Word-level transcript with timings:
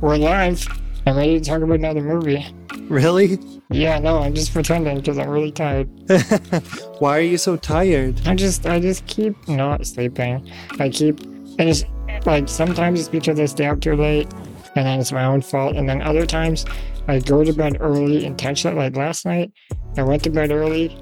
we're 0.00 0.16
live. 0.16 0.66
I'm 1.06 1.16
ready 1.16 1.40
to 1.40 1.44
talk 1.44 1.60
about 1.60 1.74
another 1.74 2.02
movie. 2.02 2.46
Really? 2.82 3.38
Yeah, 3.70 3.98
no, 3.98 4.20
I'm 4.20 4.34
just 4.34 4.52
pretending 4.52 4.98
because 4.98 5.18
I'm 5.18 5.28
really 5.28 5.50
tired. 5.50 5.88
Why 7.00 7.18
are 7.18 7.22
you 7.22 7.38
so 7.38 7.56
tired? 7.56 8.20
I 8.26 8.34
just, 8.34 8.66
I 8.66 8.78
just 8.78 9.06
keep 9.06 9.34
not 9.48 9.86
sleeping. 9.86 10.48
I 10.78 10.88
keep, 10.88 11.20
and 11.20 11.62
it's 11.62 11.84
like 12.24 12.48
sometimes 12.48 13.00
it's 13.00 13.08
because 13.08 13.40
I 13.40 13.46
stay 13.46 13.66
up 13.66 13.80
too 13.80 13.96
late, 13.96 14.32
and 14.76 14.86
then 14.86 15.00
it's 15.00 15.12
my 15.12 15.24
own 15.24 15.42
fault. 15.42 15.76
And 15.76 15.88
then 15.88 16.00
other 16.02 16.26
times, 16.26 16.64
I 17.08 17.18
go 17.18 17.42
to 17.42 17.52
bed 17.52 17.78
early 17.80 18.24
intentionally. 18.24 18.76
Like 18.76 18.96
last 18.96 19.26
night, 19.26 19.52
I 19.96 20.02
went 20.02 20.22
to 20.24 20.30
bed 20.30 20.52
early, 20.52 20.96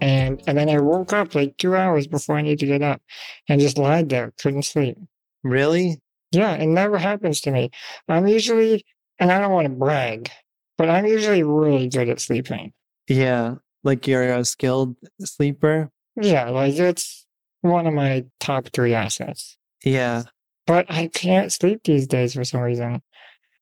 and 0.00 0.40
and 0.46 0.56
then 0.56 0.68
I 0.68 0.78
woke 0.78 1.12
up 1.12 1.34
like 1.34 1.56
two 1.58 1.74
hours 1.74 2.06
before 2.06 2.36
I 2.36 2.42
need 2.42 2.60
to 2.60 2.66
get 2.66 2.82
up, 2.82 3.02
and 3.48 3.60
just 3.60 3.76
lied 3.76 4.08
there, 4.08 4.32
couldn't 4.38 4.62
sleep. 4.62 4.96
Really? 5.42 6.00
Yeah, 6.32 6.54
it 6.54 6.66
never 6.66 6.98
happens 6.98 7.40
to 7.42 7.50
me. 7.50 7.70
I'm 8.08 8.26
usually, 8.26 8.84
and 9.18 9.30
I 9.30 9.38
don't 9.38 9.52
want 9.52 9.66
to 9.66 9.72
brag, 9.72 10.30
but 10.76 10.90
I'm 10.90 11.06
usually 11.06 11.42
really 11.42 11.88
good 11.88 12.08
at 12.08 12.20
sleeping. 12.20 12.72
Yeah. 13.08 13.56
Like 13.84 14.06
you're 14.06 14.24
a 14.24 14.44
skilled 14.44 14.96
sleeper? 15.20 15.90
Yeah, 16.20 16.50
like 16.50 16.74
it's 16.74 17.26
one 17.60 17.86
of 17.86 17.94
my 17.94 18.24
top 18.40 18.68
three 18.72 18.94
assets. 18.94 19.56
Yeah. 19.84 20.24
But 20.66 20.86
I 20.88 21.06
can't 21.06 21.52
sleep 21.52 21.82
these 21.84 22.06
days 22.06 22.34
for 22.34 22.44
some 22.44 22.60
reason. 22.60 23.02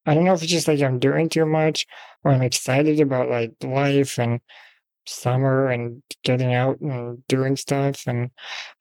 I 0.06 0.14
don't 0.14 0.24
know 0.24 0.32
if 0.32 0.42
it's 0.42 0.50
just 0.50 0.68
like 0.68 0.80
I'm 0.80 0.98
doing 0.98 1.28
too 1.28 1.46
much 1.46 1.86
or 2.22 2.32
I'm 2.32 2.42
excited 2.42 3.00
about 3.00 3.30
like 3.30 3.52
life 3.62 4.18
and 4.18 4.40
summer 5.06 5.68
and 5.68 6.02
getting 6.22 6.54
out 6.54 6.80
and 6.80 7.26
doing 7.28 7.56
stuff 7.56 8.06
and 8.06 8.30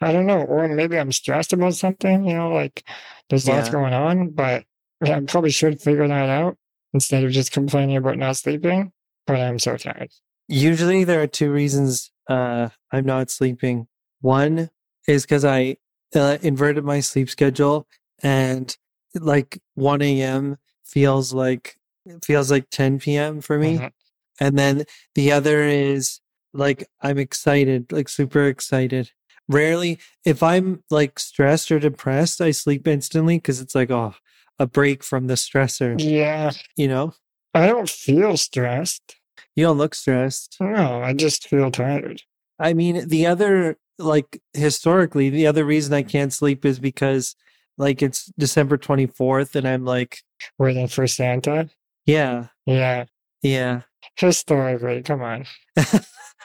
I 0.02 0.12
don't 0.12 0.26
know, 0.26 0.42
or 0.42 0.68
maybe 0.68 0.98
I'm 0.98 1.12
stressed 1.12 1.54
about 1.54 1.76
something, 1.76 2.26
you 2.26 2.34
know, 2.34 2.52
like 2.54 2.84
there's 3.30 3.48
lots 3.48 3.70
going 3.70 3.94
on, 3.94 4.30
but 4.32 4.64
I 5.04 5.20
probably 5.22 5.52
should 5.52 5.82
figure 5.82 6.08
that 6.08 6.30
out 6.30 6.58
instead 6.94 7.24
of 7.24 7.32
just 7.32 7.52
complaining 7.52 7.98
about 7.98 8.18
not 8.18 8.38
sleeping. 8.38 8.92
But 9.28 9.40
I'm 9.40 9.60
so 9.60 9.78
tired. 9.78 10.12
Usually 10.48 11.04
there 11.04 11.22
are 11.22 11.28
two 11.28 11.52
reasons 11.52 12.12
uh 12.30 12.70
I'm 12.92 13.06
not 13.06 13.30
sleeping. 13.30 13.88
One 14.22 14.70
is 15.08 15.24
because 15.24 15.44
I 15.46 15.78
uh, 16.16 16.38
inverted 16.42 16.84
my 16.84 17.00
sleep 17.00 17.30
schedule 17.30 17.88
and 18.22 18.76
like 19.16 19.62
1 19.76 20.02
a.m. 20.02 20.58
feels 20.86 21.34
like 21.34 21.78
feels 22.24 22.52
like 22.52 22.70
10 22.70 23.00
p.m. 23.00 23.42
for 23.42 23.58
me. 23.58 23.78
Mhm. 23.80 23.92
And 24.40 24.58
then 24.58 24.86
the 25.16 25.32
other 25.32 25.64
is 25.64 26.20
like 26.54 26.88
I'm 27.02 27.18
excited, 27.18 27.92
like 27.92 28.10
super 28.10 28.48
excited. 28.48 29.12
Rarely, 29.50 30.00
if 30.26 30.42
I'm 30.42 30.84
like 30.90 31.20
stressed 31.20 31.72
or 31.72 31.80
depressed, 31.80 32.40
I 32.42 32.52
sleep 32.52 32.88
instantly 32.88 33.38
because 33.38 33.60
it's 33.60 33.76
like, 33.76 33.92
oh, 33.92 34.16
a 34.60 34.68
break 34.68 35.04
from 35.04 35.28
the 35.28 35.34
stressor, 35.34 35.96
Yeah, 36.00 36.52
you 36.78 36.88
know? 36.88 37.14
I 37.54 37.68
don't 37.68 37.90
feel 37.90 38.38
stressed. 38.38 39.16
You 39.56 39.66
don't 39.66 39.78
look 39.78 39.94
stressed. 39.96 40.58
No, 40.60 41.02
I 41.04 41.14
just 41.14 41.48
feel 41.48 41.70
tired. 41.72 42.22
I 42.60 42.74
mean, 42.74 43.08
the 43.08 43.26
other, 43.28 43.78
like 44.00 44.42
historically, 44.54 45.30
the 45.30 45.46
other 45.48 45.66
reason 45.66 45.94
I 45.94 46.04
can't 46.04 46.32
sleep 46.34 46.66
is 46.66 46.80
because 46.80 47.36
like 47.78 48.02
it's 48.02 48.32
December 48.38 48.78
24th 48.78 49.56
and 49.56 49.68
I'm 49.68 49.86
like, 49.86 50.20
Waiting 50.58 50.88
for 50.88 51.06
Santa. 51.08 51.70
yeah, 52.06 52.48
Yeah, 52.66 53.06
yeah. 53.42 53.82
Historically, 54.16 55.02
come 55.02 55.22
on. 55.22 55.46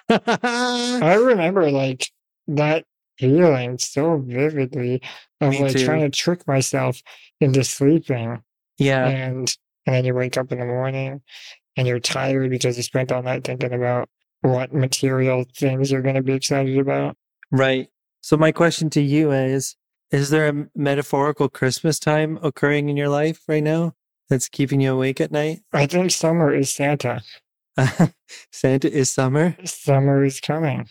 I 0.09 1.14
remember 1.14 1.70
like 1.70 2.11
that 2.48 2.84
feeling 3.19 3.78
so 3.78 4.19
vividly 4.19 5.03
of 5.41 5.50
Me 5.50 5.62
like 5.62 5.73
too. 5.73 5.84
trying 5.84 6.00
to 6.03 6.11
trick 6.11 6.47
myself 6.47 7.03
into 7.41 7.65
sleeping 7.65 8.42
yeah. 8.78 9.06
and 9.06 9.56
and 9.87 9.95
then 9.95 10.05
you 10.05 10.15
wake 10.15 10.37
up 10.37 10.53
in 10.53 10.59
the 10.59 10.67
morning 10.67 11.23
and 11.77 11.87
you're 11.87 12.00
tired 12.00 12.50
because 12.50 12.77
you 12.77 12.83
spent 12.83 13.10
all 13.10 13.22
night 13.22 13.44
thinking 13.44 13.72
about 13.72 14.09
what 14.43 14.72
material 14.72 15.44
things 15.56 15.91
you're 15.91 16.03
going 16.03 16.15
to 16.15 16.22
be 16.22 16.33
excited 16.33 16.78
about. 16.78 17.16
Right. 17.50 17.88
So 18.21 18.37
my 18.37 18.53
question 18.53 18.91
to 18.91 19.00
you 19.00 19.33
is 19.33 19.77
is 20.10 20.31
there 20.31 20.49
a 20.49 20.66
metaphorical 20.75 21.49
Christmas 21.49 21.99
time 21.99 22.38
occurring 22.43 22.88
in 22.88 22.97
your 22.97 23.09
life 23.09 23.43
right 23.47 23.62
now 23.62 23.94
that's 24.28 24.49
keeping 24.49 24.81
you 24.81 24.93
awake 24.93 25.21
at 25.21 25.33
night? 25.33 25.60
I 25.72 25.87
think 25.87 26.10
summer 26.10 26.54
is 26.54 26.75
Santa. 26.75 27.22
Santa 28.53 28.91
is 28.93 29.11
summer. 29.11 29.56
Summer 29.65 30.25
is 30.25 30.41
coming. 30.41 30.87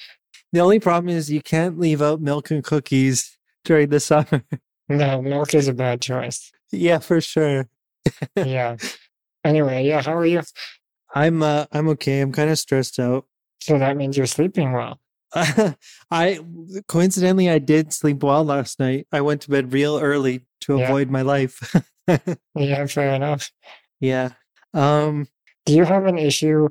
The 0.53 0.59
only 0.59 0.80
problem 0.80 1.09
is 1.16 1.30
you 1.31 1.42
can't 1.42 1.78
leave 1.80 2.02
out 2.02 2.22
milk 2.22 2.52
and 2.52 2.64
cookies 2.64 3.38
during 3.66 3.90
the 3.90 4.00
summer. 4.00 4.44
No, 4.90 5.22
milk 5.22 5.53
is 5.53 5.68
a 5.68 5.74
bad 5.74 6.02
choice. 6.02 6.52
yeah, 6.72 7.00
for 7.00 7.20
sure. 7.22 7.68
Yeah. 8.38 8.78
Anyway, 9.44 9.86
yeah, 9.86 10.02
how 10.02 10.16
are 10.16 10.25
you? 10.25 10.42
I'm 11.14 11.44
uh, 11.44 11.66
I'm 11.74 11.90
okay. 11.90 12.22
I'm 12.22 12.31
kind 12.31 12.50
of 12.50 12.58
stressed 12.58 13.00
out. 13.00 13.25
So 13.59 13.78
that 13.78 13.98
means 13.98 14.16
you're 14.16 14.25
sleeping 14.25 14.72
well. 14.72 15.00
I 16.09 16.40
coincidentally 16.88 17.50
I 17.50 17.59
did 17.59 17.92
sleep 17.92 18.24
well 18.24 18.46
last 18.46 18.80
night. 18.80 19.08
I 19.12 19.19
went 19.22 19.42
to 19.42 19.50
bed 19.50 19.74
real 19.74 20.00
early 20.00 20.46
to 20.62 20.78
Yeah. 20.78 20.86
avoid 20.86 21.09
my 21.09 21.22
life. 21.22 21.75
Yeah, 22.56 22.86
fair 22.88 23.14
enough. 23.14 23.52
yeah. 24.00 24.30
Um 24.74 25.28
Do 25.68 25.74
you 25.74 25.84
have 25.84 26.06
an 26.06 26.18
issue 26.18 26.70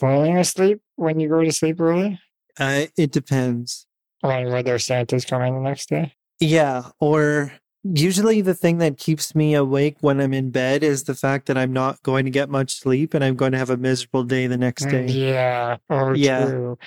falling 0.00 0.38
asleep 0.38 0.80
when 0.96 1.20
you 1.20 1.28
go 1.28 1.44
to 1.44 1.52
sleep 1.52 1.80
early? 1.80 2.18
uh, 2.58 2.86
it 2.96 3.12
depends. 3.12 3.86
On 4.22 4.50
whether 4.50 4.78
Santa's 4.78 5.24
coming 5.24 5.54
the 5.54 5.60
next 5.60 5.90
day? 5.90 6.14
Yeah, 6.40 6.86
or 6.98 7.52
usually 7.84 8.40
the 8.40 8.54
thing 8.54 8.78
that 8.78 8.96
keeps 8.98 9.34
me 9.34 9.54
awake 9.54 9.98
when 10.00 10.20
I'm 10.20 10.32
in 10.32 10.50
bed 10.50 10.82
is 10.82 11.04
the 11.04 11.14
fact 11.14 11.46
that 11.46 11.58
I'm 11.58 11.72
not 11.72 12.02
going 12.02 12.24
to 12.24 12.30
get 12.30 12.48
much 12.48 12.74
sleep 12.80 13.14
and 13.14 13.22
I'm 13.22 13.36
going 13.36 13.52
to 13.52 13.58
have 13.58 13.70
a 13.70 13.76
miserable 13.76 14.24
day 14.24 14.46
the 14.46 14.56
next 14.56 14.86
Mm, 14.86 14.90
day. 14.90 15.06
Yeah. 15.12 15.76
Oh, 15.90 16.14
Yeah. 16.14 16.46
true. 16.46 16.78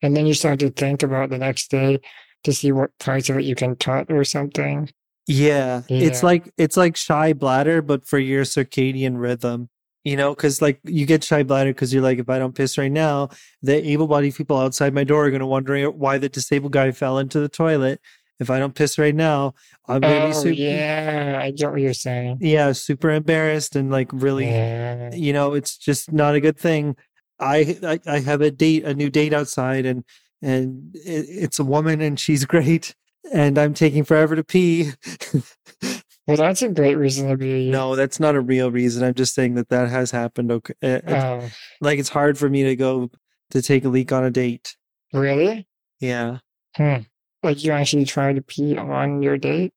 And 0.00 0.16
then 0.16 0.24
you 0.26 0.34
start 0.34 0.60
to 0.60 0.70
think 0.70 1.02
about 1.02 1.30
the 1.30 1.38
next 1.38 1.70
day 1.70 1.98
to 2.44 2.52
see 2.52 2.70
what 2.72 2.96
parts 3.00 3.28
of 3.28 3.36
it 3.38 3.44
you 3.44 3.54
can 3.56 3.74
cut 3.76 4.10
or 4.10 4.24
something. 4.24 4.88
Yeah, 5.26 5.82
it's 5.88 6.22
like 6.22 6.50
it's 6.56 6.76
like 6.78 6.96
shy 6.96 7.34
bladder, 7.34 7.82
but 7.82 8.06
for 8.06 8.18
your 8.18 8.44
circadian 8.44 9.18
rhythm. 9.20 9.68
You 10.04 10.16
know, 10.16 10.34
because 10.34 10.62
like 10.62 10.80
you 10.84 11.04
get 11.06 11.22
shy 11.24 11.42
bladder 11.42 11.70
because 11.70 11.92
you're 11.92 12.02
like, 12.02 12.18
if 12.18 12.28
I 12.30 12.38
don't 12.38 12.54
piss 12.54 12.78
right 12.78 12.90
now, 12.92 13.28
the 13.62 13.74
able-bodied 13.90 14.34
people 14.34 14.56
outside 14.56 14.94
my 14.94 15.04
door 15.04 15.26
are 15.26 15.30
going 15.30 15.40
to 15.40 15.46
wonder 15.46 15.90
why 15.90 16.18
the 16.18 16.28
disabled 16.28 16.72
guy 16.72 16.92
fell 16.92 17.18
into 17.18 17.40
the 17.40 17.48
toilet. 17.48 18.00
If 18.40 18.48
I 18.50 18.58
don't 18.60 18.74
piss 18.74 18.98
right 18.98 19.14
now, 19.14 19.54
I'm 19.88 20.00
going 20.00 20.14
to 20.14 20.22
Oh, 20.22 20.28
be 20.28 20.32
super, 20.34 20.48
yeah. 20.50 21.40
I 21.42 21.50
get 21.50 21.70
what 21.72 21.80
you're 21.80 21.92
saying. 21.92 22.38
yeah, 22.40 22.70
super 22.72 23.10
embarrassed 23.10 23.74
and 23.76 23.90
like 23.90 24.08
really 24.12 24.46
Yeah. 24.46 25.10
you 25.12 25.32
know 25.32 25.54
it's 25.54 25.76
just 25.76 26.12
not 26.12 26.34
a 26.36 26.40
good 26.40 26.58
thing 26.58 26.96
i 27.40 27.78
i, 27.84 28.00
I 28.06 28.18
have 28.20 28.40
a 28.40 28.50
date 28.50 28.84
a 28.84 28.94
new 28.94 29.10
date 29.10 29.32
outside 29.32 29.86
and 29.86 30.04
and 30.42 30.90
it, 30.94 31.26
it's 31.28 31.58
a 31.58 31.64
woman 31.64 32.00
and 32.00 32.18
she's 32.18 32.44
great 32.54 32.94
and 33.32 33.58
i'm 33.58 33.74
taking 33.74 34.04
forever 34.04 34.36
to 34.36 34.44
pee 34.44 34.90
Well, 36.28 36.36
that's 36.36 36.60
a 36.62 36.68
great 36.68 36.94
reason 36.96 37.28
to 37.30 37.36
be. 37.36 37.70
no 37.70 37.96
that's 37.96 38.20
not 38.20 38.34
a 38.36 38.40
real 38.40 38.70
reason 38.70 39.02
i'm 39.02 39.14
just 39.14 39.34
saying 39.34 39.54
that 39.54 39.70
that 39.70 39.88
has 39.88 40.10
happened 40.10 40.52
okay 40.52 40.74
Uh, 40.82 40.86
it's- 40.86 41.24
Oh, 41.24 41.48
like 41.80 41.98
it's 41.98 42.10
hard 42.10 42.36
for 42.38 42.48
me 42.50 42.62
to 42.64 42.76
go 42.76 43.10
to 43.50 43.62
take 43.62 43.84
a 43.84 43.88
leak 43.88 44.12
on 44.12 44.24
a 44.24 44.30
date 44.30 44.76
really? 45.12 45.66
yeah 46.00 46.38
Hmm. 46.76 46.98
Like 47.42 47.64
you 47.64 47.72
actually 47.72 48.04
try 48.04 48.32
to 48.34 48.42
pee 48.42 48.76
on 48.76 49.22
your 49.22 49.38
date? 49.38 49.72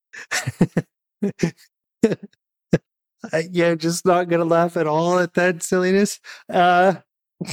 I, 3.32 3.44
yeah 3.50 3.74
just 3.76 4.04
not 4.04 4.28
gonna 4.28 4.44
laugh 4.44 4.76
at 4.76 4.86
all 4.88 5.18
at 5.20 5.34
that 5.34 5.62
silliness 5.62 6.18
uh 6.52 6.94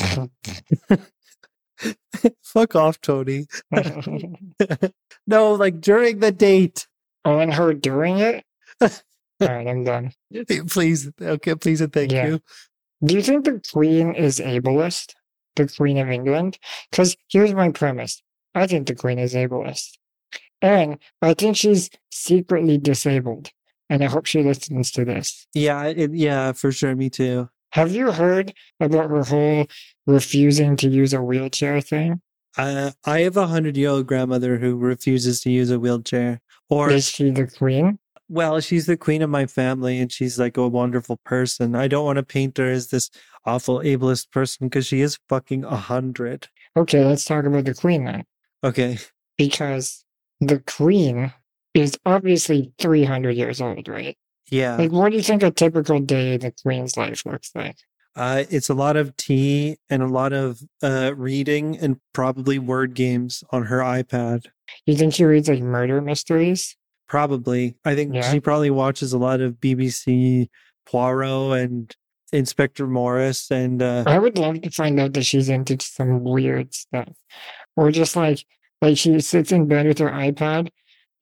fuck 2.44 2.76
off 2.76 3.00
tony 3.02 3.46
no 5.28 5.54
like 5.54 5.80
during 5.80 6.20
the 6.20 6.32
date 6.32 6.88
oh, 7.26 7.38
and 7.40 7.54
her 7.54 7.74
doing 7.74 8.18
it? 8.20 8.44
All 8.82 8.90
right, 9.42 9.68
I'm 9.68 9.84
done. 9.84 10.12
please 10.68 11.10
okay 11.22 11.56
please 11.56 11.82
and 11.82 11.94
thank 11.94 12.12
Yeah. 12.12 12.28
you 12.28 12.40
Do 13.04 13.16
you 13.16 13.22
think 13.22 13.46
the 13.46 13.62
Queen 13.72 14.14
is 14.16 14.40
ableist? 14.40 15.14
The 15.56 15.68
Queen 15.68 15.98
of 15.98 16.10
England? 16.10 16.58
Because 16.92 17.16
here's 17.30 17.54
my 17.54 17.70
premise 17.70 18.22
I 18.56 18.68
think 18.68 18.88
the 18.88 18.96
Queen 18.96 19.20
is 19.20 19.34
ableist. 19.34 19.98
And 20.62 20.98
I 21.22 21.34
think 21.34 21.56
she's 21.56 21.90
secretly 22.12 22.78
disabled. 22.78 23.50
And 23.90 24.04
I 24.04 24.08
hope 24.08 24.26
she 24.26 24.44
listens 24.44 24.92
to 24.92 25.06
this. 25.06 25.48
Yeah, 25.54 25.86
it, 25.86 26.14
yeah, 26.14 26.52
for 26.52 26.72
sure. 26.72 26.96
Me 26.96 27.10
too. 27.10 27.50
Have 27.72 27.92
you 27.92 28.12
heard 28.12 28.54
about 28.80 29.10
her 29.10 29.24
whole 29.24 29.66
refusing 30.06 30.76
to 30.78 30.90
use 30.90 31.14
a 31.14 31.22
wheelchair 31.24 31.82
thing? 31.82 32.22
Uh, 32.58 32.92
I 33.06 33.22
have 33.22 33.38
a 33.38 33.48
hundred 33.48 33.78
year 33.78 33.90
old 33.90 34.08
grandmother 34.08 34.58
who 34.58 34.76
refuses 34.76 35.40
to 35.42 35.50
use 35.52 35.72
a 35.72 35.80
wheelchair. 35.80 36.42
Or, 36.70 36.90
Is 36.92 37.10
she 37.10 37.32
the 37.32 37.48
Queen? 37.48 37.98
Well, 38.30 38.60
she's 38.60 38.86
the 38.86 38.96
queen 38.96 39.22
of 39.22 39.30
my 39.30 39.48
family 39.48 40.00
and 40.00 40.12
she's 40.12 40.40
like 40.40 40.56
a 40.56 40.68
wonderful 40.68 41.18
person. 41.26 41.76
I 41.76 41.88
don't 41.88 42.06
want 42.06 42.18
to 42.18 42.24
paint 42.24 42.58
her 42.58 42.70
as 42.70 42.88
this 42.88 43.10
awful 43.46 43.80
ableist 43.80 44.32
person 44.32 44.68
because 44.68 44.86
she 44.86 45.02
is 45.02 45.20
fucking 45.28 45.66
a 45.66 45.76
hundred. 45.76 46.48
Okay, 46.78 47.04
let's 47.04 47.26
talk 47.26 47.46
about 47.46 47.66
the 47.66 47.74
Queen 47.74 48.06
then. 48.06 48.24
Okay. 48.64 49.00
Because 49.38 50.06
the 50.40 50.60
Queen 50.60 51.34
is 51.74 51.98
obviously 52.06 52.72
300 52.80 53.32
years 53.32 53.60
old, 53.62 53.88
right? 53.88 54.18
Yeah. 54.50 54.76
Like, 54.76 54.92
what 54.92 55.10
do 55.10 55.18
you 55.18 55.24
think 55.24 55.44
a 55.44 55.52
typical 55.52 56.00
day 56.00 56.36
in 56.36 56.40
the 56.42 56.54
Queen's 56.64 56.98
life 56.98 57.26
looks 57.26 57.52
like? 57.56 57.78
Uh, 58.16 58.44
it's 58.50 58.70
a 58.70 58.74
lot 58.74 58.98
of 58.98 59.16
tea 59.18 59.78
and 59.90 60.02
a 60.02 60.08
lot 60.08 60.34
of 60.34 60.62
uh, 60.82 61.14
reading 61.16 61.78
and 61.78 62.00
probably 62.14 62.60
word 62.60 62.94
games 62.94 63.44
on 63.52 63.64
her 63.64 63.80
iPad. 63.80 64.46
You 64.86 64.96
think 64.96 65.14
she 65.14 65.24
reads 65.24 65.48
like 65.48 65.62
murder 65.62 66.02
mysteries? 66.02 66.76
Probably. 67.10 67.76
I 67.84 67.96
think 67.96 68.14
Yeah. 68.14 68.32
she 68.32 68.40
probably 68.40 68.70
watches 68.70 69.12
a 69.14 69.18
lot 69.18 69.42
of 69.42 69.56
BBC 69.56 70.48
Poirot 70.86 71.60
and 71.60 71.96
Inspector 72.32 72.86
Morris 72.86 73.50
and 73.50 73.82
uh, 73.82 74.04
I 74.06 74.20
would 74.20 74.38
love 74.38 74.62
to 74.62 74.70
find 74.70 75.00
out 75.00 75.14
that 75.14 75.24
she's 75.26 75.50
into 75.50 75.78
some 75.82 76.24
weird 76.24 76.74
stuff, 76.76 77.10
or 77.76 77.92
just 77.92 78.16
like 78.16 78.46
like 78.82 78.98
she 78.98 79.20
sits 79.20 79.52
in 79.52 79.68
bed 79.68 79.88
with 79.88 79.98
her 79.98 80.12
iPad 80.12 80.70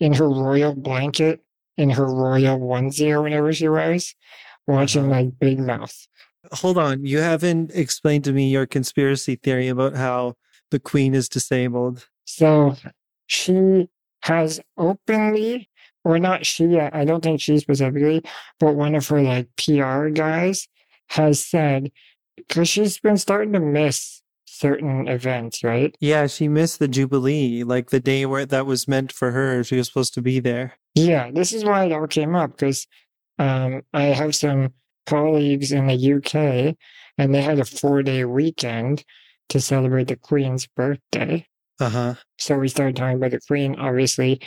in 0.02 0.14
her 0.14 0.30
royal 0.30 0.76
blanket 0.76 1.40
in 1.78 1.90
her 1.92 2.06
royal 2.06 2.60
onesie 2.60 3.10
or 3.12 3.22
whatever 3.22 3.54
she 3.54 3.70
wears, 3.70 4.14
watching 4.68 5.04
Uh-huh. 5.06 5.12
like 5.24 5.40
Big 5.40 5.60
Mouth. 5.60 5.96
hold 6.52 6.78
on, 6.78 7.06
you 7.06 7.20
haven't 7.20 7.72
explained 7.74 8.26
to 8.26 8.34
me 8.34 8.50
your 8.50 8.66
conspiracy 8.66 9.36
theory 9.38 9.70
about 9.70 9.96
how 9.96 10.34
the 10.72 10.80
queen 10.80 11.16
is 11.16 11.30
disabled. 11.30 12.06
So 12.26 12.76
she 13.28 13.88
has 14.24 14.60
openly, 14.78 15.70
or 16.08 16.20
not 16.20 16.46
she, 16.46 16.80
I 16.80 17.02
I 17.02 17.06
don't 17.06 17.22
think 17.22 17.42
she 17.42 17.60
specifically, 17.60 18.24
but 18.60 18.76
one 18.76 18.96
of 18.96 19.06
her 19.10 19.22
like 19.22 19.50
PR 19.58 20.08
guys 20.08 20.68
has 21.10 21.46
said, 21.46 21.92
because 22.38 22.70
she's 22.70 22.98
been 22.98 23.18
starting 23.18 23.52
to 23.54 23.60
miss 23.60 24.22
certain 24.46 25.10
events, 25.10 25.66
right? 25.66 25.94
Yeah, 26.00 26.28
she 26.28 26.48
missed 26.48 26.80
the 26.80 26.88
Jubilee, 26.88 27.64
like 27.64 27.90
the 27.90 28.00
day 28.00 28.26
where 28.26 28.46
that 28.46 28.66
was 28.66 28.88
meant 28.88 29.12
for 29.12 29.32
her. 29.32 29.66
She 29.66 29.76
was 29.76 29.88
supposed 29.88 30.14
to 30.14 30.22
be 30.22 30.40
there. 30.40 30.78
Yeah, 30.96 31.30
this 31.30 31.52
is 31.52 31.66
why 31.66 31.86
it 31.86 31.92
all 31.92 32.08
came 32.08 32.36
up 32.36 32.52
because 32.52 32.88
um, 33.38 33.82
I 33.94 34.04
have 34.04 34.34
some 34.34 34.74
colleagues 35.06 35.74
in 35.74 35.88
the 35.88 36.14
UK 36.14 36.76
and 37.18 37.36
they 37.36 37.42
had 37.42 37.60
a 37.60 37.66
four 37.66 38.02
day 38.02 38.24
weekend 38.24 39.04
to 39.50 39.60
celebrate 39.60 40.08
the 40.08 40.16
Queen's 40.16 40.68
birthday. 40.68 41.46
Uh 41.82 41.90
huh. 41.90 42.14
So 42.40 42.58
we 42.58 42.70
started 42.70 42.96
talking 42.96 43.18
about 43.18 43.32
the 43.32 43.42
Queen. 43.46 43.76
Obviously, 43.76 44.40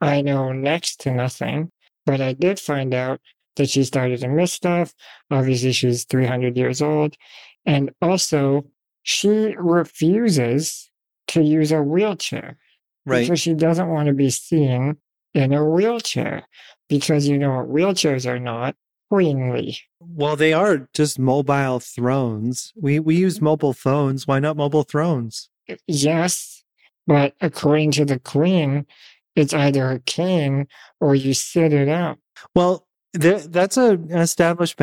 I 0.00 0.20
know 0.22 0.52
next 0.52 1.00
to 1.00 1.10
nothing, 1.10 1.70
but 2.04 2.20
I 2.20 2.32
did 2.32 2.58
find 2.60 2.92
out 2.94 3.20
that 3.56 3.70
she 3.70 3.84
started 3.84 4.20
to 4.20 4.28
miss 4.28 4.52
stuff. 4.52 4.92
Obviously, 5.30 5.72
she's 5.72 6.04
300 6.04 6.56
years 6.56 6.82
old. 6.82 7.16
And 7.64 7.90
also, 8.02 8.66
she 9.02 9.54
refuses 9.58 10.90
to 11.28 11.42
use 11.42 11.72
a 11.72 11.82
wheelchair 11.82 12.58
Right. 13.04 13.22
because 13.22 13.40
she 13.40 13.54
doesn't 13.54 13.88
want 13.88 14.08
to 14.08 14.12
be 14.14 14.30
seen 14.30 14.96
in 15.34 15.52
a 15.52 15.64
wheelchair 15.64 16.46
because 16.88 17.28
you 17.28 17.38
know 17.38 17.56
what 17.56 17.68
wheelchairs 17.68 18.26
are 18.28 18.38
not 18.40 18.74
queenly. 19.10 19.78
Well, 20.00 20.34
they 20.36 20.52
are 20.52 20.88
just 20.92 21.18
mobile 21.18 21.78
thrones. 21.80 22.72
We 22.76 22.98
we 22.98 23.16
use 23.16 23.40
mobile 23.40 23.72
phones. 23.72 24.26
Why 24.26 24.40
not 24.40 24.56
mobile 24.56 24.82
thrones? 24.82 25.48
Yes, 25.86 26.64
but 27.06 27.34
according 27.40 27.92
to 27.92 28.04
the 28.04 28.18
queen, 28.18 28.86
it's 29.36 29.54
either 29.54 29.90
a 29.90 30.00
cane 30.00 30.66
or 31.00 31.14
you 31.14 31.34
sit 31.34 31.72
it 31.72 31.88
out. 31.88 32.18
Well, 32.54 32.86
that's 33.12 33.76
a, 33.76 33.92
an 33.92 34.18
established 34.18 34.76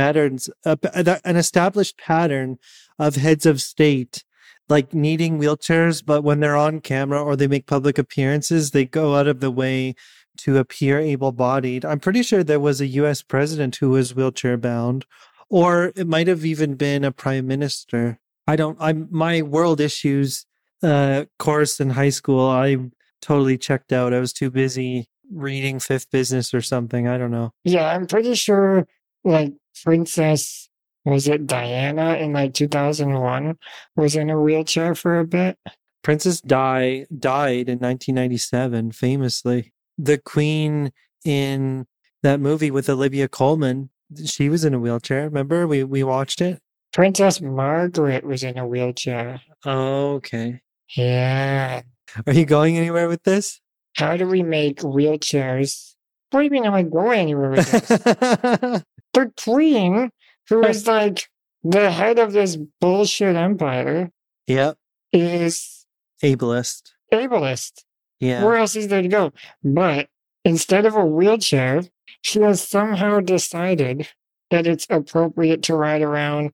a- 0.65 1.27
an 1.27 1.35
established 1.35 1.97
pattern 1.97 2.57
of 2.97 3.15
heads 3.15 3.45
of 3.45 3.61
state, 3.61 4.23
like 4.69 4.94
needing 4.94 5.39
wheelchairs, 5.39 6.03
but 6.05 6.23
when 6.23 6.39
they're 6.39 6.55
on 6.55 6.79
camera 6.79 7.21
or 7.21 7.35
they 7.35 7.47
make 7.47 7.67
public 7.67 7.97
appearances, 7.97 8.71
they 8.71 8.85
go 8.85 9.15
out 9.15 9.27
of 9.27 9.39
the 9.39 9.51
way 9.51 9.95
to 10.38 10.57
appear 10.57 10.97
able-bodied. 11.00 11.85
I'm 11.85 12.00
pretty 12.00 12.23
sure 12.23 12.44
there 12.44 12.59
was 12.59 12.81
a 12.81 12.88
U.S. 12.88 13.21
president 13.21 13.75
who 13.75 13.91
was 13.91 14.15
wheelchair 14.15 14.57
bound, 14.57 15.05
or 15.50 15.91
it 15.95 16.07
might 16.07 16.27
have 16.27 16.45
even 16.45 16.73
been 16.75 17.03
a 17.03 17.11
prime 17.11 17.45
minister. 17.45 18.19
I 18.47 18.55
don't. 18.55 18.77
I'm 18.79 19.07
my 19.11 19.41
world 19.41 19.79
issues 19.79 20.45
uh, 20.81 21.25
course 21.38 21.79
in 21.79 21.91
high 21.91 22.09
school. 22.09 22.50
I 22.50 22.77
totally 23.24 23.58
checked 23.58 23.94
out. 23.94 24.14
I 24.14 24.20
was 24.20 24.34
too 24.34 24.52
busy 24.52 25.08
reading 25.31 25.80
Fifth 25.80 26.12
Business 26.12 26.54
or 26.54 26.62
something. 26.62 27.08
I 27.08 27.18
don't 27.18 27.31
know. 27.31 27.54
Yeah, 27.64 27.88
I'm 27.88 28.06
pretty 28.06 28.36
sure 28.36 28.86
like 29.24 29.54
Princess 29.84 30.70
was 31.06 31.28
it 31.28 31.48
Diana 31.48 32.16
in 32.16 32.34
like 32.34 32.54
2001 32.54 33.58
was 33.96 34.16
in 34.16 34.30
a 34.30 34.40
wheelchair 34.40 34.96
for 34.96 35.20
a 35.20 35.25
bit. 35.25 35.58
Princess 36.02 36.42
Di 36.42 37.06
died 37.18 37.70
in 37.70 37.80
1997, 37.80 38.92
famously. 38.92 39.74
The 39.98 40.18
Queen 40.18 40.92
in 41.24 41.86
that 42.24 42.40
movie 42.40 42.72
with 42.72 42.90
Olivia 42.90 43.28
Colman, 43.28 43.90
she 44.25 44.50
was 44.50 44.66
in 44.66 44.74
a 44.74 44.80
wheelchair. 44.80 45.25
Remember, 45.25 45.66
we 45.66 45.84
we 45.84 46.04
watched 46.04 46.42
it. 46.42 46.60
Princess 46.92 47.42
Margaret 47.42 48.25
was 48.25 48.44
in 48.44 48.58
a 48.58 48.68
wheelchair. 48.68 49.42
okay. 49.66 50.62
Yeah. 50.96 51.81
Are 52.25 52.33
you 52.33 52.45
going 52.45 52.77
anywhere 52.77 53.07
with 53.07 53.24
this? 53.24 53.60
How 53.95 54.18
do 54.18 54.27
we 54.27 54.44
make 54.44 54.80
wheelchairs? 54.80 55.95
What 56.31 56.39
do 56.39 56.45
you 56.45 56.51
mean 56.51 56.65
am 56.65 56.74
I 56.74 56.83
going 56.83 57.19
anywhere 57.19 57.51
with 57.51 57.71
this? 57.71 57.88
the 59.13 59.31
queen, 59.44 60.10
who 60.50 60.63
is 60.65 60.88
like 60.88 61.30
the 61.63 61.92
head 61.92 62.19
of 62.19 62.33
this 62.33 62.57
bullshit 62.81 63.36
empire, 63.36 64.10
yep. 64.48 64.77
is 65.12 65.86
Ableist. 66.24 66.94
ableist. 67.12 67.83
Yeah. 68.19 68.44
Where 68.44 68.56
else 68.56 68.75
is 68.75 68.88
there 68.88 69.01
to 69.01 69.07
go? 69.07 69.31
But 69.63 70.07
instead 70.44 70.86
of 70.86 70.95
a 70.95 71.06
wheelchair, 71.06 71.83
she 72.21 72.39
has 72.42 72.68
somehow 72.68 73.19
decided 73.19 74.07
that 74.50 74.65
it's 74.65 74.88
appropriate 74.89 75.62
to 75.63 75.75
ride 75.75 76.01
around 76.01 76.51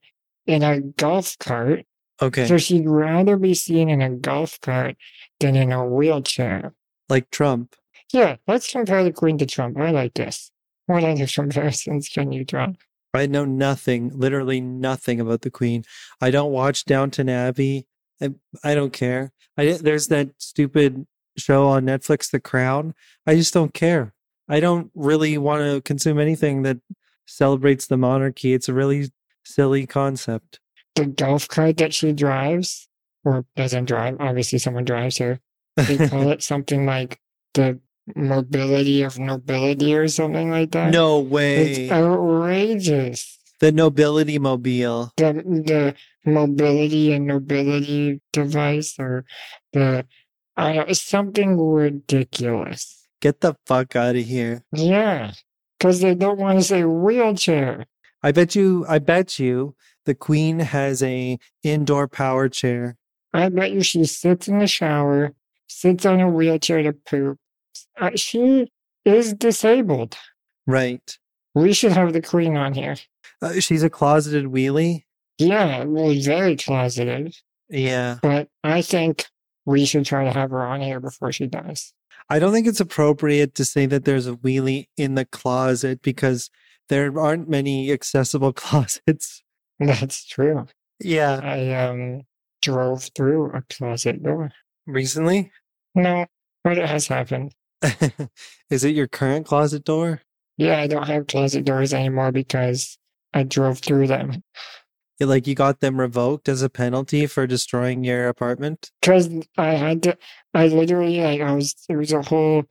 in 0.48 0.64
a 0.64 0.82
golf 0.82 1.38
cart. 1.40 1.86
Okay. 2.22 2.48
So 2.48 2.58
she'd 2.58 2.88
rather 2.88 3.38
be 3.38 3.54
seen 3.54 3.90
in 3.90 4.02
a 4.02 4.10
golf 4.10 4.60
cart 4.62 4.98
than 5.40 5.56
in 5.56 5.72
a 5.72 5.86
wheelchair. 5.86 6.74
Like 7.08 7.32
Trump. 7.32 7.76
Yeah, 8.12 8.38
let's 8.48 8.72
compare 8.72 9.04
the 9.04 9.12
Queen 9.12 9.38
to 9.38 9.46
Trump. 9.46 9.78
I 9.78 9.92
like 9.92 10.16
this. 10.16 10.52
What 10.88 11.04
other 11.04 11.28
comparisons 11.28 12.10
can 12.10 12.32
you 12.32 12.44
draw? 12.44 12.74
I 13.14 13.26
know 13.26 13.46
nothing, 13.46 14.12
literally 14.18 14.62
nothing 14.62 15.20
about 15.20 15.42
the 15.42 15.52
Queen. 15.52 15.84
I 16.22 16.32
don't 16.32 16.52
watch 16.52 16.86
Downton 16.86 17.30
Abbey. 17.30 17.88
I, 18.22 18.34
I 18.64 18.76
don't 18.76 18.94
care. 18.94 19.32
I 19.58 19.74
there's 19.74 20.08
that 20.08 20.30
stupid 20.38 21.06
show 21.38 21.68
on 21.68 21.86
Netflix, 21.86 22.32
The 22.32 22.40
Crown. 22.40 22.94
I 23.26 23.36
just 23.36 23.54
don't 23.54 23.74
care. 23.74 24.14
I 24.48 24.60
don't 24.60 24.92
really 24.96 25.38
want 25.38 25.62
to 25.62 25.82
consume 25.82 26.20
anything 26.20 26.64
that 26.64 26.78
celebrates 27.26 27.88
the 27.88 27.98
monarchy. 27.98 28.54
It's 28.54 28.70
a 28.70 28.74
really 28.74 29.12
silly 29.44 29.86
concept. 29.86 30.60
The 31.00 31.06
golf 31.06 31.48
cart 31.48 31.78
that 31.78 31.94
she 31.94 32.12
drives, 32.12 32.90
or 33.24 33.46
doesn't 33.56 33.86
drive, 33.86 34.18
obviously 34.20 34.60
someone 34.60 34.84
drives 34.84 35.18
her. 35.20 35.40
They 35.78 35.96
call 36.10 36.30
it 36.30 36.44
something 36.44 36.86
like 36.86 37.20
the 37.54 37.80
mobility 38.16 39.04
of 39.04 39.18
nobility 39.18 39.96
or 39.96 40.10
something 40.10 40.52
like 40.52 40.72
that. 40.72 40.92
no 40.92 41.20
way. 41.20 41.86
It's 41.88 41.92
outrageous. 41.92 43.40
the 43.62 43.72
nobility 43.72 44.40
mobile. 44.40 45.14
The 45.16 45.32
the 45.34 45.96
mobility 46.30 47.14
and 47.14 47.28
nobility 47.28 48.20
device 48.34 48.96
or 49.00 49.24
the 49.72 50.06
I 50.58 50.74
don't, 50.74 50.90
it's 50.90 51.02
something 51.02 51.58
ridiculous. 51.58 53.08
Get 53.22 53.40
the 53.40 53.56
fuck 53.66 53.96
out 53.96 54.16
of 54.18 54.26
here. 54.26 54.64
Yeah. 54.74 55.32
Because 55.78 56.02
they 56.02 56.16
don't 56.16 56.40
want 56.40 56.60
to 56.60 56.64
say 56.64 56.84
wheelchair. 56.84 57.86
I 58.22 58.34
bet 58.34 58.54
you 58.56 58.86
I 58.90 59.00
bet 59.00 59.40
you 59.40 59.76
the 60.06 60.16
Queen 60.16 60.60
has 60.60 61.04
a 61.04 61.38
indoor 61.64 62.08
power 62.08 62.50
chair. 62.50 62.98
I 63.34 63.50
bet 63.50 63.72
you 63.72 63.82
she 63.82 64.06
sits 64.06 64.48
in 64.48 64.60
the 64.60 64.68
shower, 64.68 65.34
sits 65.68 66.06
on 66.06 66.20
a 66.20 66.30
wheelchair 66.30 66.84
to 66.84 66.94
poop. 66.94 67.38
Uh, 68.00 68.12
she 68.16 68.72
is 69.06 69.34
disabled. 69.34 70.18
Right. 70.66 71.18
We 71.56 71.74
should 71.74 71.92
have 71.92 72.14
the 72.14 72.22
queen 72.22 72.58
on 72.58 72.74
here. 72.74 72.96
Uh, 73.42 73.60
she's 73.60 73.84
a 73.84 73.90
closeted 73.90 74.46
wheelie. 74.46 75.04
Yeah, 75.38 75.84
well, 75.86 76.14
very 76.22 76.56
closeted. 76.56 77.36
Yeah. 77.70 78.20
But 78.22 78.50
I 78.64 78.82
think 78.82 79.26
we 79.66 79.86
should 79.86 80.06
try 80.06 80.26
to 80.26 80.32
have 80.32 80.52
her 80.52 80.66
on 80.66 80.82
here 80.82 81.00
before 81.00 81.32
she 81.32 81.48
dies. 81.48 81.94
I 82.30 82.40
don't 82.40 82.52
think 82.52 82.68
it's 82.68 82.80
appropriate 82.80 83.56
to 83.56 83.66
say 83.66 83.86
that 83.88 84.06
there's 84.06 84.28
a 84.28 84.34
wheelie 84.34 84.88
in 84.98 85.16
the 85.16 85.26
closet 85.26 86.02
because 86.02 86.50
there 86.90 87.18
aren't 87.20 87.50
many 87.50 87.92
accessible 87.92 88.54
closets. 88.54 89.44
That's 89.88 90.26
true. 90.26 90.68
Yeah. 91.00 91.40
I 91.42 91.74
um 91.86 92.24
drove 92.62 93.10
through 93.16 93.52
a 93.54 93.64
closet 93.70 94.22
door. 94.22 94.52
Recently? 94.86 95.52
No, 95.96 96.26
but 96.64 96.78
it 96.78 96.90
has 96.90 97.08
happened. 97.08 97.54
Is 98.70 98.84
it 98.84 98.96
your 98.96 99.08
current 99.08 99.46
closet 99.46 99.86
door? 99.86 100.22
Yeah, 100.58 100.80
I 100.80 100.88
don't 100.88 101.08
have 101.08 101.28
closet 101.28 101.64
doors 101.64 101.94
anymore 101.94 102.32
because 102.32 102.98
I 103.34 103.44
drove 103.44 103.80
through 103.80 104.08
them. 104.08 104.44
Like 105.22 105.48
you 105.48 105.56
got 105.56 105.80
them 105.80 106.00
revoked 106.00 106.50
as 106.50 106.62
a 106.62 106.70
penalty 106.70 107.28
for 107.28 107.46
destroying 107.46 108.04
your 108.04 108.28
apartment? 108.28 108.92
Because 109.02 109.30
I 109.58 109.72
had 109.72 110.04
to, 110.04 110.18
I 110.54 110.68
literally, 110.68 111.22
like, 111.22 111.42
I 111.42 111.54
was, 111.54 111.76
it 111.90 111.96
was 111.96 112.14
a 112.14 112.22
whole, 112.22 112.64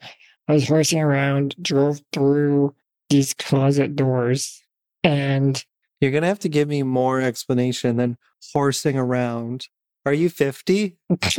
I 0.49 0.55
was 0.55 0.69
horsing 0.69 1.01
around, 1.01 1.57
drove 1.61 2.01
through 2.13 2.75
these 3.11 3.35
closet 3.35 3.97
doors. 3.97 4.63
And 5.05 5.63
You're 6.01 6.11
gonna 6.13 6.27
have 6.27 6.39
to 6.41 6.49
give 6.49 6.69
me 6.69 6.83
more 6.83 7.21
explanation 7.21 7.97
than 7.97 8.17
horsing 8.53 8.97
around. 8.97 9.69
Are 10.07 10.13
you 10.13 10.29
50? 10.31 10.97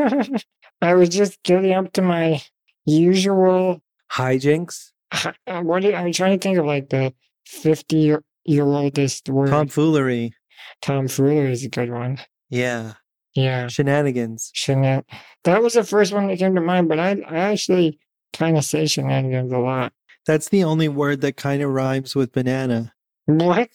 I 0.81 0.93
was 0.93 1.09
just 1.09 1.41
getting 1.43 1.73
up 1.73 1.93
to 1.93 2.01
my 2.01 2.41
usual. 2.85 3.81
Hijinks? 4.11 4.91
What 5.47 5.81
do- 5.81 5.93
I'm 5.93 6.11
trying 6.11 6.37
to 6.37 6.41
think 6.41 6.57
of 6.57 6.65
like 6.65 6.89
the 6.89 7.13
50 7.45 7.97
year, 7.97 8.23
year 8.45 8.63
oldest 8.65 9.29
word. 9.29 9.49
Tomfoolery. 9.49 10.33
Tomfoolery 10.81 11.51
is 11.51 11.63
a 11.65 11.69
good 11.69 11.91
one. 11.91 12.19
Yeah. 12.49 12.93
Yeah. 13.33 13.67
Shenanigans. 13.67 14.51
Shenan. 14.55 15.03
That 15.45 15.61
was 15.63 15.73
the 15.73 15.83
first 15.83 16.13
one 16.13 16.27
that 16.27 16.37
came 16.39 16.55
to 16.55 16.61
mind, 16.61 16.89
but 16.89 16.99
I, 16.99 17.11
I 17.27 17.37
actually 17.37 17.99
kind 18.33 18.57
of 18.57 18.63
say 18.65 18.85
shenanigans 18.85 19.51
a 19.51 19.57
lot. 19.57 19.93
That's 20.27 20.49
the 20.49 20.63
only 20.63 20.89
word 20.89 21.21
that 21.21 21.37
kind 21.37 21.61
of 21.63 21.71
rhymes 21.71 22.15
with 22.15 22.31
banana. 22.33 22.93
What? 23.25 23.69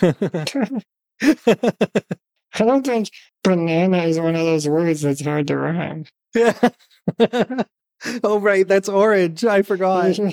I 2.54 2.64
don't 2.64 2.84
think 2.86 3.10
banana 3.42 4.02
is 4.04 4.18
one 4.18 4.34
of 4.34 4.44
those 4.44 4.68
words 4.68 5.02
that's 5.02 5.24
hard 5.24 5.46
to 5.48 5.56
rhyme. 5.56 6.04
oh, 8.24 8.38
right. 8.40 8.66
That's 8.66 8.88
orange. 8.88 9.44
I 9.44 9.62
forgot. 9.62 10.14
Do 10.14 10.24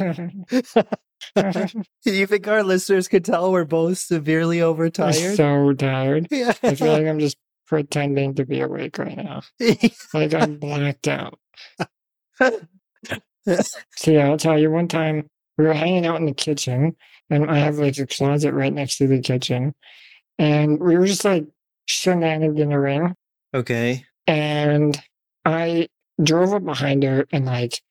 you 2.06 2.28
think 2.28 2.48
our 2.48 2.64
listeners 2.64 3.08
could 3.08 3.26
tell 3.26 3.52
we're 3.52 3.66
both 3.66 3.98
severely 4.00 4.60
I'm 4.62 4.70
overtired? 4.70 5.36
so 5.38 5.74
tired. 5.74 6.28
yeah. 6.32 6.54
I 6.64 6.76
feel 6.76 6.92
like 6.92 7.06
I'm 7.06 7.20
just 7.20 7.38
pretending 7.68 8.36
to 8.36 8.46
be 8.46 8.62
awake 8.62 8.98
right 8.98 9.18
now. 9.18 9.42
Like 10.14 10.34
I'm 10.34 10.58
blacked 10.58 11.08
out. 11.08 11.40
So 13.96 14.12
yeah, 14.12 14.28
I'll 14.30 14.38
tell 14.38 14.60
you 14.60 14.72
one 14.72 14.88
time 14.88 15.28
we 15.58 15.66
were 15.66 15.74
hanging 15.74 16.06
out 16.06 16.20
in 16.20 16.26
the 16.26 16.34
kitchen 16.34 16.96
and 17.30 17.50
I 17.50 17.60
have 17.60 17.78
like 17.78 17.98
a 17.98 18.08
closet 18.08 18.54
right 18.54 18.74
next 18.74 18.98
to 18.98 19.08
the 19.08 19.20
kitchen. 19.20 19.74
And 20.38 20.80
we 20.80 20.98
were 20.98 21.06
just 21.06 21.26
like 21.26 21.46
shenaniganing 21.90 23.14
okay. 23.54 24.06
and 24.28 25.02
I 25.46 25.88
drove 26.22 26.54
up 26.54 26.64
behind 26.64 27.04
her 27.04 27.26
and 27.32 27.46
like 27.46 27.82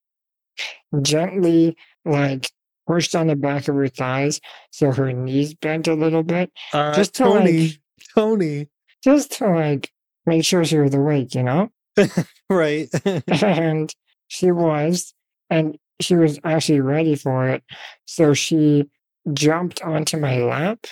gently 1.03 1.77
like 2.05 2.51
pushed 2.87 3.15
on 3.15 3.27
the 3.27 3.37
back 3.37 3.69
of 3.69 3.75
her 3.77 3.89
thighs 3.89 4.41
so 4.71 4.93
her 4.93 5.13
knees 5.13 5.55
bent 5.55 5.89
a 5.89 5.95
little 5.95 6.23
bit 6.23 6.51
Uh, 6.73 6.95
Just 6.95 7.15
to, 7.17 7.25
Tony. 7.25 7.61
like- 7.69 7.79
Tony. 8.15 8.69
just 9.05 9.33
to 9.39 9.49
like 9.49 9.91
make 10.27 10.45
sure 10.45 10.65
she 10.65 10.79
was 10.79 10.95
awake, 10.95 11.35
you 11.35 11.43
know? 11.43 11.71
Right. 12.51 12.89
and 13.43 13.95
she 14.29 14.53
was 14.53 15.13
and 15.51 15.77
she 16.01 16.15
was 16.15 16.39
actually 16.45 16.81
ready 16.81 17.15
for 17.15 17.49
it 17.49 17.63
so 18.07 18.33
she 18.33 18.89
jumped 19.35 19.83
onto 19.83 20.17
my 20.17 20.39
lap 20.39 20.87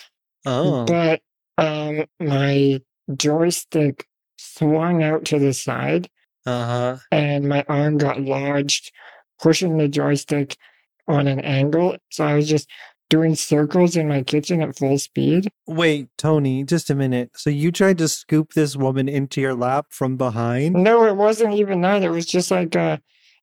oh. 0.47 0.85
but 0.85 1.21
um 1.59 2.05
my 2.21 2.81
joystick 3.17 4.07
swung 4.39 5.03
out 5.03 5.25
to 5.25 5.39
the 5.39 5.53
side 5.53 6.09
Uh 6.45 6.65
huh. 6.67 6.97
and 7.11 7.49
my 7.49 7.65
arm 7.69 7.99
got 7.99 8.21
lodged 8.21 8.93
pushing 9.41 9.77
the 9.79 9.89
joystick 9.89 10.57
on 11.09 11.27
an 11.27 11.41
angle 11.41 11.97
so 12.11 12.25
i 12.25 12.35
was 12.35 12.49
just 12.49 12.69
doing 13.09 13.35
circles 13.37 13.97
in 13.97 14.09
my 14.09 14.23
kitchen 14.23 14.61
at 14.61 14.77
full 14.77 14.99
speed 14.99 15.49
Wait, 15.69 16.09
Tony, 16.19 16.65
just 16.65 16.91
a 16.91 16.95
minute. 16.97 17.31
So 17.37 17.51
you 17.51 17.71
tried 17.71 17.99
to 17.99 18.09
scoop 18.09 18.53
this 18.55 18.75
woman 18.77 19.09
into 19.09 19.41
your 19.41 19.55
lap 19.55 19.87
from 19.91 20.17
behind? 20.17 20.75
no 20.75 21.05
it 21.07 21.15
wasn't 21.17 21.55
even 21.55 21.81
that 21.83 22.03
it 22.03 22.11
was 22.11 22.27
just 22.27 22.51
like 22.51 22.75
uh 22.75 22.97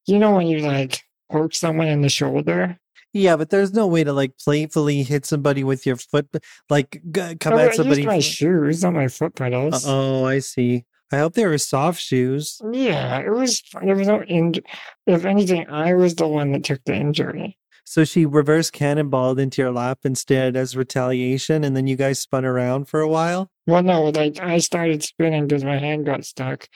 you 0.05 0.19
know 0.19 0.31
when 0.35 0.47
you 0.47 0.59
like 0.59 1.01
poke 1.31 1.53
someone 1.55 1.87
in 1.87 2.01
the 2.01 2.09
shoulder 2.09 2.77
Yeah, 3.13 3.35
but 3.37 3.49
there's 3.51 3.73
no 3.73 3.85
way 3.87 4.03
to 4.03 4.11
like 4.11 4.33
playfully 4.43 5.03
hit 5.03 5.25
somebody 5.25 5.63
with 5.63 5.85
your 5.85 5.95
foot, 5.97 6.27
like 6.69 6.99
g- 7.11 7.35
come 7.39 7.53
Oh, 7.53 7.57
I 7.57 7.61
at 7.61 7.65
used 7.67 7.77
somebody. 7.77 8.05
my 8.05 8.13
from- 8.15 8.21
shoes, 8.21 8.83
not 8.83 8.93
my 8.93 9.07
foot 9.07 9.35
pedals. 9.35 9.85
Oh, 9.87 10.25
I 10.25 10.39
see. 10.39 10.85
I 11.11 11.17
hope 11.19 11.33
they 11.35 11.45
were 11.45 11.59
soft 11.59 12.01
shoes. 12.01 12.59
Yeah, 12.71 13.19
it 13.19 13.29
was. 13.29 13.61
There 13.83 13.95
was 13.95 14.07
no 14.07 14.23
injury. 14.23 14.63
If 15.05 15.25
anything, 15.25 15.69
I 15.69 15.93
was 15.93 16.15
the 16.15 16.27
one 16.27 16.51
that 16.53 16.63
took 16.63 16.83
the 16.85 16.95
injury. 16.95 17.55
So 17.85 18.03
she 18.03 18.25
reverse 18.25 18.71
cannonballed 18.71 19.37
into 19.39 19.61
your 19.61 19.71
lap 19.71 19.99
instead 20.05 20.55
as 20.55 20.75
retaliation, 20.75 21.63
and 21.63 21.77
then 21.77 21.85
you 21.85 21.95
guys 21.95 22.17
spun 22.19 22.45
around 22.45 22.85
for 22.87 23.01
a 23.01 23.07
while. 23.07 23.51
Well, 23.67 23.83
no, 23.83 24.05
like 24.05 24.39
I 24.39 24.57
started 24.57 25.03
spinning 25.03 25.45
because 25.45 25.63
my 25.63 25.77
hand 25.77 26.07
got 26.07 26.25
stuck, 26.25 26.67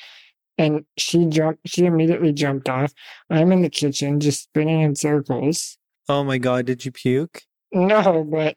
and 0.59 0.85
she 0.97 1.25
jumped. 1.25 1.61
She 1.67 1.85
immediately 1.85 2.31
jumped 2.33 2.69
off. 2.69 2.93
I'm 3.31 3.51
in 3.51 3.63
the 3.63 3.69
kitchen, 3.71 4.19
just 4.19 4.43
spinning 4.43 4.81
in 4.81 4.95
circles. 4.95 5.79
Oh 6.09 6.23
my 6.23 6.37
god, 6.37 6.65
did 6.65 6.85
you 6.85 6.91
puke? 6.91 7.43
No, 7.71 8.23
but 8.23 8.55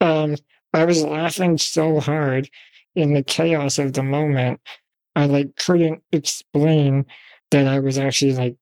um, 0.00 0.36
I 0.72 0.84
was 0.84 1.02
laughing 1.02 1.58
so 1.58 2.00
hard 2.00 2.48
in 2.94 3.14
the 3.14 3.22
chaos 3.22 3.78
of 3.78 3.92
the 3.92 4.02
moment. 4.02 4.60
I 5.16 5.26
like 5.26 5.56
couldn't 5.56 6.02
explain 6.12 7.06
that 7.50 7.66
I 7.66 7.80
was 7.80 7.98
actually 7.98 8.34
like 8.34 8.56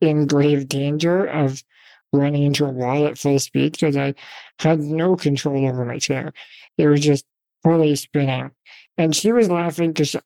in 0.00 0.26
grave 0.26 0.68
danger 0.68 1.24
of 1.26 1.62
running 2.12 2.42
into 2.42 2.64
a 2.66 2.70
wall 2.70 3.06
at 3.06 3.18
full 3.18 3.38
speed 3.38 3.72
because 3.72 3.96
I 3.96 4.14
had 4.58 4.80
no 4.80 5.16
control 5.16 5.68
over 5.68 5.84
my 5.84 5.98
chair. 5.98 6.32
It 6.76 6.88
was 6.88 7.00
just 7.00 7.24
fully 7.62 7.96
spinning. 7.96 8.50
And 8.96 9.14
she 9.14 9.30
was 9.30 9.48
laughing 9.48 9.92
because 9.92 10.16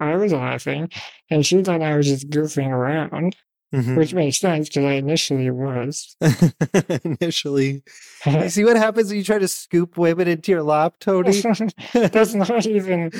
I 0.00 0.16
was 0.16 0.32
laughing, 0.32 0.88
and 1.30 1.44
she 1.44 1.62
thought 1.62 1.82
I 1.82 1.96
was 1.96 2.06
just 2.06 2.30
goofing 2.30 2.70
around, 2.70 3.36
Mhm. 3.72 3.96
which 3.96 4.12
makes 4.12 4.38
sense 4.38 4.68
because 4.68 4.84
I 4.84 4.92
initially 4.92 5.50
was. 5.50 6.14
Initially, 7.04 7.82
you 8.26 8.48
see 8.50 8.64
what 8.64 8.76
happens 8.76 9.08
when 9.08 9.16
you 9.18 9.24
try 9.24 9.38
to 9.38 9.48
scoop 9.48 9.96
women 9.96 10.28
into 10.28 10.52
your 10.52 10.62
lap, 10.62 10.96
Tony? 11.00 11.40
That's 11.94 12.34
not 12.34 12.66
even 12.66 13.10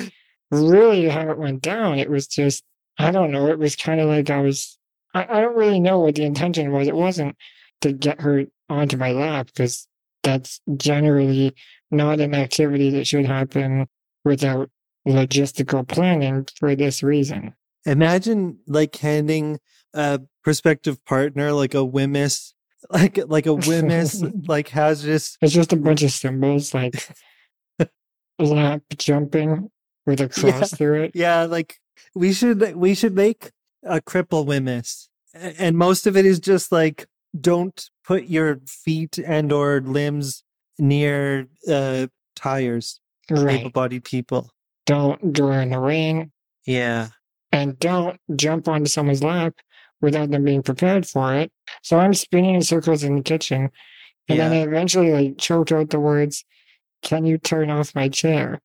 really 0.51 1.09
how 1.09 1.29
it 1.31 1.37
went 1.37 1.61
down. 1.61 1.97
It 1.99 2.09
was 2.09 2.27
just, 2.27 2.63
I 2.97 3.11
don't 3.11 3.31
know. 3.31 3.47
It 3.47 3.57
was 3.59 3.75
kind 3.75 3.99
of 3.99 4.07
like 4.07 4.29
I 4.29 4.41
was, 4.41 4.77
I, 5.13 5.23
I 5.23 5.41
don't 5.41 5.55
really 5.57 5.79
know 5.79 5.99
what 5.99 6.15
the 6.15 6.23
intention 6.23 6.71
was. 6.71 6.87
It 6.87 6.95
wasn't 6.95 7.35
to 7.81 7.91
get 7.91 8.21
her 8.21 8.45
onto 8.69 8.97
my 8.97 9.11
lap 9.11 9.47
because 9.47 9.87
that's 10.21 10.61
generally 10.77 11.53
not 11.91 12.19
an 12.19 12.33
activity 12.35 12.91
that 12.91 13.07
should 13.07 13.25
happen 13.25 13.87
without 14.23 14.69
logistical 15.07 15.87
planning 15.87 16.47
for 16.59 16.75
this 16.75 17.03
reason. 17.03 17.53
Imagine 17.85 18.59
like 18.67 18.95
handing 18.95 19.59
a 19.93 20.21
prospective 20.43 21.03
partner 21.05 21.51
like 21.53 21.73
a 21.73 21.77
WHMIS, 21.85 22.53
like 22.89 23.17
like 23.27 23.45
a 23.45 23.49
WHMIS, 23.49 24.47
like 24.47 24.69
hazardous. 24.69 25.37
It's 25.41 25.53
just 25.53 25.73
a 25.73 25.77
bunch 25.77 26.01
of 26.03 26.11
symbols 26.23 26.73
like 26.73 27.07
lap 28.39 28.81
jumping 28.97 29.69
with 30.05 30.19
a 30.19 30.23
Yeah. 30.23 30.51
cross 30.51 30.73
through 30.73 31.03
it. 31.03 31.11
Yeah, 31.13 31.43
like 31.43 31.77
we 32.15 32.33
should 32.33 32.75
we 32.75 32.95
should 32.95 33.15
make 33.15 33.51
a 33.83 34.01
cripple 34.01 34.45
WHMIS, 34.45 35.07
A- 35.35 35.61
and 35.61 35.77
most 35.77 36.07
of 36.07 36.15
it 36.17 36.25
is 36.25 36.39
just 36.39 36.71
like 36.71 37.05
don't 37.39 37.89
put 38.05 38.25
your 38.25 38.59
feet 38.67 39.17
and 39.17 39.51
or 39.51 39.81
limbs 39.81 40.43
near 40.79 41.47
uh 41.69 42.07
tires. 42.35 42.99
Right. 43.29 43.61
Able-bodied 43.61 44.03
people. 44.03 44.51
Don't 44.85 45.31
go 45.31 45.49
in 45.53 45.69
the 45.69 45.79
rain. 45.79 46.31
Yeah. 46.65 47.09
And 47.53 47.79
don't 47.79 48.19
jump 48.35 48.67
onto 48.67 48.87
someone's 48.87 49.23
lap 49.23 49.53
without 50.01 50.31
them 50.31 50.43
being 50.43 50.63
prepared 50.63 51.07
for 51.07 51.33
it. 51.35 51.51
So 51.83 51.99
I'm 51.99 52.13
spinning 52.13 52.55
in 52.55 52.61
circles 52.63 53.03
in 53.03 53.15
the 53.15 53.21
kitchen, 53.21 53.69
and 54.27 54.39
then 54.39 54.51
I 54.51 54.63
eventually 54.63 55.13
like 55.13 55.37
choked 55.37 55.71
out 55.71 55.91
the 55.91 55.99
words, 55.99 56.43
"Can 57.03 57.25
you 57.25 57.37
turn 57.37 57.69
off 57.69 57.95
my 57.95 58.09
chair?" 58.09 58.59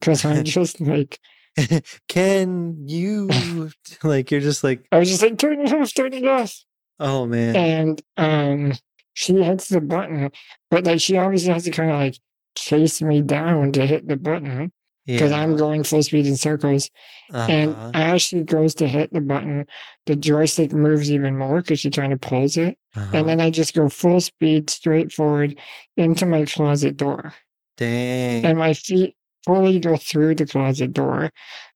Because 0.00 0.24
I'm 0.24 0.44
just 0.56 0.80
like, 0.80 1.18
Can 2.08 2.88
you 2.88 3.30
like 4.02 4.30
you're 4.30 4.40
just 4.40 4.64
like 4.64 4.84
I 4.90 4.98
was 4.98 5.08
just 5.08 5.22
like, 5.22 5.38
"Turn 5.38 5.60
it 5.60 5.72
off, 5.72 5.94
turn 5.94 6.12
it 6.12 6.26
off," 6.26 6.54
oh 6.98 7.26
man. 7.26 7.56
and 7.56 8.02
um, 8.16 8.72
she 9.14 9.40
hits 9.42 9.68
the 9.68 9.80
button, 9.80 10.30
but 10.70 10.84
like 10.84 11.00
she 11.00 11.16
obviously 11.16 11.52
has 11.52 11.64
to 11.64 11.70
kind 11.70 11.90
of 11.90 11.96
like 11.96 12.16
chase 12.56 13.00
me 13.00 13.22
down 13.22 13.72
to 13.72 13.86
hit 13.86 14.08
the 14.08 14.16
button 14.16 14.72
because 15.06 15.30
yeah. 15.30 15.40
I'm 15.40 15.56
going 15.56 15.82
full 15.84 16.02
speed 16.02 16.26
in 16.26 16.36
circles. 16.36 16.90
And 17.32 17.74
uh-huh, 17.74 17.90
as 17.94 18.22
she 18.22 18.42
goes 18.42 18.74
to 18.76 18.86
hit 18.86 19.12
the 19.12 19.20
button, 19.20 19.66
the 20.06 20.16
joystick 20.16 20.72
moves 20.72 21.10
even 21.10 21.36
more 21.38 21.60
because 21.62 21.80
she's 21.80 21.92
trying 21.94 22.10
to 22.10 22.18
pulse 22.18 22.56
it. 22.56 22.78
uh-huh. 22.94 23.16
And 23.16 23.28
then 23.28 23.40
I 23.40 23.50
just 23.50 23.74
go 23.74 23.88
full 23.88 24.20
speed 24.20 24.68
straight 24.70 25.12
forward 25.12 25.58
into 25.96 26.26
my 26.26 26.44
closet 26.44 26.96
door. 26.96 27.34
dang. 27.76 28.44
And 28.44 28.58
my 28.58 28.74
feet 28.74 29.16
fully 29.44 29.80
go 29.80 29.96
through 29.96 30.36
the 30.36 30.46
closet 30.46 30.92
door, 30.92 31.30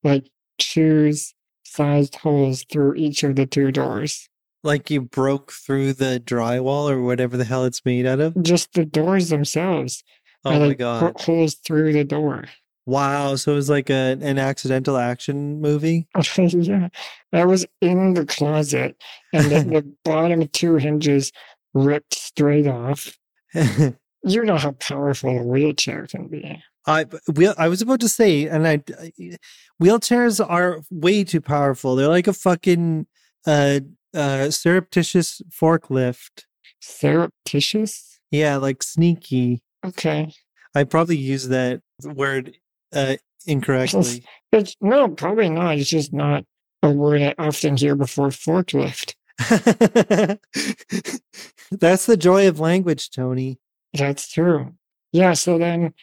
like 0.05 0.31
shoes 0.61 1.35
sized 1.65 2.17
holes 2.17 2.65
through 2.71 2.95
each 2.95 3.23
of 3.25 3.37
the 3.37 3.47
two 3.47 3.73
doors. 3.73 4.29
like 4.63 4.91
you 4.91 5.01
broke 5.01 5.53
through 5.53 5.93
the 5.93 6.21
drywall 6.25 6.91
or 6.91 7.01
whatever 7.03 7.37
the 7.37 7.45
hell 7.45 7.65
it's 7.65 7.85
made 7.85 8.07
out 8.07 8.21
of. 8.21 8.41
Just 8.43 8.73
the 8.75 8.85
doors 8.85 9.29
themselves. 9.31 10.03
Oh 10.45 10.51
I 10.51 10.59
my 10.59 10.75
god. 10.75 11.01
put 11.15 11.21
holes 11.23 11.55
through 11.55 11.93
the 11.93 12.05
door. 12.05 12.45
Wow. 12.87 13.35
So 13.35 13.53
it 13.53 13.57
was 13.57 13.69
like 13.69 13.91
a, 13.91 14.17
an 14.21 14.39
accidental 14.39 14.97
action 14.97 15.61
movie. 15.61 16.07
yeah. 16.39 16.89
I 17.33 17.45
was 17.45 17.67
in 17.81 18.15
the 18.15 18.25
closet 18.25 18.97
and 19.33 19.45
the, 19.47 19.63
the 19.63 19.95
bottom 20.05 20.47
two 20.49 20.77
hinges 20.77 21.33
ripped 21.75 22.15
straight 22.15 22.69
off. 22.69 23.19
you 23.55 24.45
know 24.45 24.57
how 24.57 24.73
powerful 24.73 25.37
a 25.37 25.43
wheelchair 25.43 26.07
can 26.07 26.29
be. 26.29 26.63
I 26.87 27.07
wheel. 27.35 27.55
I 27.59 27.69
was 27.69 27.83
about 27.83 28.01
to 28.01 28.09
say, 28.09 28.47
and 28.47 28.67
I 28.67 28.79
wheelchairs 29.83 30.45
are 30.47 30.83
way 30.91 31.25
too 31.25 31.41
powerful. 31.41 31.97
They're 31.97 32.07
like 32.07 32.29
a 32.29 32.33
fucking 32.33 33.07
uh, 33.45 33.81
uh, 34.15 34.51
surreptitious 34.51 35.43
forklift. 35.51 36.45
Surreptitious? 36.81 38.21
Yeah, 38.31 38.57
like 38.57 38.83
sneaky. 38.83 39.63
Okay. 39.85 40.33
I 40.75 40.85
probably 40.85 41.17
used 41.17 41.51
that 41.51 41.81
word 42.05 42.57
uh, 42.93 43.17
incorrectly. 43.47 44.25
It's, 44.53 44.77
no, 44.81 45.09
probably 45.09 45.51
not. 45.51 45.79
It's 45.79 45.91
just 45.91 46.13
not 46.13 46.45
a 46.83 46.91
word 46.91 47.23
I 47.23 47.35
often 47.39 47.77
hear 47.77 47.95
before 47.97 48.29
forklift. 48.29 49.15
That's 51.71 52.07
the 52.07 52.17
joy 52.17 52.49
of 52.49 52.61
language, 52.61 53.11
Tony. 53.11 53.59
That's 53.93 54.31
true. 54.31 54.75
Yeah, 55.13 55.35
so 55.35 55.59
then 55.59 55.95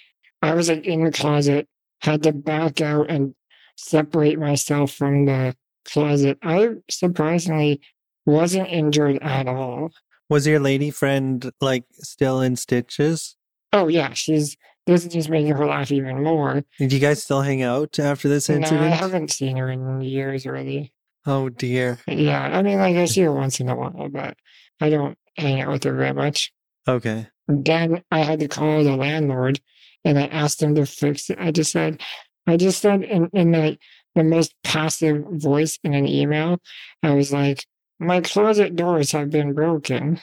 I 0.42 0.54
was 0.54 0.70
like 0.70 0.86
in 0.86 1.04
the 1.04 1.12
closet, 1.12 1.68
had 2.02 2.24
to 2.24 2.34
back 2.34 2.82
out 2.82 3.10
and 3.10 3.34
separate 3.78 4.40
myself 4.40 4.92
from 4.92 5.26
the 5.26 5.56
closet. 5.86 6.38
I 6.44 6.70
surprisingly 6.90 7.82
wasn't 8.26 8.70
injured 8.70 9.22
at 9.22 9.48
all. 9.48 9.92
Was 10.30 10.48
your 10.48 10.60
lady 10.60 10.90
friend 10.90 11.52
like 11.62 11.86
still 11.94 12.42
in 12.42 12.56
stitches? 12.56 13.36
Oh 13.72 13.88
yeah, 13.88 14.14
she's 14.14 14.58
this 14.86 15.06
is 15.06 15.14
just 15.14 15.30
making 15.30 15.54
her 15.54 15.66
laugh 15.66 15.92
even 15.92 16.24
more. 16.24 16.64
Did 16.80 16.94
you 16.94 17.00
guys 17.00 17.24
still 17.24 17.42
hang 17.42 17.62
out 17.62 18.00
after 18.00 18.28
this 18.30 18.50
incident? 18.50 18.82
No, 18.82 18.88
I 18.88 18.92
haven't 18.92 19.32
seen 19.32 19.58
her 19.58 19.70
in 19.70 20.02
years 20.02 20.46
really. 20.46 20.94
oh 21.26 21.50
dear. 21.50 22.00
Yeah, 22.08 22.42
I 22.42 22.62
mean 22.62 22.80
like 22.80 22.96
I 22.96 23.06
see 23.06 23.22
her 23.22 23.32
once 23.32 23.60
in 23.60 23.70
a 23.70 23.76
while, 23.76 24.10
but 24.10 24.38
I 24.82 24.90
don't 24.90 25.18
hang 25.38 25.62
out 25.62 25.72
with 25.72 25.84
her 25.86 25.94
very 25.94 26.14
much. 26.14 26.52
Okay. 26.88 27.28
then 27.48 28.04
I 28.12 28.20
had 28.20 28.40
to 28.42 28.48
call 28.48 28.84
the 28.84 28.96
landlord 28.98 29.60
and 30.04 30.20
I 30.20 30.26
asked 30.28 30.62
him 30.62 30.76
to 30.76 30.86
fix 30.86 31.30
it. 31.30 31.38
I 31.40 31.52
just 31.52 31.72
said, 31.72 32.02
I 32.46 32.58
just 32.58 32.82
said 32.82 33.04
in, 33.04 33.30
in 33.32 33.52
the, 33.52 33.78
the 34.16 34.24
most 34.24 34.54
passive 34.64 35.24
voice 35.30 35.80
in 35.84 35.94
an 35.94 36.06
email, 36.08 36.60
I 37.02 37.14
was 37.14 37.32
like, 37.32 37.66
my 38.00 38.20
closet 38.20 38.76
doors 38.76 39.12
have 39.14 39.30
been 39.30 39.54
broken. 39.54 40.20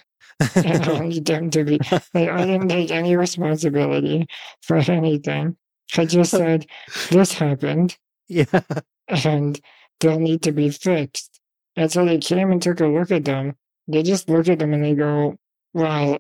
And 0.55 0.85
I 0.85 1.49
to 1.51 1.65
be, 1.65 1.79
like, 2.15 2.29
I 2.29 2.47
didn't 2.47 2.69
take 2.69 2.91
any 2.91 3.17
responsibility 3.17 4.27
for 4.63 4.77
anything. 4.77 5.57
I 5.97 6.05
just 6.05 6.31
said, 6.33 6.67
this 7.11 7.33
happened 7.33 7.97
yeah. 8.29 8.61
and 9.09 9.61
they'll 9.99 10.19
need 10.19 10.43
to 10.43 10.53
be 10.53 10.71
fixed. 10.71 11.41
And 11.77 11.91
so 11.91 12.05
they 12.05 12.19
came 12.19 12.51
and 12.51 12.63
took 12.63 12.81
a 12.81 12.87
look 12.87 13.11
at 13.11 13.25
them. 13.25 13.57
They 13.89 14.03
just 14.03 14.29
look 14.29 14.49
at 14.49 14.59
them 14.59 14.73
and 14.73 14.85
they 14.85 14.95
go, 14.95 15.37
well, 15.75 16.19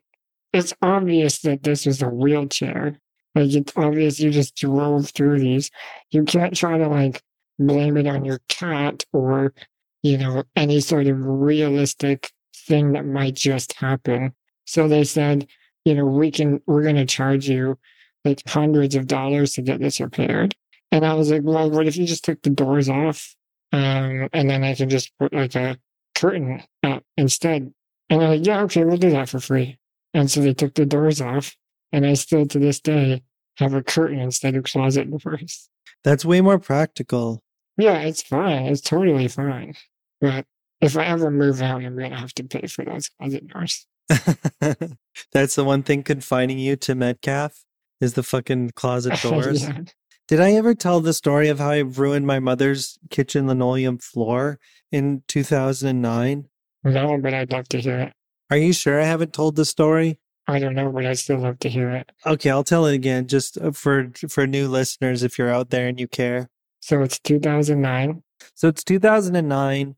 it's 0.52 0.74
obvious 0.82 1.40
that 1.40 1.62
this 1.62 1.86
was 1.86 2.02
a 2.02 2.08
wheelchair. 2.08 2.98
Like 3.34 3.52
it's 3.52 3.72
obvious 3.76 4.18
you 4.18 4.30
just 4.30 4.56
drove 4.56 5.10
through 5.10 5.38
these. 5.38 5.70
You 6.10 6.24
can't 6.24 6.56
try 6.56 6.78
to 6.78 6.88
like 6.88 7.22
blame 7.58 7.96
it 7.96 8.06
on 8.06 8.24
your 8.24 8.40
cat 8.48 9.04
or, 9.12 9.54
you 10.02 10.18
know, 10.18 10.42
any 10.56 10.80
sort 10.80 11.06
of 11.06 11.16
realistic 11.24 12.32
thing 12.70 12.92
that 12.92 13.04
might 13.04 13.34
just 13.34 13.74
happen. 13.74 14.32
So 14.64 14.88
they 14.88 15.04
said, 15.04 15.48
you 15.84 15.94
know, 15.94 16.06
we 16.06 16.30
can, 16.30 16.62
we're 16.66 16.84
going 16.84 16.96
to 16.96 17.04
charge 17.04 17.48
you 17.48 17.78
like 18.24 18.40
hundreds 18.46 18.94
of 18.94 19.06
dollars 19.06 19.54
to 19.54 19.62
get 19.62 19.80
this 19.80 20.00
repaired. 20.00 20.54
And 20.92 21.04
I 21.04 21.14
was 21.14 21.30
like, 21.30 21.42
well, 21.44 21.70
what 21.70 21.86
if 21.86 21.96
you 21.96 22.06
just 22.06 22.24
took 22.24 22.40
the 22.42 22.50
doors 22.50 22.88
off? 22.88 23.34
Um, 23.72 24.28
and 24.32 24.48
then 24.48 24.64
I 24.64 24.74
can 24.74 24.88
just 24.88 25.12
put 25.18 25.32
like 25.32 25.54
a 25.54 25.78
curtain 26.14 26.62
up 26.82 27.02
instead. 27.16 27.72
And 28.08 28.20
they're 28.20 28.28
like, 28.28 28.46
yeah, 28.46 28.62
okay, 28.62 28.84
we'll 28.84 28.96
do 28.96 29.10
that 29.10 29.28
for 29.28 29.40
free. 29.40 29.78
And 30.14 30.30
so 30.30 30.40
they 30.40 30.54
took 30.54 30.74
the 30.74 30.86
doors 30.86 31.20
off. 31.20 31.56
And 31.92 32.06
I 32.06 32.14
still 32.14 32.46
to 32.46 32.58
this 32.58 32.80
day 32.80 33.22
have 33.56 33.74
a 33.74 33.82
curtain 33.82 34.20
instead 34.20 34.54
of 34.54 34.64
closet 34.64 35.10
doors. 35.10 35.68
That's 36.04 36.24
way 36.24 36.40
more 36.40 36.58
practical. 36.58 37.42
Yeah, 37.76 37.98
it's 37.98 38.22
fine. 38.22 38.66
It's 38.66 38.80
totally 38.80 39.28
fine. 39.28 39.74
But 40.20 40.46
if 40.80 40.96
I 40.96 41.04
ever 41.06 41.30
move 41.30 41.62
out, 41.62 41.82
I'm 41.84 41.96
going 41.96 42.10
to 42.10 42.16
have 42.16 42.34
to 42.34 42.44
pay 42.44 42.66
for 42.66 42.84
those 42.84 43.08
closet 43.08 43.46
doors. 43.48 43.86
That's 45.32 45.54
the 45.54 45.64
one 45.64 45.82
thing 45.82 46.02
confining 46.02 46.58
you 46.58 46.76
to 46.76 46.94
Metcalf 46.94 47.64
is 48.00 48.14
the 48.14 48.22
fucking 48.22 48.70
closet 48.70 49.20
doors. 49.22 49.62
Yeah. 49.62 49.80
Did 50.28 50.40
I 50.40 50.52
ever 50.52 50.74
tell 50.74 51.00
the 51.00 51.12
story 51.12 51.48
of 51.48 51.58
how 51.58 51.70
I 51.70 51.78
ruined 51.78 52.26
my 52.26 52.38
mother's 52.38 52.98
kitchen 53.10 53.48
linoleum 53.48 53.98
floor 53.98 54.58
in 54.92 55.22
2009? 55.28 56.48
No, 56.84 57.18
but 57.18 57.34
I'd 57.34 57.52
love 57.52 57.68
to 57.70 57.80
hear 57.80 57.98
it. 57.98 58.12
Are 58.50 58.56
you 58.56 58.72
sure 58.72 59.00
I 59.00 59.04
haven't 59.04 59.32
told 59.32 59.56
the 59.56 59.64
story? 59.64 60.18
I 60.46 60.58
don't 60.58 60.74
know, 60.74 60.90
but 60.90 61.06
I'd 61.06 61.18
still 61.18 61.38
love 61.38 61.58
to 61.60 61.68
hear 61.68 61.90
it. 61.90 62.10
Okay, 62.26 62.50
I'll 62.50 62.64
tell 62.64 62.86
it 62.86 62.94
again 62.94 63.28
just 63.28 63.58
uh, 63.58 63.70
for 63.70 64.10
for 64.28 64.46
new 64.46 64.66
listeners 64.68 65.22
if 65.22 65.38
you're 65.38 65.52
out 65.52 65.70
there 65.70 65.86
and 65.86 66.00
you 66.00 66.08
care. 66.08 66.48
So 66.80 67.02
it's 67.02 67.18
2009. 67.20 68.22
So 68.54 68.68
it's 68.68 68.82
2009. 68.82 69.94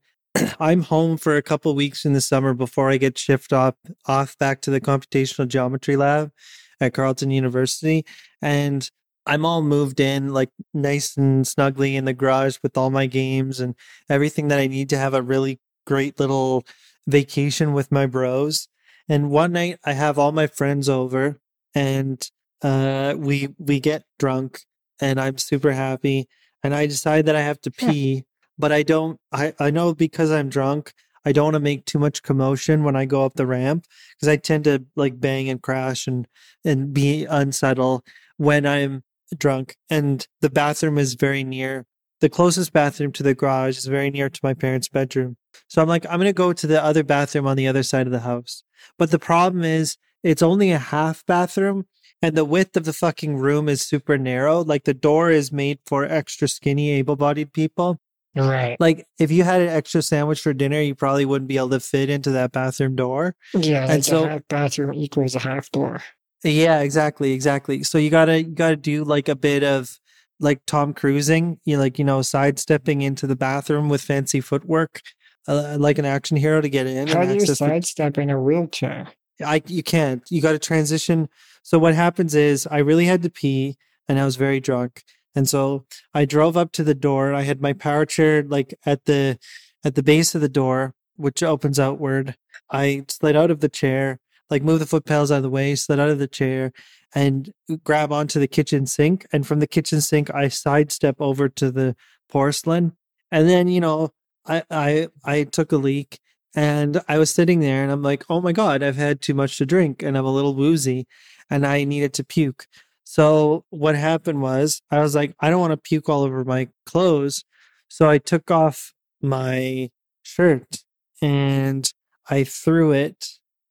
I'm 0.59 0.83
home 0.83 1.17
for 1.17 1.37
a 1.37 1.43
couple 1.43 1.75
weeks 1.75 2.05
in 2.05 2.13
the 2.13 2.21
summer 2.21 2.55
before 2.55 2.91
I 2.91 2.97
get 2.97 3.19
shipped 3.19 3.53
off 3.53 3.75
off 4.07 4.37
back 4.39 4.61
to 4.63 4.71
the 4.71 4.81
computational 4.81 5.49
geometry 5.49 5.97
lab 5.97 6.33
at 6.81 6.95
Carleton 6.95 7.31
University, 7.31 8.05
and 8.41 8.91
I'm 9.27 9.45
all 9.45 9.63
moved 9.63 10.01
in, 10.01 10.33
like 10.33 10.51
nice 10.75 11.17
and 11.17 11.47
snugly 11.47 11.97
in 11.97 12.07
the 12.07 12.15
garage 12.15 12.59
with 12.63 12.77
all 12.77 12.91
my 12.91 13.07
games 13.07 13.61
and 13.61 13.75
everything 14.09 14.49
that 14.49 14.59
I 14.59 14.67
need 14.67 14.89
to 14.91 14.99
have 14.99 15.15
a 15.15 15.23
really 15.23 15.61
great 15.87 16.19
little 16.19 16.65
vacation 17.07 17.73
with 17.73 17.93
my 17.93 18.07
bros. 18.07 18.69
And 19.09 19.31
one 19.31 19.53
night 19.53 19.79
I 19.85 19.93
have 19.93 20.19
all 20.19 20.33
my 20.33 20.47
friends 20.47 20.89
over, 20.89 21.41
and 21.75 22.27
uh, 22.63 23.15
we 23.19 23.49
we 23.59 23.81
get 23.81 24.05
drunk, 24.19 24.61
and 25.01 25.21
I'm 25.21 25.39
super 25.39 25.73
happy, 25.73 26.29
and 26.63 26.75
I 26.75 26.87
decide 26.87 27.27
that 27.27 27.37
I 27.37 27.43
have 27.43 27.61
to 27.63 27.71
pee 27.71 28.25
but 28.59 28.73
I 28.73 28.83
don't 28.83 29.19
I, 29.33 29.55
I 29.59 29.71
know 29.71 29.95
because 29.95 30.31
I'm 30.31 30.49
drunk, 30.49 30.93
I 31.25 31.33
don't 31.33 31.45
want 31.45 31.55
to 31.55 31.61
make 31.61 31.85
too 31.85 31.99
much 31.99 32.23
commotion 32.23 32.85
when 32.85 32.97
I 32.97 33.05
go 33.05 33.25
up 33.25 33.35
the 33.35 33.47
ramp 33.47 33.87
because 34.15 34.29
I 34.29 34.37
tend 34.37 34.65
to 34.65 34.85
like 34.97 35.21
bang 35.21 35.49
and 35.49 35.63
crash 35.63 36.07
and 36.07 36.27
and 36.65 36.93
be 36.93 37.25
unsettled 37.25 38.03
when 38.37 38.67
I'm 38.67 39.03
drunk. 39.37 39.77
And 39.89 40.27
the 40.41 40.51
bathroom 40.51 40.99
is 40.99 41.15
very 41.15 41.45
near. 41.45 41.87
The 42.21 42.29
closest 42.29 42.73
bathroom 42.73 43.13
to 43.13 43.23
the 43.23 43.35
garage 43.35 43.79
is 43.79 43.87
very 43.87 44.11
near 44.11 44.29
to 44.29 44.41
my 44.43 44.55
parents' 44.55 44.89
bedroom. 44.89 45.37
So 45.69 45.83
I'm 45.83 45.89
like, 45.89 46.07
I'm 46.07 46.19
gonna 46.19 46.33
go 46.33 46.53
to 46.53 46.67
the 46.67 46.83
other 46.83 47.05
bathroom 47.05 47.47
on 47.47 47.57
the 47.57 47.69
other 47.69 47.83
side 47.83 48.07
of 48.07 48.13
the 48.13 48.21
house. 48.21 48.63
But 48.99 49.11
the 49.11 49.19
problem 49.19 49.65
is 49.65 49.97
it's 50.23 50.43
only 50.43 50.71
a 50.71 50.79
half 50.79 51.25
bathroom 51.27 51.87
and 52.21 52.37
the 52.37 52.45
width 52.45 52.77
of 52.77 52.85
the 52.85 52.93
fucking 52.93 53.37
room 53.37 53.69
is 53.69 53.83
super 53.83 54.17
narrow. 54.17 54.63
Like 54.63 54.85
the 54.85 54.95
door 54.95 55.31
is 55.31 55.51
made 55.51 55.81
for 55.87 56.05
extra 56.05 56.47
skinny, 56.47 56.91
able 56.91 57.17
bodied 57.17 57.53
people. 57.53 57.99
Right. 58.35 58.77
Like 58.81 59.07
if 59.19 59.31
you 59.31 59.45
had 59.45 59.61
an 59.61 59.69
extra 59.69 60.01
sandwich 60.03 60.41
for 60.41 60.53
dinner, 60.55 60.81
you 60.81 60.95
probably 60.95 61.25
wouldn't 61.25 61.49
be 61.49 61.57
able 61.59 61.71
to 61.71 61.81
fit 61.81 62.09
into 62.09 62.31
that 62.31 62.53
bathroom 62.53 62.97
door. 62.97 63.37
Yeah, 63.55 63.87
And 63.91 64.05
so- 64.05 64.41
bathroom 64.49 64.95
equals 64.95 65.35
a 65.35 65.39
half 65.41 65.71
door. 65.71 66.01
Yeah, 66.45 66.81
exactly, 66.81 67.33
exactly. 67.33 67.83
So 67.85 67.99
you 67.99 68.11
gotta 68.11 68.43
you 68.43 68.55
gotta 68.55 68.77
do 68.77 69.05
like 69.05 69.29
a 69.29 69.37
bit 69.37 69.63
of 69.63 69.99
like 70.41 70.61
Tom 70.67 70.93
Cruising, 70.93 71.61
you 71.65 71.79
like 71.79 71.99
you 71.99 72.05
know 72.05 72.21
sidestepping 72.23 73.03
into 73.03 73.27
the 73.29 73.37
bathroom 73.37 73.89
with 73.89 74.01
fancy 74.01 74.41
footwork, 74.41 75.03
uh, 75.47 75.77
like 75.79 75.99
an 75.99 76.05
action 76.05 76.37
hero 76.37 76.61
to 76.61 76.69
get 76.69 76.87
in. 76.89 77.07
How 77.07 77.21
and 77.21 77.29
do 77.29 77.35
you 77.37 77.41
access 77.43 77.59
the- 77.59 77.67
sidestep 77.69 78.19
in 78.19 78.31
a 78.31 78.41
wheelchair? 78.41 79.09
I 79.45 79.63
you 79.67 79.83
can't. 79.85 80.23
You 80.31 80.41
got 80.43 80.53
to 80.53 80.59
transition. 80.59 81.29
So 81.63 81.79
what 81.79 81.95
happens 81.95 82.35
is 82.35 82.67
I 82.69 82.79
really 82.79 83.05
had 83.05 83.23
to 83.23 83.31
pee 83.31 83.77
and 84.09 84.19
I 84.19 84.25
was 84.25 84.35
very 84.37 84.59
drunk. 84.59 85.05
And 85.35 85.49
so 85.49 85.87
I 86.13 86.25
drove 86.25 86.57
up 86.57 86.73
to 86.73 86.85
the 86.85 86.95
door. 86.95 87.33
I 87.33 87.43
had 87.43 87.61
my 87.61 87.73
power 87.73 88.05
chair 88.05 88.43
like 88.43 88.75
at 88.85 89.05
the 89.07 89.39
at 89.85 89.95
the 89.95 90.03
base 90.03 90.35
of 90.35 90.41
the 90.41 90.49
door, 90.49 90.95
which 91.17 91.43
opens 91.43 91.81
outward. 91.81 92.37
I 92.71 93.05
slid 93.09 93.37
out 93.37 93.51
of 93.51 93.61
the 93.61 93.69
chair, 93.69 94.21
like 94.51 94.63
move 94.63 94.79
the 94.79 94.87
foot 94.87 95.05
pedals 95.05 95.31
out 95.31 95.39
of 95.39 95.43
the 95.43 95.51
way, 95.51 95.75
slid 95.75 96.01
out 96.01 96.11
of 96.11 96.19
the 96.19 96.29
chair 96.29 96.73
and 97.15 97.53
grab 97.85 98.13
onto 98.13 98.39
the 98.41 98.49
kitchen 98.49 98.87
sink. 98.87 99.27
And 99.33 99.47
from 99.47 99.61
the 99.61 99.67
kitchen 99.67 100.01
sink, 100.01 100.33
I 100.35 100.49
sidestep 100.49 101.17
over 101.21 101.49
to 101.49 101.71
the 101.71 101.97
porcelain. 102.29 102.93
And 103.31 103.49
then, 103.49 103.69
you 103.69 103.81
know, 103.81 104.11
I 104.47 104.63
I 104.71 105.09
I 105.25 105.45
took 105.45 105.73
a 105.73 105.77
leak 105.77 106.21
and 106.55 107.01
I 107.09 107.19
was 107.19 107.31
sitting 107.31 107.61
there 107.61 107.83
and 107.83 107.91
I'm 107.91 108.03
like, 108.03 108.25
oh 108.29 108.41
my 108.41 108.53
God, 108.53 108.83
I've 108.83 108.97
had 108.97 109.21
too 109.21 109.35
much 109.35 109.57
to 109.59 109.67
drink 109.67 110.03
and 110.03 110.17
I'm 110.17 110.25
a 110.25 110.33
little 110.33 110.55
woozy 110.55 111.07
and 111.51 111.67
I 111.67 111.85
needed 111.85 112.13
to 112.15 112.25
puke. 112.25 112.67
So 113.05 113.65
what 113.71 113.95
happened 113.95 114.43
was 114.43 114.83
I 114.91 115.01
was 115.01 115.15
like, 115.15 115.35
I 115.41 115.51
don't 115.51 115.61
want 115.61 115.73
to 115.73 115.77
puke 115.77 116.09
all 116.09 116.23
over 116.23 116.45
my 116.45 116.69
clothes. 116.87 117.45
So 117.89 118.09
I 118.09 118.19
took 118.19 118.51
off 118.51 118.95
my 119.21 119.91
shirt 120.23 120.85
and 121.21 121.91
I 122.29 122.45
threw 122.45 122.93
it 122.93 123.27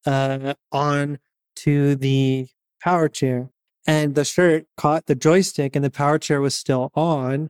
uh, 0.05 0.53
on 0.71 1.19
to 1.57 1.95
the 1.95 2.47
power 2.83 3.09
chair. 3.09 3.49
And 3.87 4.13
the 4.13 4.25
shirt 4.25 4.65
caught 4.77 5.07
the 5.07 5.15
joystick 5.15 5.75
and 5.75 5.83
the 5.83 5.89
power 5.89 6.19
chair 6.19 6.39
was 6.39 6.53
still 6.53 6.91
on. 6.93 7.49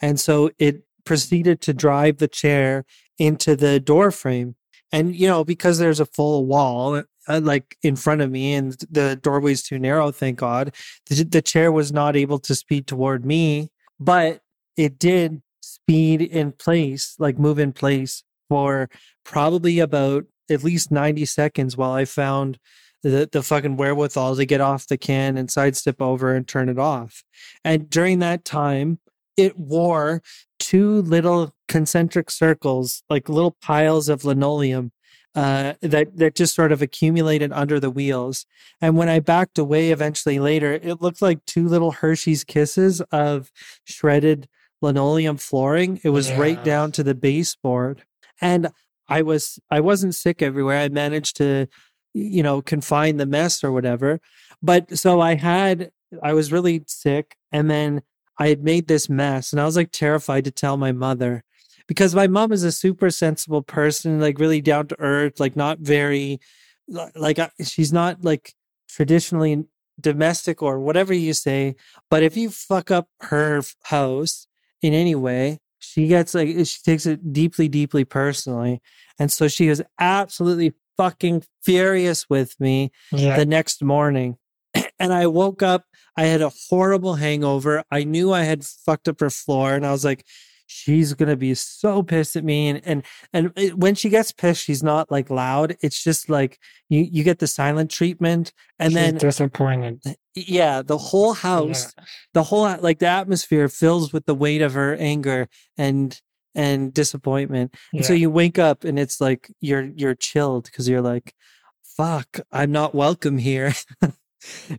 And 0.00 0.18
so 0.18 0.50
it 0.58 0.82
proceeded 1.04 1.60
to 1.62 1.72
drive 1.72 2.18
the 2.18 2.28
chair 2.28 2.84
into 3.18 3.54
the 3.54 3.78
door 3.78 4.10
frame. 4.10 4.56
And, 4.92 5.14
you 5.14 5.28
know, 5.28 5.44
because 5.44 5.78
there's 5.78 6.00
a 6.00 6.06
full 6.06 6.44
wall 6.46 7.02
uh, 7.28 7.40
like 7.42 7.76
in 7.82 7.96
front 7.96 8.20
of 8.20 8.30
me, 8.30 8.54
and 8.54 8.72
the 8.90 9.18
doorway's 9.20 9.62
too 9.62 9.78
narrow. 9.78 10.10
Thank 10.10 10.38
God. 10.38 10.74
The, 11.08 11.24
the 11.24 11.42
chair 11.42 11.70
was 11.70 11.92
not 11.92 12.16
able 12.16 12.38
to 12.40 12.54
speed 12.54 12.86
toward 12.86 13.24
me, 13.24 13.70
but 13.98 14.40
it 14.76 14.98
did 14.98 15.42
speed 15.60 16.22
in 16.22 16.52
place, 16.52 17.14
like 17.18 17.38
move 17.38 17.58
in 17.58 17.72
place 17.72 18.22
for 18.48 18.88
probably 19.24 19.78
about 19.78 20.24
at 20.50 20.64
least 20.64 20.90
90 20.90 21.24
seconds 21.26 21.76
while 21.76 21.92
I 21.92 22.04
found 22.04 22.58
the, 23.02 23.28
the 23.30 23.42
fucking 23.42 23.76
wherewithal 23.76 24.36
to 24.36 24.44
get 24.44 24.60
off 24.60 24.86
the 24.86 24.98
can 24.98 25.38
and 25.38 25.50
sidestep 25.50 26.02
over 26.02 26.34
and 26.34 26.46
turn 26.46 26.68
it 26.68 26.78
off. 26.78 27.22
And 27.64 27.88
during 27.88 28.18
that 28.18 28.44
time, 28.44 28.98
it 29.36 29.58
wore 29.58 30.22
two 30.58 31.02
little 31.02 31.54
concentric 31.68 32.30
circles, 32.30 33.02
like 33.08 33.28
little 33.28 33.56
piles 33.62 34.08
of 34.08 34.24
linoleum 34.24 34.92
uh, 35.34 35.74
that 35.80 36.16
that 36.16 36.34
just 36.34 36.54
sort 36.54 36.72
of 36.72 36.82
accumulated 36.82 37.52
under 37.52 37.78
the 37.78 37.90
wheels. 37.90 38.46
And 38.80 38.96
when 38.96 39.08
I 39.08 39.20
backed 39.20 39.58
away 39.58 39.90
eventually 39.90 40.38
later, 40.38 40.72
it 40.72 41.00
looked 41.00 41.22
like 41.22 41.44
two 41.44 41.68
little 41.68 41.92
Hershey's 41.92 42.44
kisses 42.44 43.00
of 43.12 43.52
shredded 43.84 44.48
linoleum 44.82 45.36
flooring. 45.36 46.00
It 46.02 46.10
was 46.10 46.30
yeah. 46.30 46.38
right 46.38 46.64
down 46.64 46.92
to 46.92 47.02
the 47.02 47.14
baseboard. 47.14 48.04
And 48.40 48.70
I 49.08 49.22
was 49.22 49.58
I 49.70 49.80
wasn't 49.80 50.14
sick 50.14 50.42
everywhere. 50.42 50.78
I 50.78 50.88
managed 50.88 51.36
to, 51.36 51.66
you 52.14 52.42
know, 52.42 52.62
confine 52.62 53.16
the 53.16 53.26
mess 53.26 53.62
or 53.62 53.72
whatever. 53.72 54.20
But 54.62 54.98
so 54.98 55.20
I 55.20 55.34
had 55.34 55.90
I 56.22 56.32
was 56.32 56.52
really 56.52 56.82
sick 56.86 57.36
and 57.52 57.70
then 57.70 58.02
I 58.38 58.48
had 58.48 58.64
made 58.64 58.88
this 58.88 59.08
mess 59.08 59.52
and 59.52 59.60
I 59.60 59.64
was 59.64 59.76
like 59.76 59.92
terrified 59.92 60.44
to 60.44 60.50
tell 60.50 60.76
my 60.76 60.92
mother 60.92 61.44
because 61.90 62.14
my 62.14 62.28
mom 62.28 62.52
is 62.52 62.62
a 62.62 62.70
super 62.70 63.10
sensible 63.10 63.62
person, 63.62 64.20
like 64.20 64.38
really 64.38 64.60
down 64.60 64.86
to 64.86 65.00
earth, 65.00 65.40
like 65.40 65.56
not 65.56 65.80
very 65.80 66.38
like 66.86 67.40
she's 67.64 67.92
not 67.92 68.24
like 68.24 68.54
traditionally 68.88 69.64
domestic 70.00 70.62
or 70.62 70.78
whatever 70.78 71.12
you 71.12 71.34
say, 71.34 71.74
but 72.08 72.22
if 72.22 72.36
you 72.36 72.48
fuck 72.48 72.92
up 72.92 73.08
her 73.22 73.60
house 73.82 74.46
in 74.80 74.94
any 74.94 75.16
way, 75.16 75.58
she 75.80 76.06
gets 76.06 76.32
like 76.32 76.46
she 76.46 76.78
takes 76.84 77.06
it 77.06 77.32
deeply 77.32 77.66
deeply 77.66 78.04
personally 78.04 78.80
and 79.18 79.32
so 79.32 79.48
she 79.48 79.68
was 79.68 79.82
absolutely 79.98 80.74
fucking 80.96 81.42
furious 81.64 82.30
with 82.30 82.54
me 82.60 82.92
yeah. 83.10 83.36
the 83.36 83.46
next 83.46 83.82
morning 83.82 84.36
and 85.00 85.12
i 85.12 85.26
woke 85.26 85.62
up 85.62 85.86
i 86.18 86.24
had 86.24 86.42
a 86.42 86.52
horrible 86.68 87.14
hangover 87.14 87.82
i 87.90 88.04
knew 88.04 88.30
i 88.30 88.42
had 88.42 88.62
fucked 88.62 89.08
up 89.08 89.18
her 89.20 89.30
floor 89.30 89.72
and 89.74 89.86
i 89.86 89.90
was 89.90 90.04
like 90.04 90.26
she's 90.72 91.14
gonna 91.14 91.36
be 91.36 91.52
so 91.52 92.00
pissed 92.00 92.36
at 92.36 92.44
me 92.44 92.68
and 92.68 92.80
and 92.84 93.04
and 93.32 93.52
it, 93.56 93.76
when 93.76 93.96
she 93.96 94.08
gets 94.08 94.30
pissed 94.30 94.62
she's 94.62 94.84
not 94.84 95.10
like 95.10 95.28
loud 95.28 95.76
it's 95.80 96.02
just 96.02 96.30
like 96.30 96.60
you 96.88 97.00
you 97.00 97.24
get 97.24 97.40
the 97.40 97.46
silent 97.48 97.90
treatment 97.90 98.52
and 98.78 98.92
she's 98.92 98.94
then 98.94 99.16
disappointed 99.16 100.00
uh, 100.06 100.12
yeah 100.36 100.80
the 100.80 100.96
whole 100.96 101.32
house 101.32 101.92
yeah. 101.98 102.04
the 102.34 102.44
whole 102.44 102.76
like 102.80 103.00
the 103.00 103.06
atmosphere 103.06 103.68
fills 103.68 104.12
with 104.12 104.26
the 104.26 104.34
weight 104.34 104.62
of 104.62 104.74
her 104.74 104.94
anger 104.94 105.48
and 105.76 106.20
and 106.54 106.94
disappointment 106.94 107.74
yeah. 107.92 107.98
and 107.98 108.06
so 108.06 108.12
you 108.12 108.30
wake 108.30 108.58
up 108.58 108.84
and 108.84 108.96
it's 108.96 109.20
like 109.20 109.52
you're 109.60 109.90
you're 109.96 110.14
chilled 110.14 110.64
because 110.64 110.88
you're 110.88 111.02
like 111.02 111.34
fuck 111.82 112.38
i'm 112.52 112.70
not 112.70 112.94
welcome 112.94 113.38
here 113.38 113.74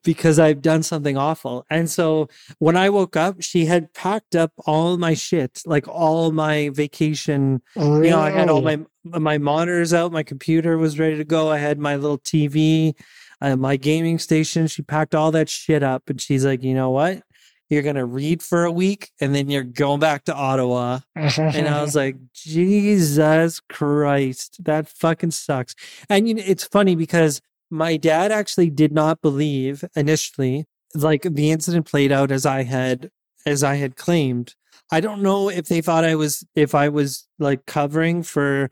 because 0.04 0.39
I've 0.39 0.62
done 0.62 0.84
something 0.84 1.17
awful. 1.17 1.65
And 1.69 1.89
so 1.89 2.28
when 2.60 2.76
I 2.78 2.89
woke 2.89 3.15
up, 3.15 3.41
she 3.41 3.65
had 3.65 3.93
packed 3.93 4.36
up 4.36 4.52
all 4.65 4.97
my 4.97 5.13
shit, 5.13 5.62
like 5.65 5.88
all 5.88 6.32
my 6.32 6.69
vacation. 6.69 7.62
Really? 7.76 8.08
You 8.08 8.12
know, 8.12 8.19
I 8.19 8.32
had 8.32 8.50
all 8.50 8.62
my 8.62 8.80
my 9.04 9.38
monitors 9.38 9.93
out, 9.93 10.12
my 10.12 10.24
computer 10.24 10.78
was 10.78 11.00
ready 11.00 11.17
to 11.17 11.24
go. 11.24 11.50
I 11.50 11.58
had 11.58 11.80
my 11.80 11.95
little 11.95 12.19
TV, 12.19 12.93
uh, 13.41 13.56
my 13.56 13.76
gaming 13.76 14.19
station. 14.19 14.67
She 14.67 14.82
packed 14.84 15.15
all 15.15 15.32
that 15.32 15.50
shit 15.50 15.84
up, 15.84 16.10
and 16.10 16.21
she's 16.21 16.45
like, 16.45 16.63
you 16.63 16.74
know 16.74 16.91
what? 16.91 17.24
You're 17.69 17.84
gonna 17.84 18.06
read 18.06 18.43
for 18.43 18.65
a 18.65 18.71
week, 18.71 19.12
and 19.19 19.34
then 19.34 19.50
you're 19.50 19.63
going 19.63 20.00
back 20.00 20.26
to 20.26 20.36
Ottawa. 20.36 21.00
and 21.15 21.67
I 21.67 21.82
was 21.82 21.95
like, 22.04 22.17
Jesus 22.34 23.60
Christ, 23.62 24.63
that 24.65 24.88
fucking 24.88 25.32
sucks. 25.32 25.74
And 26.10 26.28
you 26.28 26.36
know, 26.36 26.43
it's 26.45 26.65
funny 26.65 26.95
because 26.95 27.41
my 27.71 27.97
dad 27.97 28.31
actually 28.31 28.69
did 28.69 28.91
not 28.91 29.21
believe 29.21 29.84
initially 29.95 30.65
like 30.93 31.23
the 31.23 31.51
incident 31.51 31.86
played 31.86 32.12
out 32.12 32.31
as 32.31 32.45
I 32.45 32.63
had 32.63 33.10
as 33.45 33.63
I 33.63 33.75
had 33.75 33.95
claimed. 33.95 34.55
I 34.91 34.99
don't 34.99 35.21
know 35.21 35.49
if 35.49 35.67
they 35.67 35.81
thought 35.81 36.03
I 36.03 36.15
was 36.15 36.45
if 36.53 36.75
I 36.75 36.89
was 36.89 37.27
like 37.39 37.65
covering 37.65 38.23
for 38.23 38.69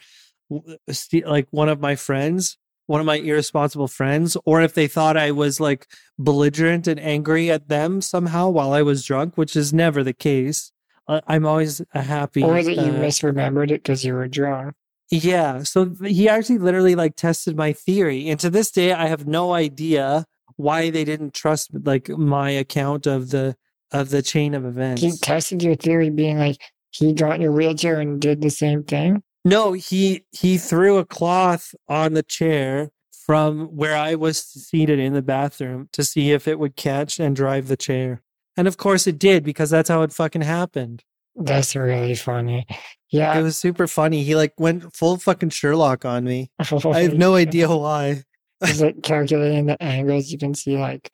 like 1.25 1.47
one 1.51 1.69
of 1.69 1.79
my 1.79 1.95
friends, 1.95 2.57
one 2.87 2.99
of 2.99 3.05
my 3.05 3.17
irresponsible 3.17 3.87
friends, 3.87 4.35
or 4.45 4.61
if 4.61 4.73
they 4.73 4.87
thought 4.87 5.15
I 5.15 5.31
was 5.31 5.59
like 5.59 5.87
belligerent 6.17 6.87
and 6.87 6.99
angry 6.99 7.49
at 7.49 7.69
them 7.69 8.01
somehow 8.01 8.49
while 8.49 8.73
I 8.73 8.81
was 8.81 9.05
drunk, 9.05 9.37
which 9.37 9.55
is 9.55 9.73
never 9.73 10.03
the 10.03 10.13
case. 10.13 10.71
I'm 11.07 11.45
always 11.45 11.81
a 11.93 12.03
happy. 12.03 12.43
Or 12.43 12.61
that 12.61 12.75
you 12.75 12.91
uh, 12.91 12.99
misremembered 12.99 13.71
it 13.71 13.81
because 13.81 14.05
you 14.05 14.13
were 14.13 14.27
drunk. 14.27 14.75
Yeah. 15.11 15.63
So 15.63 15.95
he 16.05 16.29
actually 16.29 16.59
literally 16.59 16.95
like 16.95 17.15
tested 17.15 17.57
my 17.57 17.73
theory. 17.73 18.29
And 18.29 18.39
to 18.39 18.49
this 18.49 18.71
day, 18.71 18.93
I 18.93 19.07
have 19.07 19.27
no 19.27 19.53
idea 19.53 20.25
why 20.55 20.89
they 20.89 21.03
didn't 21.03 21.33
trust 21.33 21.71
like 21.73 22.09
my 22.09 22.49
account 22.51 23.07
of 23.07 23.29
the 23.29 23.55
of 23.91 24.09
the 24.09 24.21
chain 24.21 24.53
of 24.53 24.65
events. 24.65 25.01
He 25.01 25.11
tested 25.17 25.63
your 25.63 25.75
theory 25.75 26.09
being 26.09 26.37
like 26.37 26.57
he 26.91 27.13
got 27.13 27.35
in 27.35 27.41
your 27.41 27.51
wheelchair 27.51 27.99
and 27.99 28.19
did 28.19 28.41
the 28.41 28.49
same 28.49 28.83
thing? 28.83 29.23
No, 29.45 29.73
he 29.73 30.25
he 30.31 30.57
threw 30.57 30.97
a 30.97 31.05
cloth 31.05 31.73
on 31.87 32.13
the 32.13 32.23
chair 32.23 32.91
from 33.25 33.67
where 33.67 33.95
I 33.95 34.15
was 34.15 34.43
seated 34.43 34.99
in 34.99 35.13
the 35.13 35.21
bathroom 35.21 35.87
to 35.93 36.03
see 36.03 36.31
if 36.31 36.47
it 36.47 36.59
would 36.59 36.75
catch 36.75 37.19
and 37.19 37.35
drive 37.35 37.67
the 37.67 37.77
chair. 37.77 38.21
And 38.57 38.67
of 38.67 38.77
course 38.77 39.07
it 39.07 39.19
did 39.19 39.43
because 39.43 39.69
that's 39.69 39.89
how 39.89 40.01
it 40.01 40.11
fucking 40.11 40.41
happened. 40.41 41.03
That's 41.35 41.75
really 41.75 42.15
funny. 42.15 42.65
Yeah. 43.09 43.37
It 43.37 43.43
was 43.43 43.57
super 43.57 43.87
funny. 43.87 44.23
He 44.23 44.35
like 44.35 44.53
went 44.59 44.95
full 44.95 45.17
fucking 45.17 45.49
Sherlock 45.49 46.05
on 46.05 46.23
me. 46.23 46.51
I 46.59 46.63
have 47.01 47.13
no 47.13 47.35
idea 47.35 47.67
why. 47.69 48.23
Is 48.61 48.81
it 48.81 49.03
calculating 49.03 49.67
the 49.67 49.81
angles? 49.81 50.31
You 50.31 50.37
can 50.37 50.53
see 50.53 50.77
like 50.77 51.11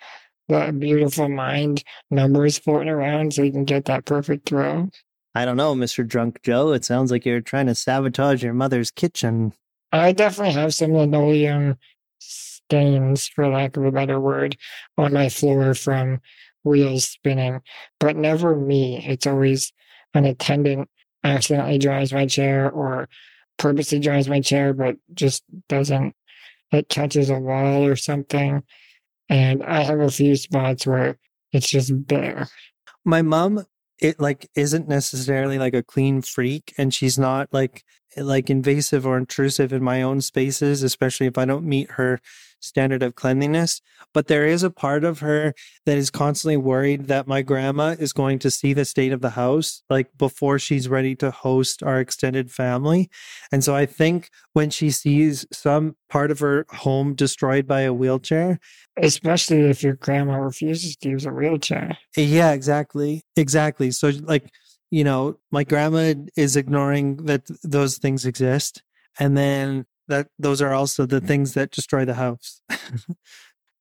the 0.47 0.75
beautiful 0.77 1.29
mind 1.29 1.83
numbers 2.09 2.57
floating 2.57 2.89
around 2.89 3.33
so 3.33 3.43
you 3.43 3.51
can 3.51 3.65
get 3.65 3.85
that 3.85 4.05
perfect 4.05 4.49
throw. 4.49 4.89
I 5.35 5.45
don't 5.45 5.57
know, 5.57 5.75
Mr. 5.75 6.07
Drunk 6.07 6.41
Joe. 6.43 6.71
It 6.71 6.85
sounds 6.85 7.11
like 7.11 7.25
you're 7.25 7.41
trying 7.41 7.67
to 7.67 7.75
sabotage 7.75 8.41
your 8.41 8.53
mother's 8.53 8.89
kitchen. 8.89 9.53
I 9.91 10.11
definitely 10.11 10.53
have 10.53 10.73
some 10.73 10.93
linoleum 10.93 11.77
stains, 12.19 13.27
for 13.27 13.47
lack 13.47 13.77
of 13.77 13.85
a 13.85 13.91
better 13.91 14.19
word, 14.19 14.57
on 14.97 15.13
my 15.13 15.29
floor 15.29 15.73
from 15.73 16.21
wheels 16.63 17.05
spinning, 17.05 17.61
but 17.99 18.15
never 18.15 18.55
me. 18.55 19.05
It's 19.05 19.27
always 19.27 19.71
an 20.15 20.25
attendant 20.25 20.89
accidentally 21.23 21.77
drives 21.77 22.13
my 22.13 22.25
chair 22.25 22.71
or 22.71 23.09
purposely 23.57 23.99
drives 23.99 24.27
my 24.27 24.41
chair, 24.41 24.73
but 24.73 24.95
just 25.13 25.43
doesn't, 25.69 26.15
it 26.71 26.89
catches 26.89 27.29
a 27.29 27.39
wall 27.39 27.85
or 27.85 27.95
something. 27.95 28.63
And 29.29 29.63
I 29.63 29.83
have 29.83 29.99
a 29.99 30.09
few 30.09 30.35
spots 30.35 30.85
where 30.85 31.17
it's 31.51 31.69
just 31.69 31.91
bare. 32.07 32.47
My 33.03 33.21
mom, 33.21 33.65
it 33.99 34.19
like 34.19 34.49
isn't 34.55 34.87
necessarily 34.87 35.57
like 35.57 35.73
a 35.73 35.83
clean 35.83 36.21
freak 36.21 36.73
and 36.77 36.93
she's 36.93 37.17
not 37.17 37.47
like 37.51 37.83
like 38.17 38.49
invasive 38.49 39.05
or 39.05 39.17
intrusive 39.17 39.73
in 39.73 39.83
my 39.83 40.01
own 40.01 40.21
spaces 40.21 40.83
especially 40.83 41.27
if 41.27 41.37
i 41.37 41.45
don't 41.45 41.65
meet 41.65 41.91
her 41.91 42.19
standard 42.65 43.03
of 43.03 43.15
cleanliness. 43.15 43.81
But 44.13 44.27
there 44.27 44.45
is 44.45 44.63
a 44.63 44.69
part 44.69 45.03
of 45.03 45.19
her 45.19 45.53
that 45.85 45.97
is 45.97 46.09
constantly 46.09 46.57
worried 46.57 47.07
that 47.07 47.27
my 47.27 47.41
grandma 47.41 47.95
is 47.99 48.13
going 48.13 48.39
to 48.39 48.51
see 48.51 48.73
the 48.73 48.85
state 48.85 49.11
of 49.11 49.21
the 49.21 49.31
house 49.31 49.83
like 49.89 50.17
before 50.17 50.57
she's 50.59 50.87
ready 50.87 51.15
to 51.17 51.31
host 51.31 51.83
our 51.83 51.99
extended 51.99 52.51
family. 52.51 53.09
And 53.51 53.63
so 53.63 53.75
I 53.75 53.85
think 53.85 54.29
when 54.53 54.69
she 54.69 54.89
sees 54.89 55.45
some 55.51 55.95
part 56.09 56.31
of 56.31 56.39
her 56.39 56.65
home 56.69 57.13
destroyed 57.13 57.67
by 57.67 57.81
a 57.81 57.93
wheelchair, 57.93 58.59
especially 58.97 59.61
if 59.61 59.83
your 59.83 59.95
grandma 59.95 60.37
refuses 60.37 60.95
to 60.97 61.09
use 61.09 61.25
a 61.25 61.31
wheelchair. 61.31 61.97
Yeah, 62.15 62.51
exactly. 62.53 63.23
Exactly. 63.35 63.91
So 63.91 64.11
like 64.21 64.49
you 64.91 65.03
know, 65.03 65.37
my 65.51 65.63
grandma 65.63 66.13
is 66.35 66.55
ignoring 66.55 67.17
that 67.25 67.43
those 67.63 67.97
things 67.97 68.25
exist. 68.25 68.83
And 69.19 69.37
then 69.37 69.85
that 70.07 70.27
those 70.37 70.61
are 70.61 70.73
also 70.73 71.05
the 71.05 71.21
things 71.21 71.53
that 71.53 71.71
destroy 71.71 72.05
the 72.05 72.13
house. 72.13 72.61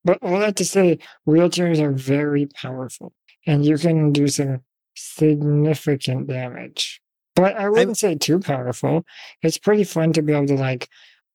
but 0.05 0.19
all 0.23 0.39
that 0.39 0.57
to 0.57 0.65
say, 0.65 0.99
wheelchairs 1.27 1.81
are 1.81 1.93
very 1.93 2.47
powerful 2.47 3.13
and 3.47 3.65
you 3.65 3.77
can 3.77 4.13
do 4.13 4.29
some 4.29 4.63
significant 4.95 6.29
damage. 6.29 7.01
But 7.35 7.57
I 7.57 7.69
wouldn't 7.69 7.91
I, 7.91 8.09
say 8.09 8.15
too 8.15 8.39
powerful. 8.39 9.05
It's 9.43 9.59
pretty 9.59 9.85
fun 9.85 10.13
to 10.13 10.23
be 10.23 10.33
able 10.33 10.47
to 10.47 10.55
like 10.55 10.89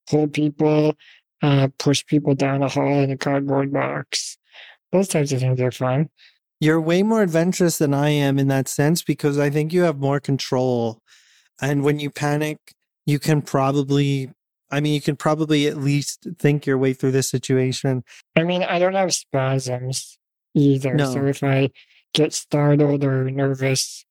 pull 0.09 0.27
people, 0.27 0.95
uh, 1.41 1.67
push 1.77 2.05
people 2.05 2.35
down 2.35 2.63
a 2.63 2.69
hall 2.69 3.01
in 3.01 3.11
a 3.11 3.17
cardboard 3.17 3.71
box. 3.73 4.37
Those 4.91 5.09
types 5.09 5.31
of 5.31 5.39
things 5.39 5.59
are 5.61 5.71
fun. 5.71 6.09
You're 6.59 6.81
way 6.81 7.03
more 7.03 7.21
adventurous 7.21 7.77
than 7.77 7.93
I 7.93 8.09
am 8.09 8.37
in 8.37 8.47
that 8.49 8.67
sense 8.67 9.01
because 9.01 9.37
I 9.37 9.49
think 9.49 9.71
you 9.71 9.83
have 9.83 9.97
more 9.97 10.19
control. 10.19 10.99
And 11.61 11.83
when 11.83 11.99
you 11.99 12.09
panic, 12.09 12.57
you 13.05 13.19
can 13.19 13.41
probably 13.41 14.31
I 14.71 14.81
mean, 14.81 14.93
you 14.93 15.01
can 15.01 15.15
probably 15.15 15.67
at 15.67 15.77
least 15.77 16.27
think 16.37 16.65
your 16.65 16.77
way 16.77 16.93
through 16.93 17.11
this 17.11 17.29
situation. 17.29 18.03
I 18.35 18.43
mean, 18.43 18.63
I 18.63 18.77
don't 18.79 18.93
have 18.93 19.13
spasms 19.13 20.17
either. 20.53 20.93
No. 20.93 21.11
So 21.11 21.25
if 21.25 21.43
I 21.43 21.71
get 22.13 22.33
startled 22.33 23.03
or 23.03 23.29
nervous, 23.31 24.05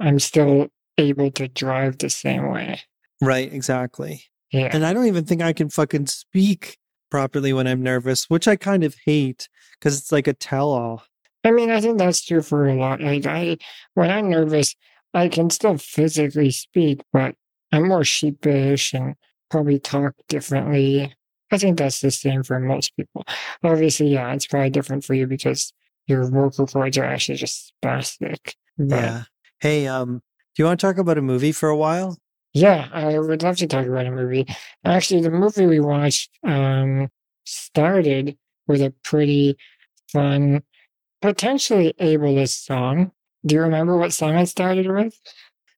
I'm 0.00 0.20
still 0.20 0.68
able 0.98 1.30
to 1.32 1.48
drive 1.48 1.98
the 1.98 2.10
same 2.10 2.48
way. 2.50 2.80
Right, 3.20 3.52
exactly. 3.52 4.24
Yeah. 4.52 4.70
And 4.72 4.86
I 4.86 4.92
don't 4.92 5.06
even 5.06 5.24
think 5.24 5.42
I 5.42 5.52
can 5.52 5.68
fucking 5.68 6.06
speak 6.06 6.78
properly 7.10 7.52
when 7.52 7.66
I'm 7.66 7.82
nervous, 7.82 8.30
which 8.30 8.46
I 8.46 8.56
kind 8.56 8.84
of 8.84 8.94
hate 9.04 9.48
because 9.78 9.98
it's 9.98 10.12
like 10.12 10.28
a 10.28 10.32
tell 10.32 10.70
all. 10.70 11.02
I 11.44 11.50
mean, 11.50 11.70
I 11.70 11.80
think 11.80 11.98
that's 11.98 12.24
true 12.24 12.42
for 12.42 12.66
a 12.66 12.74
lot. 12.74 13.00
Like 13.00 13.26
I, 13.26 13.58
when 13.94 14.10
I'm 14.10 14.30
nervous, 14.30 14.74
I 15.12 15.28
can 15.28 15.50
still 15.50 15.78
physically 15.78 16.50
speak, 16.50 17.02
but 17.12 17.34
I'm 17.70 17.88
more 17.88 18.04
sheepish 18.04 18.94
and 18.94 19.14
probably 19.50 19.78
talk 19.78 20.14
differently. 20.28 21.14
I 21.52 21.58
think 21.58 21.78
that's 21.78 22.00
the 22.00 22.10
same 22.10 22.42
for 22.42 22.58
most 22.58 22.96
people. 22.96 23.24
Obviously, 23.62 24.08
yeah, 24.08 24.32
it's 24.32 24.46
probably 24.46 24.70
different 24.70 25.04
for 25.04 25.14
you 25.14 25.26
because 25.26 25.72
your 26.06 26.24
vocal 26.28 26.66
cords 26.66 26.98
are 26.98 27.04
actually 27.04 27.36
just 27.36 27.72
spastic. 27.82 28.54
Yeah. 28.78 29.24
Hey, 29.60 29.86
um, 29.86 30.22
do 30.54 30.62
you 30.62 30.64
want 30.66 30.80
to 30.80 30.86
talk 30.86 30.98
about 30.98 31.18
a 31.18 31.22
movie 31.22 31.52
for 31.52 31.68
a 31.68 31.76
while? 31.76 32.18
Yeah, 32.52 32.88
I 32.92 33.18
would 33.18 33.42
love 33.42 33.56
to 33.58 33.66
talk 33.66 33.86
about 33.86 34.06
a 34.06 34.10
movie. 34.10 34.46
Actually, 34.84 35.22
the 35.22 35.30
movie 35.30 35.66
we 35.66 35.80
watched 35.80 36.30
um, 36.44 37.08
started 37.44 38.36
with 38.66 38.80
a 38.80 38.94
pretty 39.02 39.56
fun, 40.12 40.62
potentially 41.24 41.94
ableist 41.98 42.66
song. 42.66 43.10
Do 43.46 43.54
you 43.54 43.62
remember 43.62 43.96
what 43.96 44.12
song 44.12 44.34
it 44.36 44.46
started 44.46 44.86
with? 44.86 45.18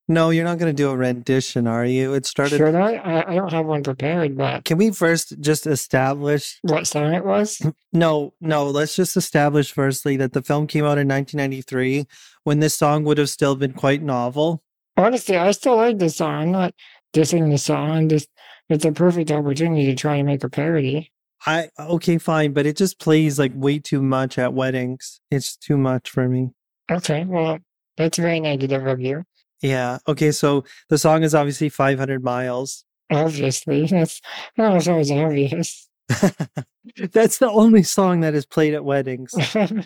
No, 0.09 0.31
you're 0.31 0.45
not 0.45 0.59
going 0.59 0.75
to 0.75 0.77
do 0.77 0.91
a 0.91 0.97
rendition, 0.97 1.69
are 1.69 1.85
you? 1.85 2.15
It 2.15 2.27
started. 2.27 2.57
Should 2.59 2.75
I? 2.75 2.95
I? 2.95 3.31
I 3.31 3.35
don't 3.37 3.53
have 3.53 3.67
one 3.67 3.85
prepared, 3.85 4.37
but 4.37 4.65
Can 4.65 4.77
we 4.77 4.91
first 4.91 5.41
just 5.41 5.67
establish? 5.69 6.59
what 6.63 6.89
song 6.89 7.15
it 7.15 7.25
was? 7.25 7.63
No, 7.93 8.35
no, 8.43 8.67
let's 8.67 8.95
just 8.95 9.17
establish 9.17 9.73
firstly 9.73 10.19
that 10.19 10.35
the 10.35 10.43
film 10.43 10.67
came 10.67 10.85
out 10.85 10.99
in 10.99 11.09
1993 11.09 12.07
when 12.45 12.61
this 12.61 12.75
song 12.75 13.05
would 13.05 13.17
have 13.17 13.31
still 13.31 13.57
been 13.57 13.73
quite 13.73 14.03
novel. 14.03 14.63
Honestly, 14.99 15.37
I 15.39 15.51
still 15.53 15.77
like 15.77 15.99
the 15.99 16.11
song. 16.11 16.43
I'm 16.43 16.51
not 16.51 16.75
dissing 17.15 17.51
the 17.51 17.57
song. 17.57 18.11
Just 18.11 18.29
it's 18.69 18.85
a 18.85 18.93
perfect 18.93 19.31
opportunity 19.31 19.87
to 19.87 19.95
try 19.95 20.17
and 20.17 20.27
make 20.27 20.45
a 20.45 20.51
parody. 20.51 21.11
I 21.47 21.71
okay, 21.79 22.19
fine, 22.19 22.53
but 22.53 22.67
it 22.67 22.77
just 22.77 22.99
plays 22.99 23.39
like 23.39 23.53
way 23.55 23.79
too 23.79 24.03
much 24.03 24.39
at 24.39 24.53
weddings. 24.53 25.21
It's 25.31 25.57
too 25.57 25.77
much 25.77 26.11
for 26.11 26.29
me. 26.29 26.51
Okay, 26.91 27.25
well, 27.25 27.59
that's 27.97 28.19
very 28.19 28.41
negative 28.41 28.87
of 28.87 29.01
you. 29.01 29.25
Yeah. 29.63 29.99
Okay, 30.07 30.33
so 30.33 30.65
the 30.89 30.99
song 30.99 31.23
is 31.23 31.35
obviously 31.35 31.69
500 31.69 32.23
miles. 32.23 32.85
Obviously, 33.11 33.87
that's 33.87 34.21
I 34.59 34.63
don't 34.63 34.73
know 34.73 34.77
if 34.77 34.87
it 34.87 34.93
was 34.93 35.11
obvious. 35.11 35.89
That's 37.13 37.39
the 37.39 37.51
only 37.51 37.83
song 37.83 38.21
that 38.21 38.35
is 38.35 38.47
played 38.47 38.75
at 38.75 38.85
weddings. 38.85 39.35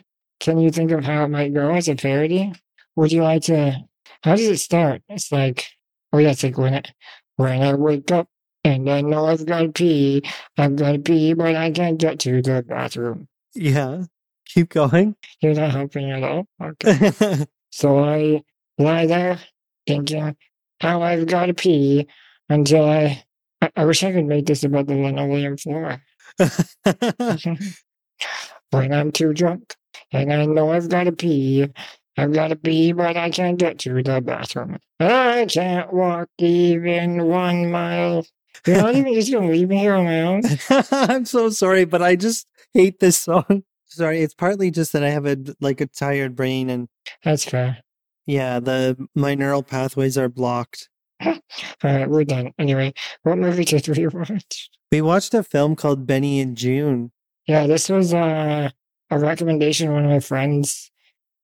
Can 0.41 0.59
you 0.59 0.71
think 0.71 0.91
of 0.91 1.05
how 1.05 1.25
it 1.25 1.29
might 1.29 1.55
go 1.55 1.71
as 1.71 1.89
a 1.89 1.95
parody? 1.95 2.53
Would 2.97 3.13
you 3.13 3.23
like 3.23 3.43
to? 3.45 3.79
How 4.23 4.37
does 4.37 4.47
it 4.47 4.59
start? 4.59 5.03
It's 5.09 5.33
like, 5.33 5.67
oh 6.13 6.19
yeah, 6.19 6.31
it's 6.31 6.43
like 6.43 6.59
when 6.59 6.75
it, 6.75 6.93
when 7.37 7.63
I 7.63 7.75
wake 7.75 8.11
up 8.11 8.29
and 8.65 8.89
I 8.91 9.01
know 9.01 9.27
I've 9.27 9.47
got 9.47 9.61
to 9.63 9.73
pee, 9.73 10.23
I've 10.59 10.77
got 10.77 10.93
to 10.93 10.99
pee, 10.99 11.35
but 11.35 11.55
I 11.57 11.71
can't 11.71 11.99
get 11.99 12.19
to 12.21 12.43
the 12.43 12.63
bathroom. 12.63 13.29
Yeah. 13.55 14.05
Keep 14.47 14.71
going. 14.71 15.17
You're 15.41 15.55
not 15.55 15.71
helping 15.71 16.11
at 16.11 16.25
all. 16.25 16.47
Okay, 16.61 17.13
so 17.71 18.01
I 18.01 18.43
lie 18.79 19.07
there 19.07 19.39
thinking 19.87 20.37
how 20.81 21.03
I've 21.03 21.27
got 21.27 21.47
to 21.47 21.55
pee 21.55 22.09
until 22.49 22.85
I. 22.85 23.25
I, 23.63 23.71
I 23.77 23.85
wish 23.85 24.03
I 24.03 24.13
could 24.13 24.25
make 24.25 24.47
this 24.47 24.65
about 24.65 24.87
the 24.87 24.95
linoleum 24.95 25.57
floor. 25.59 26.03
when 28.71 28.93
I'm 28.93 29.13
too 29.13 29.33
drunk 29.35 29.75
and 30.13 30.33
I 30.33 30.47
know 30.47 30.73
I've 30.73 30.89
got 30.89 31.05
to 31.05 31.13
pee. 31.13 31.67
I've 32.17 32.33
got 32.33 32.49
to 32.49 32.57
pee, 32.57 32.93
but 32.93 33.17
I 33.17 33.31
can't 33.31 33.59
get 33.59 33.79
to 33.81 34.03
the 34.03 34.21
bathroom. 34.21 34.79
I 34.99 35.47
can't 35.49 35.93
walk 35.93 36.29
even 36.39 37.27
one 37.27 37.71
mile. 37.71 38.27
You're 38.67 38.77
not 38.79 38.95
even 38.97 39.15
just 39.15 39.33
gonna 39.33 39.51
leave 39.51 39.69
me 39.69 39.79
here 39.79 39.95
on 39.95 40.05
my 40.05 40.21
own. 40.23 40.43
I'm 40.91 41.25
so 41.25 41.51
sorry, 41.51 41.85
but 41.85 42.03
I 42.03 42.17
just 42.17 42.47
hate 42.75 43.01
this 43.01 43.19
song. 43.19 43.65
Sorry, 43.87 44.23
it's 44.23 44.35
partly 44.35 44.71
just 44.71 44.93
that 44.93 45.03
I 45.03 45.11
have 45.11 45.27
a 45.27 45.37
like 45.61 45.81
a 45.81 45.87
tired 45.87 46.37
brain 46.37 46.71
and 46.71 46.89
That's 47.25 47.45
fair. 47.45 47.79
yeah, 48.25 48.61
the 48.61 48.97
my 49.17 49.35
neural 49.35 49.65
pathways 49.65 50.17
are 50.17 50.29
blocked. 50.29 50.89
All 51.25 51.35
right, 51.83 52.09
we're 52.09 52.23
done. 52.25 52.53
Anyway, 52.59 52.95
what 53.25 53.39
movie 53.39 53.65
did 53.65 53.89
we 53.89 54.07
watch? 54.07 54.71
We 54.93 55.03
watched 55.03 55.35
a 55.35 55.43
film 55.43 55.75
called 55.75 56.07
Benny 56.07 56.39
and 56.41 56.57
Joon. 56.57 57.11
Yeah, 57.49 57.67
this 57.67 57.89
was 57.89 58.15
uh, 58.15 58.71
a 59.11 59.19
recommendation. 59.19 59.93
One 59.93 60.05
of 60.05 60.11
my 60.11 60.21
friends, 60.21 60.93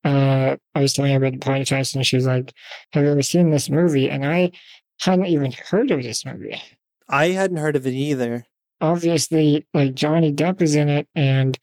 uh, 0.04 0.56
I 0.74 0.80
was 0.80 0.92
telling 0.92 1.10
her 1.10 1.16
about 1.18 1.32
the 1.32 1.38
podcast, 1.38 1.96
and 1.96 2.06
she 2.06 2.14
was 2.14 2.26
like, 2.26 2.52
"Have 2.92 3.02
you 3.02 3.10
ever 3.10 3.22
seen 3.22 3.50
this 3.50 3.68
movie?" 3.68 4.08
And 4.08 4.24
I 4.24 4.52
hadn't 5.00 5.26
even 5.26 5.50
heard 5.50 5.90
of 5.90 6.02
this 6.04 6.24
movie. 6.24 6.62
I 7.08 7.28
hadn't 7.28 7.58
heard 7.58 7.76
of 7.76 7.86
it 7.86 7.94
either. 7.94 8.44
Obviously, 8.80 9.66
like 9.72 9.94
Johnny 9.94 10.32
Depp 10.32 10.60
is 10.60 10.74
in 10.74 10.88
it, 10.88 11.08
and 11.14 11.58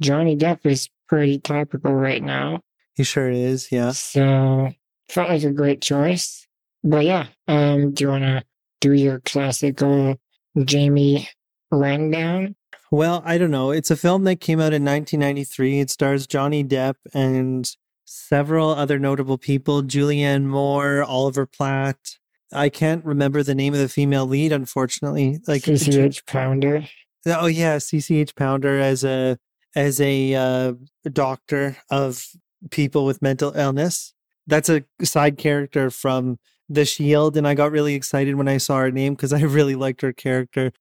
Johnny 0.00 0.36
Depp 0.36 0.64
is 0.64 0.88
pretty 1.08 1.38
topical 1.38 1.94
right 1.94 2.22
now. 2.22 2.60
He 2.94 3.04
sure 3.04 3.30
is, 3.30 3.70
yeah. 3.70 3.92
So 3.92 4.70
felt 5.08 5.28
like 5.28 5.44
a 5.44 5.52
great 5.52 5.80
choice. 5.80 6.46
But 6.82 7.04
yeah, 7.04 7.26
um, 7.46 7.92
do 7.92 8.04
you 8.04 8.10
want 8.10 8.24
to 8.24 8.44
do 8.80 8.92
your 8.92 9.20
classical 9.20 10.16
Jamie 10.64 11.28
rundown? 11.70 12.56
Well, 12.90 13.22
I 13.24 13.38
don't 13.38 13.50
know. 13.50 13.70
It's 13.72 13.90
a 13.90 13.96
film 13.96 14.24
that 14.24 14.40
came 14.40 14.60
out 14.60 14.72
in 14.72 14.84
1993. 14.84 15.80
It 15.80 15.90
stars 15.90 16.26
Johnny 16.26 16.64
Depp 16.64 16.94
and 17.12 17.68
several 18.04 18.70
other 18.70 18.98
notable 18.98 19.38
people 19.38 19.82
Julianne 19.82 20.44
Moore, 20.44 21.02
Oliver 21.02 21.46
Platt. 21.46 22.16
I 22.52 22.68
can't 22.68 23.04
remember 23.04 23.42
the 23.42 23.54
name 23.54 23.74
of 23.74 23.80
the 23.80 23.88
female 23.88 24.26
lead, 24.26 24.52
unfortunately. 24.52 25.40
Like, 25.46 25.62
CCH 25.62 26.26
Pounder. 26.26 26.84
oh 27.26 27.46
yeah, 27.46 27.76
CCH 27.76 28.36
Pounder 28.36 28.78
as 28.78 29.04
a 29.04 29.38
as 29.74 30.00
a 30.00 30.34
uh, 30.34 30.72
doctor 31.12 31.76
of 31.90 32.26
people 32.70 33.04
with 33.04 33.22
mental 33.22 33.52
illness. 33.54 34.14
That's 34.46 34.68
a 34.68 34.84
side 35.02 35.38
character 35.38 35.90
from 35.90 36.38
The 36.68 36.84
Shield, 36.84 37.36
and 37.36 37.46
I 37.46 37.54
got 37.54 37.72
really 37.72 37.94
excited 37.94 38.36
when 38.36 38.48
I 38.48 38.58
saw 38.58 38.78
her 38.78 38.90
name 38.90 39.14
because 39.14 39.32
I 39.32 39.40
really 39.42 39.74
liked 39.74 40.00
her 40.02 40.12
character. 40.12 40.72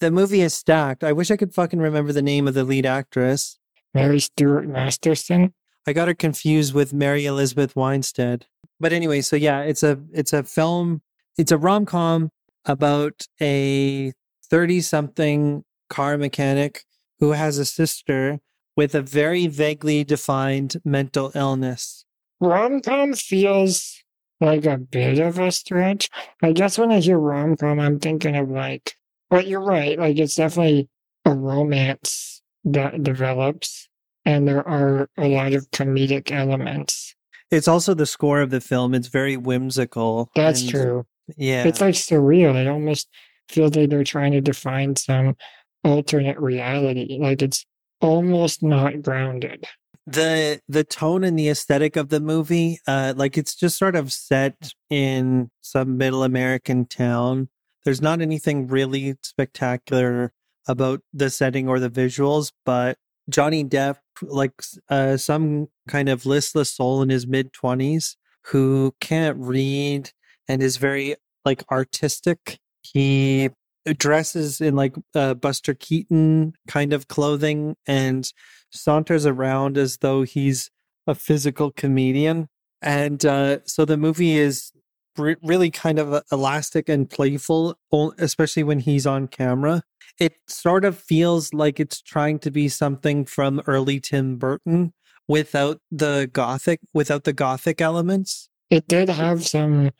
The 0.00 0.10
movie 0.10 0.42
is 0.42 0.54
stacked. 0.54 1.02
I 1.02 1.12
wish 1.12 1.30
I 1.30 1.36
could 1.36 1.52
fucking 1.52 1.80
remember 1.80 2.12
the 2.12 2.22
name 2.22 2.46
of 2.46 2.54
the 2.54 2.64
lead 2.64 2.86
actress. 2.86 3.58
Mary 3.94 4.20
Stuart 4.20 4.68
Masterson. 4.68 5.52
I 5.88 5.94
got 5.94 6.06
her 6.06 6.14
confused 6.14 6.74
with 6.74 6.92
Mary 6.92 7.24
Elizabeth 7.24 7.74
Winstead. 7.74 8.44
But 8.78 8.92
anyway, 8.92 9.22
so 9.22 9.36
yeah, 9.36 9.62
it's 9.62 9.82
a 9.82 9.98
it's 10.12 10.34
a 10.34 10.42
film. 10.42 11.00
It's 11.38 11.50
a 11.50 11.56
rom 11.56 11.86
com 11.86 12.30
about 12.66 13.26
a 13.40 14.12
thirty 14.50 14.82
something 14.82 15.64
car 15.88 16.18
mechanic 16.18 16.84
who 17.20 17.32
has 17.32 17.56
a 17.56 17.64
sister 17.64 18.38
with 18.76 18.94
a 18.94 19.00
very 19.00 19.46
vaguely 19.46 20.04
defined 20.04 20.76
mental 20.84 21.32
illness. 21.34 22.04
Rom 22.38 22.82
com 22.82 23.14
feels 23.14 24.04
like 24.42 24.66
a 24.66 24.76
bit 24.76 25.18
of 25.18 25.38
a 25.38 25.50
stretch. 25.50 26.10
I 26.42 26.52
guess 26.52 26.76
when 26.76 26.92
I 26.92 27.00
hear 27.00 27.18
rom 27.18 27.56
com, 27.56 27.80
I'm 27.80 27.98
thinking 27.98 28.36
of 28.36 28.50
like, 28.50 28.94
but 29.30 29.46
you're 29.46 29.64
right. 29.64 29.98
Like, 29.98 30.18
it's 30.18 30.34
definitely 30.34 30.90
a 31.24 31.34
romance 31.34 32.42
that 32.64 33.02
develops, 33.02 33.88
and 34.28 34.46
there 34.46 34.66
are 34.68 35.08
a 35.16 35.26
lot 35.26 35.54
of 35.54 35.70
comedic 35.70 36.30
elements. 36.30 37.14
It's 37.50 37.66
also 37.66 37.94
the 37.94 38.04
score 38.04 38.40
of 38.42 38.50
the 38.50 38.60
film. 38.60 38.94
It's 38.94 39.08
very 39.08 39.36
whimsical. 39.38 40.30
That's 40.36 40.60
and- 40.60 40.70
true. 40.70 41.06
Yeah. 41.36 41.64
It's 41.64 41.80
like 41.80 41.94
surreal. 41.94 42.54
It 42.54 42.68
almost 42.68 43.08
feels 43.48 43.74
like 43.74 43.88
they're 43.90 44.04
trying 44.04 44.32
to 44.32 44.40
define 44.42 44.96
some 44.96 45.34
alternate 45.82 46.38
reality. 46.38 47.18
Like, 47.20 47.40
it's 47.42 47.64
almost 48.00 48.62
not 48.62 49.00
grounded. 49.02 49.64
the 50.06 50.60
the 50.68 50.84
tone 50.84 51.24
and 51.24 51.38
the 51.38 51.48
aesthetic 51.48 51.96
of 51.96 52.08
the 52.08 52.20
movie 52.20 52.78
uh 52.86 53.12
like 53.16 53.36
it's 53.36 53.54
just 53.54 53.76
sort 53.76 53.94
of 53.96 54.10
set 54.10 54.72
in 54.88 55.50
some 55.60 55.98
middle 55.98 56.22
american 56.22 56.86
town 56.86 57.46
there's 57.84 58.00
not 58.00 58.22
anything 58.22 58.66
really 58.68 59.16
spectacular 59.22 60.32
about 60.66 61.00
the 61.12 61.28
setting 61.28 61.68
or 61.68 61.78
the 61.78 61.90
visuals 61.90 62.52
but 62.64 62.96
johnny 63.28 63.64
depp 63.64 63.96
like 64.22 64.52
uh 64.88 65.16
some 65.16 65.68
kind 65.88 66.08
of 66.08 66.26
listless 66.26 66.70
soul 66.70 67.02
in 67.02 67.08
his 67.08 67.26
mid 67.26 67.52
20s 67.52 68.16
who 68.46 68.94
can't 69.00 69.36
read 69.38 70.10
and 70.48 70.62
is 70.62 70.76
very 70.76 71.14
like 71.44 71.62
artistic 71.70 72.58
he 72.82 73.50
dresses 73.96 74.60
in 74.60 74.76
like 74.76 74.94
uh, 75.14 75.34
buster 75.34 75.74
keaton 75.74 76.52
kind 76.66 76.92
of 76.92 77.08
clothing 77.08 77.76
and 77.86 78.32
saunters 78.70 79.24
around 79.26 79.78
as 79.78 79.98
though 79.98 80.22
he's 80.22 80.70
a 81.06 81.14
physical 81.14 81.72
comedian. 81.72 82.48
And 82.82 83.24
uh, 83.24 83.58
so 83.64 83.84
the 83.84 83.96
movie 83.96 84.36
is 84.36 84.72
really 85.18 85.70
kind 85.70 85.98
of 85.98 86.12
uh, 86.12 86.22
elastic 86.32 86.88
and 86.88 87.08
playful, 87.08 87.76
especially 88.18 88.62
when 88.62 88.78
he's 88.80 89.06
on 89.06 89.28
camera. 89.28 89.82
It 90.18 90.34
sort 90.48 90.84
of 90.84 90.98
feels 90.98 91.52
like 91.54 91.78
it's 91.78 92.00
trying 92.02 92.38
to 92.40 92.50
be 92.50 92.68
something 92.68 93.24
from 93.24 93.62
early 93.66 94.00
Tim 94.00 94.36
Burton 94.36 94.92
without 95.28 95.80
the 95.90 96.28
gothic, 96.32 96.80
without 96.92 97.24
the 97.24 97.32
gothic 97.32 97.80
elements. 97.80 98.48
It 98.70 98.88
did 98.88 99.08
have 99.08 99.46
some 99.46 99.90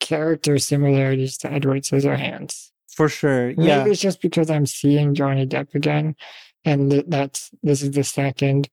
character 0.00 0.58
similarities 0.58 1.38
to 1.38 1.50
Edward 1.52 1.82
Scissorhands. 1.82 2.70
For 2.94 3.08
sure. 3.08 3.54
Maybe 3.56 3.90
it's 3.90 4.00
just 4.00 4.20
because 4.20 4.50
I'm 4.50 4.66
seeing 4.66 5.14
Johnny 5.14 5.46
Depp 5.46 5.74
again, 5.74 6.14
and 6.64 6.90
th- 6.90 7.06
that's 7.08 7.50
this 7.62 7.82
is 7.82 7.90
the 7.92 8.04
second 8.04 8.68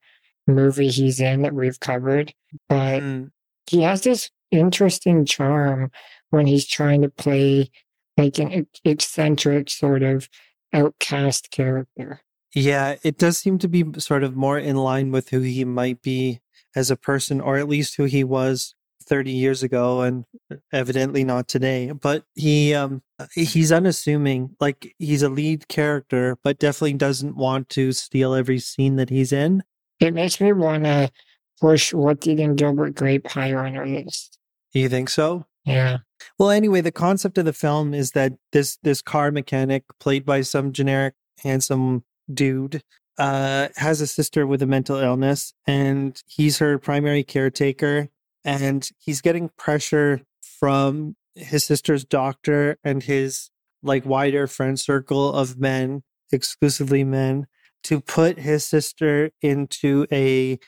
movie 0.47 0.89
he's 0.89 1.19
in 1.19 1.41
that 1.41 1.53
we've 1.53 1.79
covered. 1.79 2.33
But 2.69 3.01
Mm. 3.01 3.31
he 3.67 3.81
has 3.81 4.01
this 4.01 4.29
interesting 4.51 5.25
charm 5.25 5.91
when 6.29 6.47
he's 6.47 6.65
trying 6.65 7.01
to 7.01 7.09
play 7.09 7.69
like 8.17 8.37
an 8.39 8.67
eccentric 8.85 9.69
sort 9.69 10.03
of 10.03 10.29
outcast 10.73 11.51
character. 11.51 12.21
Yeah, 12.53 12.95
it 13.03 13.17
does 13.17 13.37
seem 13.37 13.57
to 13.59 13.67
be 13.67 13.85
sort 13.99 14.23
of 14.23 14.35
more 14.35 14.59
in 14.59 14.75
line 14.75 15.11
with 15.11 15.29
who 15.29 15.39
he 15.39 15.63
might 15.63 16.01
be 16.01 16.41
as 16.75 16.91
a 16.91 16.97
person, 16.97 17.39
or 17.39 17.57
at 17.57 17.69
least 17.69 17.95
who 17.95 18.03
he 18.03 18.23
was 18.23 18.75
30 19.03 19.31
years 19.31 19.63
ago, 19.63 20.01
and 20.01 20.25
evidently 20.71 21.23
not 21.23 21.47
today. 21.47 21.91
But 21.91 22.23
he 22.35 22.73
um 22.73 23.01
he's 23.33 23.71
unassuming, 23.71 24.55
like 24.59 24.93
he's 24.99 25.23
a 25.23 25.29
lead 25.29 25.67
character, 25.67 26.37
but 26.43 26.59
definitely 26.59 26.93
doesn't 26.93 27.35
want 27.35 27.69
to 27.69 27.93
steal 27.93 28.33
every 28.33 28.59
scene 28.59 28.97
that 28.97 29.09
he's 29.09 29.31
in. 29.31 29.63
It 29.99 30.13
makes 30.13 30.41
me 30.41 30.51
want 30.51 30.83
to 30.85 31.11
push 31.59 31.93
What's 31.93 32.27
Eating 32.27 32.55
Gilbert 32.55 32.95
Grape 32.95 33.27
higher 33.27 33.59
on 33.59 33.77
our 33.77 33.87
list. 33.87 34.39
You 34.73 34.89
think 34.89 35.09
so? 35.09 35.45
Yeah. 35.65 35.99
Well, 36.39 36.49
anyway, 36.49 36.81
the 36.81 36.91
concept 36.91 37.37
of 37.37 37.45
the 37.45 37.53
film 37.53 37.93
is 37.93 38.11
that 38.11 38.33
this 38.51 38.77
this 38.83 39.01
car 39.01 39.31
mechanic, 39.31 39.83
played 39.99 40.25
by 40.25 40.41
some 40.41 40.71
generic 40.71 41.13
handsome 41.39 42.03
dude, 42.31 42.83
uh, 43.17 43.67
has 43.75 44.01
a 44.01 44.07
sister 44.07 44.47
with 44.47 44.61
a 44.61 44.67
mental 44.67 44.97
illness, 44.97 45.53
and 45.67 46.21
he's 46.27 46.59
her 46.59 46.77
primary 46.77 47.23
caretaker. 47.23 48.09
And 48.43 48.89
he's 48.97 49.21
getting 49.21 49.49
pressure 49.49 50.21
from 50.41 51.15
his 51.35 51.63
sister's 51.63 52.03
doctor 52.03 52.77
and 52.83 53.03
his 53.03 53.51
like 53.83 54.05
wider 54.05 54.47
friend 54.47 54.79
circle 54.79 55.31
of 55.33 55.59
men, 55.59 56.03
exclusively 56.31 57.03
men, 57.03 57.47
to 57.83 57.99
put 57.99 58.39
his 58.39 58.65
sister 58.65 59.31
into 59.41 60.05
a 60.11 60.59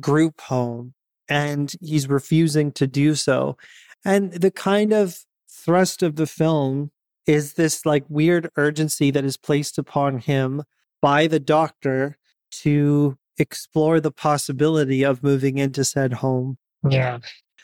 group 0.00 0.40
home, 0.42 0.94
and 1.28 1.74
he's 1.80 2.08
refusing 2.08 2.72
to 2.72 2.86
do 2.86 3.14
so. 3.14 3.56
And 4.04 4.32
the 4.32 4.50
kind 4.50 4.92
of 4.92 5.18
thrust 5.50 6.02
of 6.02 6.16
the 6.16 6.26
film 6.26 6.90
is 7.26 7.54
this 7.54 7.86
like 7.86 8.04
weird 8.08 8.50
urgency 8.56 9.10
that 9.12 9.24
is 9.24 9.36
placed 9.36 9.78
upon 9.78 10.18
him 10.18 10.62
by 11.00 11.26
the 11.26 11.40
doctor 11.40 12.18
to 12.50 13.16
explore 13.38 14.00
the 14.00 14.10
possibility 14.10 15.04
of 15.04 15.22
moving 15.22 15.58
into 15.58 15.84
said 15.84 16.14
home. 16.14 16.58
Yeah. 16.88 17.18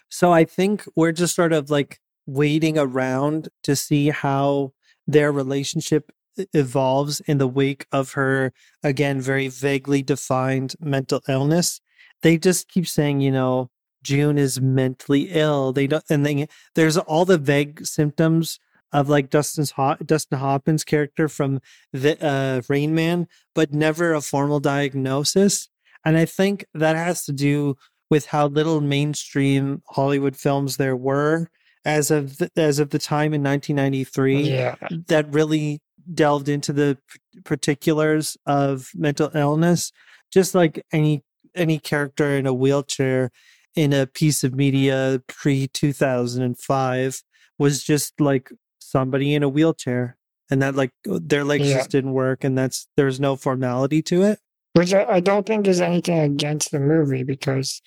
So 0.09 0.33
I 0.33 0.45
think 0.45 0.85
we're 0.97 1.13
just 1.13 1.35
sort 1.35 1.53
of 1.53 1.71
like 1.71 1.99
waiting 2.27 2.79
around 2.79 3.49
to 3.65 3.75
see 3.75 4.09
how 4.09 4.73
their 5.07 5.33
relationship 5.33 6.13
evolves 6.53 7.21
in 7.21 7.39
the 7.39 7.49
wake 7.49 7.87
of 7.91 8.13
her, 8.13 8.53
again, 8.83 9.21
very 9.21 9.49
vaguely 9.49 10.03
defined 10.03 10.75
mental 10.81 11.21
illness. 11.29 11.81
They 12.23 12.39
just 12.39 12.69
keep 12.69 12.87
saying, 12.87 13.21
you 13.21 13.31
know, 13.31 13.71
Joon 14.03 14.39
is 14.39 14.61
mentally 14.61 15.29
ill. 15.31 15.73
They 15.73 15.87
don't, 15.87 16.05
and 16.11 16.25
then 16.25 16.47
there's 16.75 16.97
all 16.97 17.25
the 17.25 17.39
vague 17.39 17.85
symptoms 17.87 18.59
of 18.93 19.09
like 19.09 19.29
Dustin's 19.31 19.73
Ho- 19.73 19.97
Dustin 20.05 20.39
Hoffman's 20.39 20.85
character 20.85 21.29
from 21.29 21.61
the 21.93 22.17
uh, 22.25 22.63
Rain 22.69 22.95
Man, 22.95 23.27
but 23.55 23.73
never 23.75 24.15
a 24.15 24.21
formal 24.21 24.61
diagnosis. 24.61 25.69
And 26.05 26.17
I 26.17 26.25
think 26.25 26.65
that 26.75 26.97
has 26.97 27.25
to 27.25 27.33
do 27.33 27.77
with 28.09 28.27
how 28.27 28.47
little 28.47 28.81
mainstream 28.81 29.83
Hollywood 29.89 30.37
films 30.37 30.79
there 30.79 30.97
were 30.97 31.51
as 31.85 32.11
of 32.11 32.39
the, 32.39 32.51
as 32.57 32.79
of 32.79 32.91
the 32.91 32.99
time 32.99 33.35
in 33.35 33.43
1993 33.43 34.43
Yeah. 34.43 34.77
that 35.09 35.31
really 35.33 35.81
delved 36.15 36.49
into 36.49 36.73
the 36.73 36.97
particulars 37.45 38.37
of 38.47 38.91
mental 38.95 39.31
illness 39.35 39.93
just 40.33 40.55
like 40.55 40.85
any 40.93 41.23
any 41.59 41.79
character 41.79 42.31
in 42.31 42.47
a 42.47 42.55
wheelchair 42.55 43.31
in 43.75 43.93
a 43.93 44.07
piece 44.07 44.43
of 44.45 44.55
media 44.55 45.23
pre 45.29 45.67
2005 45.69 47.23
was 47.59 47.83
just 47.85 48.21
like 48.21 48.51
somebody 48.79 49.35
in 49.35 49.43
a 49.43 49.49
wheelchair 49.49 50.17
and 50.51 50.63
that 50.63 50.75
like 50.75 50.93
uh, 51.11 51.19
their 51.23 51.45
legs 51.45 51.69
Yeah. 51.69 51.79
just 51.79 51.91
didn't 51.91 52.13
work 52.13 52.45
and 52.45 52.57
that's 52.57 52.89
there's 52.97 53.21
no 53.21 53.37
formality 53.37 54.03
to 54.03 54.23
it 54.23 54.39
Which 54.75 54.95
I, 54.95 55.05
I 55.05 55.21
don't 55.21 55.47
think 55.47 55.67
is 55.67 55.81
anything 55.81 56.19
against 56.19 56.71
the 56.71 56.81
movie 56.81 57.23
because 57.25 57.83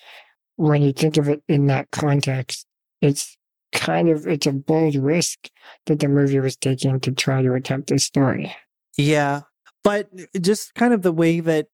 when 0.56 0.82
you 0.82 0.92
think 0.92 1.16
of 1.16 1.28
it 1.28 1.42
in 1.48 1.66
that 1.68 1.90
context, 1.90 2.66
it's 3.00 3.36
kind 3.72 4.10
of 4.10 4.26
it's 4.26 4.46
a 4.46 4.52
bold 4.52 4.94
risk 4.94 5.48
that 5.86 5.98
the 6.00 6.08
movie 6.08 6.38
was 6.38 6.56
taking 6.56 7.00
to 7.00 7.10
try 7.12 7.40
to 7.42 7.54
attempt 7.54 7.88
this 7.88 8.04
story. 8.04 8.54
Yeah. 8.98 9.40
But 9.82 10.10
uh, 10.14 10.38
just 10.38 10.74
kind 10.74 10.92
of 10.92 11.00
the 11.02 11.10
way 11.12 11.40
that 11.40 11.68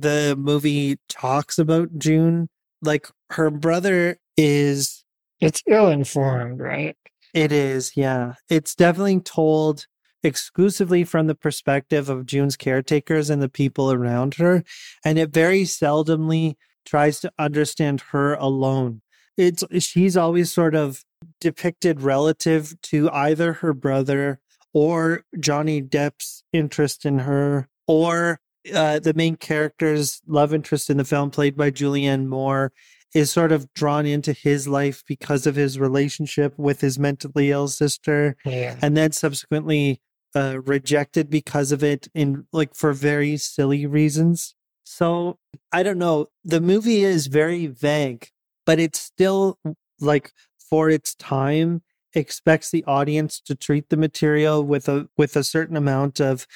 the 0.00 0.36
movie 0.38 0.98
talks 1.08 1.58
about 1.58 1.98
Joon, 1.98 2.48
like 2.82 3.08
her 3.30 3.50
brother 3.50 4.18
is, 4.36 5.04
It's 5.40 5.62
ill 5.66 5.88
informed, 5.88 6.60
right? 6.60 6.96
it 7.32 7.50
is, 7.52 7.96
yeah. 7.96 8.34
It's 8.48 8.74
definitely 8.74 9.20
told 9.20 9.86
exclusively 10.22 11.04
from 11.04 11.26
the 11.26 11.34
perspective 11.34 12.08
of 12.08 12.26
Joon's 12.26 12.56
caretakers 12.56 13.28
and 13.28 13.42
the 13.42 13.48
people 13.48 13.92
around 13.92 14.34
her. 14.34 14.62
And 15.04 15.18
it 15.18 15.32
very 15.32 15.62
seldomly 15.62 16.54
tries 16.86 17.20
to 17.20 17.32
understand 17.38 18.00
her 18.12 18.34
alone. 18.34 19.02
It's, 19.36 19.64
she's 19.80 20.16
always 20.16 20.52
sort 20.52 20.74
of 20.74 21.02
depicted 21.40 22.00
relative 22.00 22.80
to 22.82 23.10
either 23.10 23.54
her 23.54 23.74
brother 23.74 24.40
or 24.72 25.24
Johnny 25.38 25.80
Depp's 25.82 26.44
interest 26.52 27.04
in 27.04 27.20
her, 27.20 27.68
or 27.86 28.40
uh, 28.72 28.98
the 29.00 29.14
main 29.14 29.36
character's 29.36 30.20
love 30.26 30.54
interest 30.54 30.90
in 30.90 30.96
the 30.96 31.04
film, 31.04 31.30
played 31.30 31.56
by 31.56 31.70
Julianne 31.70 32.26
Moore, 32.26 32.72
is 33.14 33.30
sort 33.30 33.52
of 33.52 33.72
drawn 33.74 34.06
into 34.06 34.32
his 34.32 34.66
life 34.66 35.02
because 35.06 35.46
of 35.46 35.54
his 35.56 35.78
relationship 35.78 36.54
with 36.58 36.80
his 36.80 36.98
mentally 36.98 37.50
ill 37.50 37.68
sister, 37.68 38.36
Yeah. 38.44 38.76
and 38.82 38.96
then 38.96 39.12
subsequently 39.12 40.00
uh, 40.34 40.60
rejected 40.64 41.30
because 41.30 41.70
of 41.70 41.84
it 41.84 42.08
in 42.14 42.46
like 42.52 42.74
for 42.74 42.92
very 42.92 43.36
silly 43.36 43.86
reasons. 43.86 44.54
So 44.82 45.38
I 45.72 45.82
don't 45.82 45.98
know. 45.98 46.26
The 46.44 46.60
movie 46.60 47.04
is 47.04 47.28
very 47.28 47.66
vague, 47.68 48.28
but 48.66 48.80
it's 48.80 48.98
still 49.00 49.58
like 50.00 50.32
for 50.68 50.90
its 50.90 51.14
time 51.14 51.82
expects 52.14 52.70
the 52.70 52.84
audience 52.84 53.40
to 53.40 53.54
treat 53.54 53.88
the 53.90 53.96
material 53.96 54.64
with 54.64 54.88
a 54.88 55.08
with 55.16 55.36
a 55.36 55.44
certain 55.44 55.76
amount 55.76 56.20
of 56.20 56.46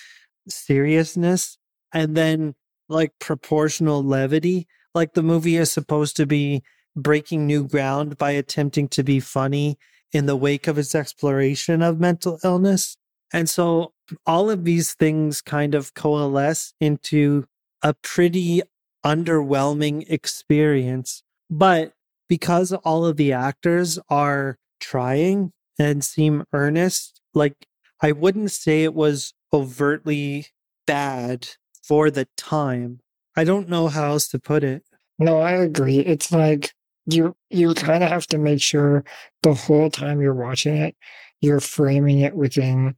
seriousness 0.48 1.56
and 1.92 2.16
then 2.16 2.54
like 2.88 3.12
proportional 3.18 4.02
levity 4.02 4.66
like 4.94 5.14
the 5.14 5.22
movie 5.22 5.56
is 5.56 5.70
supposed 5.70 6.16
to 6.16 6.26
be 6.26 6.62
breaking 6.96 7.46
new 7.46 7.66
ground 7.66 8.18
by 8.18 8.30
attempting 8.32 8.88
to 8.88 9.04
be 9.04 9.20
funny 9.20 9.78
in 10.12 10.26
the 10.26 10.36
wake 10.36 10.66
of 10.66 10.78
its 10.78 10.94
exploration 10.94 11.82
of 11.82 12.00
mental 12.00 12.38
illness 12.42 12.96
and 13.32 13.48
so 13.48 13.92
all 14.26 14.50
of 14.50 14.64
these 14.64 14.94
things 14.94 15.42
kind 15.42 15.74
of 15.74 15.92
coalesce 15.94 16.72
into 16.80 17.44
a 17.82 17.92
pretty 17.94 18.62
underwhelming 19.04 20.04
experience 20.08 21.22
but 21.50 21.92
because 22.28 22.72
all 22.72 23.06
of 23.06 23.16
the 23.16 23.32
actors 23.32 23.98
are 24.08 24.58
trying 24.80 25.52
and 25.78 26.04
seem 26.04 26.44
earnest, 26.52 27.20
like 27.34 27.66
I 28.02 28.12
wouldn't 28.12 28.50
say 28.50 28.84
it 28.84 28.94
was 28.94 29.34
overtly 29.52 30.46
bad 30.86 31.48
for 31.88 32.10
the 32.10 32.28
time. 32.36 33.00
I 33.34 33.44
don't 33.44 33.68
know 33.68 33.88
how 33.88 34.10
else 34.10 34.28
to 34.28 34.38
put 34.38 34.62
it. 34.62 34.84
No, 35.18 35.40
I 35.40 35.52
agree. 35.52 35.98
It's 36.00 36.30
like 36.30 36.72
you 37.06 37.34
you 37.50 37.74
kind 37.74 38.04
of 38.04 38.10
have 38.10 38.26
to 38.28 38.38
make 38.38 38.60
sure 38.60 39.04
the 39.42 39.54
whole 39.54 39.90
time 39.90 40.20
you're 40.20 40.34
watching 40.34 40.76
it, 40.76 40.94
you're 41.40 41.60
framing 41.60 42.20
it 42.20 42.34
within 42.34 42.94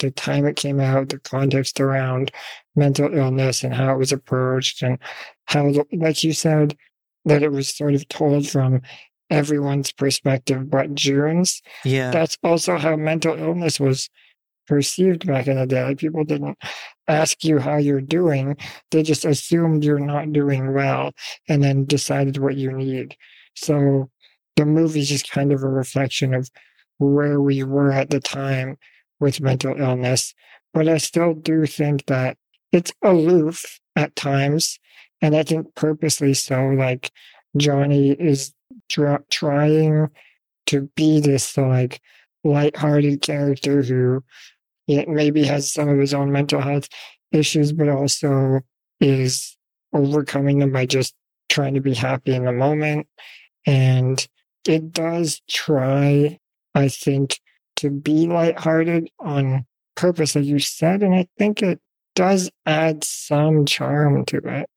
the 0.00 0.10
time 0.10 0.44
it 0.46 0.56
came 0.56 0.80
out, 0.80 1.10
the 1.10 1.20
context 1.20 1.80
around 1.80 2.32
mental 2.74 3.16
illness 3.16 3.62
and 3.62 3.72
how 3.72 3.94
it 3.94 3.98
was 3.98 4.10
approached, 4.10 4.82
and 4.82 4.98
how, 5.44 5.72
like 5.92 6.24
you 6.24 6.32
said, 6.32 6.76
that 7.24 7.42
it 7.42 7.52
was 7.52 7.68
sort 7.68 7.94
of 7.94 8.08
told 8.08 8.48
from 8.48 8.82
everyone's 9.30 9.92
perspective 9.92 10.68
but 10.68 10.94
Joon's. 10.94 11.62
Yeah. 11.84 12.10
That's 12.10 12.36
also 12.42 12.76
how 12.76 12.96
mental 12.96 13.38
illness 13.38 13.80
was 13.80 14.10
perceived 14.66 15.26
back 15.26 15.46
in 15.46 15.56
the 15.56 15.66
day. 15.66 15.94
People 15.94 16.24
didn't 16.24 16.58
ask 17.08 17.44
you 17.44 17.58
how 17.58 17.76
you're 17.76 18.00
doing; 18.00 18.56
they 18.90 19.02
just 19.02 19.24
assumed 19.24 19.84
you're 19.84 19.98
not 19.98 20.32
doing 20.32 20.74
well 20.74 21.12
and 21.48 21.62
then 21.62 21.84
decided 21.84 22.38
what 22.38 22.56
you 22.56 22.72
need. 22.72 23.16
So 23.54 24.10
the 24.56 24.64
movie's 24.66 25.08
just 25.08 25.30
kind 25.30 25.52
of 25.52 25.62
a 25.62 25.68
reflection 25.68 26.34
of 26.34 26.50
where 26.98 27.40
we 27.40 27.62
were 27.64 27.92
at 27.92 28.10
the 28.10 28.20
time 28.20 28.76
with 29.20 29.40
mental 29.40 29.74
illness. 29.78 30.34
But 30.74 30.88
I 30.88 30.98
still 30.98 31.34
do 31.34 31.66
think 31.66 32.06
that 32.06 32.36
it's 32.72 32.92
aloof 33.02 33.80
at 33.96 34.16
times. 34.16 34.78
And 35.20 35.36
I 35.36 35.42
think 35.42 35.74
purposely 35.74 36.34
so. 36.34 36.68
Like 36.68 37.10
Johnny 37.56 38.10
is 38.10 38.52
tr- 38.90 39.16
trying 39.30 40.08
to 40.66 40.82
be 40.96 41.20
this 41.20 41.56
like 41.56 42.00
lighthearted 42.44 43.22
character 43.22 43.82
who 43.82 44.22
maybe 44.88 45.44
has 45.44 45.72
some 45.72 45.88
of 45.88 45.98
his 45.98 46.14
own 46.14 46.32
mental 46.32 46.60
health 46.60 46.88
issues, 47.30 47.72
but 47.72 47.88
also 47.88 48.60
is 49.00 49.56
overcoming 49.92 50.58
them 50.58 50.72
by 50.72 50.86
just 50.86 51.14
trying 51.48 51.74
to 51.74 51.80
be 51.80 51.94
happy 51.94 52.34
in 52.34 52.44
the 52.44 52.52
moment. 52.52 53.06
And 53.66 54.26
it 54.66 54.92
does 54.92 55.40
try, 55.48 56.38
I 56.74 56.88
think, 56.88 57.38
to 57.76 57.90
be 57.90 58.26
lighthearted 58.26 59.10
on 59.20 59.66
purpose, 59.96 60.36
as 60.36 60.46
you 60.46 60.58
said. 60.58 61.02
And 61.02 61.14
I 61.14 61.28
think 61.38 61.62
it 61.62 61.80
does 62.14 62.50
add 62.66 63.04
some 63.04 63.66
charm 63.66 64.24
to 64.26 64.38
it. 64.38 64.68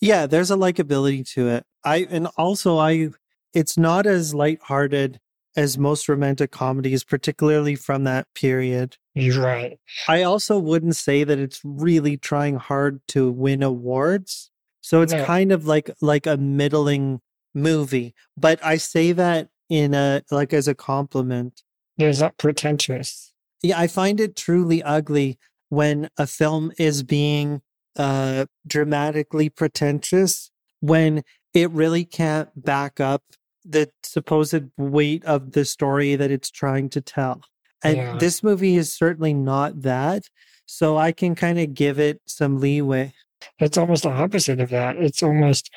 Yeah, 0.00 0.26
there's 0.26 0.50
a 0.50 0.56
likability 0.56 1.28
to 1.34 1.48
it. 1.48 1.64
I 1.84 2.06
and 2.10 2.28
also 2.36 2.78
I 2.78 3.10
it's 3.54 3.76
not 3.76 4.06
as 4.06 4.34
lighthearted 4.34 5.20
as 5.56 5.76
most 5.78 6.08
romantic 6.08 6.50
comedies, 6.50 7.04
particularly 7.04 7.74
from 7.74 8.04
that 8.04 8.26
period. 8.34 8.96
You're 9.14 9.42
right. 9.42 9.78
I 10.08 10.22
also 10.22 10.58
wouldn't 10.58 10.96
say 10.96 11.24
that 11.24 11.38
it's 11.38 11.60
really 11.64 12.16
trying 12.16 12.56
hard 12.56 13.00
to 13.08 13.30
win 13.30 13.62
awards. 13.62 14.50
So 14.80 15.02
it's 15.02 15.12
No. 15.12 15.24
kind 15.24 15.52
of 15.52 15.66
like 15.66 15.90
like 16.00 16.26
a 16.26 16.36
middling 16.36 17.20
movie. 17.54 18.14
But 18.36 18.64
I 18.64 18.76
say 18.78 19.12
that 19.12 19.48
in 19.68 19.94
a 19.94 20.22
like 20.30 20.52
as 20.52 20.66
a 20.68 20.74
compliment. 20.74 21.62
There's 21.98 22.20
not 22.20 22.36
pretentious. 22.38 23.32
Yeah, 23.62 23.78
I 23.78 23.86
find 23.86 24.18
it 24.20 24.34
truly 24.34 24.82
ugly 24.82 25.38
when 25.68 26.08
a 26.18 26.26
film 26.26 26.72
is 26.78 27.02
being 27.02 27.60
uh 27.96 28.46
dramatically 28.66 29.50
pretentious 29.50 30.50
when 30.80 31.22
it 31.52 31.70
really 31.70 32.04
can't 32.06 32.48
back 32.56 32.98
up 32.98 33.22
the 33.64 33.90
supposed 34.02 34.70
weight 34.76 35.24
of 35.24 35.52
the 35.52 35.64
story 35.64 36.16
that 36.16 36.30
it's 36.30 36.50
trying 36.50 36.88
to 36.90 37.00
tell. 37.00 37.42
And 37.84 37.96
Yeah. 37.96 38.16
this 38.18 38.42
movie 38.42 38.76
is 38.76 38.94
certainly 38.94 39.34
not 39.34 39.82
that. 39.82 40.24
So 40.66 40.96
I 40.96 41.12
can 41.12 41.34
kind 41.34 41.58
of 41.58 41.74
give 41.74 41.98
it 41.98 42.20
some 42.26 42.58
leeway. 42.60 43.12
It's 43.58 43.76
almost 43.76 44.04
the 44.04 44.10
opposite 44.10 44.60
of 44.60 44.70
that. 44.70 44.96
It's 44.96 45.22
almost 45.22 45.70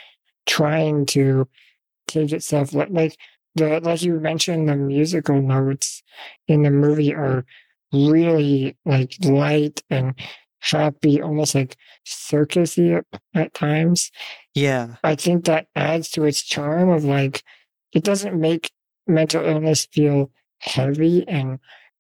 trying 0.45 1.05
to 1.07 1.47
take 2.07 2.31
itself 2.31 2.73
like 2.73 2.89
like 2.91 3.17
the 3.55 3.79
like 3.79 4.03
you 4.03 4.19
mentioned 4.19 4.69
the 4.69 4.75
musical 4.75 5.41
notes 5.41 6.03
in 6.47 6.61
the 6.61 6.69
movie 6.69 7.13
are 7.15 7.45
really 7.91 8.77
like 8.85 9.15
light 9.23 9.81
and 9.89 10.13
happy, 10.59 11.21
almost 11.21 11.55
like 11.55 11.75
circusy 12.05 12.97
at, 12.97 13.21
at 13.33 13.53
times. 13.53 14.11
Yeah. 14.53 14.95
I 15.03 15.15
think 15.15 15.45
that 15.45 15.67
adds 15.75 16.09
to 16.11 16.25
its 16.25 16.43
charm 16.43 16.89
of 16.89 17.03
like 17.03 17.43
it 17.95 18.03
doesn't 18.03 18.39
make 18.39 18.69
mental 19.07 19.43
illness 19.43 19.87
feel 19.91 20.29
heavy 20.59 21.27
and 21.27 21.59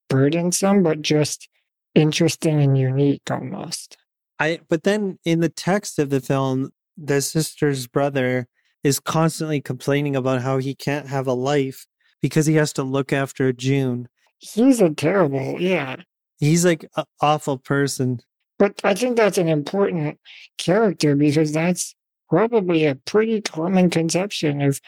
burdensome, 0.09 0.83
but 0.83 1.01
just 1.01 1.49
interesting 1.95 2.61
and 2.61 2.77
unique 2.77 3.23
almost. 3.31 3.97
I 4.37 4.59
but 4.67 4.83
then 4.83 5.17
in 5.25 5.39
the 5.39 5.49
text 5.49 5.97
of 5.97 6.09
the 6.09 6.19
film, 6.19 6.71
the 6.97 7.21
sister's 7.21 7.87
brother 7.87 8.47
is 8.83 8.99
constantly 8.99 9.61
complaining 9.61 10.15
about 10.15 10.41
how 10.41 10.57
he 10.57 10.75
can't 10.75 11.07
have 11.07 11.25
a 11.25 11.33
life 11.33 11.87
because 12.21 12.45
he 12.45 12.55
has 12.55 12.73
to 12.73 12.83
look 12.83 13.13
after 13.13 13.51
Joon. 13.53 14.07
He's 14.37 14.81
a 14.81 14.89
terrible, 14.89 15.59
yeah. 15.59 15.95
He's 16.37 16.65
like 16.65 16.85
an 16.97 17.05
awful 17.21 17.57
person. 17.57 18.19
But 18.59 18.81
I 18.83 18.93
think 18.93 19.15
that's 19.15 19.37
an 19.37 19.47
important 19.47 20.19
character 20.57 21.15
because 21.15 21.53
that's 21.53 21.95
probably 22.29 22.85
a 22.85 22.95
pretty 22.95 23.41
common 23.41 23.89
conception 23.89 24.61
of 24.61 24.81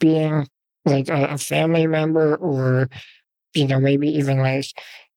being 0.00 0.46
like 0.84 1.08
a, 1.08 1.26
a 1.26 1.38
family 1.38 1.86
member 1.86 2.36
or, 2.36 2.88
you 3.54 3.66
know, 3.66 3.80
maybe 3.80 4.08
even 4.08 4.38
like 4.38 4.66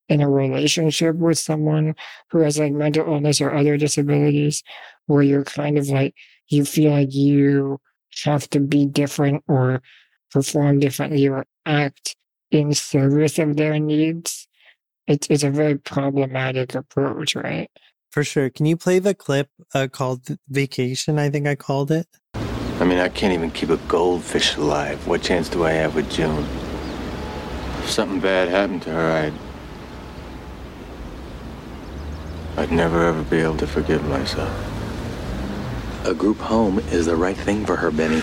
in 0.09 0.21
a 0.21 0.29
relationship 0.29 1.15
with 1.15 1.37
someone 1.37 1.95
who 2.29 2.39
has 2.39 2.57
like 2.57 2.71
mental 2.71 3.05
illness 3.05 3.41
or 3.41 3.53
other 3.53 3.77
disabilities 3.77 4.63
where 5.07 5.23
you're 5.23 5.43
kind 5.43 5.77
of 5.77 5.89
like, 5.89 6.15
you 6.47 6.63
feel 6.63 6.91
like 6.91 7.13
you 7.13 7.79
have 8.23 8.49
to 8.49 8.59
be 8.59 8.85
different 8.85 9.43
or 9.47 9.81
perform 10.31 10.79
differently 10.79 11.27
or 11.27 11.45
act 11.65 12.15
in 12.51 12.73
service 12.73 13.37
of 13.37 13.57
their 13.57 13.77
needs. 13.79 14.47
It's, 15.07 15.27
it's 15.29 15.43
a 15.43 15.51
very 15.51 15.77
problematic 15.77 16.75
approach, 16.75 17.35
right? 17.35 17.69
For 18.11 18.23
sure. 18.23 18.49
Can 18.49 18.65
you 18.65 18.77
play 18.77 18.99
the 18.99 19.13
clip 19.13 19.49
uh, 19.73 19.87
called 19.91 20.27
Vacation? 20.49 21.19
I 21.19 21.29
think 21.29 21.47
I 21.47 21.55
called 21.55 21.91
it. 21.91 22.07
I 22.79 22.83
mean, 22.83 22.99
I 22.99 23.09
can't 23.09 23.33
even 23.33 23.49
keep 23.49 23.69
a 23.69 23.77
goldfish 23.77 24.55
alive. 24.55 25.07
What 25.07 25.23
chance 25.23 25.49
do 25.49 25.63
I 25.65 25.71
have 25.71 25.95
with 25.95 26.11
Joon? 26.11 26.45
If 27.79 27.89
something 27.89 28.19
bad 28.19 28.49
happened 28.49 28.83
to 28.83 28.91
her, 28.91 29.11
I'd. 29.11 29.33
I'd 32.55 32.71
never 32.71 33.05
ever 33.05 33.23
be 33.23 33.37
able 33.37 33.57
to 33.57 33.67
forgive 33.67 34.03
myself. 34.07 34.51
A 36.05 36.13
group 36.13 36.37
home 36.37 36.79
is 36.91 37.07
the 37.07 37.15
right 37.15 37.35
thing 37.35 37.65
for 37.65 37.77
her, 37.77 37.89
Benny. 37.89 38.21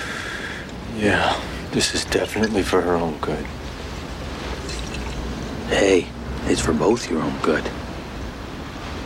Yeah, 0.97 1.41
this 1.73 1.95
is 1.95 2.05
definitely 2.05 2.63
for 2.63 2.81
her 2.81 2.95
own 2.95 3.19
good. 3.19 3.45
Hey, 5.69 6.07
it's 6.45 6.61
for 6.61 6.73
both 6.73 7.11
your 7.11 7.23
own 7.23 7.37
good. 7.43 7.65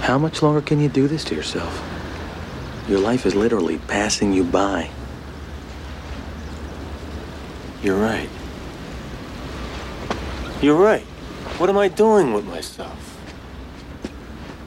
How 0.01 0.19
much 0.19 0.43
longer 0.43 0.61
can 0.61 0.79
you 0.79 0.89
do 0.89 1.09
this 1.09 1.25
to 1.25 1.35
yourself? 1.35 1.83
Your 2.87 3.01
life 3.01 3.25
is 3.25 3.35
literally 3.35 3.79
passing 3.79 4.33
you 4.33 4.45
by. 4.45 4.91
You're 7.83 7.97
right. 7.97 8.29
You're 10.61 10.77
right. 10.77 11.05
What 11.59 11.71
am 11.71 11.79
I 11.79 11.87
doing 11.89 12.33
with 12.33 12.45
myself? 12.45 13.17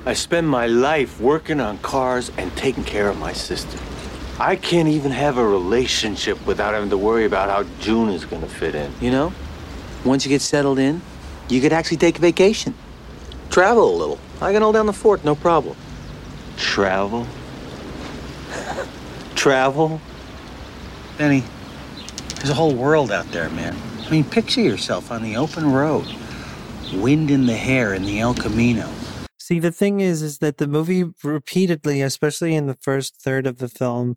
I 0.05 0.13
spend 0.13 0.47
my 0.47 0.65
life 0.67 1.19
working 1.19 1.59
on 1.59 1.77
cars 1.79 2.31
and 2.37 2.55
taking 2.55 2.85
care 2.85 3.09
of 3.09 3.17
my 3.17 3.33
sister. 3.33 3.77
I 4.39 4.55
can't 4.55 4.87
even 4.87 5.11
have 5.11 5.37
a 5.37 5.45
relationship 5.45 6.43
without 6.47 6.73
having 6.73 6.89
to 6.89 6.97
worry 6.97 7.25
about 7.25 7.49
how 7.49 7.69
Joon 7.81 8.09
is 8.09 8.23
going 8.23 8.41
to 8.41 8.47
fit 8.47 8.75
in. 8.75 8.91
You 9.01 9.11
know, 9.11 9.33
once 10.05 10.25
you 10.25 10.29
get 10.29 10.41
settled 10.41 10.79
in, 10.79 11.01
you 11.49 11.59
could 11.59 11.73
actually 11.73 11.97
take 11.97 12.17
a 12.17 12.21
vacation. 12.21 12.73
Travel 13.49 13.93
a 13.93 13.95
little. 13.95 14.19
I 14.39 14.53
can 14.53 14.61
hold 14.61 14.75
down 14.75 14.85
the 14.85 14.93
fort, 14.93 15.25
no 15.25 15.35
problem. 15.35 15.75
Travel? 16.55 17.27
Travel? 19.35 19.99
Benny, 21.17 21.43
there's 22.41 22.49
a 22.49 22.55
whole 22.55 22.73
world 22.73 23.11
out 23.11 23.27
there, 23.27 23.51
man. 23.51 23.77
I 23.99 24.09
mean, 24.09 24.23
picture 24.23 24.61
yourself 24.61 25.11
on 25.11 25.21
the 25.21 25.37
open 25.37 25.71
road, 25.71 26.07
wind 26.91 27.29
in 27.29 27.45
the 27.45 27.55
hair 27.55 27.93
in 27.93 28.03
the 28.03 28.19
El 28.19 28.33
Camino. 28.33 28.89
See, 29.37 29.59
the 29.59 29.71
thing 29.71 29.99
is, 29.99 30.23
is 30.23 30.39
that 30.39 30.57
the 30.57 30.67
movie 30.67 31.05
repeatedly, 31.23 32.01
especially 32.01 32.55
in 32.55 32.65
the 32.65 32.77
first 32.81 33.21
third 33.21 33.45
of 33.45 33.59
the 33.59 33.69
film, 33.69 34.15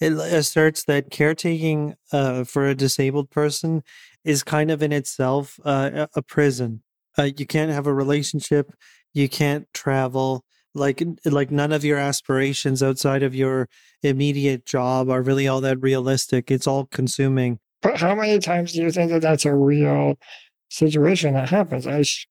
it 0.00 0.12
asserts 0.12 0.84
that 0.84 1.10
caretaking 1.10 1.96
uh, 2.12 2.44
for 2.44 2.68
a 2.68 2.76
disabled 2.76 3.30
person 3.30 3.82
is 4.24 4.44
kind 4.44 4.70
of 4.70 4.80
in 4.80 4.92
itself 4.92 5.58
uh, 5.64 5.90
a 5.92 6.08
a 6.14 6.22
prison. 6.22 6.84
Uh, 7.18 7.30
you 7.36 7.44
can't 7.44 7.72
have 7.72 7.88
a 7.88 7.94
relationship, 7.94 8.72
you 9.12 9.28
can't 9.28 9.66
travel. 9.74 10.44
Like, 10.76 11.02
like 11.24 11.50
none 11.52 11.72
of 11.72 11.84
your 11.84 11.98
aspirations 11.98 12.82
outside 12.82 13.22
of 13.22 13.34
your 13.34 13.68
immediate 14.02 14.64
job 14.64 15.08
are 15.08 15.22
really 15.22 15.48
all 15.48 15.60
that 15.60 15.80
realistic. 15.80 16.50
It's 16.50 16.66
all 16.66 16.86
consuming. 16.86 17.60
But 17.84 18.00
how 18.00 18.14
many 18.14 18.38
times 18.38 18.72
do 18.72 18.80
you 18.80 18.90
think 18.90 19.10
that 19.12 19.20
that's 19.20 19.44
a 19.44 19.54
real 19.54 20.18
situation 20.70 21.34
that 21.34 21.50
happens? 21.50 21.86
I 21.86 22.00
sh- 22.02 22.26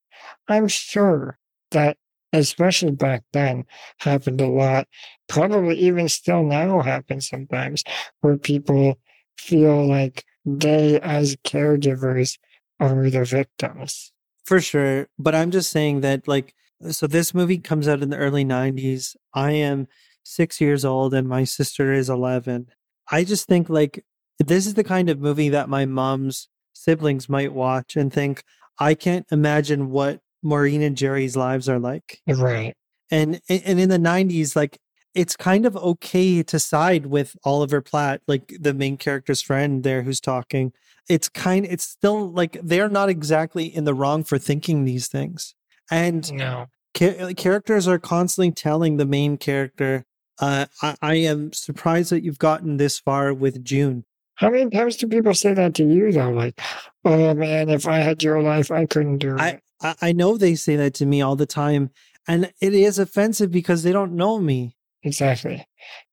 I'm 0.47 0.67
sure 0.67 1.37
that, 1.71 1.97
especially 2.33 2.91
back 2.91 3.23
then, 3.33 3.65
happened 3.99 4.41
a 4.41 4.47
lot. 4.47 4.87
Probably 5.29 5.77
even 5.77 6.09
still 6.09 6.43
now 6.43 6.81
happens 6.81 7.29
sometimes, 7.29 7.83
where 8.21 8.35
people 8.35 8.97
feel 9.37 9.87
like 9.87 10.25
they, 10.43 10.99
as 11.01 11.35
caregivers, 11.45 12.39
are 12.79 13.09
the 13.09 13.23
victims. 13.23 14.11
For 14.45 14.59
sure. 14.59 15.07
But 15.19 15.35
I'm 15.35 15.51
just 15.51 15.69
saying 15.69 16.01
that, 16.01 16.27
like, 16.27 16.55
so 16.89 17.05
this 17.05 17.31
movie 17.31 17.59
comes 17.59 17.87
out 17.87 18.01
in 18.01 18.09
the 18.09 18.17
early 18.17 18.43
90s. 18.43 19.15
I 19.35 19.51
am 19.51 19.87
six 20.23 20.59
years 20.59 20.83
old 20.83 21.13
and 21.13 21.29
my 21.29 21.43
sister 21.43 21.93
is 21.93 22.09
11. 22.09 22.69
I 23.11 23.23
just 23.23 23.47
think, 23.47 23.69
like, 23.69 24.03
this 24.39 24.65
is 24.67 24.73
the 24.73 24.84
kind 24.84 25.09
of 25.09 25.19
movie 25.19 25.49
that 25.49 25.69
my 25.69 25.86
mom's 25.86 26.47
siblings 26.73 27.29
might 27.29 27.53
watch 27.53 27.95
and 27.95 28.11
think, 28.11 28.43
I 28.79 28.93
can't 28.95 29.25
imagine 29.31 29.91
what 29.91 30.19
Maureen 30.41 30.81
and 30.81 30.97
Jerry's 30.97 31.36
lives 31.38 31.69
are 31.69 31.79
like. 31.79 32.19
Right. 32.27 32.75
And 33.11 33.39
and 33.47 33.79
in 33.79 33.89
the 33.89 33.97
90s, 33.97 34.55
like, 34.55 34.79
it's 35.13 35.36
kind 35.36 35.65
of 35.65 35.77
okay 35.77 36.41
to 36.41 36.59
side 36.59 37.05
with 37.05 37.36
Oliver 37.43 37.81
Platt, 37.81 38.21
like 38.27 38.53
the 38.59 38.73
main 38.73 38.97
character's 38.97 39.41
friend 39.43 39.84
there 39.84 40.01
who's 40.01 40.19
talking. 40.19 40.73
It's 41.07 41.29
kind 41.29 41.65
it's 41.69 41.84
still 41.84 42.31
like 42.31 42.57
they're 42.63 42.89
not 42.89 43.09
exactly 43.09 43.65
in 43.65 43.84
the 43.84 43.93
wrong 43.93 44.23
for 44.23 44.39
thinking 44.39 44.86
these 44.86 45.07
things. 45.07 45.53
And 45.91 46.31
No. 46.34 46.65
cha- 46.95 47.34
characters 47.38 47.88
are 47.88 47.99
constantly 47.99 48.51
telling 48.51 48.97
the 48.97 49.05
main 49.05 49.38
character, 49.38 50.05
uh, 50.39 50.65
I, 50.81 50.95
I 51.01 51.15
am 51.15 51.53
surprised 51.53 52.09
that 52.11 52.23
you've 52.23 52.39
gotten 52.39 52.77
this 52.77 52.97
far 52.99 53.34
with 53.34 53.63
Joon. 53.63 54.05
How 54.43 54.49
many 54.49 54.69
times 54.69 54.97
do 54.97 55.07
people 55.07 55.33
say 55.33 55.53
that 55.53 55.73
to 55.75 55.85
you 55.85 56.11
though? 56.11 56.31
Like, 56.31 56.59
oh 57.05 57.33
man, 57.33 57.69
if 57.69 57.87
I 57.87 57.99
had 57.99 58.21
your 58.21 58.41
life, 58.41 58.71
I 58.71 58.85
couldn't 58.85 59.19
do 59.19 59.37
I, 59.37 59.47
it. 59.49 59.63
I 59.81 59.95
I 60.01 60.11
know 60.11 60.37
they 60.37 60.55
say 60.55 60.75
that 60.75 60.93
to 60.95 61.05
me 61.05 61.21
all 61.21 61.35
the 61.35 61.45
time, 61.45 61.91
and 62.27 62.51
it 62.61 62.73
is 62.73 62.99
offensive 62.99 63.51
because 63.51 63.83
they 63.83 63.93
don't 63.93 64.13
know 64.13 64.39
me. 64.39 64.75
Exactly. 65.03 65.65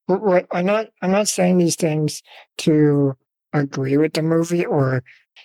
What 0.07 0.47
I'm 0.53 0.67
not 0.67 0.89
I'm 1.03 1.11
not 1.11 1.29
saying 1.29 1.59
these 1.59 1.77
things 1.77 2.23
to 2.59 3.17
agree 3.53 3.97
with 3.97 4.13
the 4.13 4.23
movie 4.23 4.65
or 4.65 5.03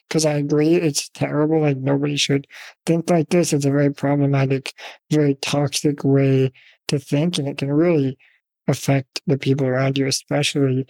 because 0.08 0.26
I 0.26 0.34
agree 0.34 0.76
it's 0.76 1.10
terrible. 1.10 1.62
Like 1.62 1.78
nobody 1.78 2.18
should 2.18 2.46
think 2.86 3.10
like 3.10 3.30
this. 3.30 3.52
It's 3.52 3.66
a 3.66 3.72
very 3.72 3.94
problematic, 3.94 4.74
very 5.12 5.36
toxic 5.36 6.04
way 6.04 6.52
to 6.88 7.00
think, 7.00 7.38
and 7.38 7.48
it 7.48 7.58
can 7.58 7.72
really 7.72 8.18
affect 8.68 9.22
the 9.26 9.38
people 9.38 9.66
around 9.66 9.98
you, 9.98 10.08
especially 10.08 10.86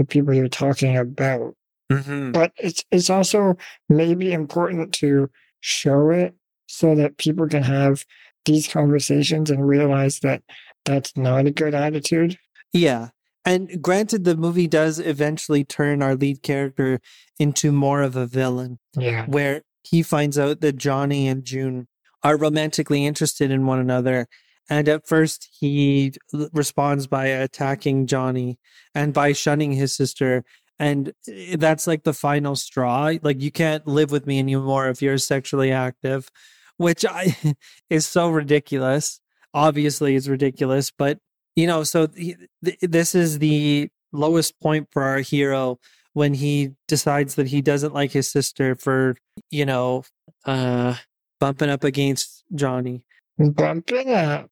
the 0.00 0.06
people 0.06 0.32
you're 0.34 0.48
talking 0.48 0.96
about. 0.96 1.54
Mm-hmm. 1.92 2.32
But 2.32 2.52
it's 2.56 2.82
it's 2.90 3.10
also 3.10 3.56
maybe 3.88 4.32
important 4.32 4.94
to 4.94 5.30
show 5.60 6.10
it 6.10 6.34
so 6.66 6.94
that 6.94 7.18
people 7.18 7.46
can 7.48 7.62
have 7.62 8.04
these 8.46 8.66
conversations 8.66 9.50
and 9.50 9.66
realize 9.68 10.20
that 10.20 10.42
that's 10.84 11.16
not 11.16 11.46
a 11.46 11.50
good 11.50 11.74
attitude. 11.74 12.38
Yeah. 12.72 13.08
And 13.44 13.82
granted, 13.82 14.24
the 14.24 14.36
movie 14.36 14.68
does 14.68 14.98
eventually 14.98 15.64
turn 15.64 16.02
our 16.02 16.14
lead 16.14 16.42
character 16.42 17.00
into 17.38 17.72
more 17.72 18.02
of 18.02 18.16
a 18.16 18.26
villain, 18.26 18.78
Yeah. 18.96 19.26
where 19.26 19.62
he 19.82 20.02
finds 20.02 20.38
out 20.38 20.60
that 20.60 20.76
Johnny 20.76 21.26
and 21.26 21.44
Joon 21.44 21.88
are 22.22 22.36
romantically 22.36 23.04
interested 23.04 23.50
in 23.50 23.66
one 23.66 23.78
another. 23.80 24.26
And 24.70 24.88
at 24.88 25.06
first, 25.06 25.48
he 25.52 26.12
responds 26.52 27.08
by 27.08 27.26
attacking 27.26 28.06
Johnny 28.06 28.58
and 28.94 29.12
by 29.12 29.32
shunning 29.32 29.72
his 29.72 29.94
sister. 29.94 30.44
And 30.78 31.12
eh, 31.28 31.56
that's 31.58 31.88
like 31.88 32.04
the 32.04 32.14
final 32.14 32.54
straw. 32.54 33.12
Like, 33.20 33.42
you 33.42 33.50
can't 33.50 33.86
live 33.86 34.12
with 34.12 34.26
me 34.26 34.38
anymore 34.38 34.88
if 34.88 35.02
you're 35.02 35.18
sexually 35.18 35.72
active, 35.72 36.30
which 36.76 37.04
I 37.04 37.36
is 37.90 38.06
so 38.06 38.30
ridiculous. 38.30 39.20
Obviously, 39.52 40.14
it's 40.14 40.28
ridiculous, 40.28 40.92
but 40.96 41.18
you 41.56 41.66
know, 41.66 41.82
so 41.82 42.06
th- 42.06 42.36
this 42.80 43.14
is 43.14 43.40
the 43.40 43.88
lowest 44.12 44.58
point 44.60 44.88
for 44.92 45.02
our 45.02 45.18
hero 45.18 45.78
when 46.12 46.34
he 46.34 46.70
decides 46.88 47.34
that 47.34 47.48
he 47.48 47.60
doesn't 47.60 47.92
like 47.92 48.12
his 48.12 48.30
sister 48.30 48.74
for, 48.74 49.16
you 49.50 49.66
know, 49.66 50.04
uh, 50.44 50.94
bumping 51.40 51.70
up 51.70 51.84
against 51.84 52.44
Johnny. 52.54 53.02
Bumping 53.38 54.12
up. 54.12 54.48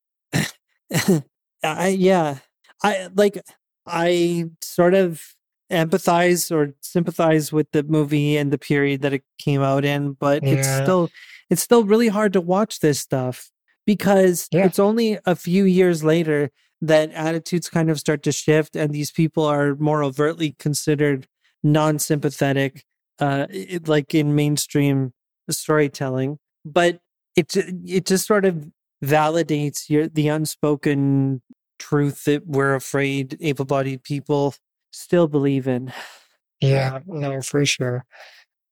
I 1.62 1.88
yeah, 1.88 2.38
I 2.82 3.08
like 3.14 3.40
I 3.86 4.46
sort 4.62 4.94
of 4.94 5.22
empathize 5.70 6.50
or 6.50 6.74
sympathize 6.80 7.52
with 7.52 7.70
the 7.72 7.82
movie 7.82 8.36
and 8.36 8.50
the 8.52 8.58
period 8.58 9.02
that 9.02 9.12
it 9.12 9.22
came 9.38 9.62
out 9.62 9.84
in, 9.84 10.12
but 10.12 10.42
it's 10.44 10.66
still 10.82 11.10
it's 11.50 11.62
still 11.62 11.84
really 11.84 12.08
hard 12.08 12.32
to 12.34 12.40
watch 12.40 12.80
this 12.80 13.00
stuff 13.00 13.50
because 13.86 14.48
Yeah. 14.52 14.64
it's 14.66 14.78
only 14.78 15.18
a 15.26 15.34
few 15.36 15.64
years 15.64 16.04
later 16.04 16.50
that 16.80 17.10
attitudes 17.12 17.68
kind 17.68 17.90
of 17.90 17.98
start 17.98 18.22
to 18.22 18.32
shift 18.32 18.76
and 18.76 18.92
these 18.92 19.10
people 19.10 19.44
are 19.44 19.74
more 19.76 20.02
overtly 20.04 20.54
considered 20.58 21.26
non-sympathetic 21.64 22.84
uh 23.18 23.46
it, 23.50 23.88
like 23.88 24.14
in 24.14 24.34
mainstream 24.34 25.12
storytelling 25.50 26.38
but 26.64 27.00
it 27.34 27.54
it 27.56 28.06
just 28.06 28.26
sort 28.26 28.44
of 28.44 28.68
validates 29.04 29.88
your 29.88 30.08
the 30.08 30.28
unspoken 30.28 31.42
truth 31.78 32.24
that 32.24 32.46
we're 32.46 32.74
afraid 32.74 33.36
able-bodied 33.40 34.02
people 34.02 34.54
still 34.92 35.28
believe 35.28 35.68
in 35.68 35.92
Yeah, 36.60 37.00
no, 37.06 37.40
for 37.40 37.64
sure. 37.64 38.04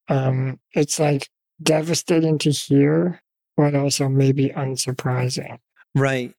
Um, 0.09 0.59
it's 0.73 0.99
like 0.99 1.29
devastating 1.63 2.39
to 2.39 2.51
hear, 2.51 3.23
but 3.57 3.75
also 3.75 4.09
maybe 4.09 4.51
unsurprising. 4.51 5.59
right 5.95 6.35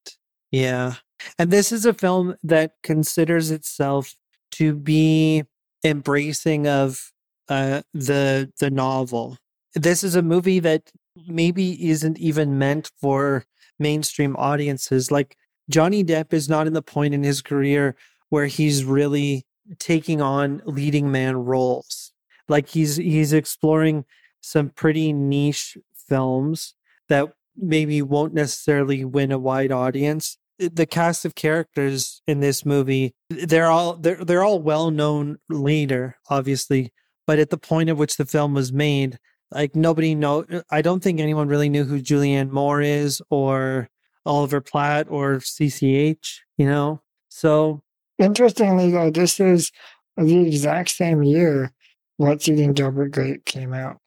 yeah 0.52 0.94
and 1.40 1.50
this 1.52 1.72
is 1.72 1.86
a 1.86 1.94
film 1.94 2.36
that 2.44 2.74
considers 2.84 3.50
itself 3.52 4.14
to 4.52 4.76
be 4.76 5.44
embracing 5.84 6.68
of 6.68 7.12
uh 7.50 7.82
the 7.94 8.52
the 8.60 8.70
novel 8.70 9.38
this 9.74 10.04
is 10.04 10.16
a 10.16 10.22
movie 10.22 10.60
that 10.60 10.92
maybe 11.28 11.90
isn't 11.90 12.20
even 12.20 12.58
meant 12.60 12.92
for 13.02 13.46
mainstream 13.80 14.36
audiences 14.38 15.12
like 15.12 15.38
johnny 15.70 16.04
depp 16.04 16.34
is 16.34 16.50
not 16.50 16.68
in 16.68 16.74
the 16.74 16.82
point 16.82 17.14
in 17.14 17.24
his 17.24 17.42
career 17.42 17.96
where 18.30 18.48
he's 18.48 18.84
really 18.84 19.46
taking 19.80 20.22
on 20.22 20.62
leading 20.66 21.12
man 21.12 21.36
roles. 21.38 22.12
Like 22.48 22.70
he's 22.70 22.96
he's 22.96 23.34
exploring 23.34 24.06
some 24.42 24.70
pretty 24.70 25.12
niche 25.14 25.78
films 26.08 26.74
that 27.10 27.28
maybe 27.56 28.02
won't 28.02 28.34
necessarily 28.34 29.04
win 29.04 29.32
a 29.32 29.38
wide 29.38 29.72
audience. 29.72 30.38
The 30.60 30.86
cast 30.86 31.26
of 31.26 31.36
characters 31.36 32.22
in 32.28 32.40
this 32.40 32.66
movie 32.66 33.14
they're 33.30 33.68
all 33.68 33.96
they're 33.96 34.24
they're 34.24 34.44
all 34.44 34.60
well 34.60 34.90
known 34.90 35.38
later 35.50 36.18
obviously 36.32 36.92
but 37.28 37.38
at 37.38 37.52
the 37.52 37.60
point 37.60 37.90
at 37.90 37.98
which 37.98 38.18
the 38.18 38.26
film 38.26 38.56
was 38.56 38.74
made 38.74 39.20
like 39.52 39.76
nobody 39.76 40.14
know 40.16 40.46
i 40.72 40.82
don't 40.82 41.02
think 41.02 41.20
anyone 41.20 41.48
really 41.48 41.70
knew 41.70 41.84
who 41.84 42.02
julianne 42.02 42.50
moore 42.52 42.82
is 42.82 43.22
or 43.30 43.88
oliver 44.26 44.60
platt 44.62 45.08
or 45.10 45.38
cch 45.38 46.18
you 46.58 46.66
know 46.66 47.02
so 47.30 47.82
Interestingly, 48.20 48.90
though, 48.90 49.12
this 49.12 49.40
is 49.40 49.72
the 50.18 50.48
exact 50.48 50.90
same 50.90 51.22
year 51.22 51.72
What's 52.18 52.50
Eating 52.50 52.74
Gilbert 52.74 53.12
Grape 53.12 53.46
came 53.46 53.74
out. 53.76 53.98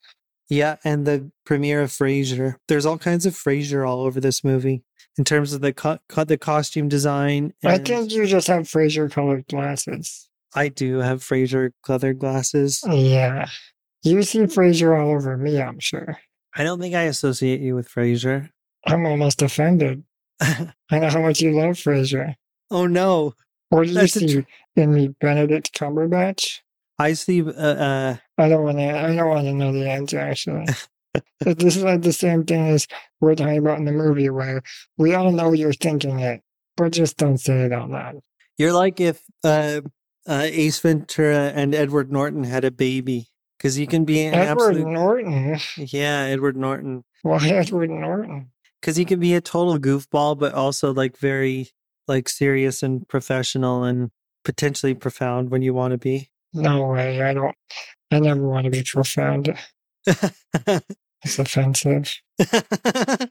yeah 0.48 0.76
and 0.84 1.06
the 1.06 1.30
premiere 1.46 1.80
of 1.82 1.90
frasier 1.90 2.56
there's 2.66 2.84
all 2.84 2.98
kinds 2.98 3.24
of 3.24 3.34
frasier 3.34 3.88
all 3.88 4.00
over 4.00 4.18
this 4.20 4.42
movie 4.42 4.82
in 5.16 5.22
terms 5.24 5.52
of 5.52 5.60
the 5.60 5.72
co- 5.72 5.98
co- 6.08 6.24
the 6.24 6.36
costume 6.36 6.88
design 6.88 7.52
I 7.64 7.78
think 7.78 8.10
you 8.10 8.26
just 8.26 8.48
have 8.48 8.62
Frasier 8.64 9.08
colored 9.10 9.46
glasses. 9.48 10.28
i 10.56 10.66
do 10.68 10.98
have 10.98 11.20
frasier 11.22 11.70
colored 11.86 12.18
glasses 12.18 12.82
Yeah. 12.84 13.48
You 14.02 14.22
see 14.22 14.40
Frasier 14.40 14.98
all 14.98 15.10
over 15.14 15.36
me, 15.36 15.60
I'm 15.60 15.78
sure. 15.78 16.18
i 16.56 16.64
don't 16.64 16.80
think 16.80 16.94
i 16.96 17.02
associate 17.02 17.60
you 17.60 17.74
with 17.76 17.88
frasier 17.88 18.50
I'm 18.86 19.04
almost 19.06 19.42
offended. 19.42 20.04
I 20.40 20.72
know 20.90 21.10
how 21.10 21.20
much 21.20 21.40
you 21.42 21.52
love 21.52 21.76
Frasier. 21.76 22.34
oh 22.70 22.86
no 22.86 23.34
What 23.68 23.82
do 23.84 23.88
you 23.90 23.94
That's 23.94 24.16
a 24.16 24.20
see 24.28 24.46
in 24.74 24.94
me, 24.94 25.08
Benedict 25.20 25.72
Cumberbatch? 25.78 26.60
I 26.98 27.12
see. 27.14 27.42
Uh, 27.42 27.52
uh, 27.52 28.16
I 28.38 28.48
don't 28.48 28.62
want 28.64 28.78
to. 28.78 28.84
I 28.90 29.14
don't 29.14 29.28
want 29.28 29.46
to 29.46 29.54
know 29.54 29.72
the 29.72 29.88
answer. 29.90 30.18
Actually, 30.18 30.66
this 31.40 31.76
is 31.76 31.82
like 31.82 32.02
the 32.02 32.12
same 32.12 32.44
thing 32.44 32.68
as 32.68 32.86
we're 33.20 33.34
talking 33.34 33.56
about 33.58 33.78
in 33.78 33.84
the 33.86 33.92
movie, 33.92 34.28
where 34.28 34.62
we 34.98 35.14
all 35.14 35.30
know 35.32 35.52
you're 35.52 35.72
thinking 35.72 36.20
it, 36.20 36.42
but 36.76 36.92
just 36.92 37.16
don't 37.16 37.38
say 37.38 37.62
it 37.64 37.72
out 37.72 37.88
loud. 37.90 38.20
you're 38.58 38.72
like 38.74 39.00
if 39.00 39.22
uh, 39.44 39.80
uh, 40.26 40.42
Ace 40.44 40.78
Ventura 40.80 41.52
and 41.54 41.74
Edward 41.74 42.12
Norton 42.12 42.44
had 42.44 42.64
a 42.64 42.70
baby, 42.70 43.29
because 43.60 43.78
you 43.78 43.86
can 43.86 44.04
be 44.06 44.22
an 44.24 44.32
Edward 44.34 44.76
absolute. 44.76 44.88
Norton. 44.88 45.58
Yeah, 45.76 46.22
Edward 46.22 46.56
Norton, 46.56 47.04
Why 47.22 47.46
Edward 47.46 47.90
Norton? 47.90 48.50
because 48.80 48.96
he 48.96 49.04
can 49.04 49.20
be 49.20 49.34
a 49.34 49.40
total 49.42 49.78
goofball, 49.78 50.38
but 50.38 50.54
also 50.54 50.94
like 50.94 51.18
very 51.18 51.68
like 52.08 52.28
serious 52.28 52.82
and 52.82 53.06
professional 53.06 53.84
and 53.84 54.10
potentially 54.44 54.94
profound 54.94 55.50
when 55.50 55.62
you 55.62 55.74
want 55.74 55.92
to 55.92 55.98
be. 55.98 56.30
No 56.54 56.86
way. 56.88 57.22
I 57.22 57.34
don't. 57.34 57.54
I 58.10 58.18
never 58.18 58.42
want 58.46 58.64
to 58.64 58.70
be 58.70 58.82
profound. 58.82 59.54
It's 61.22 61.38
offensive. 61.38 62.16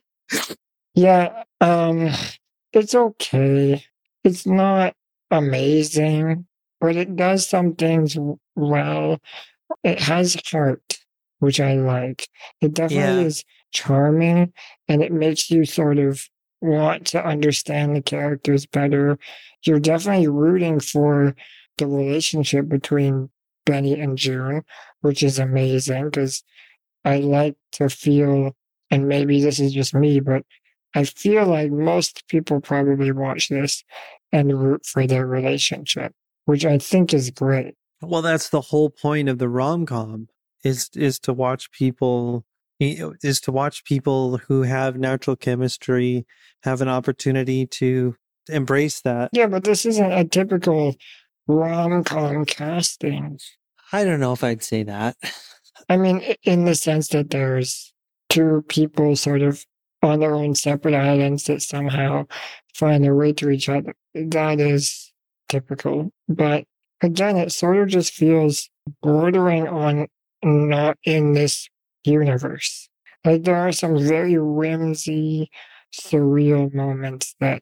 Yeah, 0.95 1.43
um, 1.61 2.09
it's 2.73 2.93
okay. 2.93 3.84
It's 4.23 4.45
not 4.45 4.93
amazing, 5.32 6.45
but 6.82 6.95
it 6.95 7.15
does 7.15 7.47
some 7.47 7.75
things 7.75 8.17
well. 8.55 9.19
It 9.84 9.99
has 9.99 10.38
heart, 10.51 10.99
which 11.39 11.59
I 11.59 11.76
like. 11.76 12.28
It 12.61 12.74
definitely 12.74 13.22
Yeah. 13.22 13.28
is 13.28 13.43
charming, 13.72 14.53
and 14.88 15.03
it 15.03 15.11
makes 15.11 15.49
you 15.51 15.65
sort 15.65 15.99
of 15.99 16.22
want 16.61 17.05
to 17.07 17.24
understand 17.26 17.95
the 17.95 18.01
characters 18.01 18.65
better. 18.65 19.17
You're 19.65 19.80
definitely 19.80 20.28
rooting 20.28 20.80
for 20.80 21.36
the 21.78 21.88
relationship 21.88 22.67
between 22.67 23.30
Benny 23.65 23.99
and 23.99 24.17
Joon, 24.17 24.63
which 25.01 25.24
is 25.24 25.39
amazing 25.39 26.05
because 26.05 26.43
I 27.05 27.20
like 27.20 27.55
to 27.74 27.89
feel, 27.89 28.55
and 28.91 29.07
maybe 29.07 29.41
this 29.41 29.59
is 29.59 29.74
just 29.74 29.93
me, 29.93 30.20
but 30.20 30.45
I 30.95 31.03
feel 31.05 31.45
like 31.45 31.72
most 31.72 32.28
people 32.28 32.61
probably 32.61 33.11
watch 33.11 33.49
this 33.49 33.84
and 34.32 34.59
root 34.61 34.86
for 34.86 35.07
their 35.07 35.26
relationship, 35.28 36.13
which 36.45 36.65
I 36.65 36.78
think 36.80 37.13
is 37.13 37.32
great. 37.32 37.76
Well, 38.01 38.21
that's 38.21 38.49
the 38.49 38.61
whole 38.61 38.89
point 38.89 39.29
of 39.29 39.37
the 39.39 39.49
rom 39.49 39.85
com 39.85 40.27
is 40.63 40.89
is 40.95 41.19
to 41.19 41.33
watch 41.33 41.71
people 41.71 42.45
is 42.79 43.41
to 43.41 43.51
watch 43.51 43.83
people 43.83 44.37
who 44.37 44.61
have 44.63 44.97
natural 44.97 45.35
chemistry 45.35 46.25
have 46.63 46.81
an 46.81 46.87
opportunity 46.87 47.65
to 47.65 48.15
embrace 48.49 49.01
that. 49.01 49.29
Yeah, 49.33 49.47
but 49.47 49.63
this 49.63 49.85
isn't 49.85 50.11
a 50.11 50.23
typical 50.23 50.95
rom 51.47 52.03
com 52.03 52.45
casting. 52.45 53.39
I 53.91 54.03
don't 54.05 54.19
know 54.19 54.33
if 54.33 54.43
I'd 54.43 54.63
say 54.63 54.83
that. 54.83 55.17
I 55.89 55.97
mean, 55.97 56.21
in 56.43 56.65
the 56.65 56.75
sense 56.75 57.09
that 57.09 57.31
there's 57.31 57.93
two 58.29 58.63
people 58.67 59.15
sort 59.15 59.41
of 59.41 59.65
on 60.01 60.19
their 60.19 60.35
own 60.35 60.55
separate 60.55 60.93
islands 60.93 61.45
that 61.45 61.61
somehow 61.61 62.25
find 62.73 63.03
their 63.03 63.15
way 63.15 63.33
to 63.33 63.49
each 63.49 63.67
other. 63.67 63.93
That 64.13 64.59
is 64.59 65.11
typical. 65.49 66.11
But 66.27 66.65
again, 67.01 67.37
it 67.37 67.51
sort 67.51 67.77
of 67.77 67.87
just 67.87 68.13
feels 68.13 68.69
bordering 69.01 69.67
on 69.67 70.07
not 70.43 70.97
in 71.03 71.33
this 71.33 71.67
universe. 72.03 72.89
Like 73.25 73.43
there 73.43 73.55
are 73.55 73.71
some 73.71 73.97
very 73.99 74.37
whimsy, 74.39 75.49
surreal 75.93 76.73
moments 76.73 77.35
that 77.39 77.61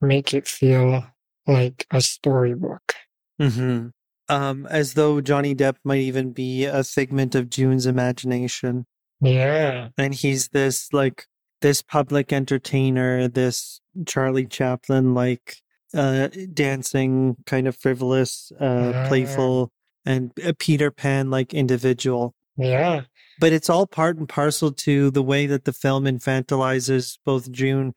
make 0.00 0.34
it 0.34 0.48
feel 0.48 1.04
like 1.46 1.86
a 1.90 2.00
storybook. 2.00 2.94
Mm-hmm. 3.40 3.88
Um, 4.28 4.66
as 4.66 4.94
though 4.94 5.20
Johnny 5.20 5.54
Depp 5.54 5.76
might 5.84 6.00
even 6.00 6.32
be 6.32 6.64
a 6.64 6.82
figment 6.82 7.34
of 7.34 7.48
Joon's 7.48 7.86
imagination. 7.86 8.86
Yeah. 9.20 9.88
And 9.96 10.14
he's 10.14 10.48
this 10.48 10.92
like 10.92 11.26
this 11.60 11.80
public 11.80 12.32
entertainer, 12.32 13.28
this 13.28 13.80
Charlie 14.06 14.46
Chaplin 14.46 15.14
like 15.14 15.58
uh 15.96 16.28
dancing 16.52 17.36
kind 17.46 17.66
of 17.66 17.76
frivolous, 17.76 18.52
uh 18.60 18.92
Ah. 18.94 19.08
playful 19.08 19.72
and 20.04 20.32
a 20.44 20.54
Peter 20.54 20.90
Pan 20.90 21.30
like 21.30 21.52
individual. 21.54 22.34
Yeah. 22.56 23.02
But 23.40 23.52
it's 23.52 23.68
all 23.68 23.86
part 23.86 24.16
and 24.16 24.28
parcel 24.28 24.72
to 24.72 25.10
the 25.10 25.22
way 25.22 25.46
that 25.46 25.64
the 25.64 25.72
film 25.72 26.04
infantilizes 26.04 27.18
both 27.24 27.50
Joon 27.50 27.92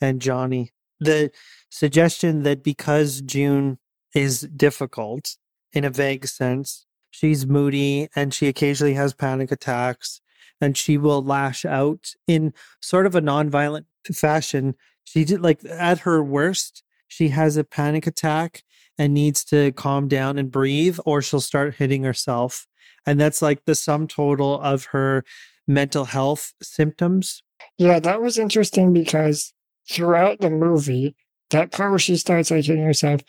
and 0.00 0.20
Johnny. 0.20 0.70
The 1.00 1.30
suggestion 1.70 2.44
that 2.44 2.62
because 2.62 3.20
Joon 3.22 3.78
is 4.14 4.42
difficult 4.42 5.36
in 5.72 5.84
a 5.84 5.90
vague 5.90 6.26
sense, 6.26 6.86
she's 7.10 7.44
moody 7.46 8.08
and 8.14 8.32
she 8.32 8.46
occasionally 8.46 8.94
has 8.94 9.12
panic 9.14 9.50
attacks 9.50 10.20
and 10.60 10.76
she 10.76 10.96
will 10.96 11.22
lash 11.24 11.64
out 11.64 12.10
in 12.28 12.52
sort 12.80 13.06
of 13.06 13.16
a 13.16 13.20
nonviolent 13.20 13.86
fashion. 14.12 14.76
She 15.02 15.24
did 15.24 15.40
like 15.40 15.64
at 15.64 16.00
her 16.00 16.22
worst, 16.22 16.83
she 17.14 17.28
has 17.28 17.56
a 17.56 17.62
panic 17.62 18.08
attack 18.08 18.64
and 18.98 19.14
needs 19.14 19.44
to 19.44 19.70
calm 19.72 20.08
down 20.08 20.36
and 20.36 20.50
breathe, 20.50 20.98
or 21.06 21.22
she'll 21.22 21.40
start 21.40 21.76
hitting 21.76 22.02
herself. 22.02 22.66
And 23.06 23.20
that's 23.20 23.40
like 23.40 23.64
the 23.66 23.76
sum 23.76 24.08
total 24.08 24.60
of 24.60 24.86
her 24.86 25.24
mental 25.68 26.06
health 26.06 26.52
symptoms. 26.60 27.42
Yeah, 27.78 28.00
that 28.00 28.20
was 28.20 28.36
interesting 28.36 28.92
because 28.92 29.52
throughout 29.88 30.40
the 30.40 30.50
movie, 30.50 31.14
that 31.50 31.70
part 31.70 31.90
where 31.90 31.98
she 32.00 32.16
starts 32.16 32.50
like 32.50 32.64
hitting 32.64 32.84
herself, 32.84 33.20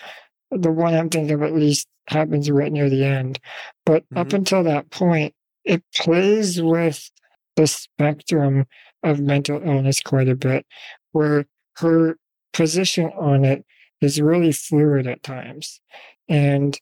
the 0.49 0.71
one 0.71 0.95
I'm 0.95 1.09
thinking 1.09 1.35
of 1.35 1.43
at 1.43 1.53
least 1.53 1.87
happens 2.07 2.49
right 2.49 2.71
near 2.71 2.89
the 2.89 3.05
end. 3.05 3.39
But 3.85 4.03
up 4.15 4.29
Mhm. 4.29 4.33
until 4.33 4.63
that 4.63 4.89
point, 4.89 5.35
it 5.63 5.83
plays 5.93 6.59
with 6.59 7.11
the 7.55 7.67
spectrum 7.67 8.65
of 9.03 9.19
mental 9.19 9.61
illness 9.63 9.99
quite 9.99 10.27
a 10.27 10.35
bit, 10.35 10.65
where 11.11 11.45
her 11.77 12.17
position 12.51 13.11
on 13.17 13.45
it 13.45 13.63
is 14.01 14.21
really 14.21 14.51
fluid 14.51 15.07
at 15.07 15.23
times. 15.23 15.81
And 16.27 16.79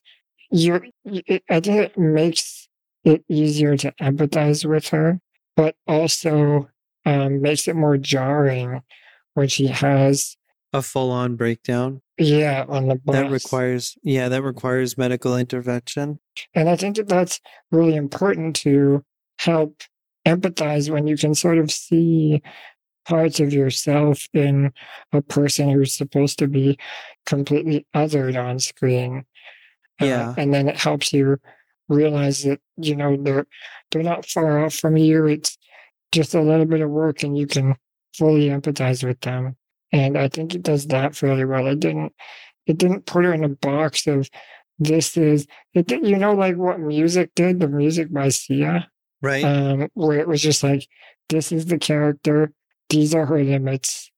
it, 0.52 1.44
I 1.50 1.60
think 1.60 1.78
it 1.80 1.98
makes 1.98 2.68
it 3.04 3.24
easier 3.30 3.76
to 3.78 3.92
empathize 4.02 4.66
with 4.70 4.90
her, 4.90 5.20
but 5.56 5.76
also 5.88 6.70
um, 7.06 7.42
makes 7.42 7.68
it 7.68 7.76
more 7.76 7.98
jarring 7.98 8.82
when 9.34 9.48
she 9.48 9.68
has, 9.68 10.38
A 10.74 10.82
full 10.82 11.12
on 11.12 11.36
breakdown 11.36 12.02
yeah, 12.18 12.66
on 12.70 12.88
the 12.88 12.96
bus. 12.96 13.16
that 13.16 13.32
requires, 13.32 13.98
yeah, 14.04 14.30
that 14.30 14.44
requires 14.44 14.98
medical 14.98 15.36
intervention. 15.36 16.20
And 16.54 16.70
I 16.70 16.76
think 16.76 16.96
that 16.98 17.08
that's 17.10 17.42
really 17.72 17.96
important 17.96 18.56
to 18.58 19.04
help 19.40 19.82
empathize 20.26 20.90
when 20.90 21.08
you 21.08 21.18
can 21.18 21.36
sort 21.36 21.58
of 21.58 21.72
see 21.72 22.42
parts 23.06 23.40
of 23.40 23.54
yourself 23.54 24.28
in 24.34 24.72
a 25.12 25.22
person 25.22 25.70
who's 25.70 25.94
supposed 25.94 26.40
to 26.40 26.48
be 26.48 26.78
completely 27.26 27.86
othered 27.96 28.36
on 28.42 28.60
screen. 28.60 29.26
Uh, 30.02 30.06
Yeah. 30.06 30.34
and 30.38 30.54
then 30.54 30.68
it 30.70 30.78
helps 30.78 31.14
you 31.14 31.38
realize 31.90 32.44
that, 32.44 32.60
you 32.78 32.96
know, 32.96 33.18
they're 33.22 33.46
they're 33.92 34.04
not 34.04 34.26
far 34.26 34.64
off 34.66 34.74
from 34.74 34.98
you. 34.98 35.26
It's 35.28 35.58
just 36.12 36.34
a 36.34 36.42
little 36.42 36.66
bit 36.66 36.82
of 36.82 36.90
work 36.90 37.24
and 37.24 37.38
you 37.38 37.46
can 37.48 37.76
fully 38.18 38.50
empathize 38.50 39.04
with 39.04 39.20
them. 39.22 39.56
And 39.92 40.18
I 40.18 40.28
think 40.30 40.56
it 40.56 40.64
does 40.64 40.88
that 40.88 41.16
fairly 41.16 41.46
well. 41.46 41.68
It 41.68 41.80
didn't 41.80 42.14
it 42.66 42.78
didn't 42.78 43.06
put 43.06 43.26
her 43.26 43.34
in 43.34 43.44
a 43.44 43.50
box 43.50 44.08
of 44.08 44.30
this 44.80 45.16
is 45.18 45.46
it 45.74 45.86
did, 45.88 46.06
you 46.08 46.18
know 46.18 46.34
like 46.34 46.56
what 46.56 46.80
music 46.80 47.32
did, 47.36 47.60
the 47.60 47.68
music 47.68 48.12
by 48.12 48.30
Sia, 48.30 48.90
Right. 49.22 49.44
um, 49.44 49.90
where 49.94 50.18
it 50.20 50.28
was 50.28 50.42
just 50.42 50.64
like 50.64 50.88
this 51.30 51.52
is 51.52 51.66
the 51.68 51.78
character, 51.78 52.52
these 52.90 53.14
are 53.16 53.26
her 53.26 53.44
limits, 53.44 54.12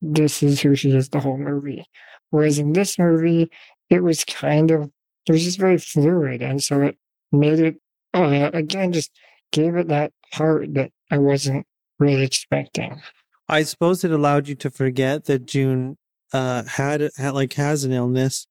this 0.00 0.42
is 0.42 0.60
who 0.60 0.74
she 0.74 0.94
is 0.96 1.08
the 1.08 1.20
whole 1.20 1.38
movie. 1.38 1.84
Whereas 2.30 2.58
in 2.58 2.72
this 2.72 2.98
movie, 2.98 3.50
it 3.90 4.02
was 4.02 4.24
kind 4.24 4.70
of 4.70 4.90
it 5.26 5.32
was 5.32 5.44
just 5.44 5.58
very 5.58 5.78
fluid, 5.78 6.42
and 6.42 6.62
so 6.62 6.80
it 6.82 6.98
made 7.30 7.60
it 7.60 7.76
uh, 8.14 8.50
again 8.52 8.92
just 8.92 9.10
gave 9.52 9.76
it 9.76 9.88
that 9.88 10.12
heart 10.32 10.74
that 10.74 10.90
I 11.10 11.18
wasn't 11.18 11.66
really 11.98 12.24
expecting. 12.24 13.00
I 13.48 13.62
suppose 13.62 14.02
it 14.02 14.10
allowed 14.10 14.48
you 14.48 14.54
to 14.56 14.70
forget 14.70 15.26
that 15.26 15.46
Joon 15.46 15.98
uh, 16.32 16.64
had, 16.64 17.10
had 17.16 17.34
like 17.34 17.52
has 17.54 17.84
an 17.84 17.92
illness, 17.92 18.46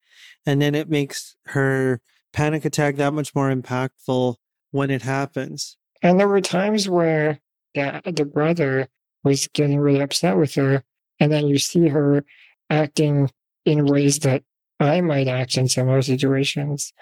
and 0.46 0.62
then 0.62 0.76
it 0.76 0.90
makes 0.90 1.36
her 1.48 2.02
panic 2.34 2.66
attack 2.66 2.96
that 2.98 3.14
much 3.14 3.34
more 3.36 3.54
impactful 3.54 4.36
when 4.72 4.90
it 4.90 5.02
happens. 5.02 5.78
And 6.02 6.20
there 6.20 6.28
were 6.28 6.42
times 6.42 6.88
where 6.88 7.40
yeah, 7.74 8.02
the 8.06 8.26
brother 8.26 8.88
was 9.24 9.48
getting 9.54 9.80
really 9.80 10.02
upset 10.02 10.38
with 10.38 10.56
her, 10.56 10.84
and 11.20 11.32
then 11.32 11.48
you 11.48 11.58
see 11.58 11.88
her 11.88 12.26
acting 12.70 13.30
in 13.66 13.86
ways 13.86 14.20
that 14.20 14.44
I 14.80 15.02
might 15.02 15.28
act 15.28 15.58
in 15.58 15.68
similar 15.68 16.02
situations. 16.02 16.94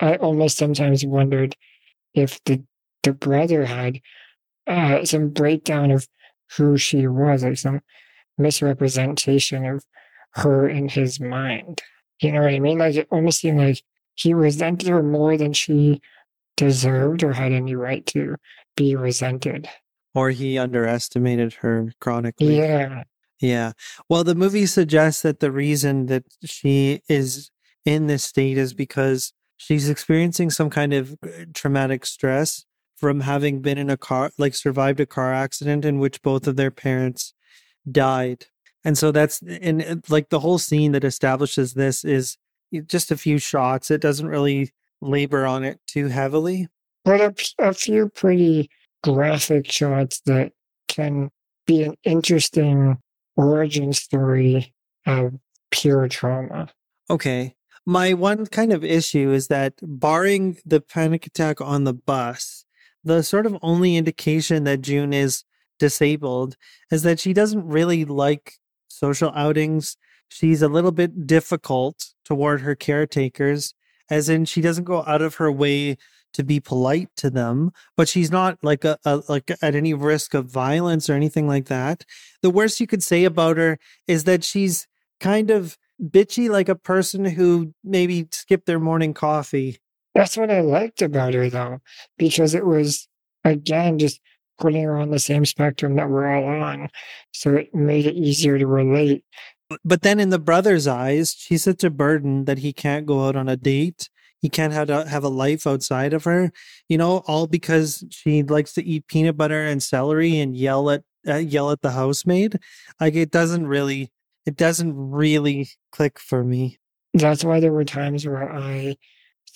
I 0.00 0.16
almost 0.16 0.56
sometimes 0.56 1.04
wondered 1.04 1.56
if 2.14 2.42
the 2.44 2.62
the 3.02 3.12
brother 3.12 3.64
had 3.64 4.00
uh, 4.66 5.04
some 5.04 5.30
breakdown 5.30 5.90
of 5.90 6.06
who 6.56 6.76
she 6.76 7.06
was, 7.06 7.44
or 7.44 7.56
some 7.56 7.80
misrepresentation 8.36 9.64
of 9.66 9.84
her 10.32 10.68
in 10.68 10.88
his 10.88 11.20
mind. 11.20 11.82
You 12.20 12.32
know 12.32 12.42
what 12.42 12.54
I 12.54 12.60
mean? 12.60 12.78
Like 12.78 12.94
it 12.94 13.08
almost 13.10 13.40
seemed 13.40 13.58
like 13.58 13.82
he 14.14 14.34
resented 14.34 14.88
her 14.88 15.02
more 15.02 15.36
than 15.36 15.52
she 15.52 16.00
deserved 16.56 17.22
or 17.22 17.32
had 17.32 17.52
any 17.52 17.74
right 17.74 18.04
to 18.06 18.36
be 18.76 18.96
resented. 18.96 19.68
Or 20.18 20.30
he 20.30 20.58
underestimated 20.58 21.54
her 21.54 21.92
chronically. 22.00 22.58
Yeah. 22.58 23.04
Yeah. 23.40 23.72
Well, 24.08 24.24
the 24.24 24.34
movie 24.34 24.66
suggests 24.66 25.22
that 25.22 25.38
the 25.38 25.52
reason 25.52 26.06
that 26.06 26.24
she 26.44 27.02
is 27.08 27.50
in 27.84 28.08
this 28.08 28.24
state 28.24 28.58
is 28.58 28.74
because 28.74 29.32
she's 29.56 29.88
experiencing 29.88 30.50
some 30.50 30.70
kind 30.70 30.92
of 30.92 31.14
uh, 31.22 31.44
traumatic 31.54 32.04
stress 32.04 32.64
from 32.96 33.20
having 33.20 33.60
been 33.60 33.78
in 33.78 33.90
a 33.90 33.96
car, 33.96 34.32
like 34.38 34.56
survived 34.56 34.98
a 34.98 35.06
car 35.06 35.32
accident 35.32 35.84
in 35.84 36.00
which 36.00 36.20
both 36.20 36.48
of 36.48 36.56
their 36.56 36.72
parents 36.72 37.32
died. 37.88 38.46
And 38.84 38.98
so 38.98 39.12
that's, 39.12 39.40
and 39.42 39.82
uh, 39.82 39.96
like 40.08 40.30
the 40.30 40.40
whole 40.40 40.58
scene 40.58 40.90
that 40.92 41.04
establishes 41.04 41.74
this 41.74 42.04
is 42.04 42.36
just 42.86 43.12
a 43.12 43.16
few 43.16 43.38
shots. 43.38 43.90
It 43.90 44.00
doesn't 44.00 44.26
really 44.26 44.72
labor 45.00 45.46
on 45.46 45.62
it 45.62 45.78
too 45.86 46.08
heavily. 46.08 46.66
But 47.04 47.40
a 47.60 47.72
few 47.72 48.08
pretty 48.08 48.68
graphic 49.02 49.70
shots 49.70 50.20
that 50.26 50.52
can 50.88 51.30
be 51.66 51.82
an 51.82 51.94
interesting 52.04 52.98
origin 53.36 53.92
story 53.92 54.72
of 55.06 55.34
pure 55.70 56.08
trauma. 56.08 56.68
Okay. 57.10 57.54
My 57.86 58.12
one 58.12 58.46
kind 58.46 58.72
of 58.72 58.84
issue 58.84 59.30
is 59.30 59.48
that, 59.48 59.74
barring 59.80 60.58
the 60.66 60.80
panic 60.80 61.26
attack 61.26 61.60
on 61.60 61.84
the 61.84 61.94
bus, 61.94 62.64
the 63.02 63.22
sort 63.22 63.46
of 63.46 63.56
only 63.62 63.96
indication 63.96 64.64
that 64.64 64.82
Joon 64.82 65.12
is 65.12 65.44
disabled 65.78 66.56
is 66.90 67.02
that 67.02 67.20
she 67.20 67.32
doesn't 67.32 67.66
really 67.66 68.04
like 68.04 68.54
social 68.88 69.30
outings. 69.34 69.96
She's 70.28 70.60
a 70.60 70.68
little 70.68 70.92
bit 70.92 71.26
difficult 71.26 72.12
toward 72.24 72.60
her 72.60 72.74
caretakers, 72.74 73.72
as 74.10 74.28
in 74.28 74.44
she 74.44 74.60
doesn't 74.60 74.84
go 74.84 75.04
out 75.06 75.22
of 75.22 75.36
her 75.36 75.50
way 75.50 75.96
to 76.34 76.44
be 76.44 76.60
polite 76.60 77.08
to 77.16 77.30
them, 77.30 77.72
but 77.96 78.08
she's 78.08 78.30
not 78.30 78.58
like 78.62 78.84
a, 78.84 78.98
a 79.04 79.22
like 79.28 79.50
at 79.62 79.74
any 79.74 79.94
risk 79.94 80.34
of 80.34 80.46
violence 80.46 81.08
or 81.08 81.14
anything 81.14 81.46
like 81.46 81.66
that. 81.66 82.04
The 82.42 82.50
worst 82.50 82.80
you 82.80 82.86
could 82.86 83.02
say 83.02 83.24
about 83.24 83.56
her 83.56 83.78
is 84.06 84.24
that 84.24 84.44
she's 84.44 84.86
kind 85.20 85.50
of 85.50 85.76
bitchy 86.02 86.48
like 86.48 86.68
a 86.68 86.74
person 86.76 87.24
who 87.24 87.74
maybe 87.82 88.28
skipped 88.30 88.66
their 88.66 88.78
morning 88.78 89.14
coffee. 89.14 89.78
That's 90.14 90.36
what 90.36 90.50
I 90.50 90.60
liked 90.60 91.02
about 91.02 91.34
her, 91.34 91.48
though, 91.48 91.78
because 92.16 92.54
it 92.54 92.66
was, 92.66 93.08
again, 93.44 93.98
just 93.98 94.20
putting 94.58 94.82
her 94.82 94.96
on 94.96 95.10
the 95.10 95.18
same 95.18 95.44
spectrum 95.44 95.96
that 95.96 96.10
we're 96.10 96.32
all 96.34 96.62
on. 96.62 96.88
So 97.32 97.54
it 97.54 97.74
made 97.74 98.06
it 98.06 98.16
easier 98.16 98.58
to 98.58 98.66
relate. 98.66 99.24
But 99.84 100.02
then 100.02 100.18
in 100.18 100.30
the 100.30 100.38
brother's 100.38 100.86
eyes, 100.86 101.34
she's 101.36 101.64
such 101.64 101.84
a 101.84 101.90
burden 101.90 102.46
that 102.46 102.58
he 102.58 102.72
can't 102.72 103.06
go 103.06 103.28
out 103.28 103.36
on 103.36 103.48
a 103.48 103.56
date. 103.56 104.08
He 104.40 104.48
can't 104.48 104.72
have 104.72 104.86
to 104.88 105.06
have 105.08 105.24
a 105.24 105.28
life 105.28 105.66
outside 105.66 106.12
of 106.12 106.24
her, 106.24 106.52
you 106.88 106.96
know, 106.96 107.18
all 107.26 107.46
because 107.46 108.04
she 108.10 108.42
likes 108.42 108.72
to 108.74 108.84
eat 108.84 109.06
peanut 109.08 109.36
butter 109.36 109.64
and 109.66 109.82
celery 109.82 110.38
and 110.38 110.56
yell 110.56 110.90
at 110.90 111.02
uh, 111.26 111.36
yell 111.36 111.70
at 111.72 111.82
the 111.82 111.90
housemaid. 111.90 112.58
Like 113.00 113.14
it 113.14 113.30
doesn't 113.30 113.66
really, 113.66 114.12
it 114.46 114.56
doesn't 114.56 114.94
really 114.94 115.68
click 115.90 116.18
for 116.20 116.44
me. 116.44 116.78
That's 117.14 117.42
why 117.44 117.58
there 117.60 117.72
were 117.72 117.84
times 117.84 118.26
where 118.26 118.52
I 118.52 118.96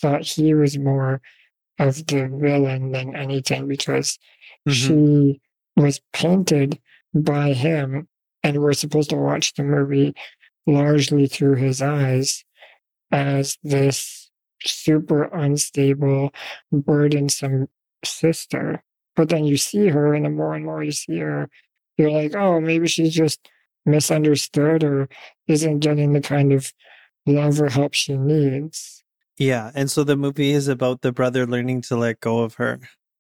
thought 0.00 0.26
he 0.26 0.52
was 0.54 0.76
more 0.76 1.20
of 1.78 2.04
the 2.06 2.28
villain 2.28 2.90
than 2.92 3.14
anything 3.14 3.68
because 3.68 4.18
Mhm. 4.68 4.72
she 4.72 5.40
was 5.80 6.00
painted 6.12 6.78
by 7.14 7.52
him 7.52 8.08
and 8.42 8.60
we're 8.60 8.72
supposed 8.72 9.10
to 9.10 9.16
watch 9.16 9.54
the 9.54 9.62
movie 9.62 10.14
largely 10.66 11.26
through 11.26 11.56
his 11.56 11.80
eyes 11.80 12.44
as 13.10 13.56
this 13.62 14.21
super 14.66 15.24
unstable 15.24 16.32
burdensome 16.72 17.68
sister 18.04 18.82
but 19.16 19.28
then 19.28 19.44
you 19.44 19.56
see 19.56 19.88
her 19.88 20.14
and 20.14 20.24
the 20.24 20.30
more 20.30 20.54
and 20.54 20.64
more 20.64 20.82
you 20.82 20.92
see 20.92 21.18
her 21.18 21.48
you're 21.98 22.10
like 22.10 22.34
oh 22.34 22.60
maybe 22.60 22.86
she's 22.88 23.14
just 23.14 23.48
misunderstood 23.86 24.84
or 24.84 25.08
isn't 25.48 25.80
getting 25.80 26.12
the 26.12 26.20
kind 26.20 26.52
of 26.52 26.72
love 27.26 27.60
or 27.60 27.68
help 27.68 27.94
she 27.94 28.16
needs 28.16 29.02
Yeah, 29.38 29.70
and 29.74 29.90
so 29.90 30.04
the 30.04 30.16
movie 30.16 30.52
is 30.52 30.68
about 30.68 31.02
the 31.02 31.12
brother 31.12 31.46
learning 31.46 31.82
to 31.88 31.96
let 31.96 32.20
go 32.20 32.40
of 32.40 32.54
her, 32.54 32.78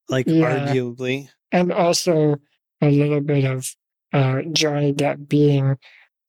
like 0.08 0.26
Yeah. 0.26 0.66
arguably. 0.66 1.28
and 1.50 1.72
also 1.72 2.36
a 2.80 2.90
little 2.90 3.20
bit 3.20 3.44
of 3.44 3.74
uh, 4.12 4.42
Johnny 4.52 4.92
Depp 4.92 5.26
being 5.28 5.78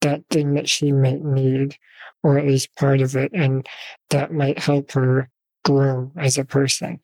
that 0.04 0.22
thing 0.30 0.54
that 0.54 0.68
she 0.68 0.92
might 0.92 1.22
need, 1.24 1.76
or 2.22 2.38
at 2.38 2.46
least 2.46 2.74
part 2.76 3.00
of 3.00 3.16
it, 3.16 3.32
and 3.34 3.66
that 4.10 4.32
might 4.32 4.58
help 4.58 4.92
her 4.92 5.28
grow 5.64 6.12
as 6.16 6.38
a 6.38 6.44
person. 6.44 7.00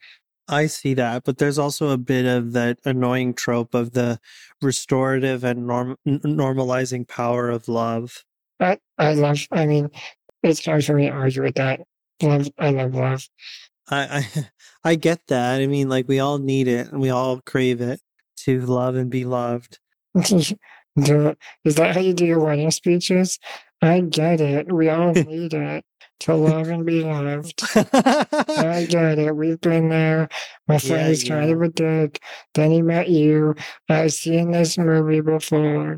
I 0.49 0.67
see 0.67 0.95
that, 0.95 1.25
but 1.25 1.39
there's 1.39 1.59
also 1.59 1.91
a 1.91 1.99
bit 1.99 2.27
of 2.27 2.53
that 2.53 2.79
annoying 2.85 3.35
trope 3.35 3.75
of 3.75 3.93
the 3.93 4.19
restorative 4.61 5.45
and 5.45 5.67
norm- 5.67 5.97
normalizing 6.07 7.07
power 7.07 7.51
of 7.51 7.69
love. 7.69 8.25
I, 8.59 8.79
I 8.99 9.15
love, 9.15 9.47
I 9.53 9.67
mean, 9.67 9.91
it's 10.43 10.65
hard 10.65 10.85
for 10.85 10.95
me 10.95 11.07
to 11.07 11.13
argue 11.13 11.43
with 11.43 11.55
that. 11.55 11.81
Love, 12.23 12.49
I 12.59 12.71
love 12.71 12.95
love. 12.95 13.29
I, 13.89 14.27
I 14.37 14.51
I 14.93 14.95
get 14.95 15.27
that. 15.29 15.61
I 15.61 15.67
mean, 15.67 15.89
like 15.89 16.09
we 16.09 16.21
all 16.21 16.39
need 16.39 16.67
it 16.67 16.91
and 16.91 17.01
we 17.01 17.11
all 17.11 17.41
crave 17.41 17.81
it 17.81 18.01
to 18.39 18.61
love 18.61 18.97
and 18.97 19.11
be 19.11 19.25
loved. 19.25 19.79
Do- 21.03 21.35
Is 21.65 21.77
that 21.77 21.95
how 21.95 22.01
you 22.01 22.13
do 22.15 22.27
your 22.27 22.41
wedding 22.41 22.71
speeches? 22.71 23.39
I 23.83 24.01
get 24.01 24.41
it. 24.41 24.71
We 24.73 24.89
all 24.89 25.13
need 25.15 25.55
it 25.55 25.85
to 26.21 26.35
love 26.35 26.69
and 26.69 26.85
be 26.85 27.03
loved. 27.03 27.63
I 27.75 28.87
get 28.91 29.19
it. 29.19 29.35
We've 29.35 29.61
been 29.61 29.89
there. 29.89 30.29
My 30.69 30.77
friend 30.79 31.17
Yeah, 31.17 31.29
kind 31.29 31.49
yeah. 31.49 31.55
of 31.55 31.63
a 31.63 31.69
dick. 31.71 32.21
Then 32.55 32.73
he 32.73 32.83
met 32.83 33.09
you. 33.09 33.55
I've 33.89 34.13
seen 34.13 34.51
this 34.51 34.77
movie 34.77 35.23
before. 35.23 35.97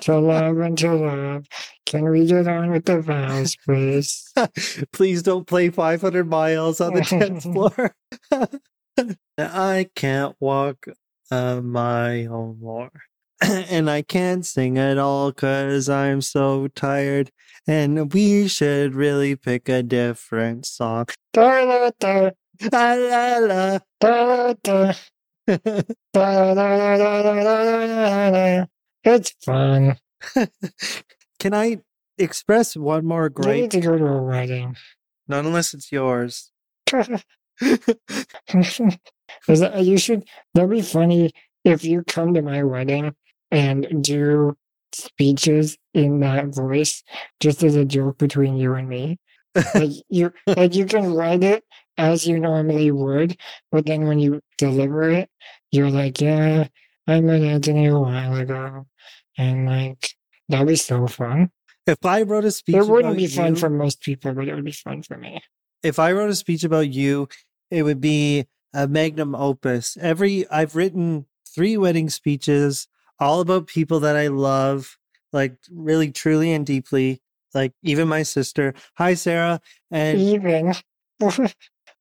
to 0.00 0.18
love 0.18 0.58
and 0.58 0.78
to 0.78 0.94
love. 0.94 1.44
Can 1.84 2.08
we 2.08 2.26
get 2.26 2.48
on 2.48 2.70
with 2.70 2.86
the 2.86 3.02
vows, 3.02 3.54
please? 3.66 4.32
Please 4.92 5.22
don't 5.22 5.46
play 5.46 5.68
500 5.68 6.26
miles 6.26 6.80
on 6.80 6.94
the 6.94 7.02
dance 7.02 7.44
floor. 7.44 7.94
I 9.36 9.90
can't 9.94 10.36
walk 10.40 10.86
a 11.30 11.60
mile 11.60 12.56
more. 12.58 12.90
and 13.70 13.90
I 13.90 14.02
can't 14.02 14.46
sing 14.46 14.78
at 14.78 14.96
all 14.96 15.32
cause 15.32 15.88
I'm 15.88 16.20
so 16.22 16.68
tired. 16.68 17.32
And 17.66 18.12
we 18.12 18.46
should 18.48 18.94
really 18.94 19.36
pick 19.36 19.68
a 19.68 19.82
different 19.82 20.66
song. 20.66 21.06
Da, 21.32 21.90
da, 21.90 22.30
da, 22.70 22.70
da, 22.70 23.78
da, 24.00 24.92
it's 29.04 29.30
fun. 29.44 29.96
Can 31.38 31.52
I 31.52 31.80
express 32.16 32.74
one 32.76 33.04
more? 33.04 33.30
You 33.36 33.52
need 33.52 33.72
to 33.72 33.80
go 33.80 33.98
to 33.98 34.06
a 34.06 34.22
wedding. 34.22 34.76
Not 35.28 35.44
unless 35.44 35.74
it's 35.74 35.92
yours. 35.92 36.50
that, 36.90 37.22
you 39.82 39.98
should. 39.98 40.24
That'd 40.54 40.70
be 40.70 40.82
funny 40.82 41.32
if 41.64 41.84
you 41.84 42.04
come 42.04 42.34
to 42.34 42.42
my 42.42 42.62
wedding 42.62 43.14
and 43.54 44.02
do 44.02 44.56
speeches 44.92 45.76
in 45.94 46.20
that 46.20 46.54
voice, 46.54 47.02
just 47.40 47.62
as 47.62 47.76
a 47.76 47.84
joke 47.84 48.18
between 48.18 48.56
you 48.56 48.74
and 48.74 48.88
me. 48.88 49.18
Like 49.74 49.90
you, 50.08 50.32
like 50.48 50.74
you 50.74 50.84
can 50.84 51.14
write 51.14 51.44
it 51.44 51.62
as 51.96 52.26
you 52.26 52.40
normally 52.40 52.90
would, 52.90 53.36
but 53.70 53.86
then 53.86 54.06
when 54.08 54.18
you 54.18 54.40
deliver 54.58 55.08
it, 55.10 55.30
you're 55.70 55.90
like, 55.92 56.20
"Yeah, 56.20 56.66
I 57.06 57.20
met 57.20 57.40
Anthony 57.42 57.86
a 57.86 57.96
while 57.98 58.34
ago," 58.34 58.86
and 59.38 59.66
like 59.66 60.10
that'd 60.48 60.66
be 60.66 60.74
so 60.74 61.06
fun. 61.06 61.50
if 61.86 62.04
I 62.04 62.22
wrote 62.22 62.44
a 62.44 62.50
speech, 62.50 62.74
It 62.76 62.86
wouldn't 62.88 63.16
be 63.16 63.28
fun 63.28 63.54
you- 63.54 63.60
for 63.60 63.70
most 63.70 64.00
people, 64.00 64.34
but 64.34 64.48
it 64.48 64.54
would 64.56 64.64
be 64.64 64.72
fun 64.72 65.02
for 65.04 65.16
me. 65.16 65.40
if 65.84 66.00
I 66.00 66.10
wrote 66.10 66.30
a 66.30 66.34
speech 66.34 66.64
about 66.64 66.88
you, 66.92 67.28
it 67.70 67.84
would 67.84 68.00
be 68.00 68.46
a 68.72 68.88
magnum 68.88 69.36
opus. 69.36 69.96
Every 70.00 70.48
I've 70.48 70.74
written 70.74 71.26
three 71.54 71.76
wedding 71.76 72.10
speeches, 72.10 72.88
all 73.18 73.40
about 73.40 73.66
people 73.66 74.00
that 74.00 74.16
I 74.16 74.28
love, 74.28 74.96
like 75.32 75.56
really, 75.70 76.10
truly, 76.10 76.52
and 76.52 76.66
deeply. 76.66 77.20
Like 77.52 77.72
even 77.82 78.08
my 78.08 78.22
sister. 78.24 78.74
Hi, 78.94 79.14
Sarah. 79.14 79.60
And 79.90 80.20
Even, 80.20 80.74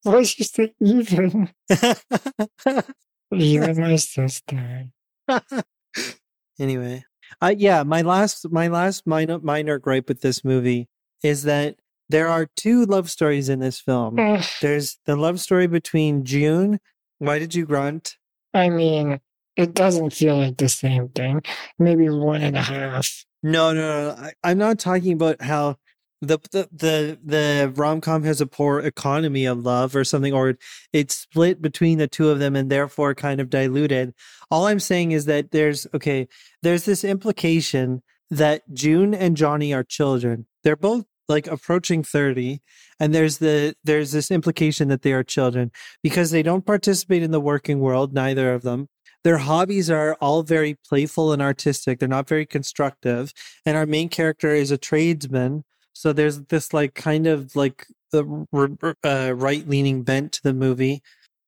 what's 0.03 0.39
you 0.39 0.45
say? 0.45 0.74
Even, 0.82 1.49
even 3.34 3.80
my 3.80 3.95
sister. 3.97 4.88
anyway, 6.59 7.05
uh, 7.41 7.53
yeah, 7.55 7.84
my 7.84 8.01
last, 8.01 8.51
my 8.51 8.68
last 8.68 9.05
minor, 9.05 9.39
minor 9.39 9.78
gripe 9.78 10.07
with 10.07 10.22
this 10.22 10.43
movie 10.43 10.89
is 11.24 11.43
that 11.43 11.76
there 12.09 12.28
are 12.28 12.47
two 12.55 12.86
love 12.86 13.09
stories 13.09 13.49
in 13.49 13.59
this 13.59 13.80
film. 13.80 14.16
There's 14.61 14.97
the 15.05 15.16
love 15.16 15.39
story 15.39 15.68
between 15.68 16.26
Joon. 16.26 16.80
Why 17.20 17.39
did 17.39 17.55
you 17.55 17.66
grunt? 17.66 18.18
I 18.53 18.70
mean, 18.70 19.20
it 19.56 19.74
doesn't 19.74 20.12
feel 20.12 20.38
like 20.38 20.58
the 20.58 20.70
same 20.70 21.10
thing. 21.10 21.41
Maybe 21.78 22.10
one 22.10 22.41
and 22.41 22.58
a 22.58 22.62
half. 22.62 23.26
No, 23.41 23.74
no, 23.74 23.82
no. 23.82 24.16
I, 24.18 24.34
I'm 24.43 24.58
not 24.58 24.80
talking 24.80 25.14
about 25.14 25.41
how 25.41 25.78
the 26.22 26.39
the 26.51 26.70
the, 26.72 27.20
the 27.24 27.74
rom 27.76 28.01
com 28.01 28.24
has 28.24 28.41
a 28.41 28.47
poor 28.47 28.80
economy 28.80 29.45
of 29.45 29.64
love 29.64 29.95
or 29.95 30.04
something, 30.04 30.34
or 30.34 30.58
it's 30.91 31.16
split 31.16 31.62
between 31.62 31.97
the 31.97 32.08
two 32.08 32.30
of 32.30 32.39
them 32.39 32.56
and 32.56 32.72
therefore 32.72 33.14
kind 33.14 33.41
of 33.41 33.49
diluted. 33.49 34.14
All 34.49 34.68
I'm 34.68 34.80
saying 34.80 35.12
is 35.12 35.26
that 35.26 35.51
there's 35.51 35.86
okay, 35.93 36.28
there's 36.62 36.86
this 36.86 37.04
implication 37.04 38.01
that 38.30 38.64
Joon 38.74 39.14
and 39.14 39.38
Johnny 39.38 39.74
are 39.74 39.84
children. 39.84 40.47
They're 40.64 40.76
both 40.76 41.06
like 41.30 41.47
approaching 41.47 42.04
30 42.04 42.62
and 42.99 43.16
there's 43.16 43.38
the 43.38 43.76
there's 43.84 44.12
this 44.12 44.30
implication 44.30 44.89
that 44.89 45.04
they 45.04 45.14
are 45.14 45.24
children 45.24 45.72
because 46.01 46.32
they 46.32 46.43
don't 46.43 46.66
participate 46.66 47.24
in 47.24 47.32
the 47.32 47.39
working 47.39 47.80
world 47.80 48.14
neither 48.14 48.54
of 48.54 48.62
them 48.62 48.89
their 49.24 49.38
hobbies 49.38 49.89
are 49.89 50.15
all 50.15 50.43
very 50.43 50.78
playful 50.88 51.32
and 51.32 51.41
artistic. 51.41 51.99
They're 51.99 52.07
not 52.09 52.28
very 52.28 52.45
constructive. 52.45 53.34
And 53.65 53.78
our 53.78 53.86
main 53.86 54.09
character 54.09 54.49
is 54.49 54.71
a 54.71 54.78
tradesman. 54.78 55.63
So 55.93 56.11
there's 56.13 56.41
this 56.43 56.74
like 56.74 56.93
kind 56.93 57.28
of 57.28 57.55
like 57.55 57.88
uh, 58.13 59.34
right 59.36 59.67
leaning 59.67 60.03
bent 60.03 60.34
to 60.34 60.43
the 60.43 60.53
movie. 60.53 61.01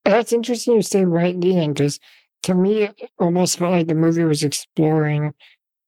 That's 0.03 0.33
interesting 0.33 0.75
you 0.75 0.81
say 0.81 1.03
right 1.03 1.35
leaning 1.35 1.73
because 1.73 1.99
to 2.43 2.53
me, 2.53 2.83
it 2.83 3.09
almost 3.19 3.57
felt 3.57 3.71
like 3.71 3.87
the 3.87 3.95
movie 3.95 4.23
was 4.23 4.43
exploring 4.43 5.33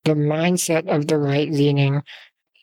the 0.05 0.13
mindset 0.13 0.88
of 0.88 1.07
the 1.07 1.17
right 1.17 1.51
leaning 1.51 2.01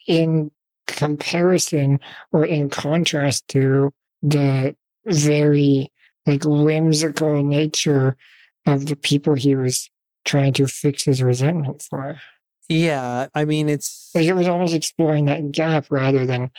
in 0.07 0.51
comparison 0.87 1.99
or 2.31 2.45
in 2.45 2.69
contrast 2.69 3.47
to 3.47 3.93
the 4.21 4.75
very 5.05 5.91
like 6.25 6.43
whimsical 6.43 7.41
nature 7.43 8.17
of 8.65 8.87
the 8.87 8.95
people 8.95 9.35
he 9.35 9.55
was 9.55 9.89
trying 10.25 10.53
to 10.53 10.67
fix 10.67 11.03
his 11.03 11.21
resentment 11.21 11.81
for. 11.81 12.19
Yeah. 12.67 13.27
I 13.35 13.45
mean, 13.45 13.69
it's. 13.69 14.09
Like 14.15 14.25
it 14.25 14.33
was 14.33 14.47
almost 14.47 14.73
exploring 14.73 15.25
that 15.25 15.51
gap 15.51 15.85
rather 15.89 16.25
than 16.25 16.51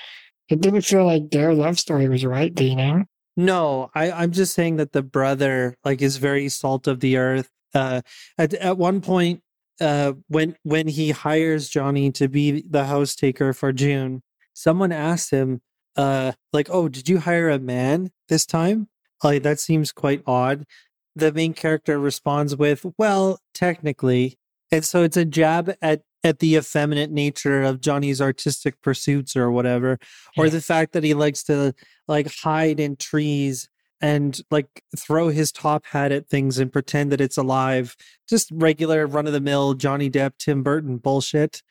it 0.49 0.61
didn't 0.61 0.83
feel 0.83 1.05
like 1.05 1.31
their 1.31 1.55
love 1.55 1.79
story 1.79 2.09
was 2.09 2.25
right 2.25 2.57
leaning. 2.59 3.07
No, 3.37 3.91
I, 3.95 4.11
I'm 4.13 4.33
just 4.33 4.55
saying 4.55 4.77
that 4.77 4.93
the 4.93 5.03
brother 5.03 5.77
like 5.85 6.01
is 6.01 6.17
very 6.17 6.49
salt 6.49 6.87
of 6.87 7.01
the 7.01 7.19
earth. 7.19 7.51
Uh, 7.75 8.01
at 8.39 8.55
at 8.55 8.79
one 8.79 9.01
point, 9.03 9.43
uh, 9.81 10.15
when 10.29 10.57
when 10.63 10.89
he 10.89 11.11
hires 11.11 11.69
Johnny 11.69 12.11
to 12.13 12.29
be 12.29 12.63
the 12.63 12.85
house 12.85 13.15
taker 13.15 13.53
for 13.53 13.73
Joon, 13.73 14.23
someone 14.55 14.93
asked 14.93 15.31
him, 15.31 15.61
uh, 15.97 16.33
like, 16.53 16.69
"Oh, 16.71 16.89
did 16.89 17.09
you 17.09 17.19
hire 17.19 17.51
a 17.51 17.59
man 17.59 18.11
this 18.29 18.47
time?" 18.47 18.89
Like 19.23 19.43
that 19.43 19.61
seems 19.61 19.93
quite 19.93 20.23
odd. 20.27 20.65
The 21.17 21.33
main 21.33 21.55
character 21.55 21.99
responds 21.99 22.55
with, 22.55 22.87
"Well, 22.99 23.41
technically," 23.55 24.39
and 24.71 24.85
so 24.85 25.03
it's 25.03 25.17
a 25.17 25.25
jab 25.25 25.75
at 25.83 26.03
at 26.23 26.41
the 26.41 26.57
effeminate 26.57 27.11
nature 27.11 27.63
of 27.63 27.81
Johnny's 27.81 28.21
artistic 28.21 28.83
pursuits 28.83 29.37
or 29.37 29.51
whatever, 29.51 29.99
or 30.37 30.51
the 30.51 30.61
fact 30.61 30.93
that 30.93 31.05
he 31.05 31.15
likes 31.15 31.43
to 31.45 31.75
like 32.07 32.33
hide 32.43 32.81
in 32.81 32.97
trees 32.97 33.69
and 34.01 34.41
like 34.51 34.83
throw 34.97 35.29
his 35.29 35.53
top 35.53 35.87
hat 35.87 36.13
at 36.13 36.29
things 36.29 36.59
and 36.59 36.73
pretend 36.73 37.11
that 37.13 37.21
it's 37.21 37.37
alive. 37.37 37.97
Just 38.29 38.51
regular 38.53 39.07
run 39.07 39.27
of 39.27 39.33
the 39.33 39.41
mill 39.41 39.75
Johnny 39.75 40.11
Depp, 40.11 40.33
Tim 40.39 40.63
Burton 40.63 40.99
bullshit. 40.99 41.63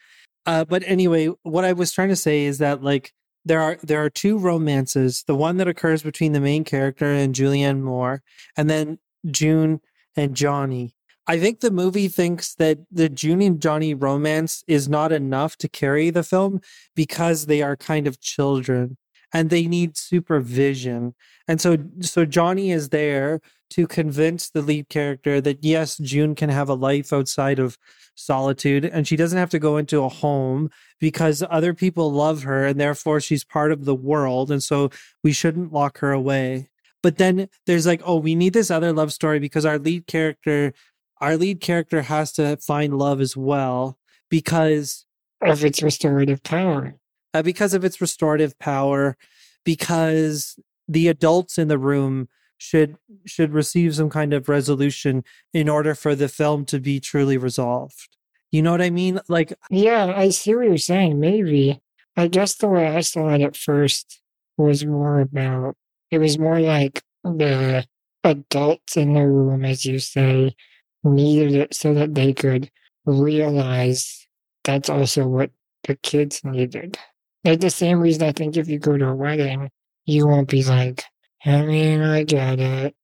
Uh, 0.45 0.65
but 0.65 0.83
anyway, 0.85 1.27
what 1.43 1.65
I 1.65 1.73
was 1.73 1.91
trying 1.91 2.09
to 2.09 2.15
say 2.15 2.45
is 2.45 2.57
that 2.59 2.83
like 2.83 3.13
there 3.45 3.61
are 3.61 3.77
there 3.83 4.03
are 4.03 4.09
two 4.09 4.37
romances. 4.37 5.23
The 5.27 5.35
one 5.35 5.57
that 5.57 5.67
occurs 5.67 6.01
between 6.01 6.33
the 6.33 6.39
main 6.39 6.63
character 6.63 7.11
and 7.11 7.35
Julianne 7.35 7.81
Moore, 7.81 8.23
and 8.57 8.69
then 8.69 8.99
Joon 9.31 9.81
and 10.15 10.35
Johnny. 10.35 10.95
I 11.27 11.39
think 11.39 11.59
the 11.59 11.71
movie 11.71 12.07
thinks 12.07 12.53
that 12.55 12.79
the 12.91 13.09
Joon 13.09 13.41
and 13.41 13.59
Johnny 13.59 13.93
romance 13.93 14.63
is 14.67 14.87
not 14.87 15.11
enough 15.11 15.57
to 15.57 15.67
carry 15.67 16.11
the 16.11 16.23
film 16.23 16.61
because 16.95 17.47
they 17.47 17.61
are 17.63 17.75
kind 17.75 18.05
of 18.05 18.21
children 18.21 18.97
and 19.33 19.49
they 19.49 19.65
need 19.65 19.97
supervision. 19.97 21.15
And 21.47 21.59
so 21.59 21.77
so 22.01 22.25
Johnny 22.25 22.71
is 22.71 22.89
there 22.89 23.41
to 23.71 23.87
convince 23.87 24.49
the 24.49 24.61
lead 24.61 24.87
character 24.89 25.41
that 25.41 25.63
yes, 25.63 25.97
Joon 25.97 26.35
can 26.35 26.49
have 26.49 26.69
a 26.69 26.75
life 26.75 27.11
outside 27.11 27.57
of 27.57 27.77
solitude 28.13 28.85
and 28.85 29.07
she 29.07 29.15
doesn't 29.15 29.37
have 29.37 29.49
to 29.49 29.59
go 29.59 29.77
into 29.77 30.03
a 30.03 30.09
home 30.09 30.69
because 30.99 31.43
other 31.49 31.73
people 31.73 32.11
love 32.11 32.43
her 32.43 32.65
and 32.65 32.79
therefore 32.79 33.19
she's 33.19 33.43
part 33.43 33.71
of 33.71 33.85
the 33.85 33.95
world 33.95 34.51
and 34.51 34.63
so 34.63 34.89
we 35.23 35.33
shouldn't 35.33 35.73
lock 35.73 35.97
her 35.97 36.11
away. 36.11 36.69
But 37.05 37.17
then 37.19 37.49
there's 37.67 37.85
like, 37.85 38.01
oh, 38.03 38.15
we 38.17 38.33
need 38.33 38.53
this 38.53 38.71
other 38.71 38.91
love 38.91 39.13
story 39.13 39.37
because 39.39 39.63
our 39.63 39.77
lead 39.77 40.07
character 40.07 40.73
our 41.21 41.37
lead 41.37 41.61
character 41.61 42.01
has 42.01 42.31
to 42.33 42.57
find 42.57 42.97
love 42.97 43.21
as 43.21 43.37
well 43.37 43.97
because 44.29 45.05
Of 45.41 45.63
its 45.63 45.81
restorative 45.83 46.41
power. 46.43 46.95
uh, 47.35 47.43
because 47.43 47.73
of 47.75 47.85
its 47.85 48.01
restorative 48.01 48.57
power 48.57 49.15
because 49.63 50.57
the 50.87 51.07
adults 51.07 51.57
in 51.57 51.67
the 51.67 51.77
room 51.77 52.27
should 52.57 52.95
should 53.25 53.53
receive 53.53 53.93
some 53.95 54.09
kind 54.09 54.33
of 54.33 54.49
resolution 54.49 55.23
in 55.53 55.69
order 55.69 55.93
for 55.95 56.15
the 56.15 56.27
film 56.29 56.65
to 56.65 56.79
be 56.79 56.99
truly 56.99 57.37
resolved 57.37 58.09
you 58.51 58.61
know 58.61 58.71
what 58.71 58.81
i 58.81 58.89
mean 58.89 59.19
like 59.27 59.53
Yeah, 59.69 60.13
I 60.15 60.29
see 60.29 60.55
what 60.55 60.65
you're 60.67 60.77
saying. 60.77 61.19
Maybe. 61.19 61.81
I 62.17 62.27
guess 62.27 62.55
the 62.55 62.67
way 62.69 62.87
I 62.87 63.01
saw 63.01 63.29
it 63.29 63.41
at 63.41 63.57
first 63.57 64.21
was 64.57 64.85
more 64.85 65.19
about 65.19 65.75
it 66.11 66.19
was 66.19 66.37
more 66.37 66.59
like 66.59 67.01
the 67.23 67.85
adults 68.23 68.97
in 68.97 69.13
the 69.13 69.27
room, 69.27 69.65
as 69.65 69.85
you 69.85 69.99
say, 69.99 70.55
needed 71.03 71.53
it 71.53 71.73
so 71.73 71.93
that 71.93 72.15
they 72.15 72.33
could 72.33 72.69
realize 73.05 74.27
that's 74.63 74.89
also 74.89 75.27
what 75.27 75.51
the 75.83 75.95
kids 75.95 76.41
needed. 76.43 76.97
Like 77.43 77.59
the 77.59 77.69
same 77.69 77.99
reason 77.99 78.23
I 78.23 78.31
think 78.31 78.57
if 78.57 78.67
you 78.67 78.79
go 78.79 78.97
to 78.97 79.09
a 79.09 79.15
wedding, 79.15 79.69
you 80.05 80.27
won't 80.27 80.49
be 80.49 80.63
like, 80.63 81.03
I 81.45 81.61
mean, 81.63 82.01
I 82.01 82.23
get 82.23 82.59
it. 82.59 82.95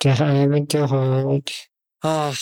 To 0.00 0.14
have 0.14 0.52
and 0.52 0.70
to 0.70 0.86
hold. 0.86 1.50
uh 2.04 2.32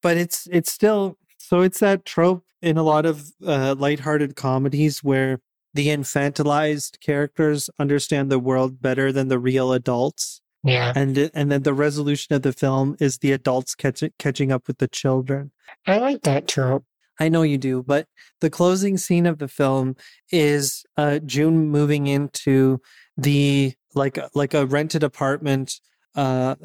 but 0.00 0.16
it's 0.16 0.46
it's 0.52 0.70
still 0.70 1.18
so 1.38 1.60
it's 1.62 1.80
that 1.80 2.04
trope 2.04 2.44
in 2.62 2.76
a 2.76 2.84
lot 2.84 3.04
of 3.04 3.32
uh 3.44 3.74
lighthearted 3.76 4.36
comedies 4.36 5.02
where 5.02 5.40
the 5.74 5.88
infantilized 5.88 7.00
characters 7.00 7.68
understand 7.78 8.30
the 8.30 8.38
world 8.38 8.80
better 8.80 9.12
than 9.12 9.28
the 9.28 9.38
real 9.38 9.72
adults 9.72 10.40
Yeah. 10.62 10.92
and 10.96 11.30
and 11.34 11.50
then 11.52 11.62
the 11.62 11.74
resolution 11.74 12.34
of 12.34 12.42
the 12.42 12.52
film 12.52 12.96
is 13.00 13.18
the 13.18 13.32
adults 13.32 13.74
catching 13.74 14.10
catching 14.18 14.50
up 14.52 14.66
with 14.66 14.78
the 14.78 14.88
children 14.88 15.50
I 15.86 15.98
like 15.98 16.22
that 16.22 16.46
trope. 16.48 16.84
I 17.20 17.28
know 17.28 17.42
you 17.42 17.58
do, 17.58 17.82
but 17.82 18.06
the 18.40 18.50
closing 18.50 18.96
scene 18.98 19.26
of 19.26 19.38
the 19.38 19.48
film 19.48 19.96
is 20.32 20.84
uh, 20.96 21.18
Joon 21.20 21.68
moving 21.68 22.06
into 22.06 22.80
the 23.16 23.72
like 23.94 24.18
like 24.34 24.52
a 24.54 24.66
rented 24.66 25.02
apartment, 25.04 25.74
uh, 26.16 26.56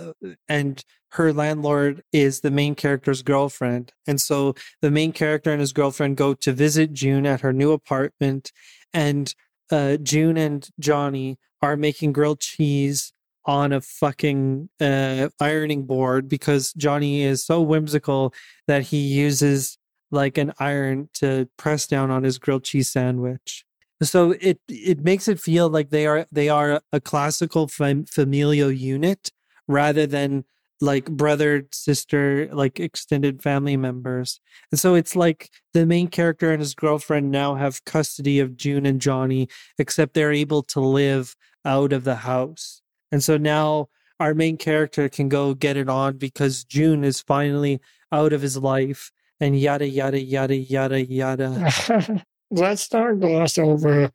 and 0.48 0.84
her 1.14 1.34
landlord 1.34 2.04
is 2.14 2.42
the 2.42 2.52
main 2.52 2.76
character's 2.76 3.22
girlfriend, 3.22 3.94
and 4.08 4.22
so 4.22 4.56
the 4.82 4.92
main 4.92 5.12
character 5.12 5.52
and 5.52 5.60
his 5.60 5.74
girlfriend 5.74 6.18
go 6.18 6.34
to 6.36 6.54
visit 6.54 6.94
Joon 6.94 7.26
at 7.26 7.42
her 7.42 7.54
new 7.54 7.72
apartment, 7.72 8.52
and 8.94 9.34
uh, 9.72 9.98
Joon 9.98 10.38
and 10.38 10.68
Johnny 10.80 11.38
are 11.62 11.76
making 11.76 12.14
grilled 12.14 12.40
cheese 12.40 13.14
on 13.46 13.72
a 13.74 13.82
fucking 13.82 14.70
uh, 14.80 15.30
ironing 15.40 15.86
board 15.86 16.30
because 16.30 16.74
Johnny 16.74 17.24
is 17.24 17.46
so 17.46 17.62
whimsical 17.62 18.34
that 18.68 18.84
he 18.84 18.98
uses 18.98 19.78
like 20.12 20.38
an 20.38 20.54
iron 20.60 21.10
to 21.16 21.48
press 21.58 21.88
down 21.88 22.12
on 22.12 22.24
his 22.24 22.38
grilled 22.38 22.64
cheese 22.64 22.92
sandwich. 22.92 23.66
So 24.02 24.36
it 24.40 24.60
it 24.68 25.04
makes 25.04 25.28
it 25.28 25.40
feel 25.40 25.70
like 25.70 25.90
they 25.90 26.08
are 26.08 26.26
they 26.32 26.48
are 26.48 26.82
a 26.94 27.02
classical 27.02 27.68
fam- 27.68 28.06
familial 28.06 28.72
unit 28.72 29.32
rather 29.68 30.06
than 30.08 30.46
like 30.82 31.06
brother 31.06 31.68
sister 31.72 32.50
like 32.52 32.80
extended 32.80 33.42
family 33.42 33.78
members. 33.78 34.40
And 34.72 34.80
so 34.80 34.96
it's 34.96 35.16
like 35.16 35.50
the 35.74 35.86
main 35.86 36.08
character 36.08 36.52
and 36.52 36.60
his 36.60 36.74
girlfriend 36.74 37.32
now 37.32 37.56
have 37.56 37.84
custody 37.86 38.40
of 38.40 38.56
Joon 38.56 38.86
and 38.86 39.02
Johnny 39.02 39.50
except 39.78 40.14
they're 40.14 40.32
able 40.32 40.64
to 40.64 40.80
live 40.80 41.36
out 41.66 41.94
of 41.94 42.04
the 42.04 42.16
house. 42.16 42.82
And 43.12 43.24
so 43.24 43.38
now 43.38 43.90
our 44.20 44.34
main 44.34 44.58
character 44.58 45.10
can 45.10 45.30
go 45.30 45.54
get 45.54 45.78
it 45.78 45.90
on 45.90 46.18
because 46.18 46.64
Joon 46.64 47.04
is 47.04 47.22
finally 47.22 47.80
out 48.12 48.34
of 48.34 48.42
his 48.42 48.58
life 48.58 49.12
and 49.40 49.60
yada 49.60 49.88
yada 49.88 50.20
yada 50.20 50.56
yada 50.56 51.06
yada. 51.06 52.24
Let's 52.52 52.92
not 52.92 53.20
gloss 53.20 53.58
over 53.58 54.12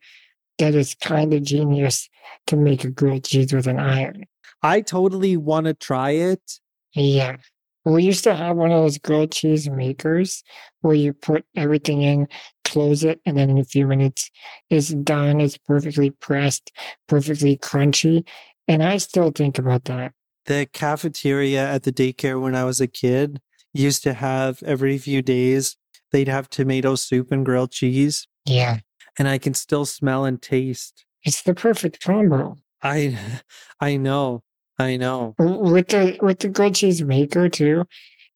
that 0.59 0.75
it's 0.75 0.95
kind 0.95 1.33
of 1.33 1.43
genius 1.43 2.09
to 2.47 2.57
make 2.57 2.85
a 2.85 2.91
grilled 2.91 3.25
cheese 3.25 3.53
with 3.53 3.67
an 3.67 3.79
iron. 3.79 4.25
I 4.65 4.81
totally 4.81 5.37
want 5.37 5.67
to 5.67 5.75
try 5.75 6.11
it. 6.11 6.59
Yeah. 6.95 7.37
We 7.85 8.03
used 8.03 8.25
to 8.25 8.35
have 8.35 8.57
one 8.57 8.71
of 8.73 8.83
those 8.83 8.97
grilled 8.97 9.33
cheese 9.33 9.69
makers 9.69 10.43
where 10.81 10.95
you 10.95 11.13
put 11.13 11.45
everything 11.55 12.01
in, 12.01 12.29
close 12.65 13.05
it, 13.05 13.21
and 13.27 13.37
then 13.37 13.51
in 13.51 13.59
a 13.59 13.65
few 13.65 13.87
minutes 13.87 14.31
it's 14.71 14.89
done. 14.89 15.41
It's 15.41 15.59
perfectly 15.59 16.09
pressed, 16.11 16.73
perfectly 17.09 17.59
crunchy. 17.59 18.27
And 18.67 18.83
I 18.83 18.97
still 18.97 19.31
think 19.31 19.59
about 19.59 19.85
that. 19.85 20.13
The 20.47 20.67
cafeteria 20.73 21.63
at 21.71 21.83
the 21.83 21.93
daycare 21.93 22.41
when 22.41 22.55
I 22.55 22.65
was 22.65 22.81
a 22.81 22.87
kid 22.87 23.41
used 23.75 24.03
to 24.05 24.15
have 24.15 24.63
every 24.63 24.97
few 24.97 25.21
days 25.21 25.77
they'd 26.11 26.29
have 26.29 26.49
tomato 26.49 26.95
soup 26.95 27.31
and 27.33 27.45
grilled 27.45 27.73
cheese 27.73 28.27
Yeah. 28.47 28.79
and 29.19 29.29
I 29.29 29.37
can 29.37 29.53
still 29.53 29.85
smell 29.85 30.25
and 30.25 30.41
taste. 30.41 31.05
It's 31.23 31.43
the 31.43 31.55
perfect 31.55 32.01
combo. 32.03 32.57
I 32.83 33.19
I 33.81 33.97
know. 33.99 34.43
I 34.79 34.97
know. 34.97 35.35
With 35.39 35.89
the 35.89 36.19
with 36.21 36.41
the 36.41 36.49
grilled 36.49 36.75
cheese 36.75 37.03
maker 37.03 37.49
too, 37.49 37.85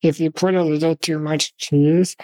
if 0.03 0.21
you 0.21 0.31
put 0.31 0.55
a 0.55 0.63
little 0.63 0.95
too 0.97 1.19
much 1.19 1.57
cheese, 1.57 2.17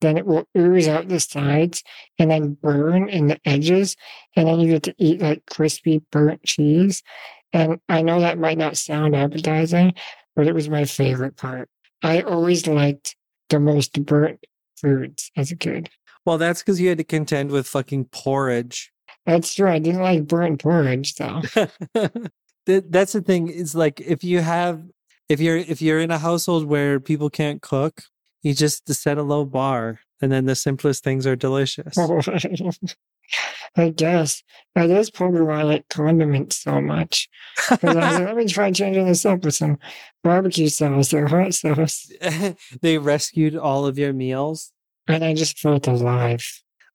then 0.00 0.18
it 0.18 0.26
will 0.26 0.46
ooze 0.56 0.88
out 0.88 1.08
the 1.08 1.20
sides 1.20 1.82
and 2.18 2.30
then 2.30 2.54
burn 2.60 3.08
in 3.08 3.28
the 3.28 3.40
edges, 3.44 3.96
and 4.36 4.46
then 4.46 4.60
you 4.60 4.68
get 4.72 4.82
to 4.84 4.94
eat 4.98 5.20
like 5.20 5.46
crispy 5.46 6.02
burnt 6.10 6.42
cheese. 6.44 7.02
And 7.52 7.80
I 7.88 8.02
know 8.02 8.20
that 8.20 8.38
might 8.38 8.58
not 8.58 8.76
sound 8.76 9.14
appetizing, 9.16 9.94
but 10.36 10.46
it 10.46 10.54
was 10.54 10.68
my 10.68 10.84
favorite 10.84 11.36
part. 11.36 11.68
I 12.02 12.20
always 12.22 12.66
liked 12.66 13.16
the 13.48 13.60
most 13.60 14.04
burnt 14.04 14.44
foods 14.76 15.30
as 15.36 15.50
a 15.50 15.56
kid. 15.56 15.90
Well, 16.24 16.38
that's 16.38 16.62
because 16.62 16.80
you 16.80 16.88
had 16.88 16.98
to 16.98 17.04
contend 17.04 17.50
with 17.50 17.66
fucking 17.66 18.06
porridge. 18.06 18.92
That's 19.26 19.54
true. 19.54 19.68
I 19.68 19.78
didn't 19.78 20.02
like 20.02 20.26
burnt 20.26 20.62
porridge 20.62 21.14
though. 21.14 21.42
That- 22.66 22.90
that's 22.92 23.12
the 23.12 23.20
thing 23.22 23.48
is 23.48 23.74
like 23.74 24.00
if 24.00 24.22
you 24.24 24.40
have 24.40 24.82
if 25.28 25.40
you're 25.40 25.56
if 25.56 25.80
you're 25.82 26.00
in 26.00 26.10
a 26.10 26.18
household 26.18 26.66
where 26.66 27.00
people 27.00 27.30
can't 27.30 27.60
cook 27.62 28.02
you 28.42 28.54
just 28.54 28.92
set 28.92 29.18
a 29.18 29.22
low 29.22 29.44
bar 29.44 30.00
and 30.20 30.30
then 30.30 30.44
the 30.46 30.54
simplest 30.54 31.02
things 31.04 31.26
are 31.26 31.36
delicious 31.36 31.96
I 33.76 33.88
guess 33.90 34.42
that 34.74 34.90
is 34.90 35.10
probably 35.10 35.40
why 35.42 35.60
I 35.60 35.62
like 35.62 35.88
condiments 35.88 36.56
so 36.62 36.80
much. 36.82 37.28
I 37.70 37.78
was 37.82 37.94
like, 37.94 38.18
let 38.26 38.36
me 38.36 38.46
try 38.46 38.70
changing 38.70 39.06
this 39.06 39.24
up 39.24 39.44
with 39.44 39.54
some 39.54 39.78
barbecue 40.22 40.68
sauce 40.68 41.14
or 41.14 41.26
hot 41.28 41.54
sauce. 41.54 42.10
they 42.82 42.98
rescued 42.98 43.56
all 43.56 43.86
of 43.86 43.96
your 43.98 44.12
meals 44.12 44.72
And 45.08 45.24
I 45.24 45.32
just 45.34 45.58
felt 45.58 45.86
alive. 45.88 46.44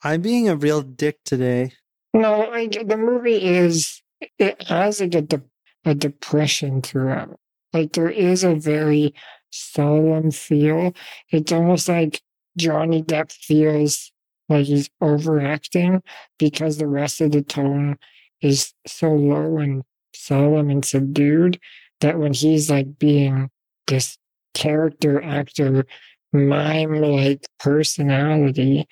i'm 0.04 0.22
being 0.22 0.48
a 0.48 0.56
real 0.56 0.82
dick 0.84 1.18
today 1.26 1.72
No, 2.14 2.52
I, 2.52 2.68
the 2.68 2.98
movie 2.98 3.42
is, 3.44 4.02
it 4.38 4.62
has 4.68 5.02
like 5.02 5.16
a, 5.16 5.22
de- 5.22 5.42
a 5.88 5.96
depression 5.96 6.82
throughout. 6.82 7.40
Like 7.74 7.94
there 7.94 8.10
is 8.10 8.44
a 8.44 8.56
very 8.56 9.14
solemn 9.52 10.32
feel. 10.32 10.94
It's 11.32 11.52
almost 11.52 11.88
like 11.88 12.22
Johnny 12.58 13.02
Depp 13.02 13.32
feels 13.32 14.12
like 14.50 14.66
he's 14.66 14.90
overacting 15.02 16.04
because 16.38 16.78
the 16.78 16.88
rest 16.88 17.22
of 17.22 17.32
the 17.32 17.42
tone 17.42 17.98
is 18.42 18.74
so 18.86 19.10
low 19.14 19.58
and 19.58 19.84
solemn 20.14 20.70
and 20.70 20.84
subdued 20.84 21.60
that 22.02 22.20
when 22.20 22.34
he's 22.34 22.70
like 22.70 23.00
being 23.00 23.50
this 23.88 24.18
character 24.54 25.24
actor 25.24 25.86
mime 26.34 27.02
like 27.02 27.46
personality, 27.60 28.88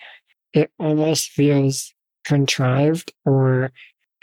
it 0.53 0.71
almost 0.79 1.29
feels 1.29 1.93
contrived 2.23 3.11
or 3.25 3.71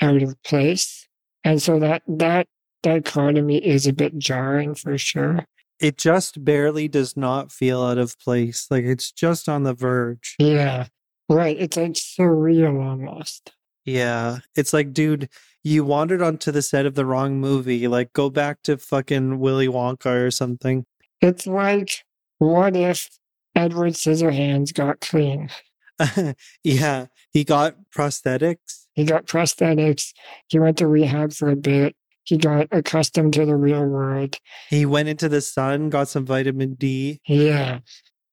out 0.00 0.22
of 0.22 0.42
place. 0.42 1.06
And 1.44 1.60
so 1.60 1.78
that 1.80 2.02
that 2.06 2.46
dichotomy 2.82 3.58
is 3.58 3.86
a 3.86 3.92
bit 3.92 4.18
jarring 4.18 4.74
for 4.74 4.98
sure. 4.98 5.46
It 5.80 5.98
just 5.98 6.44
barely 6.44 6.88
does 6.88 7.16
not 7.16 7.50
feel 7.50 7.82
out 7.82 7.98
of 7.98 8.18
place. 8.20 8.66
Like 8.70 8.84
it's 8.84 9.10
just 9.10 9.48
on 9.48 9.64
the 9.64 9.74
verge. 9.74 10.36
Yeah. 10.38 10.86
Right. 11.28 11.56
It's 11.58 11.76
like 11.76 11.92
surreal 11.92 12.84
almost. 12.84 13.52
Yeah. 13.84 14.38
It's 14.54 14.72
like, 14.72 14.92
dude, 14.92 15.28
you 15.64 15.84
wandered 15.84 16.22
onto 16.22 16.50
the 16.50 16.62
set 16.62 16.86
of 16.86 16.94
the 16.94 17.06
wrong 17.06 17.40
movie. 17.40 17.88
Like, 17.88 18.12
go 18.12 18.30
back 18.30 18.62
to 18.64 18.76
fucking 18.76 19.38
Willy 19.38 19.68
Wonka 19.68 20.26
or 20.26 20.30
something. 20.30 20.84
It's 21.20 21.46
like, 21.46 22.04
what 22.38 22.76
if 22.76 23.08
Edward 23.54 23.92
Scissorhands 23.92 24.74
got 24.74 25.00
clean? 25.00 25.50
yeah. 26.64 27.06
He 27.30 27.44
got 27.44 27.76
prosthetics. 27.96 28.86
He 28.94 29.04
got 29.04 29.26
prosthetics. 29.26 30.12
He 30.48 30.58
went 30.58 30.78
to 30.78 30.86
rehab 30.86 31.32
for 31.32 31.48
a 31.48 31.56
bit. 31.56 31.96
He 32.24 32.36
got 32.36 32.68
accustomed 32.70 33.34
to 33.34 33.44
the 33.44 33.56
real 33.56 33.84
world. 33.84 34.38
He 34.68 34.86
went 34.86 35.08
into 35.08 35.28
the 35.28 35.40
sun, 35.40 35.90
got 35.90 36.08
some 36.08 36.24
vitamin 36.24 36.74
D. 36.74 37.20
Yeah. 37.26 37.80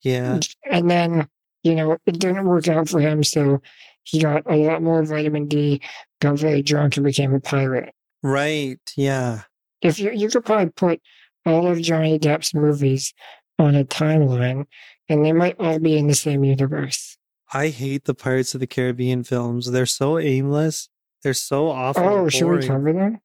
Yeah. 0.03 0.39
And 0.69 0.89
then, 0.89 1.27
you 1.63 1.75
know, 1.75 1.97
it 2.05 2.19
didn't 2.19 2.45
work 2.45 2.67
out 2.67 2.87
for 2.87 2.99
him. 2.99 3.23
So 3.23 3.61
he 4.03 4.21
got 4.21 4.43
a 4.45 4.55
lot 4.55 4.81
more 4.81 5.03
vitamin 5.03 5.47
D, 5.47 5.81
got 6.21 6.37
very 6.37 6.61
drunk, 6.61 6.97
and 6.97 7.05
became 7.05 7.33
a 7.33 7.39
pirate. 7.39 7.93
Right. 8.21 8.79
Yeah. 8.95 9.41
If 9.81 9.99
you, 9.99 10.11
you 10.11 10.29
could 10.29 10.45
probably 10.45 10.71
put 10.71 11.01
all 11.45 11.67
of 11.67 11.81
Johnny 11.81 12.19
Depp's 12.19 12.53
movies 12.53 13.13
on 13.57 13.75
a 13.75 13.83
timeline, 13.83 14.65
and 15.07 15.25
they 15.25 15.33
might 15.33 15.55
all 15.59 15.79
be 15.79 15.97
in 15.97 16.07
the 16.07 16.15
same 16.15 16.43
universe. 16.43 17.17
I 17.51 17.69
hate 17.69 18.05
the 18.05 18.13
Pirates 18.13 18.53
of 18.53 18.59
the 18.59 18.67
Caribbean 18.67 19.23
films. 19.23 19.71
They're 19.71 19.85
so 19.85 20.19
aimless. 20.19 20.89
They're 21.23 21.33
so 21.33 21.69
awful. 21.69 22.03
Oh, 22.03 22.29
should 22.29 22.47
we 22.47 22.65
cover 22.65 22.93
them? 22.93 23.19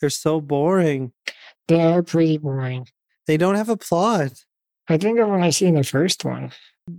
They're 0.00 0.10
so 0.10 0.40
boring. 0.40 1.12
They 1.68 1.80
are 1.80 2.02
pretty 2.02 2.38
boring. 2.38 2.88
They 3.26 3.36
don't 3.36 3.54
have 3.54 3.68
a 3.68 3.76
plot. 3.76 4.44
I 4.88 4.96
think 4.98 5.18
of 5.20 5.28
when 5.28 5.42
I 5.42 5.50
seen 5.50 5.74
the 5.74 5.84
first 5.84 6.24
one. 6.24 6.50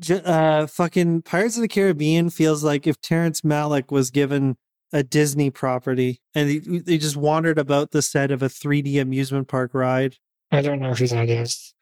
Uh, 0.09 0.67
fucking 0.67 1.23
Pirates 1.23 1.57
of 1.57 1.61
the 1.61 1.67
Caribbean 1.67 2.29
feels 2.29 2.63
like 2.63 2.87
if 2.87 3.01
Terrence 3.01 3.41
Malick 3.41 3.91
was 3.91 4.11
given 4.11 4.55
a 4.93 5.03
Disney 5.03 5.49
property 5.49 6.21
and 6.33 6.49
he, 6.49 6.81
he 6.85 6.97
just 6.97 7.17
wandered 7.17 7.57
about 7.57 7.91
the 7.91 8.01
set 8.01 8.31
of 8.31 8.41
a 8.41 8.47
3D 8.47 9.01
amusement 9.01 9.47
park 9.47 9.73
ride. 9.73 10.15
I 10.51 10.61
don't 10.61 10.79
know 10.79 10.93
who 10.93 11.07
that 11.07 11.29
is. 11.29 11.73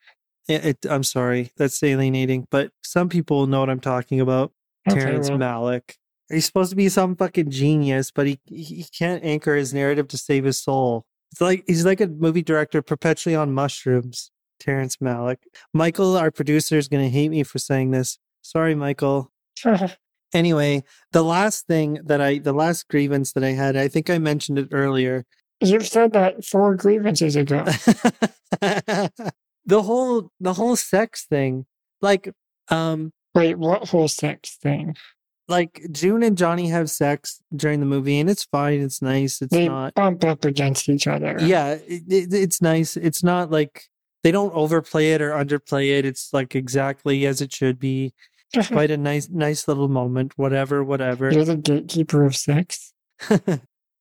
It, 0.47 0.65
it, 0.65 0.85
I'm 0.89 1.03
sorry, 1.03 1.51
that's 1.57 1.81
alienating, 1.83 2.47
but 2.49 2.71
some 2.83 3.09
people 3.09 3.45
know 3.45 3.59
what 3.59 3.69
I'm 3.69 3.79
talking 3.79 4.19
about. 4.19 4.51
Okay, 4.89 4.99
Terrence 4.99 5.29
well, 5.29 5.37
Malick. 5.39 5.95
He's 6.29 6.45
supposed 6.45 6.69
to 6.71 6.75
be 6.75 6.89
some 6.89 7.15
fucking 7.15 7.51
genius, 7.51 8.11
but 8.11 8.27
he 8.27 8.39
he 8.45 8.85
can't 8.97 9.23
anchor 9.23 9.55
his 9.55 9.73
narrative 9.73 10.07
to 10.09 10.17
save 10.17 10.45
his 10.45 10.59
soul. 10.59 11.05
It's 11.31 11.41
like 11.41 11.63
he's 11.67 11.85
like 11.85 12.01
a 12.01 12.07
movie 12.07 12.41
director 12.41 12.81
perpetually 12.81 13.35
on 13.35 13.53
mushrooms. 13.53 14.31
Terrence 14.59 14.97
Malick. 14.97 15.37
Michael, 15.73 16.17
our 16.17 16.31
producer, 16.31 16.77
is 16.77 16.87
going 16.87 17.03
to 17.03 17.09
hate 17.09 17.29
me 17.29 17.43
for 17.43 17.59
saying 17.59 17.91
this. 17.91 18.19
Sorry, 18.41 18.75
Michael. 18.75 19.31
Anyway, 20.31 20.83
the 21.11 21.23
last 21.23 21.65
thing 21.65 21.99
that 22.05 22.21
I, 22.21 22.37
the 22.37 22.53
last 22.53 22.87
grievance 22.87 23.33
that 23.33 23.43
I 23.43 23.53
had, 23.53 23.75
I 23.75 23.87
think 23.87 24.11
I 24.11 24.19
mentioned 24.19 24.59
it 24.59 24.67
earlier. 24.71 25.25
You've 25.59 25.87
said 25.87 26.13
that 26.13 26.45
four 26.45 26.75
grievances 26.75 27.35
ago. 27.35 27.63
the 28.61 29.11
whole, 29.67 30.29
the 30.39 30.53
whole 30.53 30.75
sex 30.75 31.25
thing, 31.25 31.65
like, 31.99 32.31
um, 32.67 33.11
Wait, 33.33 33.57
what 33.57 33.89
whole 33.89 34.07
sex 34.07 34.55
thing? 34.61 34.95
Like 35.49 35.85
Joon 35.91 36.23
and 36.23 36.37
Johnny 36.37 36.69
have 36.69 36.89
sex 36.89 37.41
during 37.55 37.79
the 37.79 37.85
movie, 37.85 38.19
and 38.19 38.29
it's 38.29 38.45
fine. 38.45 38.81
It's 38.81 39.01
nice. 39.01 39.41
It's 39.41 39.51
they 39.51 39.67
not. 39.67 39.95
bump 39.95 40.23
up 40.23 40.45
against 40.45 40.87
each 40.87 41.07
other. 41.07 41.37
Yeah, 41.41 41.71
it, 41.87 42.03
it, 42.07 42.33
it's 42.33 42.61
nice. 42.61 42.95
It's 42.95 43.23
not 43.23 43.49
like 43.49 43.83
they 44.23 44.31
don't 44.31 44.53
overplay 44.53 45.11
it 45.13 45.21
or 45.21 45.31
underplay 45.31 45.97
it. 45.97 46.05
It's 46.05 46.31
like 46.31 46.55
exactly 46.55 47.25
as 47.25 47.41
it 47.41 47.51
should 47.51 47.79
be. 47.79 48.13
Quite 48.67 48.91
a 48.91 48.97
nice, 48.97 49.29
nice 49.29 49.67
little 49.67 49.89
moment. 49.89 50.33
Whatever, 50.37 50.83
whatever. 50.83 51.31
You're 51.31 51.45
the 51.45 51.55
gatekeeper 51.55 52.23
of 52.25 52.35
sex. 52.35 52.93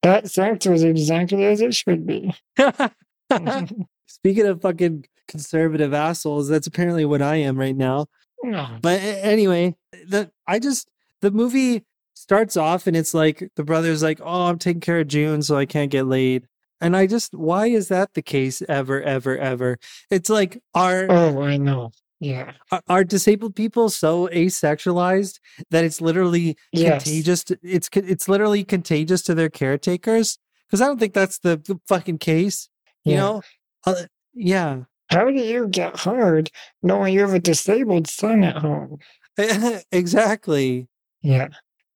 That 0.02 0.30
sex 0.30 0.66
was 0.66 0.84
exactly 0.84 1.44
as 1.44 1.60
it 1.60 1.74
should 1.74 2.06
be. 2.06 2.32
Speaking 4.06 4.46
of 4.46 4.62
fucking 4.62 5.06
conservative 5.26 5.92
assholes, 5.92 6.48
that's 6.48 6.66
apparently 6.66 7.04
what 7.04 7.20
I 7.20 7.36
am 7.36 7.58
right 7.58 7.76
now. 7.76 8.06
No. 8.42 8.78
But 8.80 9.00
anyway, 9.00 9.74
the 10.06 10.30
I 10.46 10.60
just 10.60 10.88
the 11.20 11.30
movie 11.30 11.84
starts 12.14 12.56
off 12.56 12.86
and 12.86 12.96
it's 12.96 13.14
like 13.14 13.48
the 13.56 13.64
brother's 13.64 14.02
like, 14.02 14.20
"Oh, 14.22 14.46
I'm 14.46 14.58
taking 14.58 14.80
care 14.80 15.00
of 15.00 15.08
Joon, 15.08 15.42
so 15.42 15.56
I 15.56 15.66
can't 15.66 15.90
get 15.90 16.06
laid." 16.06 16.46
And 16.80 16.96
I 16.96 17.06
just, 17.08 17.34
why 17.34 17.66
is 17.66 17.88
that 17.88 18.14
the 18.14 18.22
case 18.22 18.62
ever, 18.68 19.02
ever, 19.02 19.36
ever? 19.36 19.78
It's 20.10 20.30
like 20.30 20.60
are 20.74 21.06
Oh, 21.10 21.42
I 21.42 21.56
know. 21.56 21.90
Yeah. 22.20 22.52
are- 22.72 22.82
are 22.88 23.04
disabled 23.04 23.54
people 23.56 23.90
so 23.90 24.28
asexualized 24.28 25.38
that 25.70 25.84
it's 25.84 26.00
literally 26.00 26.56
Yes. 26.72 27.02
contagious? 27.04 27.44
To, 27.44 27.58
it's 27.62 27.88
it's 27.94 28.28
literally 28.28 28.64
contagious 28.64 29.22
to 29.22 29.34
their 29.34 29.48
caretakers. 29.50 30.38
Because 30.66 30.80
I 30.82 30.86
don't 30.86 30.98
think 31.00 31.14
that's 31.14 31.38
the, 31.38 31.56
the 31.56 31.80
fucking 31.88 32.18
case. 32.18 32.68
You 33.04 33.12
Yeah. 33.14 33.20
know, 33.20 33.42
uh, 33.86 34.02
yeah. 34.34 34.82
How 35.10 35.24
do 35.30 35.32
you 35.40 35.66
get 35.68 35.96
hard 35.96 36.50
knowing 36.82 37.14
you 37.14 37.20
have 37.20 37.32
a 37.34 37.38
disabled 37.40 38.06
son 38.08 38.44
at 38.44 38.56
home? 38.58 38.98
exactly. 39.92 40.88
Yeah. 41.22 41.48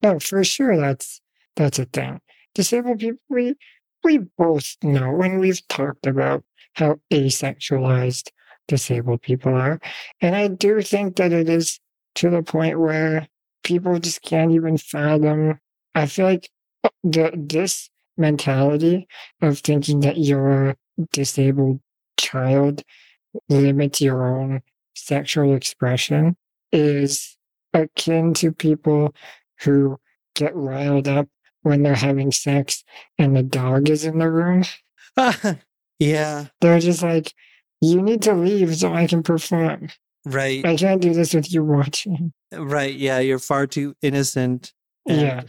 No, 0.03 0.19
for 0.19 0.43
sure 0.45 0.77
that's 0.77 1.21
that's 1.57 1.79
a 1.79 1.85
thing. 1.87 2.21
Disabled 2.55 2.99
people 3.01 3.21
we 3.29 3.55
we 4.05 4.19
both 4.39 4.77
know 4.83 5.21
and 5.23 5.41
we've 5.41 5.67
talked 5.69 6.07
about 6.07 6.45
how 6.75 6.99
asexualized 7.13 8.31
disabled 8.69 9.23
people 9.23 9.55
are. 9.55 9.81
And 10.21 10.35
I 10.35 10.49
do 10.49 10.81
think 10.83 11.17
that 11.17 11.33
it 11.33 11.49
is 11.49 11.79
to 12.17 12.31
the 12.31 12.43
point 12.43 12.81
where 12.81 13.29
people 13.63 13.99
just 13.99 14.23
can't 14.23 14.53
even 14.53 14.77
fathom. 14.79 15.59
I 15.95 16.07
feel 16.07 16.27
like 16.27 16.51
uh, 16.85 16.89
the 17.05 17.33
this 17.35 17.91
mentality 18.17 19.07
of 19.41 19.59
thinking 19.61 20.01
that 20.01 20.19
your 20.19 20.77
disabled 21.13 21.81
child 22.19 22.83
limits 23.49 24.01
your 24.01 24.27
own 24.27 24.63
sexual 24.95 25.55
expression 25.55 26.37
is 26.73 27.37
akin 27.75 28.35
to 28.35 28.53
people 28.53 29.15
who 29.61 29.99
get 30.35 30.55
riled 30.55 31.09
up 31.09 31.29
when 31.63 31.83
they're 31.83 31.95
having 31.95 32.33
sex 32.33 32.85
and 33.19 33.37
the 33.37 33.43
dog 33.43 33.89
is 33.89 34.05
in 34.05 34.19
the 34.19 34.31
room. 34.31 34.65
yeah. 35.99 36.47
They're 36.61 36.81
just 36.81 37.03
like, 37.03 37.33
you 37.81 38.03
need 38.03 38.23
to 38.23 38.35
leave 38.35 38.77
so 38.77 38.93
I 38.93 39.07
can 39.07 39.23
perform. 39.23 39.89
Right. 40.25 40.65
I 40.65 40.77
can't 40.77 41.03
do 41.03 41.13
this 41.13 41.35
with 41.35 41.53
you 41.53 41.65
watching. 41.65 42.33
Right. 42.53 42.95
Yeah. 42.95 43.19
You're 43.19 43.39
far 43.39 43.67
too 43.67 43.95
innocent. 44.03 44.73
and 45.07 45.21
Yeah. 45.21 45.43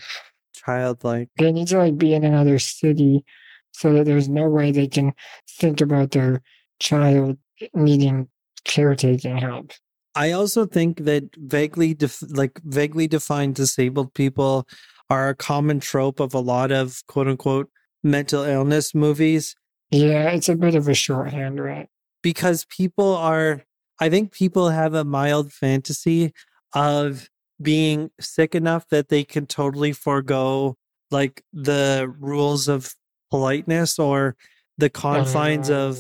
Childlike. 0.56 1.30
They 1.38 1.52
need 1.52 1.68
to 1.70 1.78
like 1.78 1.98
be 1.98 2.14
in 2.14 2.24
another 2.24 2.60
city 2.60 3.26
so 3.72 3.94
that 3.94 4.06
there's 4.06 4.30
no 4.30 4.48
way 4.48 4.72
they 4.72 4.88
can 4.88 5.14
think 5.50 5.82
about 5.82 6.12
their 6.12 6.42
child 6.80 7.38
needing 7.74 8.30
caretaking 8.64 9.38
help. 9.38 9.72
I 10.16 10.32
also 10.32 10.66
think 10.66 11.06
that 11.06 11.24
vaguely, 11.38 11.94
def- 11.94 12.24
like 12.36 12.60
vaguely 12.64 13.08
defined 13.08 13.56
disabled 13.56 14.14
people 14.14 14.68
are 15.10 15.30
a 15.30 15.36
common 15.36 15.80
trope 15.80 16.20
of 16.20 16.34
a 16.34 16.40
lot 16.40 16.72
of 16.72 17.02
quote 17.08 17.28
unquote 17.28 17.70
mental 18.04 18.44
illness 18.44 18.94
movies 18.94 19.56
Yeah, 19.92 20.30
it's 20.32 20.50
a 20.50 20.56
bit 20.56 20.76
of 20.76 20.88
a 20.88 20.94
shorthand, 20.94 21.60
right? 21.60 21.88
because 22.22 22.66
people 22.66 23.16
are, 23.16 23.64
I 24.00 24.10
think 24.10 24.32
people 24.32 24.70
have 24.70 24.94
a 24.94 25.04
mild 25.04 25.52
fantasy 25.52 26.32
of 26.74 27.28
being 27.62 28.12
sick 28.20 28.56
enough 28.56 28.88
that 28.90 29.10
they 29.10 29.24
can 29.26 29.46
totally 29.46 29.92
forego 29.92 30.78
like 31.12 31.44
the 31.52 32.12
rules 32.20 32.68
of 32.70 32.94
politeness 33.30 34.00
or 34.00 34.36
the 34.78 34.90
confines 34.90 35.70
of 35.70 35.98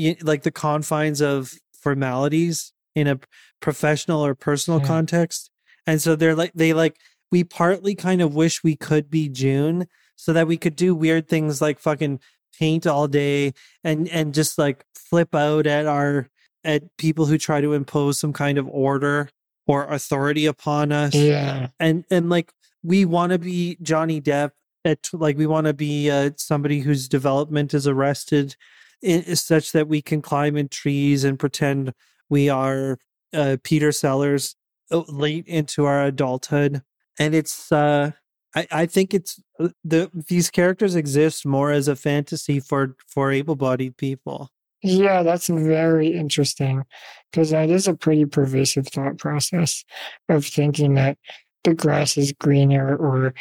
Oh. 0.00 0.14
like 0.22 0.44
the 0.44 0.52
confines 0.52 1.20
of 1.20 1.52
formalities 1.82 2.72
in 2.98 3.06
a 3.06 3.18
professional 3.60 4.24
or 4.24 4.34
personal 4.34 4.80
Yeah. 4.80 4.86
context 4.86 5.50
and 5.86 6.00
so 6.02 6.16
they're 6.16 6.34
like 6.34 6.52
they 6.54 6.72
like 6.72 6.96
we 7.30 7.44
partly 7.44 7.94
kind 7.94 8.20
of 8.22 8.34
wish 8.34 8.62
we 8.62 8.76
could 8.76 9.10
be 9.10 9.28
Joon 9.28 9.86
so 10.16 10.32
that 10.32 10.46
we 10.46 10.56
could 10.56 10.76
do 10.76 10.94
weird 10.94 11.28
things 11.28 11.60
like 11.60 11.78
fucking 11.78 12.20
paint 12.58 12.86
all 12.86 13.06
day 13.08 13.52
and 13.84 14.08
and 14.08 14.34
just 14.34 14.58
like 14.58 14.84
flip 14.94 15.34
out 15.34 15.66
at 15.66 15.86
our 15.86 16.28
at 16.64 16.82
people 16.96 17.26
who 17.26 17.38
try 17.38 17.60
to 17.60 17.72
impose 17.72 18.18
some 18.18 18.32
kind 18.32 18.58
of 18.58 18.66
order 18.68 19.28
or 19.66 19.84
authority 19.92 20.46
upon 20.46 20.92
us 20.92 21.14
Yeah. 21.14 21.68
and 21.78 22.04
and 22.10 22.28
like 22.30 22.52
we 22.82 23.04
want 23.04 23.32
to 23.32 23.38
be 23.38 23.76
Johnny 23.82 24.20
Depp 24.20 24.50
at 24.84 25.08
like 25.12 25.36
we 25.36 25.46
want 25.46 25.66
to 25.66 25.74
be 25.74 26.10
uh, 26.10 26.30
somebody 26.36 26.80
whose 26.80 27.08
development 27.08 27.74
is 27.74 27.86
arrested 27.86 28.56
in, 29.02 29.36
such 29.36 29.72
that 29.72 29.88
we 29.88 30.00
can 30.00 30.22
climb 30.22 30.56
in 30.56 30.68
trees 30.68 31.24
and 31.24 31.38
pretend 31.38 31.92
we 32.28 32.48
are 32.48 32.98
uh, 33.34 33.56
Peter 33.62 33.92
Sellers 33.92 34.56
uh, 34.90 35.02
late 35.08 35.46
into 35.46 35.84
our 35.84 36.04
adulthood 36.04 36.82
and 37.18 37.34
it's 37.34 37.70
uh 37.72 38.10
I, 38.54 38.66
I 38.70 38.86
think 38.86 39.12
it's 39.12 39.40
uh, 39.60 39.68
the 39.84 40.10
these 40.28 40.50
characters 40.50 40.94
exist 40.94 41.44
more 41.44 41.70
as 41.70 41.88
a 41.88 41.96
fantasy 41.96 42.60
for 42.60 42.96
for 43.06 43.30
able-bodied 43.30 43.96
people 43.96 44.50
Yeah, 44.82 45.22
that's 45.22 45.48
very 45.48 46.08
interesting 46.14 46.84
because 47.30 47.50
that 47.50 47.68
is 47.68 47.88
a 47.88 47.94
pretty 47.94 48.24
pervasive 48.24 48.88
thought 48.88 49.18
process 49.18 49.84
of 50.28 50.46
thinking 50.46 50.94
that 50.94 51.18
the 51.64 51.74
grass 51.74 52.16
is 52.16 52.32
greener, 52.32 52.96
or 52.96 53.34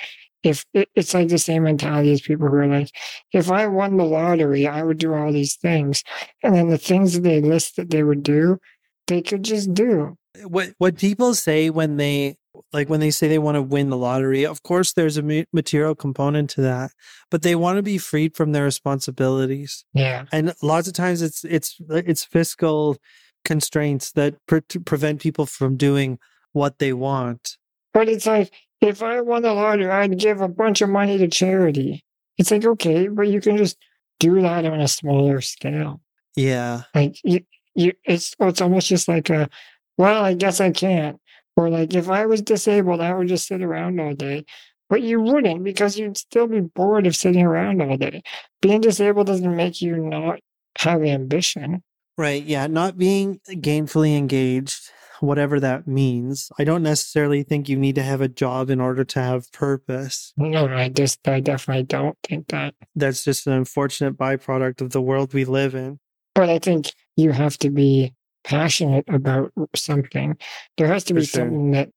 if 0.44 0.66
it's 0.74 1.14
like 1.14 1.28
the 1.30 1.38
same 1.38 1.64
mentality 1.64 2.12
as 2.12 2.22
people 2.22 2.48
who 2.48 2.56
are 2.56 2.68
like, 2.68 2.90
if 3.34 3.52
I 3.52 3.68
won 3.68 3.98
the 3.98 4.04
lottery, 4.04 4.68
I 4.68 4.84
would 4.84 4.98
do 4.98 5.14
all 5.14 5.32
these 5.32 5.56
things. 5.56 6.04
And 6.44 6.56
then 6.56 6.70
the 6.70 6.78
things 6.78 7.14
that 7.14 7.22
they 7.22 7.42
list 7.42 7.76
that 7.76 7.90
they 7.90 8.04
would 8.04 8.24
do, 8.24 8.60
they 9.08 9.22
could 9.22 9.44
just 9.44 9.74
do. 9.74 10.18
Eh, 10.38 10.44
what 10.44 10.74
what 10.78 10.98
people 10.98 11.34
say 11.34 11.70
when 11.70 11.98
they 11.98 12.38
like 12.74 12.90
when 12.90 13.00
they 13.00 13.12
say 13.12 13.28
they 13.28 13.40
want 13.40 13.56
to 13.56 13.62
win 13.62 13.90
the 13.90 13.98
lottery 13.98 14.44
of 14.46 14.64
course 14.64 14.94
there's 14.94 15.18
a 15.18 15.46
material 15.54 15.94
component 15.94 16.50
to 16.50 16.62
that 16.62 16.90
but 17.30 17.44
they 17.44 17.56
want 17.56 17.78
to 17.78 17.84
be 17.84 18.00
freed 18.00 18.36
from 18.36 18.52
their 18.52 18.64
responsibilities 18.64 19.86
Yeah. 19.94 20.26
and 20.32 20.54
lots 20.64 20.88
of 20.88 20.94
times 20.96 21.22
it's 21.22 21.44
it's 21.46 21.80
it's 21.90 22.24
fiscal 22.26 22.98
constraints 23.46 24.12
that 24.14 24.36
pre- 24.48 24.62
prevent 24.86 25.22
people 25.22 25.46
from 25.46 25.78
doing 25.78 26.18
what 26.54 26.80
they 26.80 26.94
want 26.94 27.58
But 27.94 28.10
it's 28.10 28.26
like, 28.26 28.52
if 28.82 29.02
I 29.04 29.22
won 29.22 29.44
the 29.44 29.54
lottery, 29.54 29.90
I'd 29.90 30.18
give 30.20 30.42
a 30.42 30.48
bunch 30.48 30.82
of 30.82 30.90
money 30.90 31.18
to 31.20 31.28
charity. 31.28 32.04
It's 32.38 32.52
like, 32.52 32.66
okay, 32.66 33.08
but 33.08 33.28
you 33.28 33.40
can 33.42 33.58
just 33.58 33.78
do 34.20 34.42
that 34.42 34.66
on 34.66 34.80
a 34.82 34.88
smaller 34.88 35.42
scale. 35.42 36.02
yeah 36.36 36.84
Like 36.96 37.16
you, 37.24 37.42
you, 37.78 37.94
it's 38.04 38.36
it's 38.40 38.62
almost 38.62 38.88
just 38.88 39.08
like 39.08 39.30
a, 39.30 39.50
well, 39.98 40.24
I 40.24 40.34
guess 40.34 40.60
I 40.60 40.72
can't. 40.72 41.18
Or 41.56 41.70
like 41.70 41.94
if 41.96 42.10
I 42.10 42.26
was 42.26 42.42
disabled, 42.42 43.02
I 43.02 43.14
would 43.14 43.28
just 43.30 43.48
sit 43.48 43.62
around 43.62 44.00
all 44.00 44.14
day. 44.14 44.46
But 44.90 45.02
you 45.02 45.20
wouldn't 45.22 45.64
because 45.64 45.98
you'd 45.98 46.18
still 46.18 46.48
be 46.48 46.62
bored 46.62 47.08
of 47.08 47.16
sitting 47.16 47.44
around 47.46 47.82
all 47.82 47.98
day. 47.98 48.22
Being 48.62 48.82
disabled 48.82 49.28
doesn't 49.28 49.56
make 49.56 49.82
you 49.82 49.98
not 49.98 50.40
have 50.80 51.04
ambition. 51.04 51.84
right 52.18 52.44
yeah 52.44 52.68
not 52.68 52.98
being 52.98 53.40
gainfully 53.50 54.16
engaged 54.16 54.92
whatever 55.22 55.60
that 55.60 55.88
means 55.88 56.52
i 56.60 56.64
don't 56.64 56.84
necessarily 56.84 57.42
think 57.42 57.68
you 57.68 57.76
need 57.76 57.96
to 57.96 58.04
have 58.04 58.22
a 58.22 58.28
job 58.28 58.70
in 58.70 58.80
order 58.80 59.04
to 59.04 59.20
have 59.20 59.52
purpose 59.52 60.34
No, 60.38 60.68
I 60.68 60.90
just 60.90 61.28
I 61.28 61.40
definitely 61.40 61.84
don't 61.84 62.16
think 62.28 62.50
that. 62.50 62.76
that's 62.96 63.24
just 63.24 63.48
an 63.48 63.54
unfortunate 63.54 64.16
byproduct 64.18 64.82
of 64.82 64.92
the 64.92 65.02
world 65.02 65.34
we 65.34 65.46
live 65.46 65.74
in 65.74 66.00
But 66.36 66.50
I 66.50 66.60
think 66.60 66.94
you 67.18 67.32
have 67.34 67.58
to 67.60 67.70
be 67.72 68.14
passionate 68.46 69.06
about 69.10 69.52
something. 69.76 70.38
There 70.78 70.88
has 70.88 71.04
to 71.06 71.14
be 71.14 71.26
sure. 71.26 71.42
something 71.42 71.72
that 71.72 71.90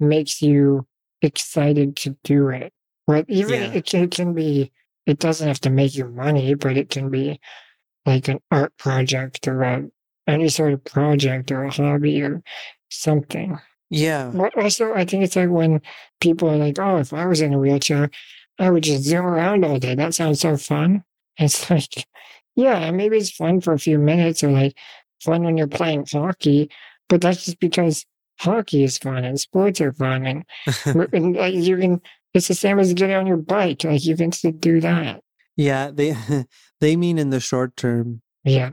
makes 0.00 0.40
you 0.40 0.86
excited 1.22 1.96
to 1.96 2.16
do 2.24 2.48
it. 2.48 2.72
Right? 3.06 3.26
Even 3.28 3.60
Yeah. 3.62 3.72
it, 3.72 3.86
can, 3.86 4.04
it 4.04 4.10
can 4.12 4.34
be. 4.34 4.72
It 5.06 5.18
doesn't 5.18 5.48
have 5.48 5.60
to 5.62 5.70
make 5.70 5.96
you 5.96 6.06
money, 6.08 6.54
but 6.54 6.76
it 6.78 6.90
can 6.90 7.10
be 7.10 7.40
like 8.06 8.28
an 8.28 8.40
art 8.50 8.76
project 8.78 9.48
or 9.48 9.62
a, 9.62 9.84
any 10.26 10.48
sort 10.48 10.72
of 10.72 10.84
project 10.84 11.50
or 11.52 11.64
a 11.64 11.70
hobby 11.72 12.22
or 12.22 12.42
something. 12.90 13.58
yeah 13.90 14.30
But 14.34 14.56
also, 14.56 14.94
I 14.94 15.04
think 15.04 15.24
it's 15.24 15.36
like 15.36 15.50
when 15.50 15.80
people 16.20 16.48
are 16.50 16.56
like, 16.56 16.78
"Oh, 16.78 16.98
if 16.98 17.12
I 17.12 17.26
was 17.26 17.40
in 17.40 17.54
a 17.54 17.58
wheelchair, 17.58 18.10
I 18.58 18.70
would 18.70 18.84
just 18.84 19.04
zoom 19.04 19.26
around 19.26 19.64
all 19.64 19.78
day. 19.78 19.94
That 19.94 20.14
sounds 20.14 20.40
so 20.40 20.56
fun." 20.56 21.04
It's 21.38 21.70
like, 21.70 22.06
yeah, 22.60 22.90
maybe 22.90 23.16
it's 23.16 23.30
fun 23.30 23.60
for 23.60 23.72
a 23.72 23.78
few 23.78 23.98
minutes, 23.98 24.42
or 24.42 24.50
like 24.50 24.76
fun 25.22 25.44
when 25.44 25.56
you're 25.56 25.66
playing 25.66 26.06
hockey, 26.10 26.70
but 27.08 27.20
that's 27.20 27.44
just 27.44 27.60
because 27.60 28.04
hockey 28.38 28.84
is 28.84 28.98
fun 28.98 29.24
and 29.24 29.40
sports 29.40 29.80
are 29.80 29.92
fun, 29.92 30.26
and, 30.26 30.44
and 31.12 31.36
like 31.36 31.54
you 31.54 31.76
can. 31.76 32.00
It's 32.32 32.46
the 32.46 32.54
same 32.54 32.78
as 32.78 32.94
getting 32.94 33.16
on 33.16 33.26
your 33.26 33.36
bike. 33.36 33.82
Like 33.82 34.04
you 34.04 34.16
can 34.16 34.30
still 34.30 34.52
do 34.52 34.80
that. 34.80 35.20
Yeah, 35.56 35.90
they 35.92 36.14
they 36.80 36.96
mean 36.96 37.18
in 37.18 37.30
the 37.30 37.40
short 37.40 37.76
term. 37.76 38.22
Yeah, 38.44 38.70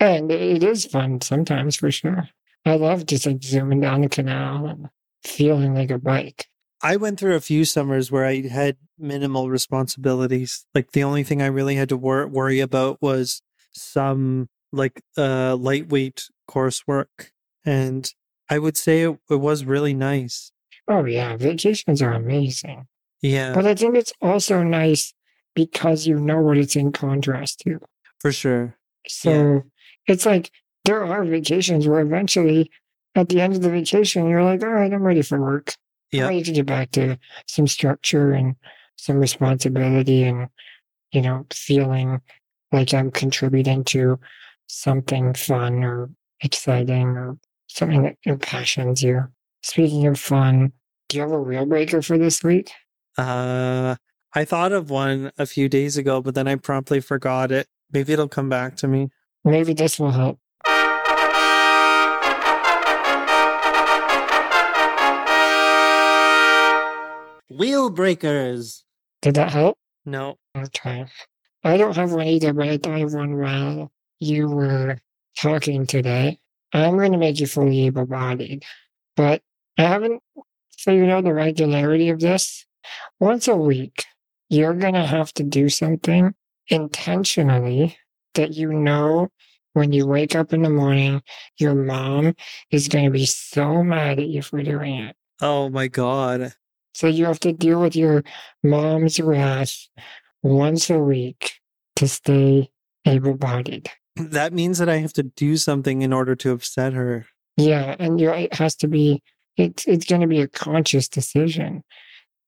and 0.00 0.30
it 0.30 0.62
is 0.62 0.84
fun 0.84 1.20
sometimes 1.20 1.76
for 1.76 1.90
sure. 1.90 2.28
I 2.66 2.76
love 2.76 3.06
just 3.06 3.26
like 3.26 3.42
zooming 3.42 3.80
down 3.80 4.02
the 4.02 4.08
canal 4.08 4.66
and 4.66 4.88
feeling 5.24 5.74
like 5.74 5.90
a 5.90 5.98
bike. 5.98 6.46
I 6.82 6.96
went 6.96 7.18
through 7.18 7.34
a 7.34 7.40
few 7.40 7.64
summers 7.64 8.10
where 8.10 8.24
I 8.24 8.46
had 8.46 8.76
minimal 8.98 9.50
responsibilities. 9.50 10.66
Like 10.74 10.92
the 10.92 11.04
only 11.04 11.22
thing 11.24 11.42
I 11.42 11.46
really 11.46 11.76
had 11.76 11.88
to 11.90 11.96
wor- 11.96 12.26
worry 12.28 12.60
about 12.60 13.00
was 13.00 13.42
some 13.72 14.48
like 14.72 15.02
uh 15.16 15.56
lightweight 15.56 16.24
coursework, 16.50 17.30
and 17.64 18.10
I 18.50 18.58
would 18.58 18.76
say 18.76 19.02
it, 19.02 19.18
it 19.30 19.36
was 19.36 19.64
really 19.64 19.94
nice. 19.94 20.52
Oh 20.88 21.04
yeah, 21.04 21.36
vacations 21.36 22.00
are 22.02 22.12
amazing. 22.12 22.86
Yeah, 23.20 23.52
But 23.54 23.66
I 23.66 23.74
think 23.74 23.96
it's 23.96 24.12
also 24.22 24.62
nice 24.62 25.12
because 25.54 26.06
you 26.06 26.16
know 26.20 26.40
what 26.40 26.56
it's 26.56 26.76
in 26.76 26.92
contrast 26.92 27.60
to. 27.60 27.80
for 28.20 28.30
sure. 28.32 28.76
So 29.08 29.62
it's 30.06 30.24
like 30.24 30.50
there 30.84 31.04
are 31.04 31.24
vacations 31.24 31.88
where 31.88 32.00
eventually 32.00 32.70
at 33.14 33.28
the 33.28 33.40
end 33.40 33.54
of 33.54 33.62
the 33.62 33.70
vacation 33.70 34.28
you're 34.28 34.44
like, 34.44 34.62
all 34.62 34.68
right, 34.68 34.92
I'm 34.92 35.02
ready 35.02 35.22
for 35.22 35.40
work. 35.40 35.74
Yeah. 36.12 36.28
I 36.28 36.30
need 36.34 36.44
to 36.44 36.52
get 36.52 36.66
back 36.66 36.90
to 36.92 37.18
some 37.46 37.66
structure 37.66 38.32
and 38.32 38.54
some 38.98 39.16
responsibility 39.16 40.24
and 40.24 40.48
you 41.12 41.22
know, 41.22 41.46
feeling 41.52 42.20
like 42.72 42.92
I'm 42.92 43.10
contributing 43.10 43.84
to 43.84 44.18
something 44.66 45.34
fun 45.34 45.82
or 45.82 46.10
exciting 46.42 47.08
or 47.16 47.38
something 47.68 48.02
that 48.02 48.16
impassions 48.24 49.02
you. 49.02 49.24
Speaking 49.62 50.06
of 50.06 50.20
fun, 50.20 50.72
do 51.08 51.16
you 51.16 51.22
have 51.22 51.32
a 51.32 51.40
wheel 51.40 51.66
breaker 51.66 52.02
for 52.02 52.18
this 52.18 52.42
week? 52.42 52.70
uh, 53.16 53.96
I 54.34 54.44
thought 54.44 54.72
of 54.72 54.90
one 54.90 55.32
a 55.38 55.46
few 55.46 55.68
days 55.68 55.96
ago, 55.96 56.20
but 56.20 56.34
then 56.34 56.46
I 56.46 56.56
promptly 56.56 57.00
forgot 57.00 57.50
it. 57.50 57.66
Maybe 57.90 58.12
it'll 58.12 58.28
come 58.28 58.48
back 58.48 58.76
to 58.76 58.88
me. 58.88 59.08
Maybe 59.44 59.72
this 59.72 59.98
will 59.98 60.10
help. 60.10 60.38
Wheel 67.50 67.90
breakers. 67.90 68.84
Did 69.22 69.34
that 69.34 69.52
help? 69.52 69.78
No. 70.04 70.38
Okay. 70.56 71.06
I 71.64 71.76
don't 71.76 71.96
have 71.96 72.12
one 72.12 72.26
either, 72.26 72.52
but 72.52 72.68
I 72.68 72.78
thought 72.78 73.02
of 73.02 73.14
one 73.14 73.36
while 73.36 73.92
you 74.20 74.48
were 74.48 74.98
talking 75.36 75.86
today. 75.86 76.38
I'm 76.72 76.96
going 76.96 77.12
to 77.12 77.18
make 77.18 77.40
you 77.40 77.46
fully 77.46 77.86
able 77.86 78.06
bodied, 78.06 78.64
but 79.16 79.42
I 79.78 79.82
haven't 79.82 80.22
figured 80.76 81.10
out 81.10 81.24
the 81.24 81.34
regularity 81.34 82.10
of 82.10 82.20
this. 82.20 82.66
Once 83.20 83.48
a 83.48 83.56
week, 83.56 84.04
you're 84.48 84.74
going 84.74 84.94
to 84.94 85.06
have 85.06 85.32
to 85.34 85.42
do 85.42 85.68
something 85.68 86.34
intentionally 86.68 87.96
that 88.34 88.54
you 88.54 88.72
know 88.72 89.28
when 89.72 89.92
you 89.92 90.06
wake 90.06 90.34
up 90.34 90.52
in 90.52 90.62
the 90.62 90.70
morning, 90.70 91.22
your 91.58 91.74
mom 91.74 92.34
is 92.70 92.88
going 92.88 93.04
to 93.04 93.10
be 93.10 93.26
so 93.26 93.82
mad 93.82 94.18
at 94.18 94.28
you 94.28 94.42
for 94.42 94.62
doing 94.62 95.00
it. 95.04 95.16
Oh 95.40 95.68
my 95.68 95.88
god. 95.88 96.54
So 96.98 97.06
you 97.06 97.26
have 97.26 97.38
to 97.40 97.52
deal 97.52 97.80
with 97.80 97.94
your 97.94 98.24
mom's 98.64 99.20
wrath 99.20 99.86
once 100.42 100.90
a 100.90 100.98
week 100.98 101.52
to 101.94 102.08
stay 102.08 102.70
able 103.06 103.34
bodied. 103.34 103.88
That 104.16 104.52
means 104.52 104.78
that 104.78 104.88
I 104.88 104.96
have 104.96 105.12
to 105.12 105.22
do 105.22 105.56
something 105.58 106.02
in 106.02 106.12
order 106.12 106.34
to 106.34 106.50
upset 106.50 106.94
her. 106.94 107.26
Yeah, 107.56 107.94
and 108.00 108.20
you 108.20 108.30
it 108.30 108.52
has 108.54 108.74
to 108.78 108.88
be 108.88 109.22
it's 109.56 109.86
it's 109.86 110.06
gonna 110.06 110.26
be 110.26 110.40
a 110.40 110.48
conscious 110.48 111.08
decision. 111.08 111.84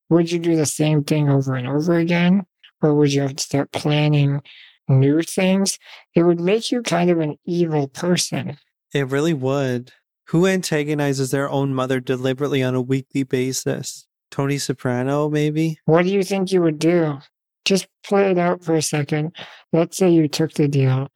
Would 0.09 0.32
you 0.32 0.40
do 0.40 0.56
the 0.56 0.66
same 0.66 1.05
thing 1.05 1.28
over 1.28 1.55
and 1.55 1.68
over 1.68 1.94
again? 1.94 2.44
Or 2.82 2.93
would 2.97 3.12
you 3.12 3.22
have 3.22 3.36
to 3.36 3.44
start 3.44 3.70
planning 3.70 4.43
new 4.89 5.22
things? 5.22 5.78
It 6.16 6.24
would 6.24 6.40
make 6.40 6.72
you 6.72 6.82
kind 6.82 7.09
of 7.09 7.20
an 7.20 7.36
evil 7.44 7.86
person. 7.86 8.59
It 8.93 9.06
really 9.06 9.32
would. 9.32 9.93
Who 10.31 10.48
antagonizes 10.48 11.31
their 11.31 11.48
own 11.48 11.72
mother 11.72 12.01
deliberately 12.01 12.64
on 12.64 12.74
a 12.74 12.82
weekly 12.82 13.22
basis? 13.22 14.09
Tony 14.31 14.59
Soprano, 14.59 15.28
maybe? 15.28 15.78
What 15.85 16.02
do 16.05 16.11
you 16.11 16.23
think 16.23 16.52
you 16.52 16.62
would 16.62 16.78
do? 16.78 17.19
Just 17.65 17.89
play 18.05 18.31
it 18.31 18.39
out 18.39 18.65
for 18.65 18.74
a 18.74 18.82
second. 18.82 19.35
Let's 19.73 19.97
say 19.97 20.11
you 20.11 20.28
took 20.28 20.52
the 20.55 20.69
deal. 20.69 21.09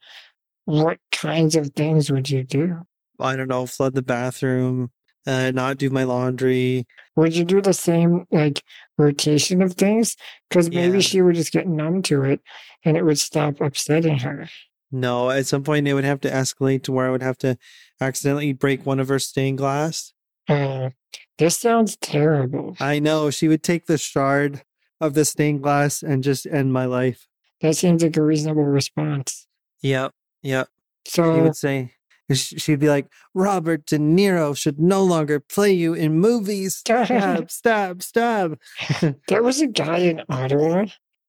What 0.65 0.97
kinds 1.11 1.55
of 1.55 1.71
things 1.75 2.11
would 2.11 2.29
you 2.29 2.43
do? 2.43 2.79
I 3.19 3.35
don't 3.35 3.47
know, 3.47 3.65
flood 3.65 3.93
the 3.95 4.01
bathroom, 4.01 4.91
uh, 5.25 5.51
not 5.51 5.77
do 5.77 5.89
my 5.89 6.03
laundry. 6.03 6.85
Would 7.15 7.35
you 7.35 7.45
do 7.45 7.61
the 7.61 7.73
same 7.73 8.25
like 8.31 8.61
rotation 8.97 9.61
of 9.61 9.73
things? 9.73 10.15
Because 10.49 10.69
maybe 10.69 10.97
Yeah. 10.97 11.01
she 11.01 11.21
would 11.21 11.35
just 11.35 11.51
get 11.53 11.67
numb 11.67 12.01
to 12.03 12.23
it 12.23 12.41
and 12.83 12.97
it 12.97 13.03
would 13.05 13.19
stop 13.19 13.61
upsetting 13.61 14.19
her. 14.19 14.49
No, 14.91 15.29
at 15.29 15.45
some 15.47 15.63
point 15.63 15.87
it 15.87 15.93
would 15.93 16.03
have 16.03 16.21
to 16.21 16.29
escalate 16.29 16.83
to 16.83 16.91
where 16.91 17.07
I 17.07 17.11
would 17.11 17.23
have 17.23 17.37
to 17.39 17.57
accidentally 18.01 18.53
break 18.53 18.85
one 18.85 18.99
of 18.99 19.07
her 19.07 19.19
stained 19.19 19.57
glass. 19.57 20.13
Uh, 20.47 20.89
this 21.37 21.59
sounds 21.59 21.97
terrible. 21.97 22.75
I 22.79 22.99
know 22.99 23.29
she 23.29 23.47
would 23.47 23.63
take 23.63 23.85
the 23.87 23.97
shard 23.97 24.63
of 25.01 25.13
the 25.13 25.25
stained 25.25 25.63
glass 25.63 26.01
and 26.03 26.23
just 26.23 26.45
end 26.45 26.71
my 26.73 26.85
life. 26.85 27.27
That 27.61 27.75
seems 27.75 28.03
like 28.03 28.15
a 28.17 28.21
reasonable 28.23 28.63
response. 28.63 29.47
Yep, 29.81 30.11
yep. 30.43 30.67
So 31.07 31.35
she 31.35 31.41
would 31.41 31.55
say, 31.55 31.91
she'd 32.33 32.79
be 32.79 32.89
like, 32.89 33.07
Robert 33.33 33.85
De 33.85 33.97
Niro 33.97 34.55
should 34.57 34.79
no 34.79 35.03
longer 35.03 35.39
play 35.39 35.71
you 35.73 35.93
in 35.93 36.19
movies. 36.19 36.77
Stab, 36.77 37.49
stab, 37.51 38.01
stab. 38.03 38.57
there 39.27 39.43
was 39.43 39.61
a 39.61 39.67
guy 39.67 39.97
in 39.97 40.21
Ottawa 40.29 40.85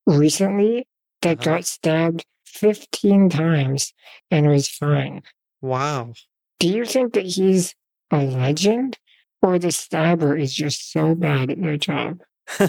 recently 0.06 0.86
that 1.22 1.38
Uh-huh. 1.47 1.56
got 1.56 1.64
stabbed 1.66 2.24
15 2.47 3.28
times 3.28 3.93
and 4.30 4.47
was 4.48 4.68
fine. 4.68 5.22
Wow. 5.60 6.12
Do 6.59 6.68
you 6.68 6.84
think 6.84 7.12
that 7.14 7.26
he's 7.26 7.74
a 8.10 8.22
legend 8.22 8.98
or 9.47 9.59
the 9.59 9.73
stabber 9.73 10.36
is 10.36 10.52
just 10.52 10.93
so 10.93 11.14
bad 11.14 11.51
at 11.51 11.60
their 11.60 11.77
job? 11.77 12.23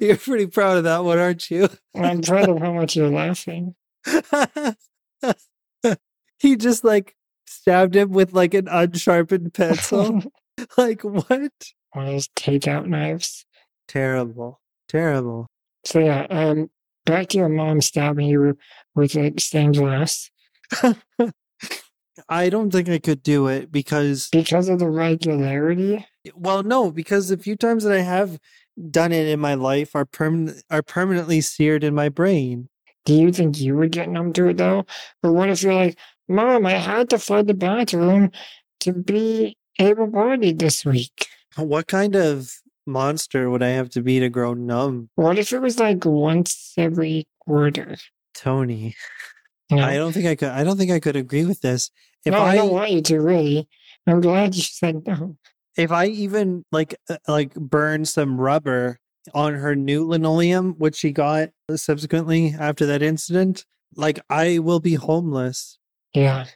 You're 0.00 0.16
pretty 0.16 0.46
proud 0.46 0.78
of 0.78 0.84
that 0.84 1.04
one, 1.04 1.18
aren't 1.18 1.50
you? 1.50 1.68
I'm 1.94 2.22
proud 2.22 2.48
of 2.48 2.58
how 2.58 2.72
much 2.72 2.96
you're 2.96 3.10
laughing. 3.10 3.74
he 6.38 6.56
just 6.56 6.84
like 6.84 7.14
stabbed 7.46 7.96
him 7.96 8.10
with 8.10 8.32
like 8.32 8.54
an 8.54 8.68
unsharpened 8.68 9.52
pencil. 9.54 10.22
like 10.76 11.02
what? 11.02 11.52
One 11.92 12.06
of 12.06 12.12
those 12.12 12.28
takeout 12.36 12.86
knives. 12.86 13.46
Terrible. 13.88 14.60
Terrible. 14.88 15.46
So 15.84 15.98
yeah, 15.98 16.26
um, 16.30 16.70
back 17.04 17.28
to 17.28 17.38
your 17.38 17.48
mom 17.48 17.80
stabbing 17.80 18.26
you 18.26 18.56
with 18.94 19.14
like 19.14 19.40
stained 19.40 19.76
glass 19.76 20.30
I 22.28 22.48
don't 22.48 22.70
think 22.70 22.88
I 22.88 22.98
could 22.98 23.22
do 23.22 23.48
it 23.48 23.72
because 23.72 24.28
because 24.30 24.68
of 24.68 24.78
the 24.78 24.88
regularity. 24.88 26.06
well 26.34 26.62
no, 26.62 26.90
because 26.90 27.28
the 27.28 27.36
few 27.36 27.56
times 27.56 27.84
that 27.84 27.92
I 27.92 28.02
have 28.02 28.38
done 28.90 29.12
it 29.12 29.28
in 29.28 29.40
my 29.40 29.54
life 29.54 29.94
are 29.94 30.04
permanent 30.04 30.62
are 30.70 30.82
permanently 30.82 31.40
seared 31.40 31.84
in 31.84 31.94
my 31.94 32.08
brain. 32.08 32.68
Do 33.04 33.14
you 33.14 33.32
think 33.32 33.60
you 33.60 33.76
would 33.76 33.92
get 33.92 34.08
numb 34.08 34.32
to 34.34 34.48
it 34.48 34.56
though? 34.56 34.86
Or 35.22 35.32
what 35.32 35.50
if 35.50 35.62
you're 35.62 35.74
like, 35.74 35.98
Mom, 36.28 36.66
I 36.66 36.72
had 36.72 37.10
to 37.10 37.18
flood 37.18 37.48
the 37.48 37.54
bathroom 37.54 38.30
to 38.80 38.92
be 38.92 39.56
able 39.78 40.06
bodied 40.06 40.58
this 40.58 40.84
week? 40.84 41.26
What 41.56 41.86
kind 41.86 42.14
of 42.16 42.50
monster 42.86 43.50
would 43.50 43.62
I 43.62 43.68
have 43.68 43.90
to 43.90 44.02
be 44.02 44.20
to 44.20 44.28
grow 44.28 44.54
numb? 44.54 45.10
What 45.14 45.38
if 45.38 45.52
it 45.52 45.60
was 45.60 45.78
like 45.78 46.04
once 46.04 46.72
every 46.76 47.26
quarter? 47.40 47.96
Tony. 48.34 48.96
I 49.72 49.96
don't 49.96 50.12
think 50.12 50.26
I 50.26 50.36
could 50.36 50.50
I 50.50 50.62
don't 50.62 50.76
think 50.76 50.92
I 50.92 51.00
could 51.00 51.16
agree 51.16 51.44
with 51.44 51.60
this. 51.60 51.90
If 52.24 52.32
no, 52.32 52.40
I, 52.40 52.52
I 52.52 52.56
don't 52.56 52.72
want 52.72 52.90
you 52.90 53.02
to 53.02 53.20
really. 53.20 53.68
I'm 54.06 54.20
glad 54.20 54.54
you 54.54 54.62
said 54.62 55.06
no. 55.06 55.36
if 55.76 55.90
I 55.90 56.06
even 56.06 56.64
like 56.70 56.94
uh, 57.08 57.16
like 57.26 57.54
burn 57.54 58.04
some 58.04 58.40
rubber 58.40 58.98
on 59.32 59.54
her 59.54 59.74
new 59.74 60.06
linoleum, 60.06 60.74
which 60.78 60.96
she 60.96 61.10
got 61.10 61.50
subsequently 61.74 62.54
after 62.58 62.86
that 62.86 63.02
incident, 63.02 63.64
like 63.96 64.20
I 64.28 64.58
will 64.58 64.80
be 64.80 64.94
homeless. 64.94 65.78
Yeah. 66.14 66.46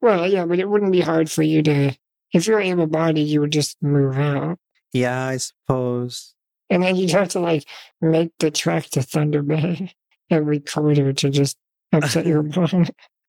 Well, 0.00 0.26
yeah, 0.26 0.46
but 0.46 0.58
it 0.58 0.68
wouldn't 0.68 0.92
be 0.92 1.00
hard 1.00 1.30
for 1.30 1.42
you 1.42 1.62
to, 1.62 1.94
if 2.32 2.46
you're 2.46 2.60
able 2.60 2.86
bodied, 2.86 3.28
you 3.28 3.40
would 3.40 3.52
just 3.52 3.76
move 3.82 4.16
out. 4.16 4.58
Yeah, 4.92 5.26
I 5.26 5.36
suppose. 5.36 6.34
And 6.68 6.82
then 6.82 6.96
you'd 6.96 7.10
have 7.10 7.28
to 7.30 7.40
like 7.40 7.64
make 8.00 8.32
the 8.38 8.50
trek 8.50 8.86
to 8.90 9.02
Thunder 9.02 9.42
Bay 9.42 9.94
every 10.30 10.60
quarter 10.60 11.12
to 11.12 11.30
just 11.30 11.56
upset 11.92 12.26
your 12.26 12.42
mom. 12.56 12.86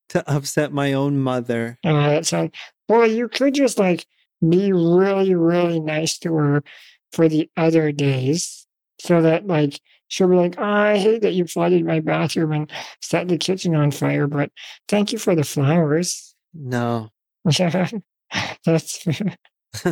To 0.10 0.32
upset 0.32 0.72
my 0.74 0.94
own 0.94 1.18
mother. 1.20 1.80
Uh, 1.84 2.10
that 2.10 2.26
sounds, 2.26 2.52
well, 2.90 3.08
you 3.08 3.28
could 3.28 3.54
just 3.54 3.80
like 3.80 4.06
be 4.48 4.74
really, 4.74 5.34
really 5.34 5.80
nice 5.80 6.18
to 6.20 6.34
her 6.34 6.64
for 7.12 7.28
the 7.28 7.50
other 7.56 7.92
days 7.92 8.68
so 9.00 9.22
that 9.22 9.48
like 9.48 9.80
she'll 10.08 10.28
be 10.28 10.36
like, 10.36 10.56
oh, 10.58 10.64
I 10.64 10.98
hate 10.98 11.22
that 11.22 11.34
you 11.34 11.46
flooded 11.46 11.86
my 11.86 12.00
bathroom 12.02 12.52
and 12.52 12.72
set 13.02 13.28
the 13.28 13.38
kitchen 13.38 13.76
on 13.76 13.92
fire, 13.92 14.28
but 14.28 14.52
thank 14.88 15.12
you 15.12 15.18
for 15.18 15.36
the 15.36 15.44
flowers. 15.44 16.36
No. 16.54 17.10
Yeah, 17.58 17.88
that's. 18.66 19.06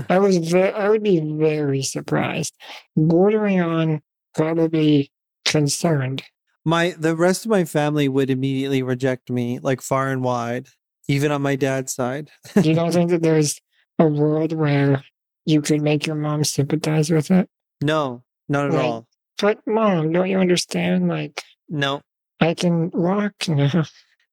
I 0.10 0.20
was. 0.20 0.38
Ve- 0.38 0.72
I 0.72 0.90
would 0.90 1.04
be 1.04 1.20
very 1.20 1.82
surprised, 1.84 2.54
bordering 2.98 3.62
on 3.62 4.02
probably 4.36 5.12
concerned. 5.46 6.24
My 6.66 6.96
the 6.98 7.16
rest 7.16 7.46
of 7.46 7.52
my 7.52 7.64
family 7.66 8.10
would 8.10 8.30
immediately 8.30 8.84
reject 8.84 9.30
me, 9.30 9.60
like 9.60 9.82
far 9.82 10.10
and 10.10 10.24
wide, 10.24 10.68
even 11.08 11.32
on 11.32 11.42
my 11.42 11.56
dad's 11.56 11.94
side. 11.94 12.30
You 12.62 12.74
don't 12.76 12.92
think 12.94 13.10
that 13.12 13.22
there's 13.22 13.60
a 13.98 14.06
world 14.06 14.54
where 14.54 15.02
you 15.46 15.62
could 15.62 15.82
make 15.82 16.06
your 16.06 16.16
mom 16.18 16.44
sympathize 16.44 17.10
with 17.10 17.32
it? 17.32 17.50
No, 17.82 18.24
not 18.50 18.66
at 18.68 18.74
Right. 18.74 18.86
all. 18.86 19.08
But 19.42 19.60
mom, 19.66 20.12
don't 20.12 20.30
you 20.30 20.38
understand? 20.40 21.08
Like, 21.08 21.42
No. 21.70 22.02
I 22.42 22.54
can 22.54 22.92
walk 22.92 23.34
now. 23.48 23.86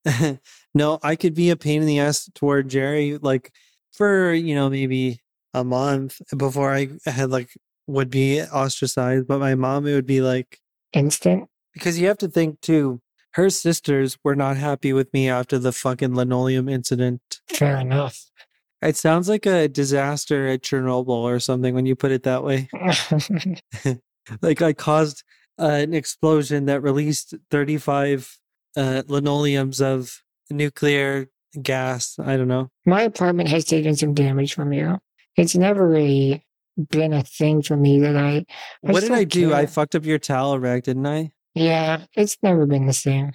no, 0.74 0.98
I 1.02 1.16
could 1.16 1.34
be 1.34 1.50
a 1.50 1.56
pain 1.56 1.80
in 1.80 1.86
the 1.86 2.00
ass 2.00 2.28
toward 2.34 2.68
Jerry, 2.68 3.18
like 3.18 3.52
for 3.92 4.32
you 4.32 4.54
know 4.54 4.68
maybe 4.68 5.20
a 5.56 5.64
month 5.64 6.20
before 6.36 6.72
I 6.72 6.88
had 7.06 7.30
like 7.30 7.50
would 7.86 8.10
be 8.10 8.42
ostracized. 8.42 9.26
But 9.26 9.40
my 9.40 9.54
mom, 9.54 9.86
it 9.86 9.94
would 9.94 10.06
be 10.06 10.20
like 10.20 10.60
Instant. 10.92 11.48
because 11.72 11.98
you 11.98 12.06
have 12.08 12.18
to 12.18 12.28
think 12.28 12.60
too. 12.60 13.00
Her 13.32 13.50
sisters 13.50 14.16
were 14.24 14.36
not 14.36 14.56
happy 14.56 14.92
with 14.92 15.12
me 15.12 15.28
after 15.28 15.58
the 15.58 15.72
fucking 15.72 16.14
linoleum 16.14 16.68
incident. 16.68 17.20
Fair 17.48 17.76
enough. 17.76 18.24
It 18.82 18.96
sounds 18.96 19.28
like 19.28 19.46
a 19.46 19.68
disaster 19.68 20.46
at 20.48 20.62
Chernobyl 20.62 21.08
or 21.08 21.40
something 21.40 21.74
when 21.74 21.86
you 21.86 21.96
put 21.96 22.12
it 22.12 22.22
that 22.22 22.44
way. 22.44 22.68
Like 24.42 24.60
I 24.60 24.72
caused 24.72 25.22
uh, 25.56 25.66
an 25.66 25.94
explosion 25.94 26.66
that 26.66 26.82
released 26.82 27.34
35 27.50 28.38
uh, 28.76 29.02
linoleums 29.06 29.80
of 29.80 30.20
nuclear 30.50 31.28
gas. 31.62 32.18
I 32.18 32.36
don't 32.36 32.48
know. 32.48 32.70
My 32.84 33.02
apartment 33.02 33.48
has 33.50 33.64
taken 33.64 33.94
some 33.96 34.14
damage 34.14 34.54
from 34.54 34.72
you. 34.72 34.98
It's 35.36 35.54
never 35.56 35.86
really 35.88 36.44
been 36.90 37.12
a 37.12 37.22
thing 37.22 37.62
for 37.62 37.76
me 37.76 38.00
that 38.00 38.16
I. 38.16 38.44
I 38.86 38.92
what 38.92 39.00
did 39.02 39.12
I 39.12 39.24
do? 39.24 39.52
I 39.54 39.66
fucked 39.66 39.94
up 39.94 40.04
your 40.04 40.18
towel 40.18 40.58
rack, 40.58 40.84
didn't 40.84 41.06
I? 41.06 41.32
Yeah, 41.54 42.04
it's 42.14 42.36
never 42.42 42.66
been 42.66 42.86
the 42.86 42.92
same. 42.92 43.32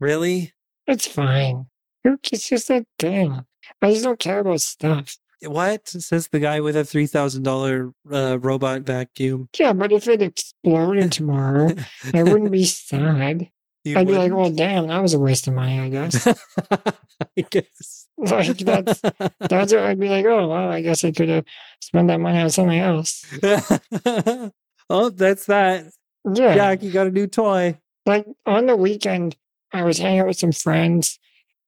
Really? 0.00 0.52
It's 0.86 1.06
fine. 1.06 1.66
Who- 2.04 2.18
It's 2.32 2.48
just 2.48 2.70
a 2.70 2.84
thing. 2.98 3.44
I 3.82 3.92
just 3.92 4.04
don't 4.04 4.18
care 4.18 4.40
about 4.40 4.60
stuff. 4.60 5.16
What? 5.42 5.88
Says 5.88 6.28
the 6.32 6.40
guy 6.40 6.60
with 6.60 6.76
a 6.76 6.80
$3,000 6.80 7.92
uh, 8.12 8.38
robot 8.40 8.82
vacuum. 8.82 9.48
Yeah, 9.58 9.72
but 9.72 9.92
if 9.92 10.08
it 10.08 10.20
exploded 10.20 11.12
tomorrow, 11.12 11.70
I 12.12 12.22
wouldn't 12.24 12.50
be 12.50 12.64
sad. 12.66 13.48
You 13.84 13.98
I'd 13.98 14.06
be 14.06 14.12
like, 14.12 14.30
wouldn't? 14.30 14.38
well, 14.38 14.50
damn, 14.50 14.88
that 14.88 15.00
was 15.00 15.14
a 15.14 15.18
waste 15.18 15.48
of 15.48 15.54
money, 15.54 15.80
I 15.80 15.88
guess. 15.88 16.26
I 16.76 17.40
guess. 17.50 18.06
Like, 18.20 18.58
that's, 18.58 19.00
that's 19.00 19.72
what 19.72 19.78
I'd 19.78 19.98
be 19.98 20.10
like, 20.10 20.26
oh, 20.26 20.48
well, 20.48 20.68
I 20.68 20.82
guess 20.82 21.04
I 21.04 21.10
could 21.10 21.30
have 21.30 21.46
spent 21.80 22.08
that 22.08 22.20
money 22.20 22.38
on 22.38 22.50
something 22.50 22.78
else. 22.78 23.24
oh, 24.90 25.08
that's 25.08 25.46
that. 25.46 25.86
Yeah. 26.30 26.54
Jack, 26.54 26.82
you 26.82 26.90
got 26.90 27.06
a 27.06 27.10
new 27.10 27.26
toy. 27.26 27.78
like 28.04 28.26
on 28.44 28.66
the 28.66 28.76
weekend, 28.76 29.36
I 29.72 29.84
was 29.84 29.96
hanging 29.96 30.20
out 30.20 30.26
with 30.26 30.36
some 30.36 30.52
friends, 30.52 31.18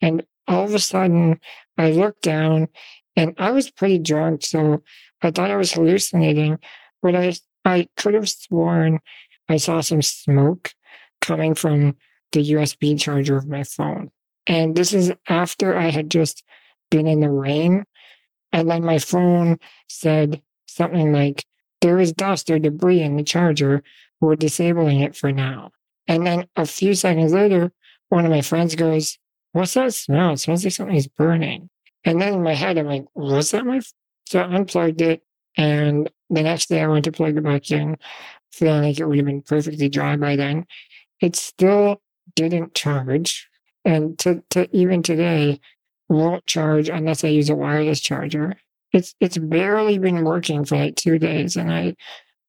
and 0.02 0.26
all 0.46 0.64
of 0.64 0.74
a 0.74 0.78
sudden, 0.78 1.40
I 1.78 1.92
looked 1.92 2.20
down, 2.20 2.68
and 3.16 3.34
I 3.38 3.52
was 3.52 3.70
pretty 3.70 3.98
drunk, 3.98 4.44
so 4.44 4.82
I 5.22 5.30
thought 5.30 5.50
I 5.50 5.56
was 5.56 5.72
hallucinating, 5.72 6.58
but 7.02 7.16
I 7.16 7.32
I 7.64 7.88
could 7.96 8.12
have 8.12 8.28
sworn 8.28 9.00
I 9.48 9.56
saw 9.56 9.80
some 9.80 10.02
smoke 10.02 10.72
coming 11.22 11.54
from 11.54 11.96
the 12.32 12.52
USB 12.52 13.00
charger 13.00 13.36
of 13.36 13.48
my 13.48 13.64
phone, 13.64 14.10
and 14.46 14.76
this 14.76 14.92
is 14.92 15.12
after 15.28 15.76
I 15.76 15.88
had 15.88 16.10
just 16.10 16.44
been 16.90 17.06
in 17.06 17.20
the 17.20 17.30
rain, 17.30 17.84
and 18.52 18.70
then 18.70 18.84
my 18.84 18.98
phone 18.98 19.58
said 19.88 20.42
something 20.66 21.12
like, 21.12 21.46
"There 21.80 21.98
is 21.98 22.12
dust 22.12 22.50
or 22.50 22.58
debris 22.58 23.00
in 23.00 23.16
the 23.16 23.22
charger. 23.22 23.82
We're 24.20 24.36
disabling 24.36 25.00
it 25.00 25.16
for 25.16 25.32
now." 25.32 25.70
And 26.08 26.26
then 26.26 26.46
a 26.56 26.66
few 26.66 26.94
seconds 26.94 27.32
later, 27.32 27.72
one 28.08 28.24
of 28.24 28.30
my 28.30 28.42
friends 28.42 28.74
goes, 28.74 29.18
What's 29.52 29.74
that 29.74 29.94
smell? 29.94 30.32
It 30.32 30.38
smells 30.38 30.64
like 30.64 30.72
something's 30.72 31.06
burning. 31.06 31.70
And 32.04 32.20
then 32.20 32.34
in 32.34 32.42
my 32.42 32.54
head, 32.54 32.78
I'm 32.78 32.86
like, 32.86 33.04
Was 33.14 33.50
that 33.52 33.64
my? 33.64 33.78
F-? 33.78 33.92
So 34.26 34.40
I 34.40 34.54
unplugged 34.54 35.00
it. 35.00 35.22
And 35.56 36.10
the 36.30 36.42
next 36.42 36.68
day, 36.68 36.82
I 36.82 36.86
went 36.86 37.04
to 37.04 37.12
plug 37.12 37.36
it 37.36 37.44
back 37.44 37.70
in, 37.70 37.96
feeling 38.50 38.82
like 38.82 38.98
it 38.98 39.06
would 39.06 39.18
have 39.18 39.26
been 39.26 39.42
perfectly 39.42 39.88
dry 39.88 40.16
by 40.16 40.36
then. 40.36 40.66
It 41.22 41.36
still 41.36 42.02
didn't 42.34 42.74
charge. 42.74 43.48
And 43.84 44.18
to, 44.20 44.42
to 44.50 44.68
even 44.76 45.02
today, 45.02 45.60
won't 46.08 46.46
charge 46.46 46.88
unless 46.88 47.24
I 47.24 47.28
use 47.28 47.48
a 47.48 47.54
wireless 47.54 48.00
charger. 48.00 48.56
It's 48.92 49.14
it's 49.20 49.38
barely 49.38 49.98
been 49.98 50.24
working 50.24 50.66
for 50.66 50.76
like 50.76 50.96
two 50.96 51.18
days, 51.18 51.56
and 51.56 51.72
I 51.72 51.96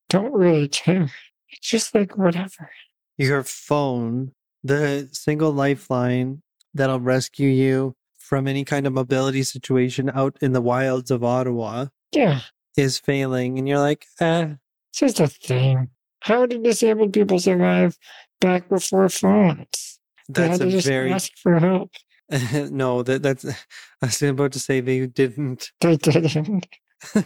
don't 0.10 0.34
really 0.34 0.68
care. 0.68 1.10
It's 1.50 1.70
just 1.70 1.96
like 1.96 2.18
whatever. 2.18 2.70
Your 3.18 3.44
phone 3.44 4.34
the 4.64 5.10
single 5.12 5.52
lifeline 5.52 6.42
that'll 6.74 7.00
rescue 7.00 7.50
you 7.50 7.96
from 8.18 8.48
any 8.48 8.64
kind 8.64 8.88
of 8.88 8.94
mobility 8.94 9.44
situation 9.44 10.10
out 10.14 10.38
in 10.42 10.54
the 10.54 10.62
wilds 10.62 11.12
of 11.12 11.24
Ottawa 11.24 11.88
Yeah, 12.14 12.40
is 12.78 12.98
failing. 12.98 13.60
And 13.60 13.68
you're 13.68 13.80
like, 13.80 14.06
eh, 14.20 14.54
it's 14.92 15.00
just 15.00 15.20
a 15.20 15.28
thing. 15.28 15.90
How 16.22 16.46
do 16.46 16.62
disabled 16.64 17.12
people 17.12 17.40
survive 17.40 17.98
back 18.42 18.70
before 18.70 19.10
phones? 19.10 20.00
They 20.30 20.48
that's 20.48 20.60
a 20.60 20.70
just 20.70 20.88
very 20.88 21.12
ask 21.14 21.32
for 21.38 21.60
help. 21.60 21.92
no, 22.72 23.04
that 23.04 23.22
that's 23.22 23.46
I 24.02 24.06
was 24.06 24.22
about 24.22 24.54
to 24.54 24.60
say 24.60 24.80
they 24.80 25.06
didn't. 25.08 25.72
They 25.82 25.98
didn't. 25.98 26.68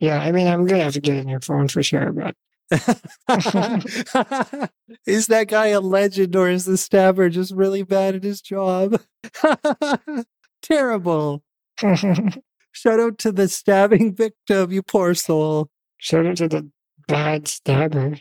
yeah, 0.00 0.20
I 0.20 0.32
mean, 0.32 0.46
I'm 0.46 0.66
gonna 0.66 0.84
have 0.84 0.92
to 0.94 1.00
get 1.00 1.16
a 1.16 1.24
new 1.24 1.40
phone 1.40 1.68
for 1.68 1.82
sure, 1.82 2.12
but 2.12 2.34
is 5.06 5.28
that 5.28 5.46
guy 5.48 5.68
a 5.68 5.80
legend 5.80 6.34
or 6.34 6.50
is 6.50 6.64
the 6.64 6.76
stabber 6.76 7.28
just 7.28 7.54
really 7.54 7.82
bad 7.82 8.16
at 8.16 8.24
his 8.24 8.40
job? 8.40 9.00
Terrible. 10.62 11.44
Shout 11.78 13.00
out 13.00 13.18
to 13.18 13.32
the 13.32 13.48
stabbing 13.48 14.14
victim, 14.14 14.72
you 14.72 14.82
poor 14.82 15.14
soul. 15.14 15.70
shout 15.98 16.26
out 16.26 16.36
to 16.38 16.48
the 16.48 16.68
bad 17.06 17.48
stabber. 17.48 18.16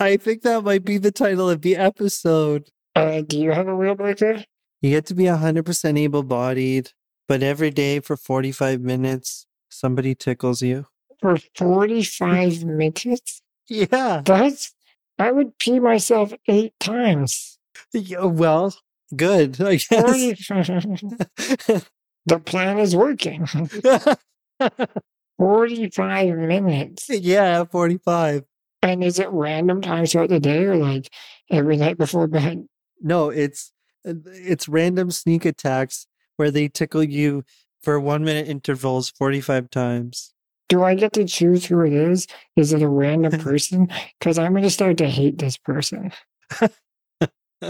I 0.00 0.16
think 0.16 0.42
that 0.42 0.62
might 0.64 0.84
be 0.84 0.98
the 0.98 1.10
title 1.12 1.50
of 1.50 1.62
the 1.62 1.76
episode. 1.76 2.70
Uh, 2.94 3.20
do 3.26 3.38
you 3.38 3.52
have 3.52 3.68
a 3.68 3.76
wheel 3.76 3.94
breaker? 3.94 4.42
You 4.80 4.90
get 4.90 5.06
to 5.06 5.14
be 5.14 5.24
100% 5.24 5.98
able 5.98 6.22
bodied, 6.22 6.90
but 7.28 7.42
every 7.42 7.70
day 7.70 8.00
for 8.00 8.16
45 8.16 8.80
minutes, 8.80 9.46
somebody 9.70 10.14
tickles 10.14 10.62
you. 10.62 10.86
For 11.20 11.36
45 11.56 12.64
minutes? 12.64 13.42
Yeah. 13.68 14.22
That's, 14.24 14.72
I 15.18 15.32
would 15.32 15.58
pee 15.58 15.80
myself 15.80 16.32
eight 16.48 16.72
times. 16.80 17.58
yeah 17.92 18.24
well, 18.24 18.74
good, 19.14 19.60
I 19.60 19.76
guess. 19.76 19.86
40, 19.86 20.34
the 22.26 22.38
plan 22.44 22.78
is 22.78 22.96
working. 22.96 23.46
45 25.38 26.36
minutes. 26.36 27.08
yeah, 27.10 27.64
45. 27.64 28.44
And 28.86 29.02
is 29.02 29.18
it 29.18 29.28
random 29.30 29.82
times 29.82 30.12
throughout 30.12 30.28
the 30.28 30.40
day 30.40 30.64
or 30.64 30.76
like 30.76 31.12
every 31.50 31.76
night 31.76 31.98
before 31.98 32.26
bed? 32.26 32.66
No, 33.00 33.30
it's 33.30 33.72
uh, 34.06 34.14
it's 34.26 34.68
random 34.68 35.10
sneak 35.10 35.44
attacks 35.44 36.06
where 36.36 36.50
they 36.50 36.68
tickle 36.68 37.02
you 37.02 37.44
for 37.82 37.98
one 37.98 38.24
minute 38.24 38.48
intervals 38.48 39.10
45 39.10 39.70
times. 39.70 40.32
Do 40.68 40.82
I 40.82 40.94
get 40.94 41.12
to 41.14 41.24
choose 41.24 41.66
who 41.66 41.80
it 41.82 41.92
is? 41.92 42.26
Is 42.56 42.72
it 42.72 42.82
a 42.82 42.88
random 42.88 43.40
person? 43.40 43.88
Because 44.18 44.38
I'm 44.38 44.52
going 44.52 44.64
to 44.64 44.70
start 44.70 44.98
to 44.98 45.08
hate 45.08 45.38
this 45.38 45.56
person. 45.56 46.12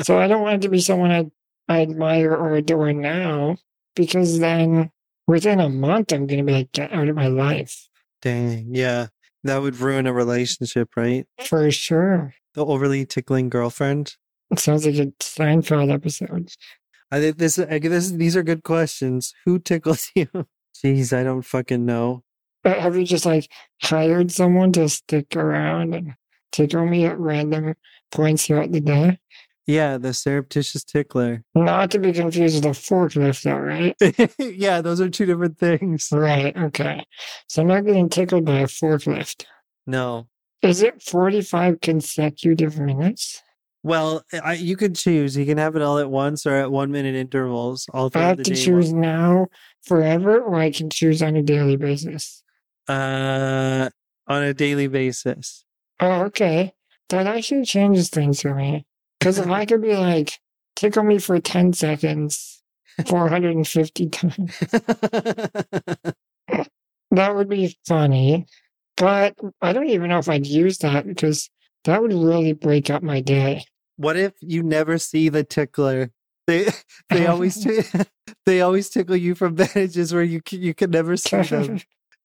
so 0.03 0.19
I 0.19 0.29
don't 0.29 0.43
want 0.43 0.57
it 0.57 0.63
to 0.63 0.69
be 0.69 0.81
someone 0.81 1.11
I, 1.11 1.27
I 1.69 1.83
admire 1.83 2.35
or 2.35 2.55
adore 2.55 2.93
now, 2.93 3.57
because 3.95 4.39
then 4.39 4.91
within 5.27 5.61
a 5.61 5.69
month 5.69 6.13
I'm 6.13 6.27
going 6.27 6.39
to 6.39 6.45
be 6.45 6.53
like, 6.53 6.73
get 6.73 6.93
out 6.93 7.09
of 7.09 7.17
my 7.17 7.29
life. 7.29 7.89
Dang, 8.23 8.75
yeah. 8.75 9.09
That 9.47 9.63
would 9.63 9.79
ruin 9.81 10.07
a 10.07 10.13
relationship, 10.13 10.91
right? 10.97 11.27
For 11.45 11.71
sure. 11.71 12.35
The 12.55 12.65
overly 12.65 13.07
tickling 13.07 13.49
girlfriend. 13.49 14.17
It 14.51 14.59
sounds 14.59 14.87
like 14.87 14.95
a 14.97 15.07
Seinfeld 15.21 15.93
episode. 15.93 16.51
I 17.11 17.21
think 17.21 17.39
this, 17.39 17.59
I, 17.59 17.79
this 17.79 18.11
these 18.11 18.37
are 18.37 18.43
good 18.43 18.63
questions. 18.63 19.35
Who 19.45 19.59
tickles 19.59 20.11
you? 20.15 20.29
Jeez, 20.85 21.17
I 21.17 21.23
don't 21.23 21.43
fucking 21.43 21.85
know. 21.85 22.23
But 22.63 22.79
have 22.79 22.97
you 22.97 23.05
just 23.05 23.27
like 23.27 23.49
hired 23.83 24.33
someone 24.33 24.73
to 24.73 24.89
stick 24.89 25.37
around 25.37 25.95
and 25.95 26.15
tickle 26.53 26.87
me 26.87 27.07
at 27.07 27.19
random 27.19 27.75
points 28.11 28.47
throughout 28.47 28.73
the 28.73 28.81
day? 28.81 29.19
Yeah, 29.67 29.99
the 29.99 30.15
surreptitious 30.15 30.85
tickler. 30.85 31.43
Not 31.55 31.91
to 31.91 31.99
be 31.99 32.13
confused 32.13 32.65
with 32.65 32.77
a 32.77 32.79
forklift, 32.79 33.43
though, 33.43 33.59
right? 33.59 33.97
yeah, 34.57 34.81
those 34.81 35.01
are 35.01 35.11
two 35.11 35.27
different 35.27 35.59
things. 35.59 36.09
Right. 36.13 36.57
Okay. 36.57 37.05
So 37.49 37.63
I'm 37.63 37.69
not 37.69 37.85
getting 37.85 38.09
tickled 38.09 38.45
by 38.45 38.61
a 38.61 38.67
forklift. 38.67 39.45
No. 39.87 40.29
Is 40.63 40.83
it 40.83 41.03
45 41.03 41.81
consecutive 41.81 42.79
minutes? 42.79 43.43
Well, 43.83 44.25
I, 44.43 44.55
you 44.55 44.77
can 44.77 44.95
choose. 44.95 45.37
You 45.37 45.47
can 45.47 45.59
have 45.59 45.77
it 45.77 45.83
all 45.83 45.99
at 45.99 46.11
once 46.11 46.47
or 46.47 46.55
at 46.55 46.71
one 46.71 46.91
minute 46.91 47.15
intervals. 47.15 47.87
All 47.93 48.11
I 48.15 48.21
have 48.21 48.43
to 48.43 48.55
choose 48.55 48.93
long. 48.93 49.01
now 49.01 49.47
forever, 49.85 50.41
or 50.41 50.57
I 50.57 50.71
can 50.71 50.91
choose 50.91 51.23
on 51.23 51.37
a 51.37 51.43
daily 51.43 51.77
basis. 51.77 52.43
Uh, 52.89 53.89
on 54.27 54.43
a 54.43 54.55
daily 54.55 54.89
basis. 54.89 55.65
Oh, 56.01 56.23
okay. 56.23 56.73
That 57.11 57.27
actually 57.27 57.65
changes 57.65 58.09
things 58.09 58.43
for 58.43 58.55
me. 58.55 58.87
Because 59.19 59.39
if 59.39 59.49
I 59.49 59.65
could 59.67 59.83
be 59.83 59.97
like, 59.97 60.39
tickle 60.75 61.03
me 61.03 61.19
for 61.19 61.39
10 61.39 61.73
seconds, 61.73 62.63
450 63.07 64.09
times, 64.11 64.59
that 67.11 67.35
would 67.35 67.49
be 67.49 67.77
funny. 67.87 68.47
But 68.97 69.35
I 69.61 69.73
don't 69.73 69.89
even 69.89 70.09
know 70.09 70.19
if 70.19 70.29
I'd 70.29 70.47
use 70.47 70.79
that 70.79 71.07
because 71.07 71.51
that 71.85 72.01
would 72.01 72.13
really 72.13 72.53
break 72.53 72.89
up 72.91 73.03
my 73.03 73.21
day. 73.21 73.65
what 73.97 74.17
if 74.17 74.33
you 74.41 74.63
never 74.63 74.99
see 74.99 75.29
the 75.29 75.45
tickler? 75.45 76.11
They 76.47 76.69
they 77.11 77.27
always 77.27 77.63
ti- 77.63 77.83
they 78.47 78.61
always 78.61 78.89
tickle 78.89 79.17
you 79.17 79.35
from 79.35 79.57
vantages 79.57 80.15
where 80.15 80.23
you 80.23 80.41
can, 80.41 80.63
you 80.63 80.75
can 80.75 80.91
never 80.91 81.17
see 81.17 81.43
them. 81.43 81.81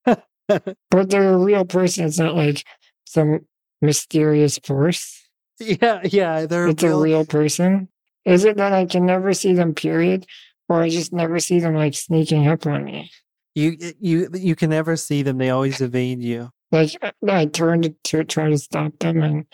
but 0.06 1.10
they're 1.10 1.34
a 1.34 1.38
real 1.38 1.66
person. 1.66 2.06
It's 2.06 2.20
not 2.20 2.36
like 2.36 2.64
some 3.06 3.42
mysterious 3.82 4.58
force. 4.60 5.18
Yeah, 5.62 6.02
yeah, 6.04 6.46
they're 6.46 6.68
It's 6.68 6.84
real, 6.84 7.00
a 7.00 7.04
real 7.04 7.26
person. 7.26 7.88
Is 8.26 8.46
it 8.46 8.58
that 8.58 8.74
I 8.74 8.86
can 8.86 9.06
never 9.06 9.34
see 9.34 9.54
them, 9.54 9.74
period? 9.74 10.26
Or 10.70 10.82
I 10.82 10.90
just 10.90 11.12
never 11.14 11.40
see 11.40 11.60
them 11.60 11.76
like 11.76 11.94
sneaking 11.94 12.48
up 12.48 12.66
on 12.66 12.84
me? 12.86 13.12
you 13.54 13.78
you 14.00 14.30
you 14.34 14.56
can 14.56 14.70
never 14.70 14.96
see 14.96 15.24
them. 15.24 15.38
They 15.38 15.50
always 15.50 15.82
evade 15.82 16.22
you. 16.22 16.50
Like 16.72 16.92
I- 17.28 17.46
turn 17.48 17.82
to, 17.82 17.96
to 18.06 18.24
try 18.24 18.50
to 18.50 18.58
stop 18.58 18.98
them 19.00 19.22
and 19.22 19.46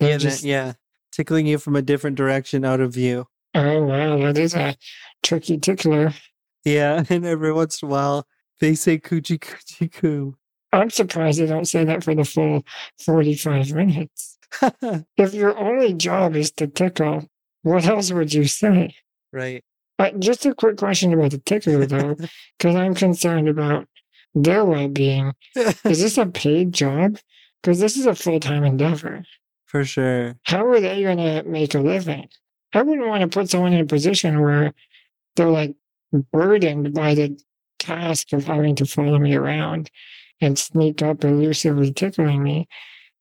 they 0.00 0.10
Yeah, 0.10 0.16
just, 0.16 0.42
yeah, 0.42 0.72
tickling 1.12 1.46
you 1.46 1.58
from 1.58 1.76
a 1.76 1.82
different 1.82 2.16
direction 2.16 2.64
out 2.64 2.80
of 2.80 2.94
view. 2.94 3.26
oh 3.54 3.82
wow, 3.84 4.16
that 4.18 4.38
is 4.38 4.54
a 4.54 4.74
tricky 5.22 5.58
tickler. 5.58 6.14
Yeah, 6.64 7.04
and 7.10 7.26
every 7.26 7.52
once 7.52 7.82
in 7.82 7.88
a 7.88 7.90
while 7.92 8.26
they 8.60 8.74
say 8.74 8.98
coochie 8.98 9.38
coochie 9.38 9.92
coo. 9.92 10.36
I'm 10.72 10.88
surprised 10.88 11.38
they 11.38 11.46
don't 11.46 11.68
say 11.68 11.84
that 11.84 12.02
for 12.02 12.14
the 12.14 12.24
full 12.24 12.64
45 13.04 13.72
minutes. 13.74 14.38
If 15.16 15.34
your 15.34 15.56
only 15.56 15.94
job 15.94 16.36
is 16.36 16.50
to 16.52 16.66
tickle, 16.66 17.28
what 17.62 17.86
else 17.86 18.12
would 18.12 18.32
you 18.32 18.44
say? 18.44 18.94
right. 19.32 19.64
Uh, 19.98 20.10
just 20.18 20.44
a 20.46 20.54
quick 20.54 20.78
question 20.78 21.12
about 21.12 21.30
the 21.30 21.38
tickler, 21.38 21.86
though, 21.86 22.16
because 22.58 22.74
I'm 22.74 22.94
concerned 22.94 23.48
about 23.48 23.86
their 24.34 24.64
well 24.64 24.88
being. 24.88 25.32
Is 25.54 26.00
this 26.00 26.18
a 26.18 26.26
paid 26.26 26.72
job? 26.72 27.18
Because 27.62 27.78
this 27.78 27.96
is 27.96 28.06
a 28.06 28.14
full 28.14 28.40
time 28.40 28.64
endeavor. 28.64 29.24
For 29.66 29.84
sure. 29.84 30.34
How 30.42 30.66
are 30.66 30.80
they 30.80 31.02
going 31.02 31.18
to 31.18 31.44
make 31.44 31.74
a 31.74 31.80
living? 31.80 32.28
I 32.74 32.82
wouldn't 32.82 33.06
want 33.06 33.20
to 33.22 33.28
put 33.28 33.50
someone 33.50 33.74
in 33.74 33.80
a 33.80 33.86
position 33.86 34.40
where 34.40 34.72
they're 35.36 35.48
like 35.48 35.76
burdened 36.32 36.94
by 36.94 37.14
the 37.14 37.38
task 37.78 38.32
of 38.32 38.46
having 38.46 38.74
to 38.76 38.86
follow 38.86 39.18
me 39.18 39.34
around 39.34 39.90
and 40.40 40.58
sneak 40.58 41.02
up 41.02 41.24
elusively 41.24 41.92
tickling 41.92 42.42
me 42.42 42.66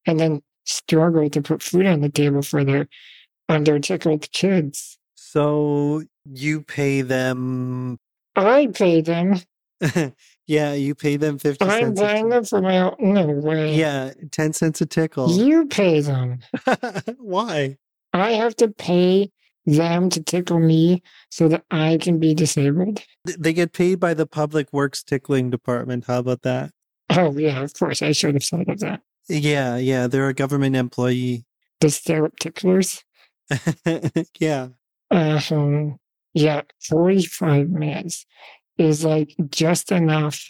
and 0.06 0.20
then 0.20 0.42
struggle 0.66 1.30
to 1.30 1.42
put 1.42 1.62
food 1.62 1.86
on 1.86 2.02
the 2.02 2.10
table 2.10 2.42
for 2.42 2.64
their 2.64 2.88
under 3.50 3.80
tickled 3.80 4.32
kids. 4.32 4.98
So 5.16 6.04
you 6.26 6.62
pay 6.62 7.02
them. 7.02 7.98
I 8.36 8.68
pay 8.68 9.02
them. 9.02 9.42
yeah, 10.48 10.74
you 10.74 10.96
pay 10.96 11.18
them 11.18 11.38
50 11.38 11.66
I'm 11.66 11.70
cents. 11.70 12.00
a 12.00 12.04
buying 12.04 12.30
them 12.30 12.44
for 12.44 12.62
my 12.62 12.80
own. 12.80 12.96
No 13.00 13.26
way. 13.28 13.76
Yeah, 13.76 14.14
10 14.32 14.54
cents 14.54 14.82
a 14.82 14.86
tickle. 14.86 15.32
You 15.32 15.66
pay 15.66 16.02
them. 16.02 16.40
Why? 17.18 17.78
I 18.14 18.32
have 18.32 18.56
to 18.58 18.68
pay 18.68 19.32
them 19.66 20.10
to 20.10 20.22
tickle 20.22 20.60
me 20.60 21.02
so 21.30 21.48
that 21.48 21.64
I 21.72 21.98
can 22.02 22.20
be 22.20 22.34
disabled. 22.34 23.02
They 23.26 23.54
get 23.54 23.74
paid 23.74 24.00
by 24.00 24.14
the 24.14 24.26
Public 24.26 24.72
Works 24.74 25.04
Tickling 25.04 25.50
Department. 25.50 26.06
How 26.08 26.20
about 26.20 26.42
that? 26.44 26.72
Oh, 27.10 27.38
yeah, 27.38 27.62
of 27.62 27.74
course. 27.74 28.02
I 28.02 28.12
should 28.12 28.36
have 28.36 28.44
thought 28.44 28.70
of 28.70 28.80
that. 28.80 29.02
Yeah, 29.30 29.78
yeah, 29.78 30.08
they're 30.08 30.30
a 30.30 30.34
government 30.34 30.76
employee. 30.76 31.46
The 31.80 31.90
syrup 31.90 32.38
ticklers. 32.40 33.04
yeah. 34.40 34.70
Um, 35.10 35.98
yeah, 36.34 36.62
45 36.88 37.70
minutes 37.70 38.26
is 38.78 39.04
like 39.04 39.36
just 39.50 39.92
enough 39.92 40.44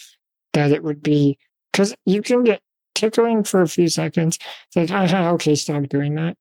that 0.54 0.72
it 0.72 0.84
would 0.84 1.02
be 1.02 1.38
because 1.72 1.96
you 2.06 2.22
can 2.22 2.44
get 2.44 2.62
tickling 2.96 3.44
for 3.44 3.62
a 3.62 3.68
few 3.68 3.88
seconds. 3.88 4.38
It's 4.68 4.76
like, 4.76 4.92
aha, 4.92 5.32
okay, 5.32 5.56
stop 5.56 5.84
doing 5.90 6.16
that. 6.16 6.38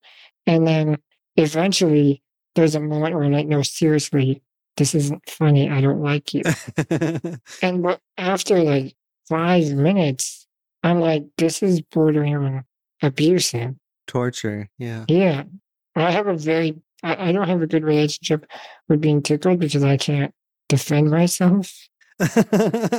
And 0.47 0.67
then 0.67 0.99
eventually 1.37 2.23
there's 2.55 2.75
a 2.75 2.81
moment 2.81 3.15
where 3.15 3.25
I'm 3.25 3.33
like, 3.33 3.47
no, 3.47 3.63
seriously, 3.63 4.43
this 4.77 4.95
isn't 4.95 5.29
funny. 5.29 5.71
I 5.71 5.81
don't 5.81 6.03
like 6.03 6.35
you. 6.35 6.43
And 7.63 7.83
but 7.83 8.01
after 8.19 8.63
like 8.63 8.95
five 9.29 9.73
minutes, 9.73 10.47
I'm 10.83 11.01
like, 11.01 11.25
this 11.37 11.63
is 11.63 11.81
bordering 11.81 12.37
on 12.37 12.65
abusive. 13.03 13.75
Torture. 14.07 14.69
Yeah. 14.79 15.05
Yeah. 15.09 15.45
I 15.95 16.11
have 16.11 16.27
a 16.27 16.37
very, 16.37 16.81
I, 17.03 17.29
I 17.29 17.33
don't 17.33 17.49
have 17.49 17.63
a 17.63 17.67
good 17.67 17.85
relationship 17.85 18.47
with 18.89 19.01
being 19.01 19.23
tickled 19.23 19.59
because 19.59 19.85
I 19.85 19.97
can't 19.97 20.33
defend 20.69 21.11
myself. 21.11 21.73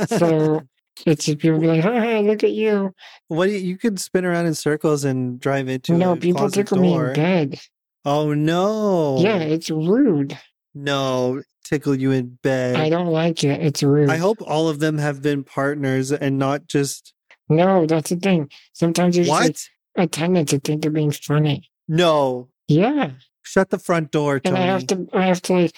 So 0.08 0.62
it's 1.06 1.26
just 1.26 1.40
people 1.40 1.60
be 1.60 1.68
like, 1.68 1.84
"Hi, 1.84 2.22
look 2.22 2.44
at 2.44 2.52
you." 2.52 2.94
what 3.28 3.45
do 3.45 3.52
you, 3.52 3.60
you 3.60 3.78
could 3.78 3.99
spin 3.99 4.26
around 4.26 4.45
in 4.45 4.53
circles 4.56 5.03
and 5.03 5.40
drive 5.40 5.70
into 5.70 5.94
no, 5.94 6.16
people 6.16 6.49
tickle 6.49 6.80
me 6.80 6.94
in 6.94 7.14
bed. 7.14 7.60
Oh 8.03 8.34
no! 8.34 9.20
Yeah, 9.20 9.38
it's 9.38 9.70
rude. 9.70 10.38
no, 10.74 11.41
tickle 11.64 11.95
you 11.95 12.12
in 12.12 12.40
bed. 12.41 12.76
I 12.76 12.90
don't 12.90 13.08
like 13.08 13.44
it. 13.44 13.62
It's 13.62 13.84
rude. 13.84 14.10
I 14.10 14.18
hope 14.18 14.40
all 14.41 14.70
of 14.70 14.80
them 14.80 14.98
have 14.98 15.22
been 15.22 15.44
partners 15.44 16.12
and 16.12 16.38
not 16.38 16.68
just 16.68 17.14
No, 17.52 17.86
that's 17.86 18.10
the 18.10 18.15
thing. 18.15 18.49
Sometimes 18.73 19.15
there's 19.15 19.28
what? 19.28 19.44
like 19.44 19.57
a 19.95 20.07
tendency 20.07 20.57
to 20.57 20.61
think 20.61 20.82
they're 20.82 20.91
being 20.91 21.11
funny. 21.11 21.69
No, 21.88 22.49
Yeah, 22.68 23.11
shut 23.44 23.69
the 23.69 23.80
front 23.80 24.11
door, 24.11 24.36
and 24.36 24.56
Tony. 24.56 24.60
I 24.60 24.65
have 24.68 24.88
to, 24.88 25.07
I 25.14 25.26
have 25.26 25.41
to 25.44 25.53
like, 25.53 25.76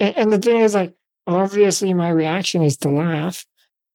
and, 0.00 0.16
and 0.16 0.32
the 0.32 0.38
thing 0.38 0.60
is 0.60 0.74
like, 0.74 0.94
obviously 1.26 1.92
my 1.94 2.08
reaction 2.10 2.62
is 2.62 2.76
to 2.78 2.90
laugh 2.90 3.44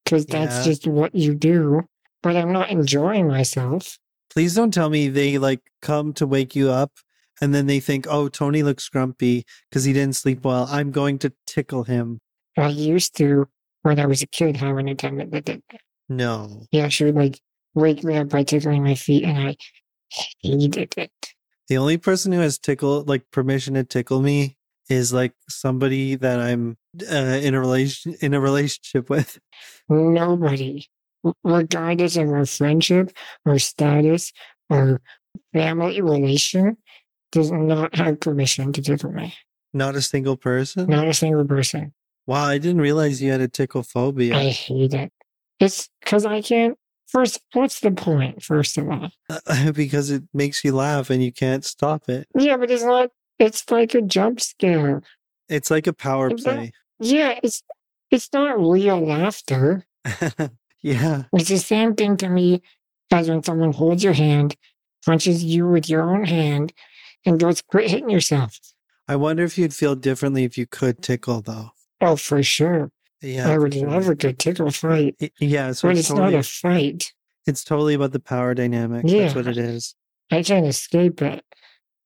because 0.04 0.26
that's 0.26 0.58
Yeah. 0.58 0.64
just 0.64 0.88
what 0.88 1.16
you 1.16 1.34
do. 1.36 1.82
But 2.22 2.36
I'm 2.38 2.52
not 2.54 2.70
enjoying 2.70 3.28
myself. 3.28 3.98
Please 4.30 4.56
don't 4.56 4.74
tell 4.74 4.90
me 4.90 5.10
they 5.10 5.38
like 5.38 5.62
come 5.82 6.14
to 6.14 6.26
wake 6.28 6.56
you 6.56 6.70
up 6.70 6.92
and 7.42 7.54
then 7.54 7.68
they 7.68 7.80
think, 7.80 8.08
"Oh, 8.10 8.30
Tony 8.30 8.64
looks 8.64 8.88
grumpy 8.90 9.46
because 9.70 9.84
he 9.84 9.92
didn't 9.94 10.16
sleep 10.16 10.44
well. 10.46 10.66
I'm 10.70 10.92
going 10.92 11.20
to 11.20 11.34
tickle 11.48 11.84
him." 11.84 12.20
I 12.58 12.70
used 12.70 13.18
to 13.18 13.48
when 13.82 14.00
I 14.00 14.06
was 14.06 14.22
a 14.22 14.28
kid 14.28 14.56
have 14.58 14.78
an 14.78 14.88
attendant 14.88 15.32
that 15.32 15.46
did. 15.46 15.62
that. 15.72 15.82
No. 16.10 16.66
Yeah, 16.72 16.90
she 16.90 17.06
would 17.06 17.16
like 17.16 17.40
wake 17.74 18.04
me 18.04 18.18
up 18.18 18.30
by 18.30 18.44
tickling 18.44 18.84
my 18.84 18.96
feet, 18.96 19.24
and 19.24 19.38
I 19.38 19.56
hated 20.42 20.94
it. 20.98 21.12
The 21.68 21.78
only 21.78 21.98
person 21.98 22.32
who 22.32 22.40
has 22.40 22.58
tickle 22.58 23.04
like 23.04 23.30
permission 23.32 23.76
to 23.76 23.84
tickle 23.84 24.22
me 24.22 24.58
is 24.90 25.14
like 25.14 25.34
somebody 25.50 26.16
that 26.16 26.40
I'm 26.40 26.78
uh, 27.10 27.16
in 27.16 27.56
a 27.56 27.60
relation 27.60 28.16
in 28.22 28.34
a 28.34 28.40
relationship 28.40 29.10
with. 29.10 29.40
Nobody, 29.90 30.88
regardless 31.44 32.18
of 32.18 32.30
our 32.30 32.46
friendship, 32.46 33.12
our 33.46 33.60
status, 33.60 34.32
our 34.70 35.02
family 35.54 36.02
relation, 36.02 36.78
does 37.32 37.52
not 37.52 37.96
have 37.96 38.20
permission 38.20 38.74
to 38.74 38.82
tickle 38.82 39.12
me. 39.12 39.34
Not 39.74 39.96
a 39.96 40.02
single 40.02 40.38
person. 40.38 40.88
Not 40.88 41.08
a 41.08 41.14
single 41.14 41.46
person. 41.46 41.94
Wow, 42.28 42.46
I 42.46 42.58
didn't 42.58 42.82
realize 42.82 43.22
you 43.22 43.32
had 43.32 43.42
a 43.42 43.48
tickle 43.48 43.84
phobia. 43.84 44.36
I 44.38 44.50
hate 44.50 44.94
it. 44.94 45.12
It's 45.60 45.90
because 46.02 46.26
I 46.26 46.42
can't. 46.42 46.78
First, 47.08 47.42
what's 47.54 47.80
the 47.80 47.92
point? 47.92 48.42
First 48.44 48.78
of 48.78 48.90
all, 48.90 49.10
uh, 49.30 49.72
because 49.76 50.10
it 50.10 50.24
makes 50.34 50.64
you 50.64 50.74
laugh 50.74 51.10
and 51.10 51.24
you 51.24 51.32
can't 51.32 51.64
stop 51.64 52.10
it. 52.10 52.28
yeah, 52.38 52.58
but 52.58 52.72
it's 52.72 52.84
not. 52.84 53.10
It's 53.40 53.70
like 53.70 53.94
a 53.94 54.02
jump 54.02 54.42
scare. 54.42 55.02
It's 55.50 55.70
like 55.70 55.88
a 55.88 55.94
power 55.94 56.30
that- 56.30 56.40
play. 56.44 56.72
Yeah, 57.00 57.40
it's 57.44 57.62
it's 58.12 58.30
not 58.34 58.60
real 58.60 59.00
laughter. 59.06 59.86
yeah. 60.82 61.24
It's 61.34 61.50
the 61.50 61.58
same 61.58 61.96
thing 61.96 62.18
to 62.18 62.30
me 62.30 62.62
as 63.12 63.30
when 63.30 63.44
someone 63.44 63.74
holds 63.74 64.04
your 64.04 64.14
hand, 64.14 64.56
punches 65.06 65.44
you 65.44 65.68
with 65.68 65.90
your 65.90 66.02
own 66.02 66.24
hand, 66.26 66.74
and 67.26 67.40
goes, 67.40 67.62
quit 67.62 67.90
hitting 67.92 68.10
yourself. 68.10 68.60
I 69.08 69.16
wonder 69.18 69.44
if 69.44 69.58
you'd 69.58 69.74
feel 69.74 69.96
differently 69.96 70.44
if 70.46 70.58
you 70.58 70.66
could 70.66 71.02
tickle 71.02 71.42
though. 71.42 71.72
Oh, 72.02 72.16
for 72.16 72.42
sure. 72.44 72.92
Yeah. 73.24 73.50
I 73.50 73.58
would 73.58 73.74
sure. 73.74 73.90
love 73.90 74.08
a 74.10 74.16
good 74.16 74.38
tickle 74.38 74.70
fight, 74.72 75.16
Yeah, 75.40 75.72
so 75.72 75.88
but 75.88 75.92
it's 75.92 76.02
it's 76.02 76.10
totally, 76.10 76.32
not 76.34 76.40
a 76.40 76.44
fight. 76.44 77.14
it's 77.48 77.64
totally 77.64 77.94
about 77.94 78.12
the 78.12 78.20
power 78.20 78.54
dynamic. 78.54 79.04
That's 79.04 79.14
Yeah. 79.14 79.34
what 79.34 79.48
it 79.48 79.58
is. 79.58 79.96
I 80.32 80.44
can't 80.44 80.66
escape 80.68 81.22
it. 81.22 81.44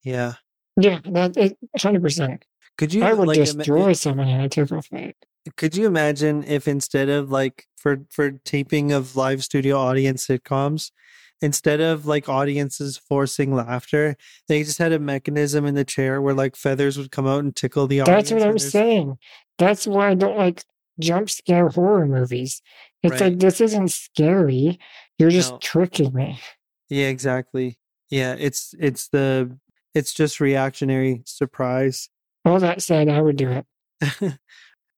Yeah. 0.03 0.33
Yeah, 0.79 0.99
that 1.05 1.35
it, 1.37 1.57
100%. 1.77 2.43
Could 2.77 2.93
you 2.93 3.03
I 3.03 3.13
would 3.13 3.27
like 3.27 3.37
ima- 3.37 3.45
destroy 3.63 3.93
someone 3.93 4.27
in 4.27 4.39
a 4.41 4.47
tickle 4.49 4.81
fight. 4.83 5.15
could 5.55 5.75
you 5.75 5.87
imagine 5.87 6.43
if 6.43 6.67
instead 6.67 7.09
of 7.09 7.31
like 7.31 7.65
for 7.75 8.05
for 8.11 8.31
taping 8.45 8.91
of 8.91 9.15
live 9.15 9.43
studio 9.43 9.77
audience 9.79 10.27
sitcoms, 10.27 10.91
instead 11.41 11.81
of 11.81 12.05
like 12.05 12.29
audiences 12.29 12.97
forcing 12.97 13.55
laughter, 13.55 14.15
they 14.47 14.63
just 14.63 14.77
had 14.77 14.91
a 14.91 14.99
mechanism 14.99 15.65
in 15.65 15.73
the 15.73 15.85
chair 15.85 16.21
where 16.21 16.35
like 16.35 16.55
feathers 16.55 16.97
would 16.97 17.09
come 17.11 17.25
out 17.25 17.43
and 17.43 17.55
tickle 17.55 17.87
the 17.87 18.01
audience. 18.01 18.29
That's 18.29 18.39
what 18.39 18.47
I'm 18.47 18.59
saying. 18.59 19.17
That's 19.57 19.87
why 19.87 20.09
I 20.11 20.13
don't 20.15 20.37
like 20.37 20.63
jump 20.99 21.29
scare 21.29 21.69
horror 21.69 22.05
movies. 22.05 22.61
It's 23.03 23.13
Right. 23.13 23.31
like, 23.31 23.39
this 23.39 23.61
isn't 23.61 23.89
scary. 23.91 24.79
You're 25.19 25.29
just 25.29 25.51
No. 25.53 25.57
tricking 25.59 26.13
me. 26.13 26.39
Yeah, 26.89 27.07
exactly. 27.07 27.77
Yeah, 28.09 28.35
it's 28.39 28.73
it's 28.79 29.09
the 29.09 29.57
it's 29.93 30.13
just 30.13 30.39
reactionary 30.39 31.21
surprise. 31.25 32.09
All 32.45 32.59
that 32.59 32.81
said, 32.81 33.09
I 33.09 33.21
would 33.21 33.35
do 33.35 33.49
it. 33.51 33.65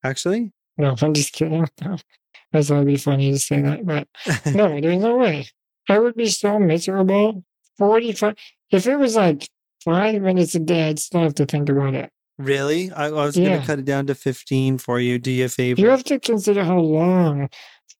Actually, 0.03 0.51
No, 0.77 0.95
I'm 1.01 1.13
just 1.13 1.33
kidding. 1.33 1.65
No. 1.83 1.97
That's 2.51 2.69
it'd 2.71 2.85
be 2.87 2.97
funny 2.97 3.31
to 3.31 3.39
say 3.39 3.61
that. 3.61 3.85
But 3.85 4.07
no, 4.53 4.79
there's 4.79 5.01
no 5.01 5.17
way. 5.17 5.47
I 5.89 5.99
would 5.99 6.15
be 6.15 6.27
so 6.27 6.57
miserable. 6.59 7.43
45. 7.77 8.35
If 8.71 8.87
it 8.87 8.97
was 8.97 9.15
like 9.15 9.47
five 9.83 10.21
minutes 10.21 10.55
a 10.55 10.59
day, 10.59 10.89
I'd 10.89 10.99
still 10.99 11.21
have 11.21 11.35
to 11.35 11.45
think 11.45 11.69
about 11.69 11.93
it. 11.95 12.11
Really, 12.39 12.91
I, 12.91 13.07
I 13.07 13.11
was 13.11 13.37
Yeah. 13.37 13.49
gonna 13.55 13.65
cut 13.67 13.79
it 13.79 13.85
down 13.85 14.07
to 14.07 14.15
fifteen 14.15 14.77
for 14.79 14.99
you. 14.99 15.19
Do 15.19 15.29
you 15.31 15.45
a 15.45 15.49
favor? 15.49 15.79
You 15.79 15.89
have 15.89 16.03
to 16.05 16.19
consider 16.19 16.63
how 16.63 16.79
long 16.79 17.49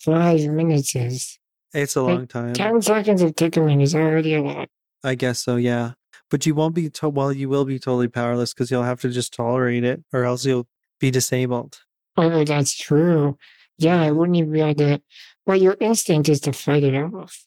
five 0.04 0.42
minutes 0.48 0.96
is. 0.96 1.38
it's 1.74 1.96
a 1.96 2.02
like, 2.02 2.16
long 2.16 2.28
time. 2.28 2.54
10 2.54 2.82
seconds 2.82 3.22
of 3.22 3.36
tickling 3.36 3.82
is 3.82 3.94
already 3.94 4.34
a 4.34 4.42
lot. 4.42 4.70
I 5.04 5.14
guess 5.16 5.40
so, 5.44 5.56
yeah. 5.58 5.92
But 6.32 6.46
you 6.46 6.56
won't 6.56 6.74
be 6.74 6.90
to- 6.90 7.10
well. 7.10 7.32
You 7.34 7.50
will 7.50 7.66
be 7.66 7.78
totally 7.80 8.08
powerless 8.08 8.54
because 8.54 8.72
you'll 8.72 8.84
have 8.84 9.02
to 9.02 9.10
just 9.10 9.34
tolerate 9.34 9.84
it, 9.84 10.04
or 10.14 10.24
else 10.26 10.46
you'll 10.46 10.68
be 11.00 11.12
disabled. 11.12 11.80
Oh, 12.18 12.44
that's 12.44 12.76
true. 12.76 13.38
Yeah, 13.78 14.02
I 14.02 14.12
wouldn't 14.12 14.38
even 14.38 14.52
be 14.52 14.62
able 14.62 14.76
to. 14.76 15.02
Well, 15.46 15.58
your 15.58 15.78
instinct 15.80 16.28
is 16.30 16.40
to 16.42 16.54
fight 16.54 16.84
it 16.84 16.96
off. 16.96 17.44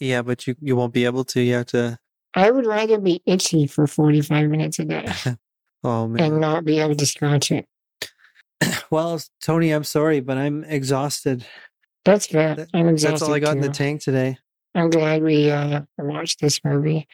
Yeah, 0.00 0.22
but 0.22 0.46
you 0.46 0.54
you 0.60 0.76
won't 0.76 0.92
be 0.92 1.04
able 1.04 1.24
to. 1.24 1.40
You 1.40 1.54
have 1.54 1.66
to. 1.66 1.98
I 2.34 2.50
would 2.50 2.66
rather 2.66 2.98
be 2.98 3.22
itchy 3.24 3.66
for 3.66 3.86
45 3.86 4.50
minutes 4.50 4.78
a 4.78 4.84
day 4.84 5.06
Oh 5.86 6.08
man. 6.08 6.20
and 6.20 6.40
not 6.40 6.64
be 6.64 6.80
able 6.80 6.96
to 6.96 7.06
scratch 7.06 7.52
it. 7.52 7.66
well, 8.90 9.20
Tony, 9.40 9.70
I'm 9.70 9.84
sorry, 9.84 10.20
but 10.20 10.36
I'm 10.36 10.64
exhausted. 10.64 11.46
That's 12.04 12.26
fair. 12.26 12.56
That- 12.56 12.68
I'm 12.74 12.88
exhausted. 12.88 13.12
That's 13.12 13.22
all 13.22 13.34
I 13.34 13.38
got 13.38 13.56
in 13.56 13.62
the 13.62 13.68
tank 13.68 14.02
today. 14.02 14.38
I'm 14.74 14.90
glad 14.90 15.22
we 15.22 15.50
uh, 15.50 15.82
watched 15.96 16.40
this 16.40 16.60
movie. 16.64 17.06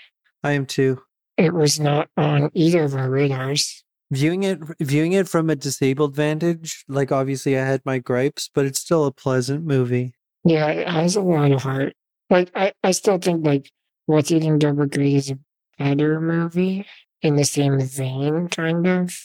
I 0.42 0.52
am 0.52 0.66
too. 0.66 1.02
It 1.36 1.52
was 1.52 1.78
not 1.78 2.08
on 2.16 2.50
either 2.54 2.82
of 2.84 2.94
our 2.94 3.08
radars. 3.08 3.84
Viewing 4.10 4.42
it, 4.42 4.58
viewing 4.80 5.12
it 5.12 5.28
from 5.28 5.48
a 5.48 5.56
disabled 5.56 6.16
vantage, 6.16 6.84
like 6.88 7.12
obviously 7.12 7.58
I 7.58 7.64
had 7.64 7.82
my 7.84 7.98
gripes, 7.98 8.50
but 8.52 8.64
it's 8.64 8.80
still 8.80 9.04
a 9.04 9.12
pleasant 9.12 9.64
movie. 9.64 10.14
Yeah, 10.44 10.66
it 10.68 10.88
has 10.88 11.14
a 11.16 11.20
lot 11.20 11.52
of 11.52 11.62
heart. 11.62 11.94
Like, 12.28 12.50
I, 12.54 12.72
I 12.82 12.90
still 12.90 13.18
think, 13.18 13.46
like, 13.46 13.70
What's 14.06 14.32
Eating 14.32 14.58
Gilbert 14.58 14.92
Grape 14.92 15.16
is 15.16 15.30
a 15.30 15.38
better 15.78 16.20
movie 16.20 16.84
in 17.22 17.36
the 17.36 17.44
same 17.44 17.80
vein, 17.80 18.48
kind 18.48 18.86
of, 18.86 19.16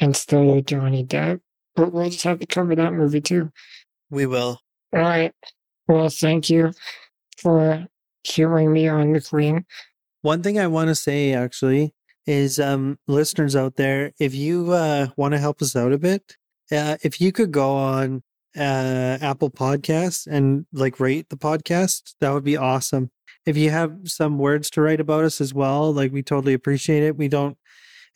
and 0.00 0.16
still 0.16 0.60
Johnny 0.60 1.04
Depp. 1.04 1.40
But 1.76 1.92
we'll 1.92 2.10
just 2.10 2.24
have 2.24 2.40
to 2.40 2.46
cover 2.46 2.74
that 2.76 2.92
movie 2.92 3.20
too. 3.20 3.50
We 4.10 4.26
will. 4.26 4.60
All 4.92 5.00
right. 5.00 5.32
Well, 5.88 6.08
thank 6.08 6.50
you 6.50 6.72
for 7.38 7.86
hearing 8.22 8.72
me 8.72 8.88
on 8.88 9.12
the 9.12 9.20
Queen. 9.20 9.66
One 10.22 10.42
thing 10.42 10.58
I 10.58 10.66
want 10.66 10.88
to 10.88 10.94
say 10.94 11.32
actually 11.32 11.94
is, 12.26 12.58
um, 12.58 12.98
listeners 13.06 13.54
out 13.54 13.76
there, 13.76 14.12
if 14.18 14.34
you 14.34 14.72
uh, 14.72 15.08
want 15.16 15.32
to 15.32 15.38
help 15.38 15.60
us 15.60 15.76
out 15.76 15.92
a 15.92 15.98
bit, 15.98 16.36
uh, 16.72 16.96
if 17.02 17.20
you 17.20 17.32
could 17.32 17.52
go 17.52 17.72
on 17.72 18.22
uh, 18.56 19.18
Apple 19.20 19.50
Podcasts 19.50 20.26
and 20.26 20.64
like 20.72 21.00
rate 21.00 21.28
the 21.28 21.36
podcast, 21.36 22.14
that 22.20 22.32
would 22.32 22.44
be 22.44 22.56
awesome. 22.56 23.10
If 23.46 23.56
you 23.56 23.70
have 23.70 23.92
some 24.04 24.38
words 24.38 24.70
to 24.70 24.80
write 24.80 25.00
about 25.00 25.24
us 25.24 25.40
as 25.40 25.52
well, 25.52 25.92
like 25.92 26.12
we 26.12 26.22
totally 26.22 26.54
appreciate 26.54 27.02
it. 27.02 27.16
We 27.16 27.28
don't 27.28 27.58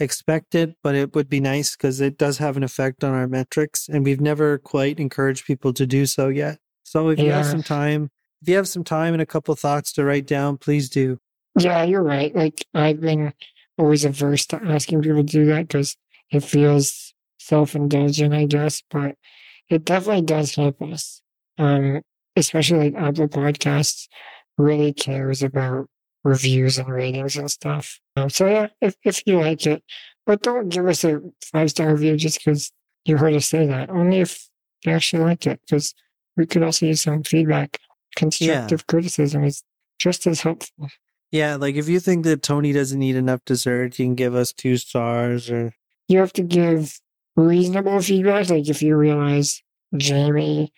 expect 0.00 0.55
it, 0.55 0.76
but 0.82 0.94
it 0.94 1.14
would 1.14 1.28
be 1.28 1.40
nice 1.40 1.76
because 1.76 2.00
it 2.00 2.18
does 2.18 2.38
have 2.38 2.56
an 2.56 2.62
effect 2.62 3.05
on 3.05 3.12
our 3.12 3.26
metrics, 3.26 3.88
and 3.88 4.05
we've 4.05 4.20
never 4.20 4.59
quite 4.59 5.00
encouraged 5.00 5.44
people 5.44 5.72
to 5.74 5.86
do 5.86 6.06
so 6.06 6.28
yet. 6.28 6.59
So 6.84 7.09
if 7.09 7.18
you 7.18 7.32
have 7.32 7.46
some 7.46 7.62
time, 7.62 8.10
if 8.40 8.48
you 8.48 8.56
have 8.56 8.68
some 8.68 8.84
time 8.84 9.12
and 9.12 9.20
a 9.20 9.26
couple 9.26 9.55
thoughts 9.55 9.92
to 9.94 10.05
write 10.05 10.26
down, 10.26 10.56
please 10.56 10.88
do. 10.88 11.18
Yeah, 11.59 11.82
you're 11.82 12.02
right. 12.02 12.34
Like, 12.34 12.64
I've 12.72 13.00
been 13.00 13.32
always 13.76 14.05
averse 14.05 14.46
to 14.46 14.62
asking 14.64 15.02
people 15.02 15.18
to 15.18 15.22
do 15.22 15.46
that 15.46 15.68
because 15.68 15.96
it 16.30 16.40
feels 16.40 17.12
self 17.38 17.74
indulgent, 17.74 18.32
I 18.32 18.46
guess, 18.46 18.82
but 18.90 19.16
it 19.68 19.84
definitely 19.84 20.22
does 20.22 20.55
help 20.55 20.80
us. 20.80 21.20
Um, 21.59 22.02
especially 22.36 22.90
like 22.90 23.02
Apple 23.02 23.28
Podcasts 23.28 24.06
really 24.59 24.93
cares 24.93 25.43
about 25.43 25.86
reviews 26.24 26.78
and 26.78 26.89
ratings 26.89 27.36
and 27.36 27.51
stuff. 27.51 28.01
Um, 28.16 28.28
so 28.28 28.47
yeah, 28.47 28.68
if, 28.80 28.97
if 29.05 29.22
you 29.26 29.39
like 29.39 29.66
it, 29.66 29.82
but 30.26 30.43
don't 30.43 30.68
give 30.68 30.86
us 30.86 31.05
a 31.05 31.20
five 31.43 31.70
star 31.70 31.93
review 31.93 32.16
just 32.16 32.44
because 32.44 32.70
you 33.05 33.16
heard 33.16 33.35
us 33.35 33.47
say 33.47 33.66
that. 33.66 33.89
Only 33.89 34.20
if 34.20 34.48
you 34.85 34.93
actually 34.93 35.22
like 35.22 35.47
it, 35.47 35.60
because 35.66 35.94
we 36.36 36.47
could 36.47 36.62
also 36.62 36.86
use 36.86 37.01
some 37.01 37.22
feedback. 37.22 37.78
Constructive 38.16 38.86
criticism 38.86 39.44
is 39.44 39.62
just 39.98 40.26
as 40.26 40.40
helpful. 40.40 40.89
Yeah, 41.30 41.56
like 41.56 41.76
if 41.76 41.89
you 41.89 42.01
think 42.01 42.24
that 42.24 42.43
Tony 42.43 42.72
doesn't 42.72 43.02
eat 43.02 43.16
enough 43.16 43.44
dessert, 43.44 43.98
you 43.98 44.06
can 44.06 44.14
give 44.14 44.35
us 44.35 44.52
two 44.52 44.76
stars 44.76 45.51
or 45.51 45.72
You 46.09 46.18
have 46.18 46.32
to 46.35 46.43
give 46.43 46.98
reasonable 47.36 48.01
feedback. 48.01 48.48
Like 48.48 48.68
if 48.68 48.82
you 48.82 48.97
realize 48.97 49.62
Jamie 49.97 50.72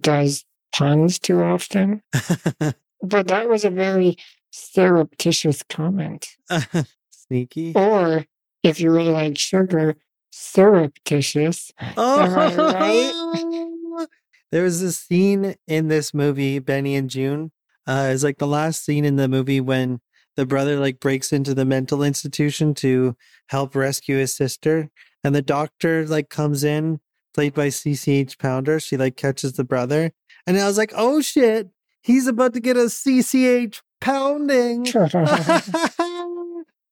does 0.00 0.44
puns 0.72 1.18
too 1.18 1.42
often. 1.42 2.02
But 3.02 3.28
that 3.28 3.48
was 3.48 3.64
a 3.64 3.70
very 3.70 4.16
surreptitious 4.50 5.62
comment. 5.62 6.26
sneaky. 7.10 7.72
Or 7.74 8.24
if 8.62 8.80
you 8.80 8.90
really 8.90 9.12
like 9.12 9.38
sugar, 9.38 9.96
surreptitious. 10.30 11.72
Oh, 11.96 12.66
right? 12.66 14.06
there 14.50 14.62
was 14.62 14.80
this 14.80 14.98
scene 14.98 15.54
in 15.66 15.88
this 15.88 16.12
movie, 16.12 16.58
Benny 16.58 16.96
and 16.96 17.10
Joon. 17.10 17.52
Uh, 17.86 18.10
it's 18.12 18.24
like 18.24 18.38
the 18.38 18.46
last 18.46 18.84
scene 18.84 19.04
in 19.04 19.16
the 19.16 19.28
movie 19.28 19.60
when 19.60 20.00
the 20.36 20.46
brother 20.46 20.78
like 20.78 21.00
breaks 21.00 21.32
into 21.32 21.54
the 21.54 21.64
mental 21.64 22.02
institution 22.02 22.74
to 22.74 23.16
help 23.48 23.74
rescue 23.74 24.16
his 24.16 24.34
sister, 24.36 24.90
and 25.24 25.34
the 25.34 25.42
doctor 25.42 26.06
like 26.06 26.28
comes 26.28 26.62
in, 26.62 27.00
played 27.34 27.54
by 27.54 27.68
CCH 27.68 28.38
Pounder. 28.38 28.78
She 28.78 28.96
like 28.96 29.16
catches 29.16 29.54
the 29.54 29.64
brother, 29.64 30.12
and 30.46 30.58
I 30.58 30.66
was 30.66 30.78
like, 30.78 30.92
"Oh 30.94 31.20
shit, 31.20 31.70
he's 32.08 32.26
about 32.26 32.54
to 32.54 32.60
get 32.60 32.76
a 32.76 32.88
CCH 32.88 33.80
pounding." 34.00 34.86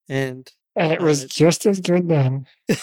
and 0.08 0.52
And 0.76 0.92
it 0.92 1.00
was 1.00 1.24
just 1.24 1.66
as 1.66 1.80
good 1.80 2.08
then. 2.08 2.46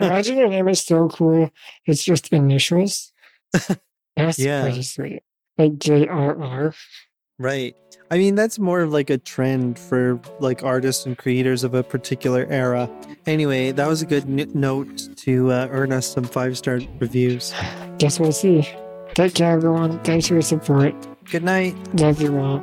Imagine 0.00 0.38
your 0.38 0.48
name 0.48 0.68
is 0.68 0.80
so 0.80 1.08
cool. 1.08 1.50
It's 1.86 2.02
just 2.02 2.32
initials. 2.32 3.12
That's 4.16 4.38
Yeah. 4.38 4.62
pretty 4.62 4.82
sweet. 4.82 5.22
Like 5.58 5.72
JRR. 5.72 6.74
Right. 7.38 7.76
I 8.10 8.18
mean, 8.18 8.34
that's 8.34 8.58
more 8.58 8.80
of 8.80 8.92
like 8.92 9.08
a 9.08 9.18
trend 9.18 9.78
for 9.78 10.20
like 10.40 10.64
artists 10.64 11.06
and 11.06 11.16
creators 11.16 11.62
of 11.64 11.74
a 11.74 11.82
particular 11.82 12.44
era. 12.50 12.90
Anyway, 13.26 13.70
that 13.72 13.86
was 13.86 14.02
a 14.02 14.06
good 14.06 14.24
n- 14.24 14.50
note 14.52 15.16
to 15.18 15.50
uh, 15.52 15.68
earn 15.70 15.92
us 15.92 16.12
some 16.12 16.24
five 16.24 16.58
star 16.58 16.80
reviews. 16.98 17.54
Guess 17.98 18.18
we'll 18.18 18.32
see. 18.32 18.68
Take 19.14 19.34
care, 19.34 19.52
everyone. 19.52 20.00
Thanks 20.00 20.26
for 20.26 20.34
your 20.34 20.42
support. 20.42 20.94
Good 21.30 21.44
night. 21.44 21.76
Love 21.94 22.20
you 22.20 22.36
all. 22.38 22.60